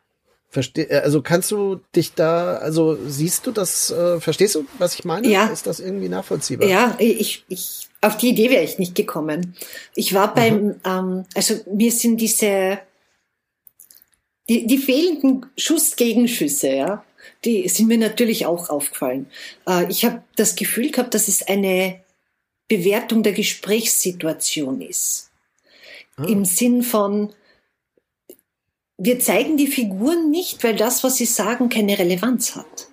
Verste 0.49 0.89
äh, 0.89 1.01
also 1.01 1.21
kannst 1.21 1.51
du 1.51 1.81
dich 1.97 2.15
da, 2.15 2.57
also 2.57 2.97
siehst 3.07 3.47
du 3.47 3.51
das, 3.51 3.91
äh, 3.91 4.21
verstehst 4.21 4.55
du, 4.55 4.67
was 4.79 4.95
ich 4.95 5.05
meine? 5.05 5.27
Ja. 5.29 5.47
Ist 5.47 5.67
das 5.67 5.81
irgendwie 5.81 6.09
nachvollziehbar? 6.09 6.69
Ja, 6.69 6.95
ich, 6.99 7.45
ich, 7.49 7.89
auf 8.01 8.17
die 8.17 8.31
Idee 8.31 8.51
wäre 8.51 8.63
ich 8.63 8.79
nicht 8.79 8.95
gekommen. 8.95 9.57
Ich 9.97 10.15
war 10.15 10.33
beim, 10.33 10.67
mhm. 10.67 10.75
ähm, 10.85 11.25
also 11.35 11.55
mir 11.73 11.91
sind 11.91 12.19
diese, 12.19 12.79
die, 14.49 14.67
die 14.67 14.79
fehlenden 14.79 15.47
Schussgegenschüsse, 15.57 16.75
ja, 16.75 17.05
die 17.45 17.69
sind 17.69 17.89
mir 17.89 17.99
natürlich 17.99 18.47
auch 18.47 18.69
aufgefallen. 18.69 19.27
Äh, 19.67 19.91
ich 19.91 20.05
habe 20.05 20.23
das 20.37 20.57
Gefühl 20.57 20.91
gehabt, 20.91 21.15
dass 21.15 21.29
es 21.29 21.47
eine 21.47 22.01
Bewertung 22.69 23.23
der 23.23 23.33
Gesprächssituation 23.33 24.81
ist. 24.81 25.31
Ah. 26.17 26.25
Im 26.25 26.45
Sinn 26.45 26.83
von, 26.83 27.33
wir 28.97 29.19
zeigen 29.21 29.57
die 29.57 29.67
Figuren 29.67 30.31
nicht, 30.31 30.63
weil 30.65 30.77
das, 30.77 31.05
was 31.05 31.17
sie 31.17 31.27
sagen, 31.27 31.69
keine 31.69 31.99
Relevanz 31.99 32.57
hat. 32.57 32.89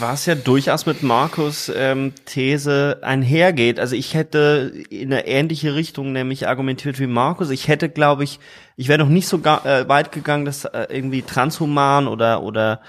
Was 0.00 0.24
ja 0.24 0.34
durchaus 0.34 0.86
mit 0.86 1.02
Markus 1.02 1.70
ähm, 1.74 2.14
These 2.24 3.00
einhergeht. 3.02 3.78
Also 3.78 3.94
ich 3.94 4.14
hätte 4.14 4.72
in 4.88 5.12
eine 5.12 5.26
ähnliche 5.26 5.74
Richtung 5.74 6.12
nämlich 6.12 6.48
argumentiert 6.48 6.98
wie 6.98 7.06
Markus. 7.06 7.50
Ich 7.50 7.68
hätte, 7.68 7.90
glaube 7.90 8.24
ich, 8.24 8.40
ich 8.76 8.88
wäre 8.88 8.98
noch 8.98 9.08
nicht 9.08 9.28
so 9.28 9.36
äh, 9.38 9.88
weit 9.88 10.10
gegangen, 10.10 10.46
das 10.46 10.64
äh, 10.64 10.86
irgendwie 10.88 11.22
transhuman 11.22 12.08
oder 12.08 12.42
oder 12.42 12.80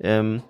ähm, 0.00 0.42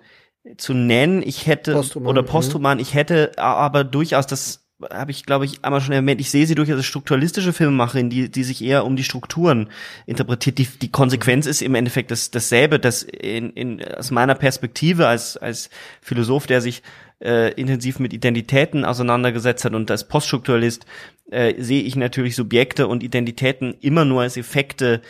zu 0.57 0.73
nennen. 0.73 1.21
Ich 1.21 1.45
hätte 1.45 1.73
posthuman, 1.73 2.09
oder 2.09 2.23
posthuman. 2.23 2.79
Ich 2.79 2.93
hätte 2.95 3.31
aber 3.37 3.83
durchaus 3.83 4.25
das 4.25 4.66
habe 4.91 5.11
ich, 5.11 5.25
glaube 5.25 5.45
ich, 5.45 5.63
einmal 5.63 5.81
schon 5.81 5.93
erwähnt, 5.93 6.21
ich 6.21 6.29
sehe 6.29 6.45
sie 6.45 6.53
durchaus 6.53 6.77
als 6.77 6.85
strukturalistische 6.85 7.51
Filmemacherin, 7.51 8.09
die, 8.09 8.29
die 8.29 8.43
sich 8.43 8.63
eher 8.63 8.85
um 8.85 8.95
die 8.95 9.03
Strukturen 9.03 9.69
interpretiert. 10.05 10.59
Die, 10.59 10.67
die 10.67 10.91
Konsequenz 10.91 11.47
ist 11.47 11.61
im 11.61 11.73
Endeffekt 11.73 12.11
das, 12.11 12.29
dasselbe, 12.29 12.79
dass 12.79 13.01
in, 13.01 13.51
in, 13.51 13.83
aus 13.83 14.11
meiner 14.11 14.35
Perspektive 14.35 15.07
als, 15.07 15.35
als 15.35 15.69
Philosoph, 16.01 16.45
der 16.45 16.61
sich 16.61 16.83
äh, 17.19 17.53
intensiv 17.53 17.97
mit 17.99 18.13
Identitäten 18.13 18.85
auseinandergesetzt 18.85 19.65
hat 19.65 19.73
und 19.73 19.89
als 19.89 20.07
Poststrukturalist 20.07 20.85
äh, 21.31 21.55
sehe 21.61 21.81
ich 21.81 21.95
natürlich 21.95 22.35
Subjekte 22.35 22.87
und 22.87 23.01
Identitäten 23.01 23.75
immer 23.81 24.05
nur 24.05 24.21
als 24.21 24.37
Effekte 24.37 25.01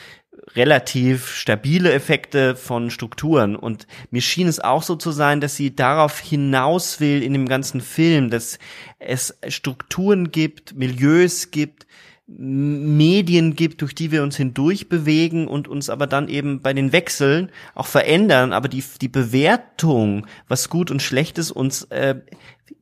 relativ 0.56 1.30
stabile 1.30 1.92
Effekte 1.92 2.56
von 2.56 2.90
Strukturen. 2.90 3.56
Und 3.56 3.88
mir 4.12 4.22
schien 4.22 4.48
es 4.48 4.60
auch 4.60 4.84
so 4.84 4.96
zu 4.96 5.12
sein, 5.12 5.42
dass 5.42 5.56
sie 5.56 5.76
darauf 5.76 6.20
hinaus 6.20 7.00
will 7.00 7.22
in 7.22 7.34
dem 7.34 7.48
ganzen 7.48 7.82
Film, 7.82 8.30
dass 8.30 8.60
es 9.00 9.38
Strukturen 9.48 10.32
gibt, 10.32 10.76
Milieus 10.76 11.52
gibt, 11.52 11.86
Medien 12.30 13.56
gibt, 13.56 13.82
durch 13.82 13.96
die 13.96 14.12
wir 14.12 14.22
uns 14.22 14.36
hindurch 14.36 14.90
bewegen 14.90 15.48
und 15.48 15.70
uns 15.70 15.90
aber 15.90 16.08
dann 16.08 16.28
eben 16.28 16.62
bei 16.62 16.74
den 16.74 16.92
Wechseln 16.92 17.52
auch 17.74 17.86
verändern, 17.86 18.52
aber 18.52 18.68
die, 18.68 18.84
die 19.02 19.08
Bewertung, 19.08 20.28
was 20.50 20.70
gut 20.70 20.92
und 20.92 21.02
schlecht 21.02 21.38
ist, 21.38 21.52
uns 21.52 21.84
äh, 21.84 22.16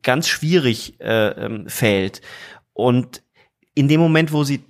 ganz 0.02 0.26
schwierig 0.26 1.00
äh, 1.00 1.28
ähm, 1.28 1.68
fällt. 1.68 2.22
Und 2.72 3.22
in 3.74 3.86
dem 3.86 4.00
Moment, 4.00 4.32
wo 4.32 4.42
sie 4.42 4.64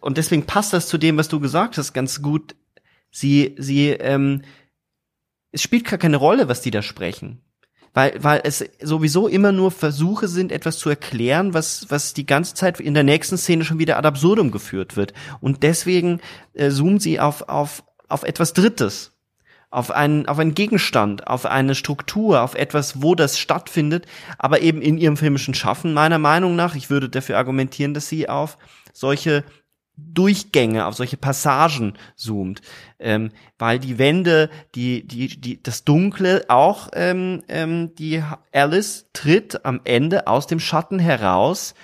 und 0.00 0.18
deswegen 0.18 0.46
passt 0.46 0.72
das 0.72 0.88
zu 0.88 0.98
dem, 0.98 1.16
was 1.16 1.28
du 1.28 1.40
gesagt 1.40 1.78
hast, 1.78 1.92
ganz 1.92 2.22
gut. 2.22 2.56
Sie, 3.10 3.54
sie, 3.58 3.90
ähm, 3.90 4.42
es 5.52 5.62
spielt 5.62 5.86
gar 5.86 5.98
keine 5.98 6.16
Rolle, 6.16 6.48
was 6.48 6.60
die 6.60 6.70
da 6.70 6.82
sprechen. 6.82 7.40
Weil, 7.94 8.22
weil 8.22 8.42
es 8.44 8.62
sowieso 8.82 9.26
immer 9.26 9.52
nur 9.52 9.70
Versuche 9.70 10.28
sind, 10.28 10.52
etwas 10.52 10.76
zu 10.78 10.90
erklären, 10.90 11.54
was, 11.54 11.86
was 11.88 12.12
die 12.12 12.26
ganze 12.26 12.54
Zeit 12.54 12.78
in 12.78 12.92
der 12.92 13.04
nächsten 13.04 13.38
Szene 13.38 13.64
schon 13.64 13.78
wieder 13.78 13.96
ad 13.96 14.06
absurdum 14.06 14.50
geführt 14.50 14.96
wird. 14.96 15.14
Und 15.40 15.62
deswegen 15.62 16.20
äh, 16.52 16.70
zoomen 16.70 17.00
sie 17.00 17.20
auf, 17.20 17.48
auf, 17.48 17.84
auf 18.08 18.22
etwas 18.22 18.52
Drittes 18.52 19.16
auf 19.70 19.90
einen, 19.90 20.26
auf 20.26 20.38
einen 20.38 20.54
Gegenstand, 20.54 21.26
auf 21.26 21.44
eine 21.44 21.74
Struktur, 21.74 22.40
auf 22.40 22.54
etwas, 22.54 23.02
wo 23.02 23.14
das 23.14 23.38
stattfindet, 23.38 24.06
aber 24.38 24.62
eben 24.62 24.80
in 24.80 24.96
ihrem 24.96 25.16
filmischen 25.16 25.54
Schaffen, 25.54 25.92
meiner 25.92 26.18
Meinung 26.18 26.56
nach, 26.56 26.76
ich 26.76 26.88
würde 26.88 27.08
dafür 27.08 27.36
argumentieren, 27.36 27.92
dass 27.92 28.08
sie 28.08 28.28
auf 28.28 28.58
solche 28.92 29.44
Durchgänge, 29.96 30.86
auf 30.86 30.94
solche 30.94 31.16
Passagen 31.16 31.94
zoomt, 32.16 32.60
ähm, 32.98 33.30
weil 33.58 33.78
die 33.78 33.98
Wände, 33.98 34.50
die, 34.74 35.06
die, 35.06 35.28
die, 35.28 35.62
das 35.62 35.84
Dunkle 35.84 36.44
auch, 36.48 36.88
ähm, 36.92 37.42
ähm, 37.48 37.94
die 37.94 38.22
Alice 38.52 39.06
tritt 39.14 39.64
am 39.64 39.80
Ende 39.84 40.26
aus 40.26 40.46
dem 40.46 40.60
Schatten 40.60 40.98
heraus, 40.98 41.74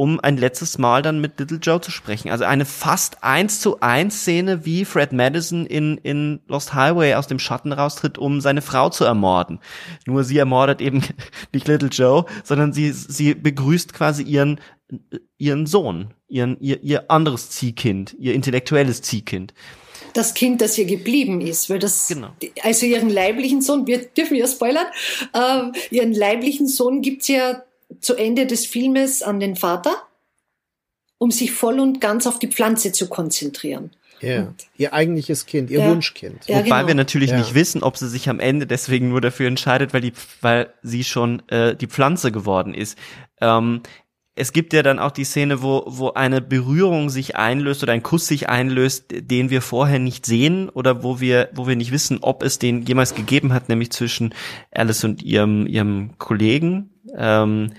um 0.00 0.18
ein 0.18 0.38
letztes 0.38 0.78
Mal 0.78 1.02
dann 1.02 1.20
mit 1.20 1.38
Little 1.38 1.58
Joe 1.58 1.78
zu 1.80 1.90
sprechen. 1.90 2.30
Also 2.30 2.44
eine 2.44 2.64
fast 2.64 3.22
eins 3.22 3.60
zu 3.60 3.80
eins 3.80 4.20
Szene, 4.20 4.64
wie 4.64 4.86
Fred 4.86 5.12
Madison 5.12 5.66
in, 5.66 5.98
in 5.98 6.40
Lost 6.46 6.72
Highway 6.72 7.14
aus 7.16 7.26
dem 7.26 7.38
Schatten 7.38 7.72
raustritt, 7.72 8.16
um 8.16 8.40
seine 8.40 8.62
Frau 8.62 8.88
zu 8.88 9.04
ermorden. 9.04 9.60
Nur 10.06 10.24
sie 10.24 10.38
ermordet 10.38 10.80
eben 10.80 11.02
nicht 11.52 11.68
Little 11.68 11.90
Joe, 11.90 12.24
sondern 12.44 12.72
sie, 12.72 12.92
sie 12.92 13.34
begrüßt 13.34 13.92
quasi 13.92 14.22
ihren 14.22 14.58
ihren 15.38 15.66
Sohn, 15.66 16.14
ihren, 16.28 16.58
ihr, 16.60 16.82
ihr 16.82 17.10
anderes 17.10 17.50
Ziehkind, 17.50 18.16
ihr 18.18 18.34
intellektuelles 18.34 19.02
Ziehkind. 19.02 19.54
Das 20.14 20.34
Kind, 20.34 20.60
das 20.60 20.76
ihr 20.76 20.86
geblieben 20.86 21.40
ist, 21.40 21.70
weil 21.70 21.78
das, 21.78 22.08
genau. 22.08 22.30
also 22.62 22.86
ihren 22.86 23.10
leiblichen 23.10 23.62
Sohn, 23.62 23.86
wir 23.86 23.98
dürfen 24.06 24.36
ja 24.36 24.46
spoilern, 24.46 24.86
äh, 25.32 25.94
ihren 25.94 26.12
leiblichen 26.12 26.66
Sohn 26.66 27.00
gibt's 27.00 27.28
ja 27.28 27.62
zu 28.00 28.16
Ende 28.16 28.46
des 28.46 28.66
Filmes 28.66 29.22
an 29.22 29.40
den 29.40 29.56
Vater, 29.56 29.94
um 31.18 31.30
sich 31.30 31.52
voll 31.52 31.78
und 31.78 32.00
ganz 32.00 32.26
auf 32.26 32.38
die 32.38 32.48
Pflanze 32.48 32.92
zu 32.92 33.08
konzentrieren. 33.08 33.90
Ja, 34.20 34.52
ihr 34.76 34.92
eigentliches 34.92 35.46
Kind, 35.46 35.70
ihr 35.70 35.80
Ja. 35.80 35.90
Wunschkind. 35.90 36.46
Ja, 36.46 36.58
Wobei 36.58 36.76
genau. 36.76 36.88
wir 36.88 36.94
natürlich 36.94 37.30
Ja. 37.30 37.38
nicht 37.38 37.54
wissen, 37.54 37.82
ob 37.82 37.96
sie 37.96 38.08
sich 38.08 38.28
am 38.28 38.38
Ende 38.38 38.66
deswegen 38.66 39.08
nur 39.08 39.20
dafür 39.22 39.48
entscheidet, 39.48 39.94
weil 39.94 40.02
die, 40.02 40.12
weil 40.42 40.72
sie 40.82 41.04
schon 41.04 41.42
äh, 41.48 41.74
die 41.74 41.86
Pflanze 41.86 42.30
geworden 42.30 42.74
ist. 42.74 42.98
Ähm, 43.40 43.82
es 44.36 44.52
gibt 44.52 44.72
ja 44.72 44.82
dann 44.82 44.98
auch 44.98 45.10
die 45.10 45.24
Szene, 45.24 45.62
wo, 45.62 45.84
wo 45.86 46.12
eine 46.12 46.40
Berührung 46.40 47.10
sich 47.10 47.36
einlöst 47.36 47.82
oder 47.82 47.92
ein 47.92 48.02
Kuss 48.02 48.26
sich 48.26 48.48
einlöst, 48.48 49.06
den 49.10 49.50
wir 49.50 49.60
vorher 49.60 49.98
nicht 49.98 50.24
sehen 50.24 50.68
oder 50.68 51.02
wo 51.02 51.20
wir, 51.20 51.48
wo 51.52 51.66
wir 51.66 51.76
nicht 51.76 51.90
wissen, 51.90 52.18
ob 52.22 52.42
es 52.42 52.58
den 52.58 52.82
jemals 52.82 53.14
gegeben 53.14 53.52
hat, 53.52 53.68
nämlich 53.68 53.90
zwischen 53.90 54.34
Alice 54.70 55.04
und 55.04 55.22
ihrem, 55.22 55.66
ihrem 55.66 56.16
Kollegen 56.18 56.90
ähm, 57.16 57.72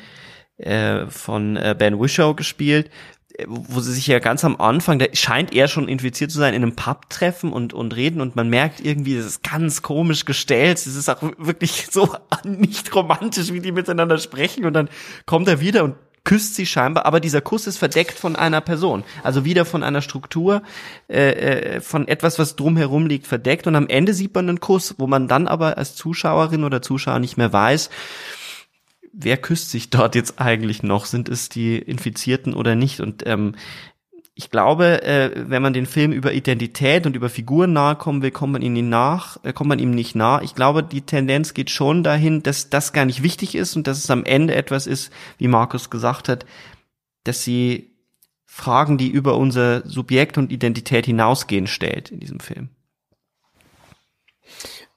äh, 0.58 1.08
von 1.08 1.56
äh, 1.56 1.76
Ben 1.78 2.00
Wishow 2.00 2.36
gespielt, 2.36 2.92
äh, 3.38 3.46
wo 3.48 3.80
sie 3.80 3.94
sich 3.94 4.08
ja 4.08 4.20
ganz 4.20 4.44
am 4.44 4.58
Anfang, 4.58 5.00
da 5.00 5.06
scheint 5.14 5.56
er 5.56 5.70
schon 5.70 5.88
infiziert 5.88 6.32
zu 6.32 6.38
sein, 6.38 6.54
in 6.54 6.64
einem 6.64 6.76
Pub 6.76 7.10
treffen 7.10 7.54
und, 7.54 7.74
und 7.74 7.96
reden 7.96 8.20
und 8.20 8.36
man 8.36 8.50
merkt 8.50 8.82
irgendwie, 8.82 9.16
das 9.16 9.26
ist 9.26 9.44
ganz 9.44 9.82
komisch 9.82 10.26
gestellt, 10.26 10.78
es 10.78 10.86
ist 10.86 11.10
auch 11.10 11.24
wirklich 11.38 11.88
so 11.90 12.14
nicht 12.44 12.94
romantisch, 12.94 13.54
wie 13.54 13.62
die 13.62 13.72
miteinander 13.72 14.18
sprechen 14.18 14.66
und 14.66 14.74
dann 14.74 14.90
kommt 15.26 15.48
er 15.48 15.62
wieder 15.62 15.86
und 15.86 15.96
küsst 16.24 16.56
sie 16.56 16.66
scheinbar, 16.66 17.06
aber 17.06 17.20
dieser 17.20 17.42
Kuss 17.42 17.68
ist 17.68 17.78
verdeckt 17.78 18.18
von 18.18 18.36
einer 18.36 18.62
Person, 18.62 19.04
also 19.24 19.44
wieder 19.44 19.66
von 19.66 19.84
einer 19.84 20.02
Struktur, 20.02 20.62
äh, 21.10 21.32
äh, 21.32 21.82
von 21.82 22.08
etwas, 22.08 22.38
was 22.38 22.56
drumherum 22.56 23.08
liegt, 23.08 23.28
verdeckt 23.28 23.68
und 23.68 23.76
am 23.76 23.88
Ende 23.88 24.14
sieht 24.14 24.36
man 24.36 24.48
einen 24.48 24.60
Kuss, 24.60 24.96
wo 24.98 25.08
man 25.08 25.28
dann 25.28 25.48
aber 25.48 25.78
als 25.78 25.96
Zuschauerin 25.96 26.64
oder 26.64 26.82
Zuschauer 26.82 27.20
nicht 27.20 27.38
mehr 27.38 27.52
weiß, 27.52 27.90
wer 29.14 29.38
küsst 29.38 29.72
sich 29.72 29.90
dort 29.90 30.16
jetzt 30.16 30.40
eigentlich 30.40 30.84
noch? 30.84 31.06
Sind 31.06 31.30
es 31.30 31.50
die 31.50 31.78
Infizierten 31.78 32.54
oder 32.54 32.76
nicht? 32.76 33.00
Und 33.00 33.24
ähm, 33.26 33.56
ich 34.42 34.50
glaube, 34.50 35.04
äh, 35.04 35.32
wenn 35.36 35.62
man 35.62 35.74
den 35.74 35.86
Film 35.86 36.12
über 36.12 36.34
Identität 36.34 37.06
und 37.06 37.16
über 37.16 37.30
Figuren 37.30 37.74
nahe 37.74 37.96
kommen 37.96 38.24
will, 38.24 38.32
kommt 38.32 38.54
man 38.54 38.64
ihnen 38.64 38.90
nach, 38.90 39.38
äh, 39.44 39.54
kommt 39.54 39.68
man 39.68 39.78
ihm 39.78 39.92
nicht 39.92 40.16
nah. 40.16 40.42
Ich 40.42 40.56
glaube, 40.56 40.82
die 40.82 41.04
Tendenz 41.04 41.54
geht 41.54 41.70
schon 41.70 42.04
dahin, 42.04 42.42
dass 42.42 42.72
das 42.72 42.92
gar 42.92 43.06
nicht 43.06 43.22
wichtig 43.22 43.54
ist 43.54 43.76
und 43.76 43.86
dass 43.86 44.00
es 44.00 44.10
am 44.10 44.26
Ende 44.26 44.56
etwas 44.56 44.88
ist, 44.88 45.14
wie 45.38 45.48
Markus 45.48 45.92
gesagt 45.92 46.28
hat, 46.28 46.48
dass 47.24 47.44
sie 47.44 47.92
Fragen, 48.48 48.98
die 48.98 49.10
über 49.10 49.38
unser 49.38 49.88
Subjekt 49.88 50.40
und 50.40 50.52
Identität 50.52 51.06
hinausgehen, 51.06 51.68
stellt 51.68 52.10
in 52.10 52.20
diesem 52.20 52.40
Film. 52.40 52.70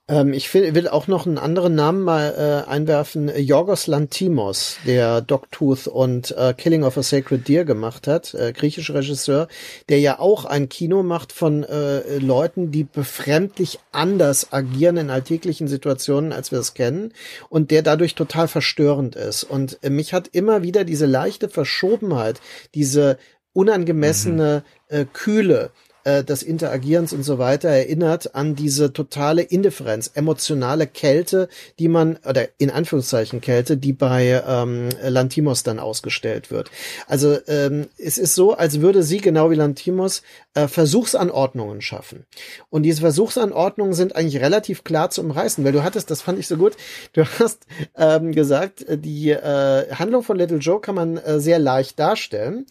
Ähm, 0.07 0.35
ich 0.35 0.53
will, 0.53 0.75
will 0.75 0.87
auch 0.87 1.07
noch 1.07 1.27
einen 1.27 1.39
anderen 1.39 1.75
Namen 1.75 2.03
mal 2.03 2.65
äh, 2.67 2.71
einwerfen. 2.71 3.31
Yorgos 3.35 3.87
Lantimos, 3.87 4.77
der 4.87 5.23
Dogtooth 5.23 5.87
und 5.87 6.37
äh, 6.37 6.53
Killing 6.53 6.85
of 6.85 6.99
a 6.99 7.03
Sacred 7.03 7.49
Deer 7.49 7.65
gemacht 7.65 8.07
hat, 8.07 8.35
äh, 8.35 8.53
griechischer 8.53 8.95
Regisseur, 8.95 9.49
der 9.89 10.01
ja 10.01 10.19
auch 10.19 10.45
ein 10.45 10.69
Kino 10.69 11.03
macht 11.03 11.33
von 11.33 11.65
äh, 11.65 12.19
Leuten, 12.19 12.71
die 12.71 12.85
befremdlich 12.85 13.79
anders 13.93 14.53
agieren 14.53 14.99
in 14.99 15.09
alltäglichen 15.09 15.69
Situationen, 15.69 16.33
als 16.33 16.53
wir 16.53 16.59
es 16.59 16.75
kennen, 16.75 17.15
und 17.49 17.71
der 17.71 17.81
dadurch 17.81 18.15
total 18.15 18.47
verstörend 18.47 19.17
ist. 19.17 19.45
Und 19.45 19.79
äh, 19.83 19.89
mich 19.89 20.13
hat 20.13 20.29
immer 20.29 20.63
wieder 20.63 20.85
diese 20.85 21.07
leichte 21.07 21.49
Verschobenheit, 21.49 22.43
diese 22.75 23.17
unangemessene 23.55 24.65
äh, 24.89 25.07
Kühle 25.11 25.71
äh, 26.05 26.23
des 26.23 26.43
Interagierens 26.43 27.13
und 27.13 27.23
so 27.23 27.39
weiter 27.39 27.69
erinnert 27.69 28.35
an 28.35 28.55
diese 28.55 28.93
totale 28.93 29.43
Indifferenz, 29.43 30.11
emotionale 30.15 30.87
Kälte, 30.87 31.49
die 31.79 31.89
man, 31.89 32.19
oder 32.29 32.49
in 32.59 32.71
Anführungszeichen 32.71 33.41
Kälte, 33.41 33.77
die 33.77 33.93
bei 33.93 34.43
ähm, 34.47 34.91
Lantimos 35.03 35.63
dann 35.63 35.79
ausgestellt 35.79 36.51
wird. 36.51 36.71
Also 37.07 37.39
ähm, 37.49 37.87
es 37.99 38.19
ist 38.19 38.35
so, 38.35 38.55
als 38.55 38.81
würde 38.81 39.03
sie, 39.03 39.19
genau 39.19 39.51
wie 39.51 39.57
Lantimos, 39.57 40.23
äh, 40.55 40.69
Versuchsanordnungen 40.69 41.81
schaffen. 41.81 42.27
Und 42.71 42.83
diese 42.83 43.01
Versuchsanordnungen 43.01 43.95
sind 43.95 44.17
eigentlich 44.17 44.43
relativ 44.43 44.85
klar 44.85 45.11
zu 45.11 45.23
umreißen, 45.23 45.65
weil 45.65 45.73
du 45.73 45.83
hattest, 45.83 46.11
das 46.11 46.23
fand 46.23 46.39
ich 46.39 46.47
so 46.47 46.57
gut, 46.57 46.77
du 47.13 47.25
hast 47.39 47.67
ähm, 47.97 48.33
gesagt, 48.33 48.85
die 48.89 49.31
äh, 49.31 49.91
Handlung 49.95 50.23
von 50.23 50.37
Little 50.37 50.59
Joe 50.59 50.81
kann 50.81 50.95
man 50.95 51.17
äh, 51.17 51.41
sehr 51.41 51.59
leicht 51.59 51.99
darstellen. 51.99 52.67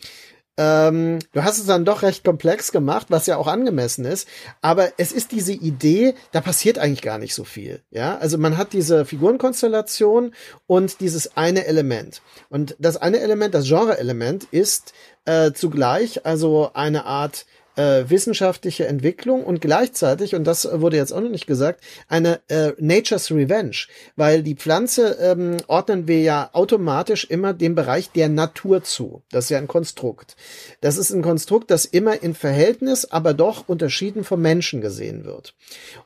Ähm, 0.55 1.19
du 1.31 1.43
hast 1.43 1.57
es 1.57 1.65
dann 1.65 1.83
doch 1.83 2.03
recht 2.03 2.23
komplex 2.23 2.71
gemacht, 2.71 3.07
was 3.09 3.25
ja 3.25 3.37
auch 3.37 3.47
angemessen 3.47 4.05
ist. 4.05 4.27
Aber 4.61 4.91
es 4.97 5.11
ist 5.11 5.31
diese 5.31 5.53
Idee, 5.53 6.13
da 6.31 6.41
passiert 6.41 6.77
eigentlich 6.77 7.01
gar 7.01 7.17
nicht 7.17 7.33
so 7.33 7.43
viel. 7.43 7.81
Ja, 7.89 8.17
also 8.17 8.37
man 8.37 8.57
hat 8.57 8.73
diese 8.73 9.05
Figurenkonstellation 9.05 10.33
und 10.67 10.99
dieses 10.99 11.35
eine 11.37 11.65
Element. 11.65 12.21
Und 12.49 12.75
das 12.79 12.97
eine 12.97 13.19
Element, 13.19 13.55
das 13.55 13.67
Genre-Element, 13.67 14.45
ist 14.51 14.93
äh, 15.25 15.53
zugleich 15.53 16.25
also 16.25 16.71
eine 16.73 17.05
Art 17.05 17.45
äh, 17.75 18.03
wissenschaftliche 18.07 18.87
Entwicklung 18.87 19.43
und 19.43 19.61
gleichzeitig, 19.61 20.35
und 20.35 20.45
das 20.45 20.67
wurde 20.71 20.97
jetzt 20.97 21.11
auch 21.11 21.21
noch 21.21 21.29
nicht 21.29 21.47
gesagt, 21.47 21.81
eine 22.07 22.39
äh, 22.47 22.73
Nature's 22.77 23.31
Revenge, 23.31 23.87
weil 24.15 24.43
die 24.43 24.55
Pflanze 24.55 25.17
ähm, 25.19 25.57
ordnen 25.67 26.07
wir 26.07 26.21
ja 26.21 26.49
automatisch 26.53 27.25
immer 27.25 27.53
dem 27.53 27.75
Bereich 27.75 28.11
der 28.11 28.29
Natur 28.29 28.83
zu. 28.83 29.23
Das 29.31 29.45
ist 29.45 29.49
ja 29.49 29.57
ein 29.57 29.67
Konstrukt. 29.67 30.35
Das 30.81 30.97
ist 30.97 31.11
ein 31.11 31.21
Konstrukt, 31.21 31.71
das 31.71 31.85
immer 31.85 32.21
in 32.21 32.35
Verhältnis, 32.35 33.05
aber 33.05 33.33
doch 33.33 33.67
unterschieden 33.67 34.23
vom 34.23 34.41
Menschen 34.41 34.81
gesehen 34.81 35.25
wird. 35.25 35.55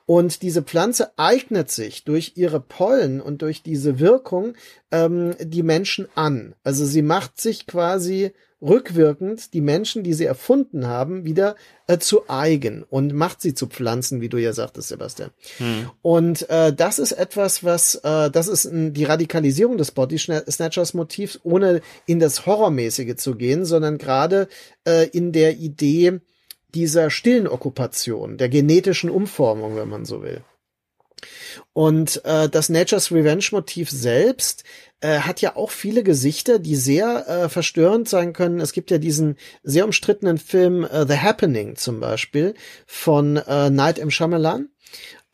Und 0.06 0.42
diese 0.42 0.62
Pflanze 0.62 1.12
eignet 1.18 1.72
sich 1.72 2.04
durch 2.04 2.34
ihre 2.36 2.60
Pollen 2.60 3.22
und 3.22 3.42
durch 3.42 3.64
diese 3.64 4.00
Wirkung 4.00 4.54
ähm, 4.92 5.36
die 5.40 5.64
Menschen 5.64 6.08
an. 6.16 6.56
Also 6.64 6.86
sie 6.86 7.02
macht 7.02 7.42
sich 7.42 7.68
quasi 7.68 8.32
rückwirkend 8.62 9.54
die 9.54 9.62
Menschen, 9.62 10.04
die 10.04 10.14
sie 10.14 10.26
erfunden 10.26 10.88
haben, 10.88 11.26
wieder 11.26 11.56
äh, 11.88 12.00
zu 12.00 12.28
eigen 12.28 12.84
und 12.84 13.14
macht 13.14 13.42
sie 13.42 13.54
zu 13.54 13.68
Pflanzen, 13.68 14.20
wie 14.20 14.30
du 14.30 14.38
ja 14.38 14.54
sagtest, 14.54 14.88
Sebastian. 14.88 15.30
Hm. 15.58 15.90
Und 16.02 16.50
äh, 16.50 16.74
das 16.74 17.00
ist 17.00 17.12
etwas, 17.12 17.64
was, 17.64 17.96
äh, 17.96 18.32
das 18.32 18.48
ist 18.48 18.66
ein, 18.66 18.94
die 18.94 19.04
Radikalisierung 19.04 19.78
des 19.78 19.92
Body 19.92 20.18
Snatchers 20.18 20.94
Motivs, 20.94 21.40
ohne 21.44 21.82
in 22.06 22.20
das 22.20 22.46
Horrormäßige 22.46 23.16
zu 23.16 23.36
gehen, 23.36 23.66
sondern 23.66 23.98
gerade 23.98 24.48
äh, 24.86 25.08
in 25.10 25.32
der 25.32 25.58
Idee 25.58 26.20
dieser 26.74 27.10
stillen 27.10 27.48
Okkupation, 27.48 28.38
der 28.38 28.50
genetischen 28.50 29.10
Umformung, 29.10 29.76
wenn 29.76 29.90
man 29.90 30.06
so 30.06 30.22
will. 30.22 30.42
Und 31.74 32.24
äh, 32.26 32.50
das 32.50 32.70
Nature's 32.70 33.12
Revenge 33.12 33.46
Motiv 33.52 33.90
selbst 33.90 34.64
äh, 35.02 35.20
hat 35.20 35.42
ja 35.42 35.56
auch 35.56 35.72
viele 35.72 36.04
Gesichter, 36.04 36.60
die 36.60 36.76
sehr 36.76 37.28
äh, 37.28 37.50
verstörend 37.50 38.10
sein 38.10 38.34
können. 38.34 38.60
Es 38.60 38.72
gibt 38.74 38.90
ja 38.92 38.98
diesen 38.98 39.36
sehr 39.64 39.86
umstrittenen 39.86 40.38
Film 40.38 40.84
äh, 40.86 41.06
The 41.08 41.18
Happening 41.18 41.76
zum 41.76 42.00
Beispiel 42.00 42.56
von 42.86 43.38
äh, 43.38 43.70
Night 43.70 44.00
M. 44.00 44.10
Shyamalan 44.10 44.70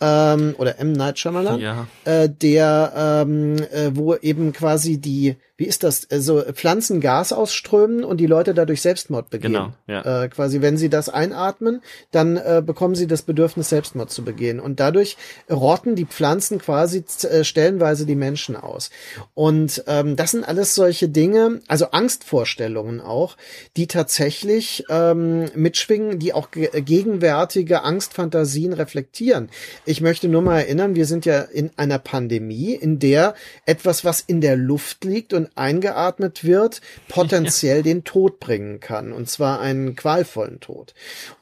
ähm, 0.01 0.55
oder 0.57 0.79
M. 0.79 0.91
Night 0.91 1.19
Shyamalan, 1.19 1.59
Ja. 1.61 1.87
äh, 2.05 2.29
der 2.29 3.23
ähm, 3.25 3.55
äh, 3.71 3.91
wo 3.93 4.15
eben 4.15 4.51
quasi 4.51 4.99
die, 4.99 5.37
wie 5.55 5.65
ist 5.65 5.83
das, 5.83 6.09
also 6.09 6.41
Pflanzen 6.53 6.99
Gas 6.99 7.31
ausströmen 7.31 8.03
und 8.03 8.17
die 8.17 8.25
Leute 8.25 8.55
dadurch 8.55 8.81
Selbstmord 8.81 9.29
begehen. 9.29 9.53
Genau, 9.53 9.73
ja. 9.87 10.23
Äh, 10.23 10.29
quasi, 10.29 10.61
wenn 10.61 10.77
sie 10.77 10.89
das 10.89 11.09
einatmen, 11.09 11.81
dann 12.09 12.37
äh, 12.37 12.63
bekommen 12.65 12.95
sie 12.95 13.05
das 13.05 13.21
Bedürfnis, 13.21 13.69
Selbstmord 13.69 14.09
zu 14.09 14.23
begehen. 14.23 14.59
Und 14.59 14.79
dadurch 14.79 15.15
rotten 15.51 15.95
die 15.95 16.05
Pflanzen 16.05 16.57
quasi 16.57 17.03
äh, 17.29 17.43
stellenweise 17.43 18.07
die 18.07 18.15
Menschen 18.15 18.55
aus. 18.55 18.89
Und 19.35 19.83
ähm, 19.85 20.15
das 20.15 20.31
sind 20.31 20.43
alles 20.43 20.73
solche 20.73 21.07
Dinge, 21.07 21.61
also 21.67 21.91
Angstvorstellungen 21.91 22.99
auch, 22.99 23.37
die 23.77 23.85
tatsächlich 23.85 24.85
ähm, 24.89 25.51
mitschwingen, 25.53 26.17
die 26.17 26.33
auch 26.33 26.49
ge 26.49 26.69
gegenwärtige 26.81 27.83
Angstfantasien 27.83 28.73
reflektieren. 28.73 29.49
Ich 29.85 30.01
möchte 30.01 30.27
nur 30.27 30.41
mal 30.41 30.61
erinnern, 30.61 30.95
wir 30.95 31.05
sind 31.05 31.25
ja 31.25 31.41
in 31.41 31.69
einer 31.75 31.99
Pandemie, 31.99 32.73
in 32.73 32.97
der 32.97 33.35
etwas, 33.67 34.03
was 34.03 34.21
in 34.21 34.41
der 34.41 34.55
Luft 34.55 35.03
liegt 35.03 35.33
und 35.33 35.42
eingeatmet 35.55 36.43
wird, 36.43 36.81
potenziell 37.07 37.83
den 37.83 38.03
Tod 38.03 38.39
bringen 38.39 38.79
kann. 38.79 39.11
Und 39.11 39.29
zwar 39.29 39.59
einen 39.59 39.95
qualvollen 39.95 40.59
Tod. 40.59 40.93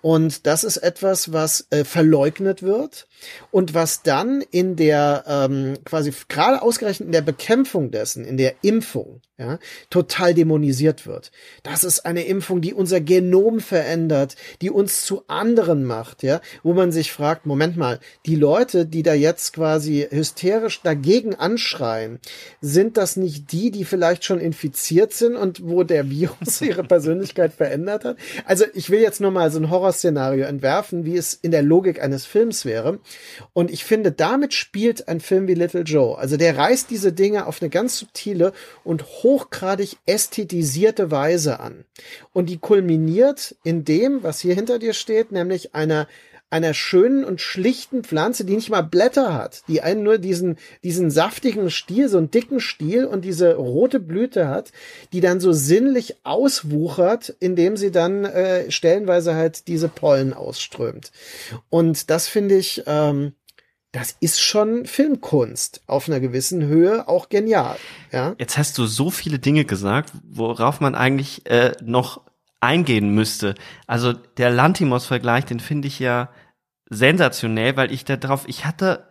Und 0.01 0.45
das 0.47 0.63
ist 0.63 0.77
etwas, 0.77 1.33
was 1.33 1.67
äh, 1.69 1.83
verleugnet 1.83 2.63
wird 2.63 3.07
und 3.51 3.73
was 3.73 4.03
dann 4.03 4.41
in 4.51 4.75
der 4.75 5.23
ähm, 5.27 5.77
quasi 5.85 6.13
gerade 6.27 6.61
ausgerechnet 6.61 7.07
in 7.07 7.13
der 7.13 7.21
Bekämpfung 7.21 7.91
dessen, 7.91 8.25
in 8.25 8.37
der 8.37 8.55
Impfung, 8.61 9.21
ja, 9.41 9.57
total 9.89 10.33
dämonisiert 10.33 11.07
wird. 11.07 11.31
Das 11.63 11.83
ist 11.83 12.05
eine 12.05 12.25
Impfung, 12.25 12.61
die 12.61 12.73
unser 12.73 13.01
Genom 13.01 13.59
verändert, 13.59 14.35
die 14.61 14.69
uns 14.69 15.03
zu 15.03 15.23
anderen 15.27 15.83
macht, 15.83 16.21
ja, 16.21 16.41
wo 16.61 16.73
man 16.73 16.91
sich 16.91 17.11
fragt, 17.11 17.45
Moment 17.45 17.75
mal, 17.75 17.99
die 18.27 18.35
Leute, 18.35 18.85
die 18.85 19.01
da 19.01 19.13
jetzt 19.13 19.53
quasi 19.53 20.07
hysterisch 20.11 20.81
dagegen 20.83 21.33
anschreien, 21.33 22.19
sind 22.61 22.97
das 22.97 23.15
nicht 23.15 23.51
die, 23.51 23.71
die 23.71 23.83
vielleicht 23.83 24.25
schon 24.25 24.39
infiziert 24.39 25.13
sind 25.13 25.35
und 25.35 25.67
wo 25.67 25.83
der 25.83 26.09
Virus 26.09 26.61
ihre 26.61 26.83
Persönlichkeit 26.83 27.53
verändert 27.53 28.05
hat. 28.05 28.17
Also 28.45 28.65
ich 28.75 28.91
will 28.91 28.99
jetzt 28.99 29.21
nur 29.21 29.31
mal 29.31 29.51
so 29.51 29.59
ein 29.59 29.71
Horrorszenario 29.71 30.45
entwerfen, 30.45 31.05
wie 31.05 31.17
es 31.17 31.33
in 31.33 31.51
der 31.51 31.63
Logik 31.63 32.01
eines 32.01 32.25
Films 32.25 32.65
wäre. 32.65 32.99
Und 33.53 33.71
ich 33.71 33.83
finde, 33.83 34.11
damit 34.11 34.53
spielt 34.53 35.07
ein 35.07 35.19
Film 35.19 35.47
wie 35.47 35.53
Little 35.53 35.81
Joe. 35.81 36.17
Also 36.17 36.37
der 36.37 36.57
reißt 36.57 36.89
diese 36.89 37.13
Dinge 37.13 37.45
auf 37.47 37.61
eine 37.61 37.69
ganz 37.69 37.97
subtile 37.97 38.53
und 38.83 39.03
hochgradig 39.03 39.97
ästhetisierte 40.05 41.11
Weise 41.11 41.59
an. 41.59 41.85
Und 42.33 42.49
die 42.49 42.57
kulminiert 42.57 43.55
in 43.63 43.85
dem, 43.85 44.23
was 44.23 44.39
hier 44.39 44.55
hinter 44.55 44.79
dir 44.79 44.93
steht, 44.93 45.31
nämlich 45.31 45.75
einer 45.75 46.07
einer 46.51 46.73
schönen 46.73 47.23
und 47.23 47.41
schlichten 47.41 48.03
Pflanze, 48.03 48.43
die 48.45 48.55
nicht 48.55 48.69
mal 48.69 48.81
Blätter 48.81 49.33
hat, 49.33 49.63
die 49.67 49.81
einen 49.81 50.03
nur 50.03 50.17
diesen, 50.17 50.57
diesen 50.83 51.09
saftigen 51.09 51.71
Stiel, 51.71 52.09
so 52.09 52.17
einen 52.17 52.29
dicken 52.29 52.59
Stiel 52.59 53.05
und 53.05 53.25
diese 53.25 53.55
rote 53.55 53.99
Blüte 53.99 54.49
hat, 54.49 54.71
die 55.13 55.21
dann 55.21 55.39
so 55.39 55.53
sinnlich 55.53 56.17
auswuchert, 56.23 57.33
indem 57.39 57.77
sie 57.77 57.89
dann 57.89 58.25
äh, 58.25 58.69
stellenweise 58.69 59.33
halt 59.33 59.67
diese 59.67 59.87
Pollen 59.87 60.33
ausströmt. 60.33 61.11
Und 61.69 62.09
das 62.09 62.27
finde 62.27 62.57
ich, 62.57 62.83
ähm, 62.85 63.33
das 63.93 64.15
ist 64.19 64.41
schon 64.41 64.85
Filmkunst 64.85 65.81
auf 65.87 66.07
einer 66.07 66.19
gewissen 66.19 66.65
Höhe 66.65 67.07
auch 67.07 67.29
genial. 67.29 67.77
Ja? 68.11 68.35
Jetzt 68.37 68.57
hast 68.57 68.77
du 68.77 68.85
so 68.85 69.09
viele 69.09 69.39
Dinge 69.39 69.65
gesagt, 69.65 70.11
worauf 70.29 70.79
man 70.79 70.95
eigentlich 70.95 71.45
äh, 71.45 71.73
noch 71.81 72.21
eingehen 72.61 73.13
müsste. 73.13 73.55
Also 73.87 74.13
der 74.13 74.51
Lantimos-Vergleich, 74.51 75.45
den 75.45 75.59
finde 75.59 75.87
ich 75.87 75.99
ja 75.99 76.29
sensationell, 76.89 77.75
weil 77.75 77.91
ich 77.91 78.05
da 78.05 78.17
drauf, 78.17 78.43
ich 78.47 78.65
hatte, 78.65 79.07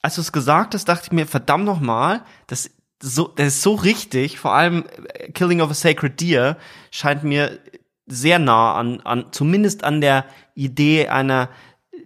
als 0.00 0.14
du 0.14 0.20
es 0.20 0.32
gesagt 0.32 0.74
hast, 0.74 0.88
dachte 0.88 1.04
ich 1.06 1.12
mir, 1.12 1.26
verdammt 1.26 1.64
nochmal, 1.64 2.22
das 2.46 2.70
so, 3.02 3.26
das 3.26 3.48
ist 3.48 3.62
so 3.62 3.74
richtig, 3.74 4.38
vor 4.38 4.54
allem 4.54 4.84
äh, 5.14 5.30
Killing 5.32 5.60
of 5.60 5.70
a 5.70 5.74
Sacred 5.74 6.20
Deer 6.20 6.56
scheint 6.92 7.24
mir 7.24 7.58
sehr 8.06 8.38
nah 8.38 8.74
an, 8.74 9.00
an, 9.00 9.26
zumindest 9.32 9.82
an 9.82 10.00
der 10.00 10.24
Idee 10.54 11.08
einer, 11.08 11.48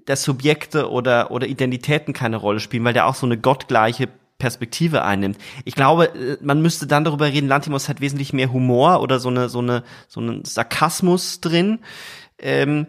dass 0.06 0.22
Subjekte 0.22 0.90
oder, 0.90 1.30
oder 1.30 1.46
Identitäten 1.46 2.14
keine 2.14 2.36
Rolle 2.36 2.60
spielen, 2.60 2.84
weil 2.84 2.94
der 2.94 3.06
auch 3.06 3.14
so 3.14 3.26
eine 3.26 3.36
gottgleiche 3.36 4.08
Perspektive 4.38 5.02
einnimmt. 5.04 5.38
Ich 5.64 5.74
glaube, 5.74 6.14
äh, 6.14 6.36
man 6.42 6.62
müsste 6.62 6.86
dann 6.86 7.04
darüber 7.04 7.26
reden, 7.26 7.48
Lantimos 7.48 7.88
hat 7.88 8.00
wesentlich 8.00 8.32
mehr 8.32 8.52
Humor 8.52 9.00
oder 9.00 9.18
so 9.18 9.28
eine, 9.28 9.48
so 9.48 9.60
eine, 9.60 9.82
so 10.08 10.20
einen 10.20 10.44
Sarkasmus 10.44 11.40
drin. 11.40 11.80
Ähm, 12.38 12.86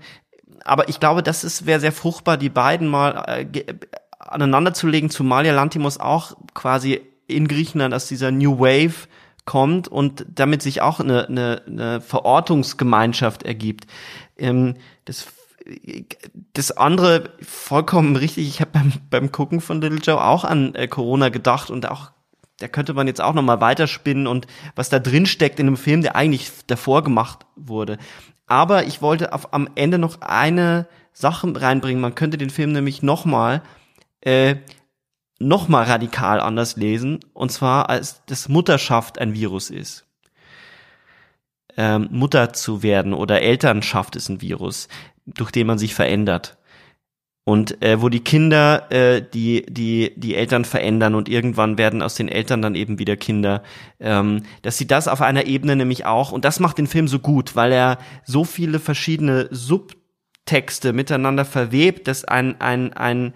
aber 0.63 0.89
ich 0.89 0.99
glaube, 0.99 1.23
das 1.23 1.43
ist 1.43 1.65
wäre 1.65 1.79
sehr 1.79 1.91
fruchtbar, 1.91 2.37
die 2.37 2.49
beiden 2.49 2.87
mal 2.87 3.45
äh, 3.53 3.73
aneinander 4.19 4.73
zu 4.73 4.87
legen, 4.87 5.09
zumal 5.09 5.45
ja 5.45 5.53
Lantimos 5.53 5.99
auch 5.99 6.35
quasi 6.53 7.01
in 7.27 7.47
Griechenland 7.47 7.93
aus 7.93 8.07
dieser 8.07 8.31
New 8.31 8.59
Wave 8.59 9.07
kommt 9.45 9.87
und 9.87 10.25
damit 10.27 10.61
sich 10.61 10.81
auch 10.81 10.99
eine, 10.99 11.27
eine, 11.27 11.61
eine 11.65 12.01
Verortungsgemeinschaft 12.01 13.43
ergibt. 13.43 13.87
Ähm, 14.37 14.75
das 15.05 15.25
das 16.53 16.71
andere 16.71 17.31
vollkommen 17.41 18.15
richtig. 18.15 18.47
Ich 18.47 18.61
habe 18.61 18.71
beim, 18.71 18.93
beim 19.09 19.31
Gucken 19.31 19.61
von 19.61 19.81
Little 19.81 19.99
Joe 19.99 20.23
auch 20.23 20.43
an 20.43 20.75
äh, 20.75 20.87
Corona 20.87 21.29
gedacht 21.29 21.69
und 21.69 21.89
auch 21.89 22.11
da 22.59 22.67
könnte 22.67 22.93
man 22.93 23.07
jetzt 23.07 23.21
auch 23.21 23.33
noch 23.33 23.43
mal 23.43 23.61
weiterspinnen 23.61 24.25
und 24.25 24.47
was 24.75 24.89
da 24.89 24.97
drin 24.99 25.27
steckt 25.27 25.59
in 25.59 25.67
einem 25.67 25.77
Film, 25.77 26.01
der 26.01 26.15
eigentlich 26.15 26.51
davor 26.65 27.03
gemacht 27.03 27.45
wurde. 27.55 27.97
Aber 28.47 28.85
ich 28.85 29.01
wollte 29.01 29.33
auf, 29.33 29.53
am 29.53 29.69
Ende 29.75 29.99
noch 29.99 30.21
eine 30.21 30.87
Sache 31.13 31.53
reinbringen. 31.55 32.01
Man 32.01 32.15
könnte 32.15 32.37
den 32.37 32.49
Film 32.49 32.71
nämlich 32.71 33.03
noch 33.03 33.25
mal 33.25 33.61
äh, 34.21 34.55
noch 35.39 35.67
mal 35.67 35.83
radikal 35.83 36.39
anders 36.39 36.77
lesen 36.77 37.19
und 37.33 37.51
zwar 37.51 37.89
als 37.89 38.25
das 38.25 38.49
Mutterschaft 38.49 39.19
ein 39.19 39.33
Virus 39.33 39.69
ist. 39.69 40.05
Ähm, 41.75 42.07
Mutter 42.09 42.53
zu 42.53 42.81
werden 42.81 43.13
oder 43.13 43.41
Elternschaft 43.43 44.15
ist 44.15 44.29
ein 44.29 44.41
Virus 44.41 44.87
durch 45.27 45.51
den 45.51 45.67
man 45.67 45.77
sich 45.77 45.93
verändert. 45.93 46.57
Und 47.43 47.81
äh, 47.81 48.01
wo 48.01 48.09
die 48.09 48.19
Kinder 48.19 48.91
äh, 48.91 49.21
die, 49.21 49.65
die, 49.69 50.11
die 50.17 50.35
Eltern 50.35 50.65
verändern 50.65 51.15
und 51.15 51.29
irgendwann 51.29 51.77
werden 51.77 52.01
aus 52.01 52.15
den 52.15 52.27
Eltern 52.27 52.61
dann 52.61 52.75
eben 52.75 52.99
wieder 52.99 53.15
Kinder, 53.15 53.63
ähm, 54.01 54.43
dass 54.63 54.77
sie 54.77 54.85
das 54.85 55.07
auf 55.07 55.21
einer 55.21 55.45
Ebene 55.45 55.77
nämlich 55.77 56.05
auch, 56.05 56.33
und 56.33 56.43
das 56.43 56.59
macht 56.59 56.77
den 56.77 56.87
Film 56.87 57.07
so 57.07 57.19
gut, 57.19 57.55
weil 57.55 57.71
er 57.71 57.99
so 58.25 58.43
viele 58.43 58.79
verschiedene 58.79 59.47
Subtexte 59.49 60.91
miteinander 60.91 61.45
verwebt, 61.45 62.09
dass 62.09 62.25
ein, 62.25 62.59
ein, 62.59 62.91
ein, 62.91 63.33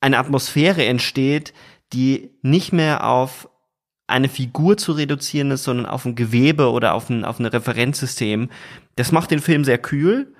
eine 0.00 0.18
Atmosphäre 0.18 0.84
entsteht, 0.84 1.54
die 1.92 2.32
nicht 2.42 2.72
mehr 2.72 3.06
auf 3.06 3.48
eine 4.06 4.28
Figur 4.28 4.76
zu 4.76 4.92
reduzieren 4.92 5.50
ist, 5.50 5.64
sondern 5.64 5.86
auf 5.86 6.04
ein 6.04 6.14
Gewebe 6.14 6.70
oder 6.70 6.94
auf 6.94 7.08
ein, 7.08 7.24
auf 7.24 7.38
ein 7.38 7.46
Referenzsystem. 7.46 8.50
Das 8.96 9.12
macht 9.12 9.30
den 9.30 9.40
Film 9.40 9.64
sehr 9.64 9.78
kühl. 9.78 10.34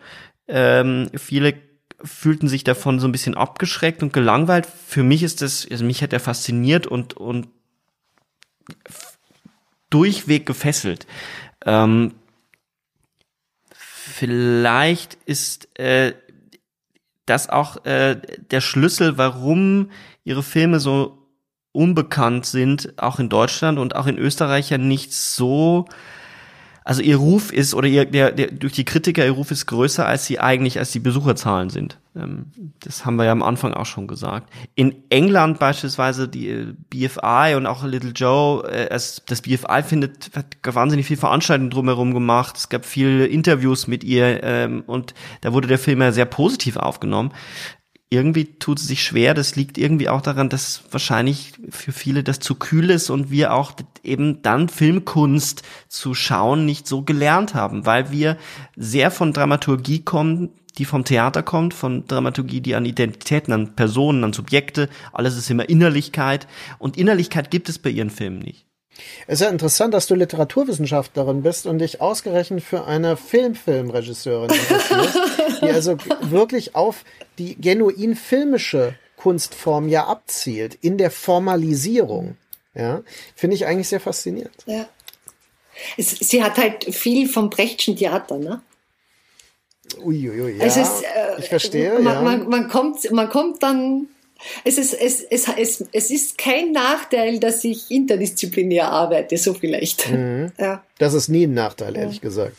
Ähm, 0.46 1.10
viele 1.16 1.54
fühlten 2.02 2.48
sich 2.48 2.64
davon 2.64 3.00
so 3.00 3.08
ein 3.08 3.12
bisschen 3.12 3.34
abgeschreckt 3.34 4.02
und 4.02 4.12
gelangweilt. 4.12 4.66
Für 4.66 5.02
mich 5.02 5.22
ist 5.22 5.40
das, 5.40 5.66
also 5.70 5.84
mich 5.84 6.02
hat 6.02 6.12
er 6.12 6.20
fasziniert 6.20 6.86
und, 6.86 7.14
und 7.14 7.48
durchweg 9.88 10.44
gefesselt. 10.44 11.06
Ähm, 11.64 12.14
vielleicht 13.74 15.16
ist 15.24 15.78
äh, 15.78 16.12
das 17.24 17.48
auch 17.48 17.86
äh, 17.86 18.20
der 18.50 18.60
Schlüssel, 18.60 19.16
warum 19.16 19.90
ihre 20.24 20.42
Filme 20.42 20.80
so 20.80 21.23
unbekannt 21.74 22.46
sind, 22.46 22.94
auch 22.96 23.18
in 23.18 23.28
Deutschland 23.28 23.78
und 23.78 23.96
auch 23.96 24.06
in 24.06 24.16
Österreich 24.16 24.70
ja 24.70 24.78
nicht 24.78 25.12
so 25.12 25.86
also 26.86 27.00
ihr 27.00 27.16
Ruf 27.16 27.50
ist 27.50 27.74
oder 27.74 27.88
ihr 27.88 28.04
der, 28.04 28.30
der 28.30 28.48
durch 28.48 28.74
die 28.74 28.84
Kritiker 28.84 29.24
ihr 29.24 29.30
Ruf 29.30 29.50
ist 29.50 29.64
größer 29.64 30.06
als 30.06 30.26
sie 30.26 30.38
eigentlich 30.38 30.78
als 30.78 30.92
die 30.92 31.00
Besucherzahlen 31.00 31.70
sind. 31.70 31.98
Ähm, 32.14 32.52
das 32.80 33.06
haben 33.06 33.16
wir 33.16 33.24
ja 33.24 33.32
am 33.32 33.42
Anfang 33.42 33.72
auch 33.72 33.86
schon 33.86 34.06
gesagt. 34.06 34.52
In 34.74 34.94
England 35.08 35.58
beispielsweise 35.58 36.28
die 36.28 36.50
äh, 36.50 36.74
BFI 36.90 37.54
und 37.56 37.66
auch 37.66 37.84
Little 37.84 38.10
Joe, 38.10 38.68
äh, 38.70 38.90
das 38.90 39.22
BFI 39.24 39.82
findet 39.82 40.30
hat 40.36 40.58
wahnsinnig 40.62 41.06
viel 41.06 41.16
Veranstaltungen 41.16 41.70
drumherum 41.70 42.12
gemacht. 42.12 42.58
Es 42.58 42.68
gab 42.68 42.84
viele 42.84 43.26
Interviews 43.26 43.86
mit 43.86 44.04
ihr 44.04 44.44
ähm, 44.44 44.84
und 44.86 45.14
da 45.40 45.54
wurde 45.54 45.68
der 45.68 45.78
Film 45.78 46.02
ja 46.02 46.12
sehr 46.12 46.26
positiv 46.26 46.76
aufgenommen 46.76 47.32
irgendwie 48.14 48.44
tut 48.58 48.78
es 48.78 48.86
sich 48.86 49.02
schwer. 49.02 49.34
Das 49.34 49.56
liegt 49.56 49.76
irgendwie 49.76 50.08
auch 50.08 50.20
daran, 50.20 50.48
dass 50.48 50.84
wahrscheinlich 50.90 51.52
für 51.70 51.92
viele 51.92 52.22
das 52.22 52.38
zu 52.38 52.54
kühl 52.54 52.90
ist 52.90 53.10
und 53.10 53.30
wir 53.30 53.52
auch 53.52 53.72
eben 54.02 54.42
dann 54.42 54.68
Filmkunst 54.68 55.62
zu 55.88 56.14
schauen 56.14 56.64
nicht 56.64 56.86
so 56.86 57.02
gelernt 57.02 57.54
haben, 57.54 57.86
weil 57.86 58.10
wir 58.10 58.36
sehr 58.76 59.10
von 59.10 59.32
Dramaturgie 59.32 60.02
kommen, 60.02 60.50
die 60.78 60.84
vom 60.84 61.04
Theater 61.04 61.42
kommt, 61.42 61.74
von 61.74 62.06
Dramaturgie, 62.06 62.60
die 62.60 62.74
an 62.74 62.84
Identitäten, 62.84 63.52
an 63.52 63.76
Personen, 63.76 64.24
an 64.24 64.32
Subjekte, 64.32 64.88
alles 65.12 65.36
ist 65.36 65.50
immer 65.50 65.68
Innerlichkeit 65.68 66.48
und 66.78 66.96
Innerlichkeit 66.96 67.50
gibt 67.50 67.68
es 67.68 67.78
bei 67.78 67.90
ihren 67.90 68.10
Filmen 68.10 68.38
nicht. 68.40 68.66
Es 69.26 69.34
ist 69.34 69.40
ja 69.40 69.48
interessant, 69.50 69.94
dass 69.94 70.06
du 70.06 70.14
Literaturwissenschaftlerin 70.14 71.42
bist 71.42 71.66
und 71.66 71.78
dich 71.78 72.00
ausgerechnet 72.00 72.62
für 72.62 72.84
eine 72.84 73.16
Filmfilmregisseurin 73.16 74.50
interessierst, 74.50 75.18
die 75.62 75.70
also 75.70 75.96
wirklich 76.22 76.74
auf 76.74 77.04
die 77.38 77.56
genuin 77.60 78.16
filmische 78.16 78.94
Kunstform 79.16 79.88
ja 79.88 80.06
abzielt, 80.06 80.76
in 80.80 80.98
der 80.98 81.10
Formalisierung. 81.10 82.36
Ja, 82.74 83.02
finde 83.36 83.56
ich 83.56 83.66
eigentlich 83.66 83.88
sehr 83.88 84.00
faszinierend. 84.00 84.54
Ja. 84.66 84.88
Es, 85.96 86.10
sie 86.10 86.42
hat 86.42 86.56
halt 86.56 86.84
viel 86.94 87.28
vom 87.28 87.50
Brechtschen 87.50 87.96
Theater, 87.96 88.38
ne? 88.38 88.62
Uiuiui, 89.98 90.58
ja. 90.58 90.64
Ist, 90.64 90.76
äh, 90.76 91.38
ich 91.38 91.48
verstehe. 91.48 91.98
Man, 92.00 92.14
ja. 92.14 92.22
man, 92.22 92.48
man, 92.48 92.68
kommt, 92.68 93.10
man 93.12 93.28
kommt 93.28 93.62
dann 93.62 94.08
es 94.64 94.78
ist, 94.78 94.94
es, 94.94 95.20
es, 95.22 95.48
es, 95.56 95.84
es 95.92 96.10
ist 96.10 96.38
kein 96.38 96.72
Nachteil, 96.72 97.38
dass 97.40 97.64
ich 97.64 97.90
interdisziplinär 97.90 98.90
arbeite, 98.90 99.36
so 99.36 99.54
vielleicht. 99.54 100.10
Mhm. 100.10 100.52
Ja. 100.58 100.82
Das 100.98 101.14
ist 101.14 101.28
nie 101.28 101.46
ein 101.46 101.54
Nachteil, 101.54 101.96
ehrlich 101.96 102.16
ja. 102.16 102.22
gesagt. 102.22 102.56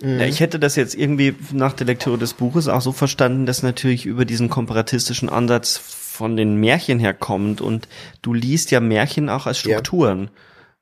Mhm. 0.00 0.20
Ja, 0.20 0.26
ich 0.26 0.40
hätte 0.40 0.58
das 0.58 0.76
jetzt 0.76 0.94
irgendwie 0.94 1.34
nach 1.52 1.72
der 1.72 1.86
Lektüre 1.86 2.18
des 2.18 2.34
Buches 2.34 2.68
auch 2.68 2.80
so 2.80 2.92
verstanden, 2.92 3.46
dass 3.46 3.62
natürlich 3.62 4.06
über 4.06 4.24
diesen 4.24 4.48
komparatistischen 4.48 5.28
Ansatz 5.28 5.76
von 5.76 6.36
den 6.36 6.56
Märchen 6.56 6.98
herkommt 6.98 7.60
und 7.60 7.88
du 8.22 8.32
liest 8.32 8.70
ja 8.70 8.80
Märchen 8.80 9.28
auch 9.28 9.46
als 9.46 9.58
Strukturen. 9.58 10.24
Ja. 10.24 10.30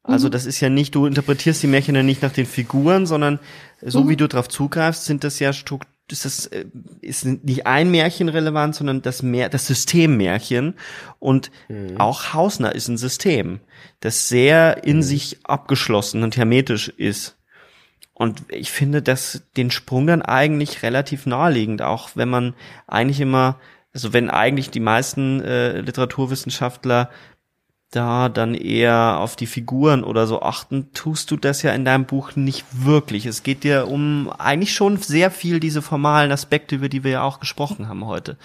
Also 0.04 0.28
mhm. 0.28 0.32
das 0.32 0.46
ist 0.46 0.60
ja 0.60 0.68
nicht, 0.68 0.94
du 0.94 1.06
interpretierst 1.06 1.62
die 1.62 1.66
Märchen 1.66 1.94
ja 1.94 2.02
nicht 2.02 2.22
nach 2.22 2.32
den 2.32 2.46
Figuren, 2.46 3.06
sondern 3.06 3.40
so 3.80 4.04
mhm. 4.04 4.08
wie 4.10 4.16
du 4.16 4.28
drauf 4.28 4.48
zugreifst, 4.48 5.04
sind 5.04 5.24
das 5.24 5.38
ja 5.38 5.52
Strukturen 5.52 5.93
ist 6.10 6.24
das 6.24 6.46
äh, 6.46 6.66
ist 7.00 7.24
nicht 7.24 7.66
ein 7.66 7.90
Märchen 7.90 8.28
relevant, 8.28 8.74
sondern 8.74 9.02
das 9.02 9.22
Mehr, 9.22 9.48
das 9.48 9.66
Systemmärchen 9.66 10.74
und 11.18 11.50
mhm. 11.68 11.98
auch 11.98 12.34
Hausner 12.34 12.74
ist 12.74 12.88
ein 12.88 12.98
System, 12.98 13.60
das 14.00 14.28
sehr 14.28 14.84
in 14.84 14.98
mhm. 14.98 15.02
sich 15.02 15.38
abgeschlossen 15.44 16.22
und 16.22 16.36
hermetisch 16.36 16.88
ist. 16.88 17.36
Und 18.12 18.44
ich 18.48 18.70
finde 18.70 19.02
das 19.02 19.42
den 19.56 19.70
Sprung 19.70 20.06
dann 20.06 20.22
eigentlich 20.22 20.82
relativ 20.82 21.26
naheliegend, 21.26 21.82
auch 21.82 22.10
wenn 22.14 22.28
man 22.28 22.54
eigentlich 22.86 23.20
immer, 23.20 23.58
also 23.92 24.12
wenn 24.12 24.30
eigentlich 24.30 24.70
die 24.70 24.80
meisten 24.80 25.40
äh, 25.40 25.80
Literaturwissenschaftler 25.80 27.10
da 27.94 28.28
dann 28.28 28.54
eher 28.54 29.18
auf 29.20 29.36
die 29.36 29.46
Figuren 29.46 30.02
oder 30.02 30.26
so 30.26 30.42
achten, 30.42 30.88
tust 30.94 31.30
du 31.30 31.36
das 31.36 31.62
ja 31.62 31.72
in 31.72 31.84
deinem 31.84 32.06
Buch 32.06 32.34
nicht 32.34 32.64
wirklich. 32.72 33.26
Es 33.26 33.42
geht 33.42 33.64
dir 33.64 33.88
um 33.88 34.30
eigentlich 34.38 34.74
schon 34.74 34.96
sehr 34.96 35.30
viel 35.30 35.60
diese 35.60 35.82
formalen 35.82 36.32
Aspekte, 36.32 36.74
über 36.76 36.88
die 36.88 37.04
wir 37.04 37.10
ja 37.12 37.22
auch 37.22 37.40
gesprochen 37.40 37.88
haben 37.88 38.06
heute. 38.06 38.36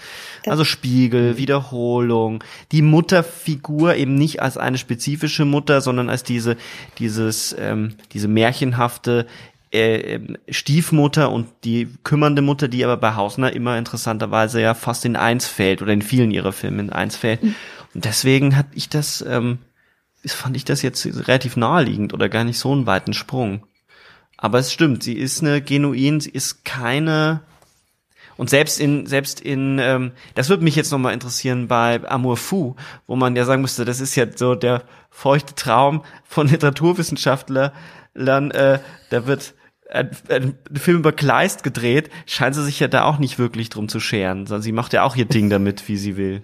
Also 0.46 0.64
Spiegel, 0.64 1.36
Wiederholung, 1.36 2.44
die 2.70 2.82
Mutterfigur 2.82 3.96
eben 3.96 4.14
nicht 4.14 4.40
als 4.40 4.56
eine 4.56 4.78
spezifische 4.78 5.44
Mutter, 5.44 5.80
sondern 5.80 6.10
als 6.10 6.22
diese, 6.22 6.56
dieses, 6.98 7.54
ähm, 7.58 7.94
diese 8.12 8.28
märchenhafte 8.28 9.26
äh, 9.72 10.14
ähm, 10.14 10.36
Stiefmutter 10.48 11.30
und 11.30 11.46
die 11.62 11.88
kümmernde 12.02 12.42
Mutter, 12.42 12.66
die 12.66 12.84
aber 12.84 12.96
bei 12.96 13.14
Hausner 13.14 13.52
immer 13.52 13.78
interessanterweise 13.78 14.60
ja 14.60 14.74
fast 14.74 15.04
in 15.04 15.14
eins 15.14 15.46
fällt 15.46 15.80
oder 15.80 15.92
in 15.92 16.02
vielen 16.02 16.32
ihrer 16.32 16.52
Filme 16.52 16.82
in 16.82 16.90
eins 16.90 17.16
fällt. 17.16 17.44
Mhm. 17.44 17.54
Deswegen 17.94 18.56
hat 18.56 18.66
ich 18.72 18.88
das, 18.88 19.24
ähm, 19.26 19.58
fand 20.24 20.56
ich 20.56 20.64
das 20.64 20.82
jetzt 20.82 21.04
relativ 21.06 21.56
naheliegend 21.56 22.12
oder 22.12 22.28
gar 22.28 22.44
nicht 22.44 22.58
so 22.58 22.72
einen 22.72 22.86
weiten 22.86 23.12
Sprung. 23.12 23.66
Aber 24.36 24.58
es 24.58 24.72
stimmt, 24.72 25.02
sie 25.02 25.14
ist 25.14 25.42
eine 25.42 25.60
genuin, 25.60 26.20
sie 26.20 26.30
ist 26.30 26.64
keine 26.64 27.42
und 28.40 28.48
selbst 28.48 28.80
in, 28.80 29.04
selbst 29.04 29.38
in, 29.38 29.78
ähm, 29.78 30.12
das 30.34 30.48
würde 30.48 30.64
mich 30.64 30.74
jetzt 30.74 30.92
nochmal 30.92 31.12
interessieren 31.12 31.68
bei 31.68 32.00
Amour 32.08 32.38
Fou, 32.38 32.74
wo 33.06 33.14
man 33.14 33.36
ja 33.36 33.44
sagen 33.44 33.60
müsste, 33.60 33.84
das 33.84 34.00
ist 34.00 34.14
ja 34.14 34.24
so 34.34 34.54
der 34.54 34.82
feuchte 35.10 35.54
Traum 35.54 36.04
von 36.24 36.48
Literaturwissenschaftlern, 36.48 37.70
äh, 38.14 38.78
da 39.10 39.26
wird 39.26 39.52
ein, 39.90 40.10
ein 40.30 40.54
Film 40.74 41.00
über 41.00 41.12
Kleist 41.12 41.62
gedreht, 41.62 42.08
scheint 42.24 42.54
sie 42.54 42.64
sich 42.64 42.80
ja 42.80 42.88
da 42.88 43.04
auch 43.04 43.18
nicht 43.18 43.38
wirklich 43.38 43.68
drum 43.68 43.90
zu 43.90 44.00
scheren, 44.00 44.46
sondern 44.46 44.62
sie 44.62 44.72
macht 44.72 44.94
ja 44.94 45.02
auch 45.02 45.16
ihr 45.16 45.26
Ding 45.26 45.50
damit, 45.50 45.86
wie 45.88 45.98
sie 45.98 46.16
will. 46.16 46.42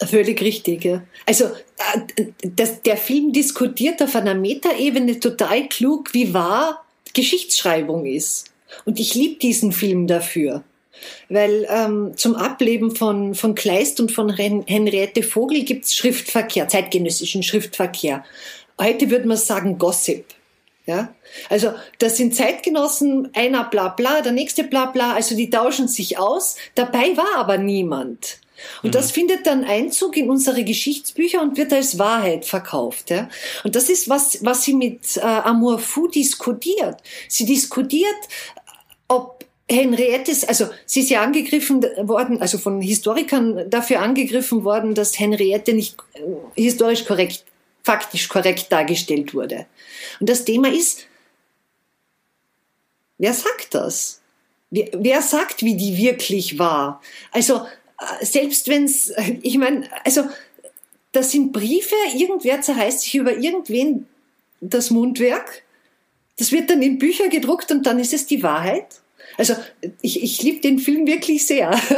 Völlig 0.00 0.40
richtig, 0.42 0.84
ja. 0.84 1.02
Also 1.26 1.44
äh, 1.46 2.26
das, 2.42 2.82
der 2.82 2.96
Film 2.96 3.32
diskutiert 3.32 4.00
auf 4.02 4.14
einer 4.14 4.34
Metaebene 4.34 5.18
total 5.18 5.68
klug, 5.68 6.14
wie 6.14 6.32
wahr 6.32 6.84
Geschichtsschreibung 7.14 8.06
ist. 8.06 8.52
Und 8.84 9.00
ich 9.00 9.14
liebe 9.14 9.38
diesen 9.40 9.72
Film 9.72 10.06
dafür. 10.06 10.62
Weil 11.28 11.66
ähm, 11.68 12.12
zum 12.16 12.34
Ableben 12.34 12.94
von, 12.94 13.34
von 13.34 13.54
Kleist 13.54 14.00
und 14.00 14.12
von 14.12 14.30
Henriette 14.30 15.22
Vogel 15.22 15.64
gibt's 15.64 15.94
Schriftverkehr, 15.94 16.68
zeitgenössischen 16.68 17.42
Schriftverkehr. 17.42 18.24
Heute 18.80 19.10
würde 19.10 19.26
man 19.26 19.36
sagen 19.36 19.78
Gossip. 19.78 20.26
Ja? 20.86 21.14
Also 21.50 21.72
das 21.98 22.16
sind 22.16 22.34
Zeitgenossen, 22.34 23.30
einer 23.34 23.64
bla 23.64 23.88
bla, 23.88 24.22
der 24.22 24.32
nächste 24.32 24.64
bla 24.64 24.86
bla, 24.86 25.12
also 25.12 25.36
die 25.36 25.50
tauschen 25.50 25.86
sich 25.86 26.18
aus. 26.18 26.56
Dabei 26.74 27.16
war 27.16 27.36
aber 27.36 27.58
niemand. 27.58 28.40
Und 28.82 28.90
mhm. 28.90 28.92
das 28.92 29.10
findet 29.10 29.46
dann 29.46 29.64
Einzug 29.64 30.16
in 30.16 30.30
unsere 30.30 30.64
Geschichtsbücher 30.64 31.42
und 31.42 31.56
wird 31.56 31.72
als 31.72 31.98
Wahrheit 31.98 32.44
verkauft. 32.44 33.10
Ja? 33.10 33.28
Und 33.64 33.74
das 33.76 33.88
ist, 33.88 34.08
was, 34.08 34.44
was 34.44 34.64
sie 34.64 34.74
mit 34.74 35.16
äh, 35.16 35.20
Amour 35.20 35.78
Fou 35.78 36.08
diskutiert. 36.08 36.96
Sie 37.28 37.44
diskutiert, 37.44 38.16
ob 39.08 39.38
Henriettes, 39.70 40.44
also 40.44 40.68
sie 40.86 41.00
ist 41.00 41.10
ja 41.10 41.22
angegriffen 41.22 41.82
worden, 42.08 42.40
also 42.40 42.56
von 42.56 42.80
Historikern 42.80 43.68
dafür 43.68 44.00
angegriffen 44.00 44.64
worden, 44.64 44.94
dass 44.94 45.18
Henriette 45.18 45.74
nicht 45.74 45.96
äh, 46.14 46.20
historisch 46.60 47.04
korrekt, 47.04 47.44
faktisch 47.82 48.28
korrekt 48.28 48.72
dargestellt 48.72 49.34
wurde. 49.34 49.66
Und 50.20 50.30
das 50.30 50.44
Thema 50.44 50.72
ist, 50.72 51.06
wer 53.18 53.34
sagt 53.34 53.74
das? 53.74 54.22
Wer, 54.70 54.88
wer 54.92 55.22
sagt, 55.22 55.62
wie 55.62 55.76
die 55.76 55.96
wirklich 55.98 56.58
war? 56.58 57.02
Also 57.32 57.66
selbst 58.20 58.68
wenn 58.68 58.84
es, 58.84 59.12
ich 59.42 59.58
meine, 59.58 59.88
also 60.04 60.24
das 61.12 61.32
sind 61.32 61.52
Briefe, 61.52 61.94
irgendwer 62.14 62.60
zerreißt 62.60 63.00
sich 63.00 63.14
über 63.14 63.36
irgendwen 63.36 64.06
das 64.60 64.90
Mundwerk, 64.90 65.62
das 66.38 66.52
wird 66.52 66.70
dann 66.70 66.82
in 66.82 66.98
Bücher 66.98 67.28
gedruckt 67.28 67.70
und 67.70 67.86
dann 67.86 67.98
ist 67.98 68.12
es 68.12 68.26
die 68.26 68.42
Wahrheit. 68.42 69.00
Also 69.36 69.54
ich, 70.00 70.22
ich 70.22 70.42
liebe 70.42 70.60
den 70.60 70.78
Film 70.78 71.06
wirklich 71.06 71.46
sehr. 71.46 71.78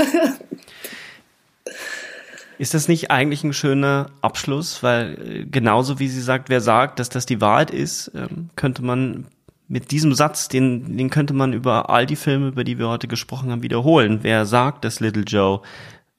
Ist 2.58 2.74
das 2.74 2.88
nicht 2.88 3.10
eigentlich 3.10 3.42
ein 3.42 3.54
schöner 3.54 4.10
Abschluss? 4.20 4.82
Weil 4.82 5.14
äh, 5.14 5.46
genauso 5.46 5.98
wie 5.98 6.08
sie 6.08 6.20
sagt, 6.20 6.50
wer 6.50 6.60
sagt, 6.60 6.98
dass 6.98 7.08
das 7.08 7.24
die 7.24 7.40
Wahrheit 7.40 7.70
ist, 7.70 8.10
ähm, 8.14 8.50
könnte 8.54 8.82
man 8.82 9.28
mit 9.70 9.92
diesem 9.92 10.14
Satz, 10.14 10.48
den, 10.48 10.98
den 10.98 11.10
könnte 11.10 11.32
man 11.32 11.52
über 11.52 11.90
all 11.90 12.04
die 12.04 12.16
Filme, 12.16 12.48
über 12.48 12.64
die 12.64 12.76
wir 12.78 12.88
heute 12.88 13.06
gesprochen 13.06 13.52
haben, 13.52 13.62
wiederholen. 13.62 14.18
Wer 14.22 14.44
sagt, 14.44 14.84
dass 14.84 14.98
Little 14.98 15.22
Joe 15.22 15.62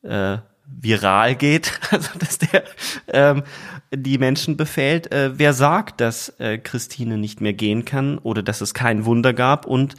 äh, 0.04 0.38
viral 0.66 1.36
geht, 1.36 1.78
also 1.92 2.18
dass 2.18 2.38
der 2.38 2.64
ähm, 3.10 3.44
die 3.94 4.18
Menschen 4.18 4.56
befällt. 4.56 5.12
Äh, 5.12 5.38
wer 5.38 5.52
sagt, 5.52 6.00
dass 6.00 6.30
äh, 6.40 6.60
Christine 6.60 7.18
nicht 7.18 7.42
mehr 7.42 7.52
gehen 7.52 7.84
kann 7.84 8.20
oder 8.20 8.42
dass 8.42 8.62
es 8.62 8.74
kein 8.74 9.04
Wunder 9.04 9.34
gab? 9.34 9.66
Und 9.66 9.96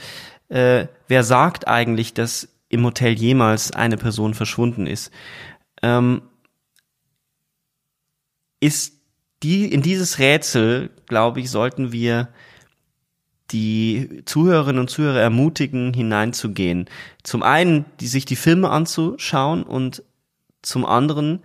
äh, 0.49 0.87
wer 1.07 1.23
sagt 1.23 1.69
eigentlich, 1.69 2.15
dass 2.15 2.49
im 2.71 2.87
Hotel 2.87 3.13
jemals 3.13 3.71
eine 3.71 3.99
Person 3.99 4.33
verschwunden 4.33 4.87
ist? 4.87 5.11
Ähm, 5.83 6.23
ist 8.61 8.95
die, 9.43 9.71
in 9.71 9.83
dieses 9.83 10.19
Rätsel, 10.19 10.89
glaube 11.07 11.41
ich, 11.41 11.51
sollten 11.51 11.93
wir 11.93 12.31
die 13.53 14.23
Zuhörerinnen 14.25 14.81
und 14.81 14.89
Zuhörer 14.89 15.21
ermutigen, 15.21 15.93
hineinzugehen. 15.93 16.87
Zum 17.23 17.43
einen, 17.43 17.85
die 18.01 18.07
sich 18.07 18.25
die 18.25 18.37
Filme 18.37 18.71
anzuschauen 18.71 19.63
und 19.63 20.03
zum 20.63 20.87
anderen, 20.87 21.41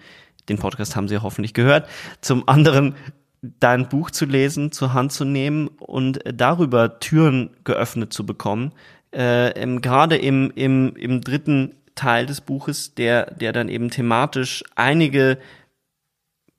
den 0.50 0.58
Podcast 0.58 0.96
haben 0.96 1.08
Sie 1.08 1.22
hoffentlich 1.22 1.54
gehört, 1.54 1.90
zum 2.22 2.48
anderen 2.48 2.96
dein 3.42 3.90
Buch 3.90 4.12
zu 4.12 4.26
lesen, 4.26 4.72
zur 4.72 4.94
Hand 4.94 5.12
zu 5.12 5.26
nehmen 5.26 5.68
und 5.68 6.20
darüber 6.26 7.00
Türen 7.00 7.52
geöffnet 7.64 8.14
zu 8.14 8.26
bekommen. 8.26 8.74
Äh, 9.14 9.60
im, 9.62 9.82
gerade 9.82 10.18
im, 10.18 10.52
im, 10.56 10.96
im 10.96 11.22
dritten 11.22 11.76
Teil 11.96 12.26
des 12.26 12.42
Buches, 12.42 12.96
der, 12.96 13.34
der 13.36 13.54
dann 13.54 13.70
eben 13.70 13.90
thematisch 13.90 14.64
einige 14.76 15.38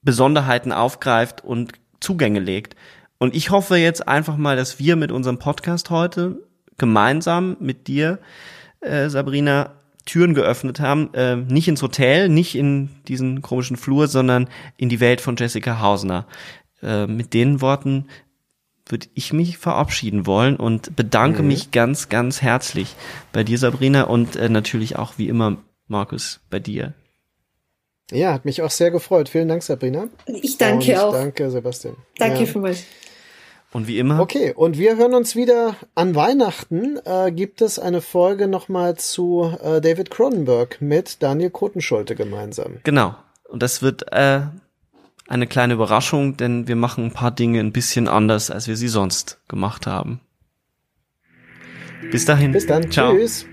Besonderheiten 0.03 0.73
aufgreift 0.73 1.45
und 1.45 1.73
Zugänge 2.01 2.41
legt. 2.41 2.77
Und 3.19 3.35
ich 3.35 3.51
hoffe 3.51 3.77
jetzt 3.77 4.07
einfach 4.07 4.37
mal, 4.37 4.57
dass 4.57 4.79
wir 4.79 4.97
mit 4.97 5.13
unserem 5.13 5.39
Podcast 5.39 5.91
heute 5.91 6.39
gemeinsam 6.77 7.57
mit 7.61 7.89
dir, 7.89 8.21
äh, 8.81 9.09
Sabrina, 9.09 9.75
Türen 10.05 10.35
geöffnet 10.35 10.81
haben, 10.81 11.13
äh, 11.13 11.37
nicht 11.37 11.69
ins 11.69 11.83
Hotel, 11.83 12.29
nicht 12.29 12.55
in 12.55 12.89
diesen 13.09 13.43
komischen 13.43 13.77
Flur, 13.77 14.09
sondern 14.09 14.49
in 14.77 14.89
die 14.89 15.01
Welt 15.01 15.21
von 15.21 15.37
Jessica 15.37 15.81
Hausner. 15.81 16.27
Äh, 16.83 17.07
mit 17.07 17.35
den 17.35 17.61
Worten 17.61 18.07
würde 18.87 19.09
ich 19.15 19.35
mich 19.35 19.59
verabschieden 19.59 20.25
wollen 20.25 20.57
und 20.57 20.97
bedanke 20.97 21.43
mhm. 21.43 21.49
mich 21.49 21.73
ganz, 21.73 22.09
ganz 22.09 22.41
herzlich 22.41 22.95
bei 23.33 23.45
dir, 23.45 23.59
Sabrina, 23.59 24.05
und 24.05 24.37
äh, 24.37 24.49
natürlich 24.49 24.97
auch 24.97 25.15
wie 25.19 25.29
immer, 25.29 25.59
Markus, 25.89 26.41
bei 26.49 26.59
dir. 26.59 26.95
Ja, 28.11 28.33
hat 28.33 28.47
mich 28.47 28.63
auch 28.63 28.71
sehr 28.71 28.91
gefreut. 28.91 29.29
Vielen 29.29 29.49
Dank, 29.49 29.63
Sabrina. 29.63 30.09
Ich 30.27 30.57
danke 30.57 30.93
und 30.93 30.99
auch. 30.99 31.13
Danke, 31.13 31.51
Sebastian. 31.51 31.97
Danke 32.17 32.41
ja. 32.41 32.47
für 32.47 32.61
mich. 32.61 32.87
Und 33.73 33.87
wie 33.87 33.99
immer. 33.99 34.21
Okay, 34.21 34.55
und 34.55 34.79
wir 34.79 34.97
hören 34.97 35.15
uns 35.15 35.37
wieder 35.37 35.77
an 35.95 36.15
Weihnachten. 36.15 36.99
Äh, 37.05 37.33
gibt 37.33 37.61
es 37.61 37.79
eine 37.79 38.01
Folge 38.01 38.49
nochmal 38.49 38.97
zu 38.97 39.55
äh, 39.63 39.81
David 39.81 40.11
Cronenberg 40.11 40.81
mit 40.81 41.23
Daniel 41.23 41.51
Kotenschulte 41.51 42.15
gemeinsam. 42.15 42.79
Genau. 42.85 43.15
Und 43.45 43.63
das 43.63 43.83
wird 43.83 44.11
äh, 44.13 44.41
eine 45.29 45.47
kleine 45.47 45.75
Überraschung, 45.75 46.39
denn 46.39 46.67
wir 46.67 46.77
machen 46.77 47.05
ein 47.05 47.13
paar 47.13 47.31
Dinge 47.31 47.61
ein 47.61 47.73
bisschen 47.73 48.09
anders, 48.09 48.51
als 48.51 48.69
wir 48.69 48.77
sie 48.77 48.89
sonst 48.89 49.39
gemacht 49.49 49.87
haben. 49.87 50.21
Bis 52.11 52.25
dahin. 52.25 52.53
Bis 52.53 52.67
dann. 52.67 52.91
Ciao. 52.91 53.15
Tschüss. 53.15 53.45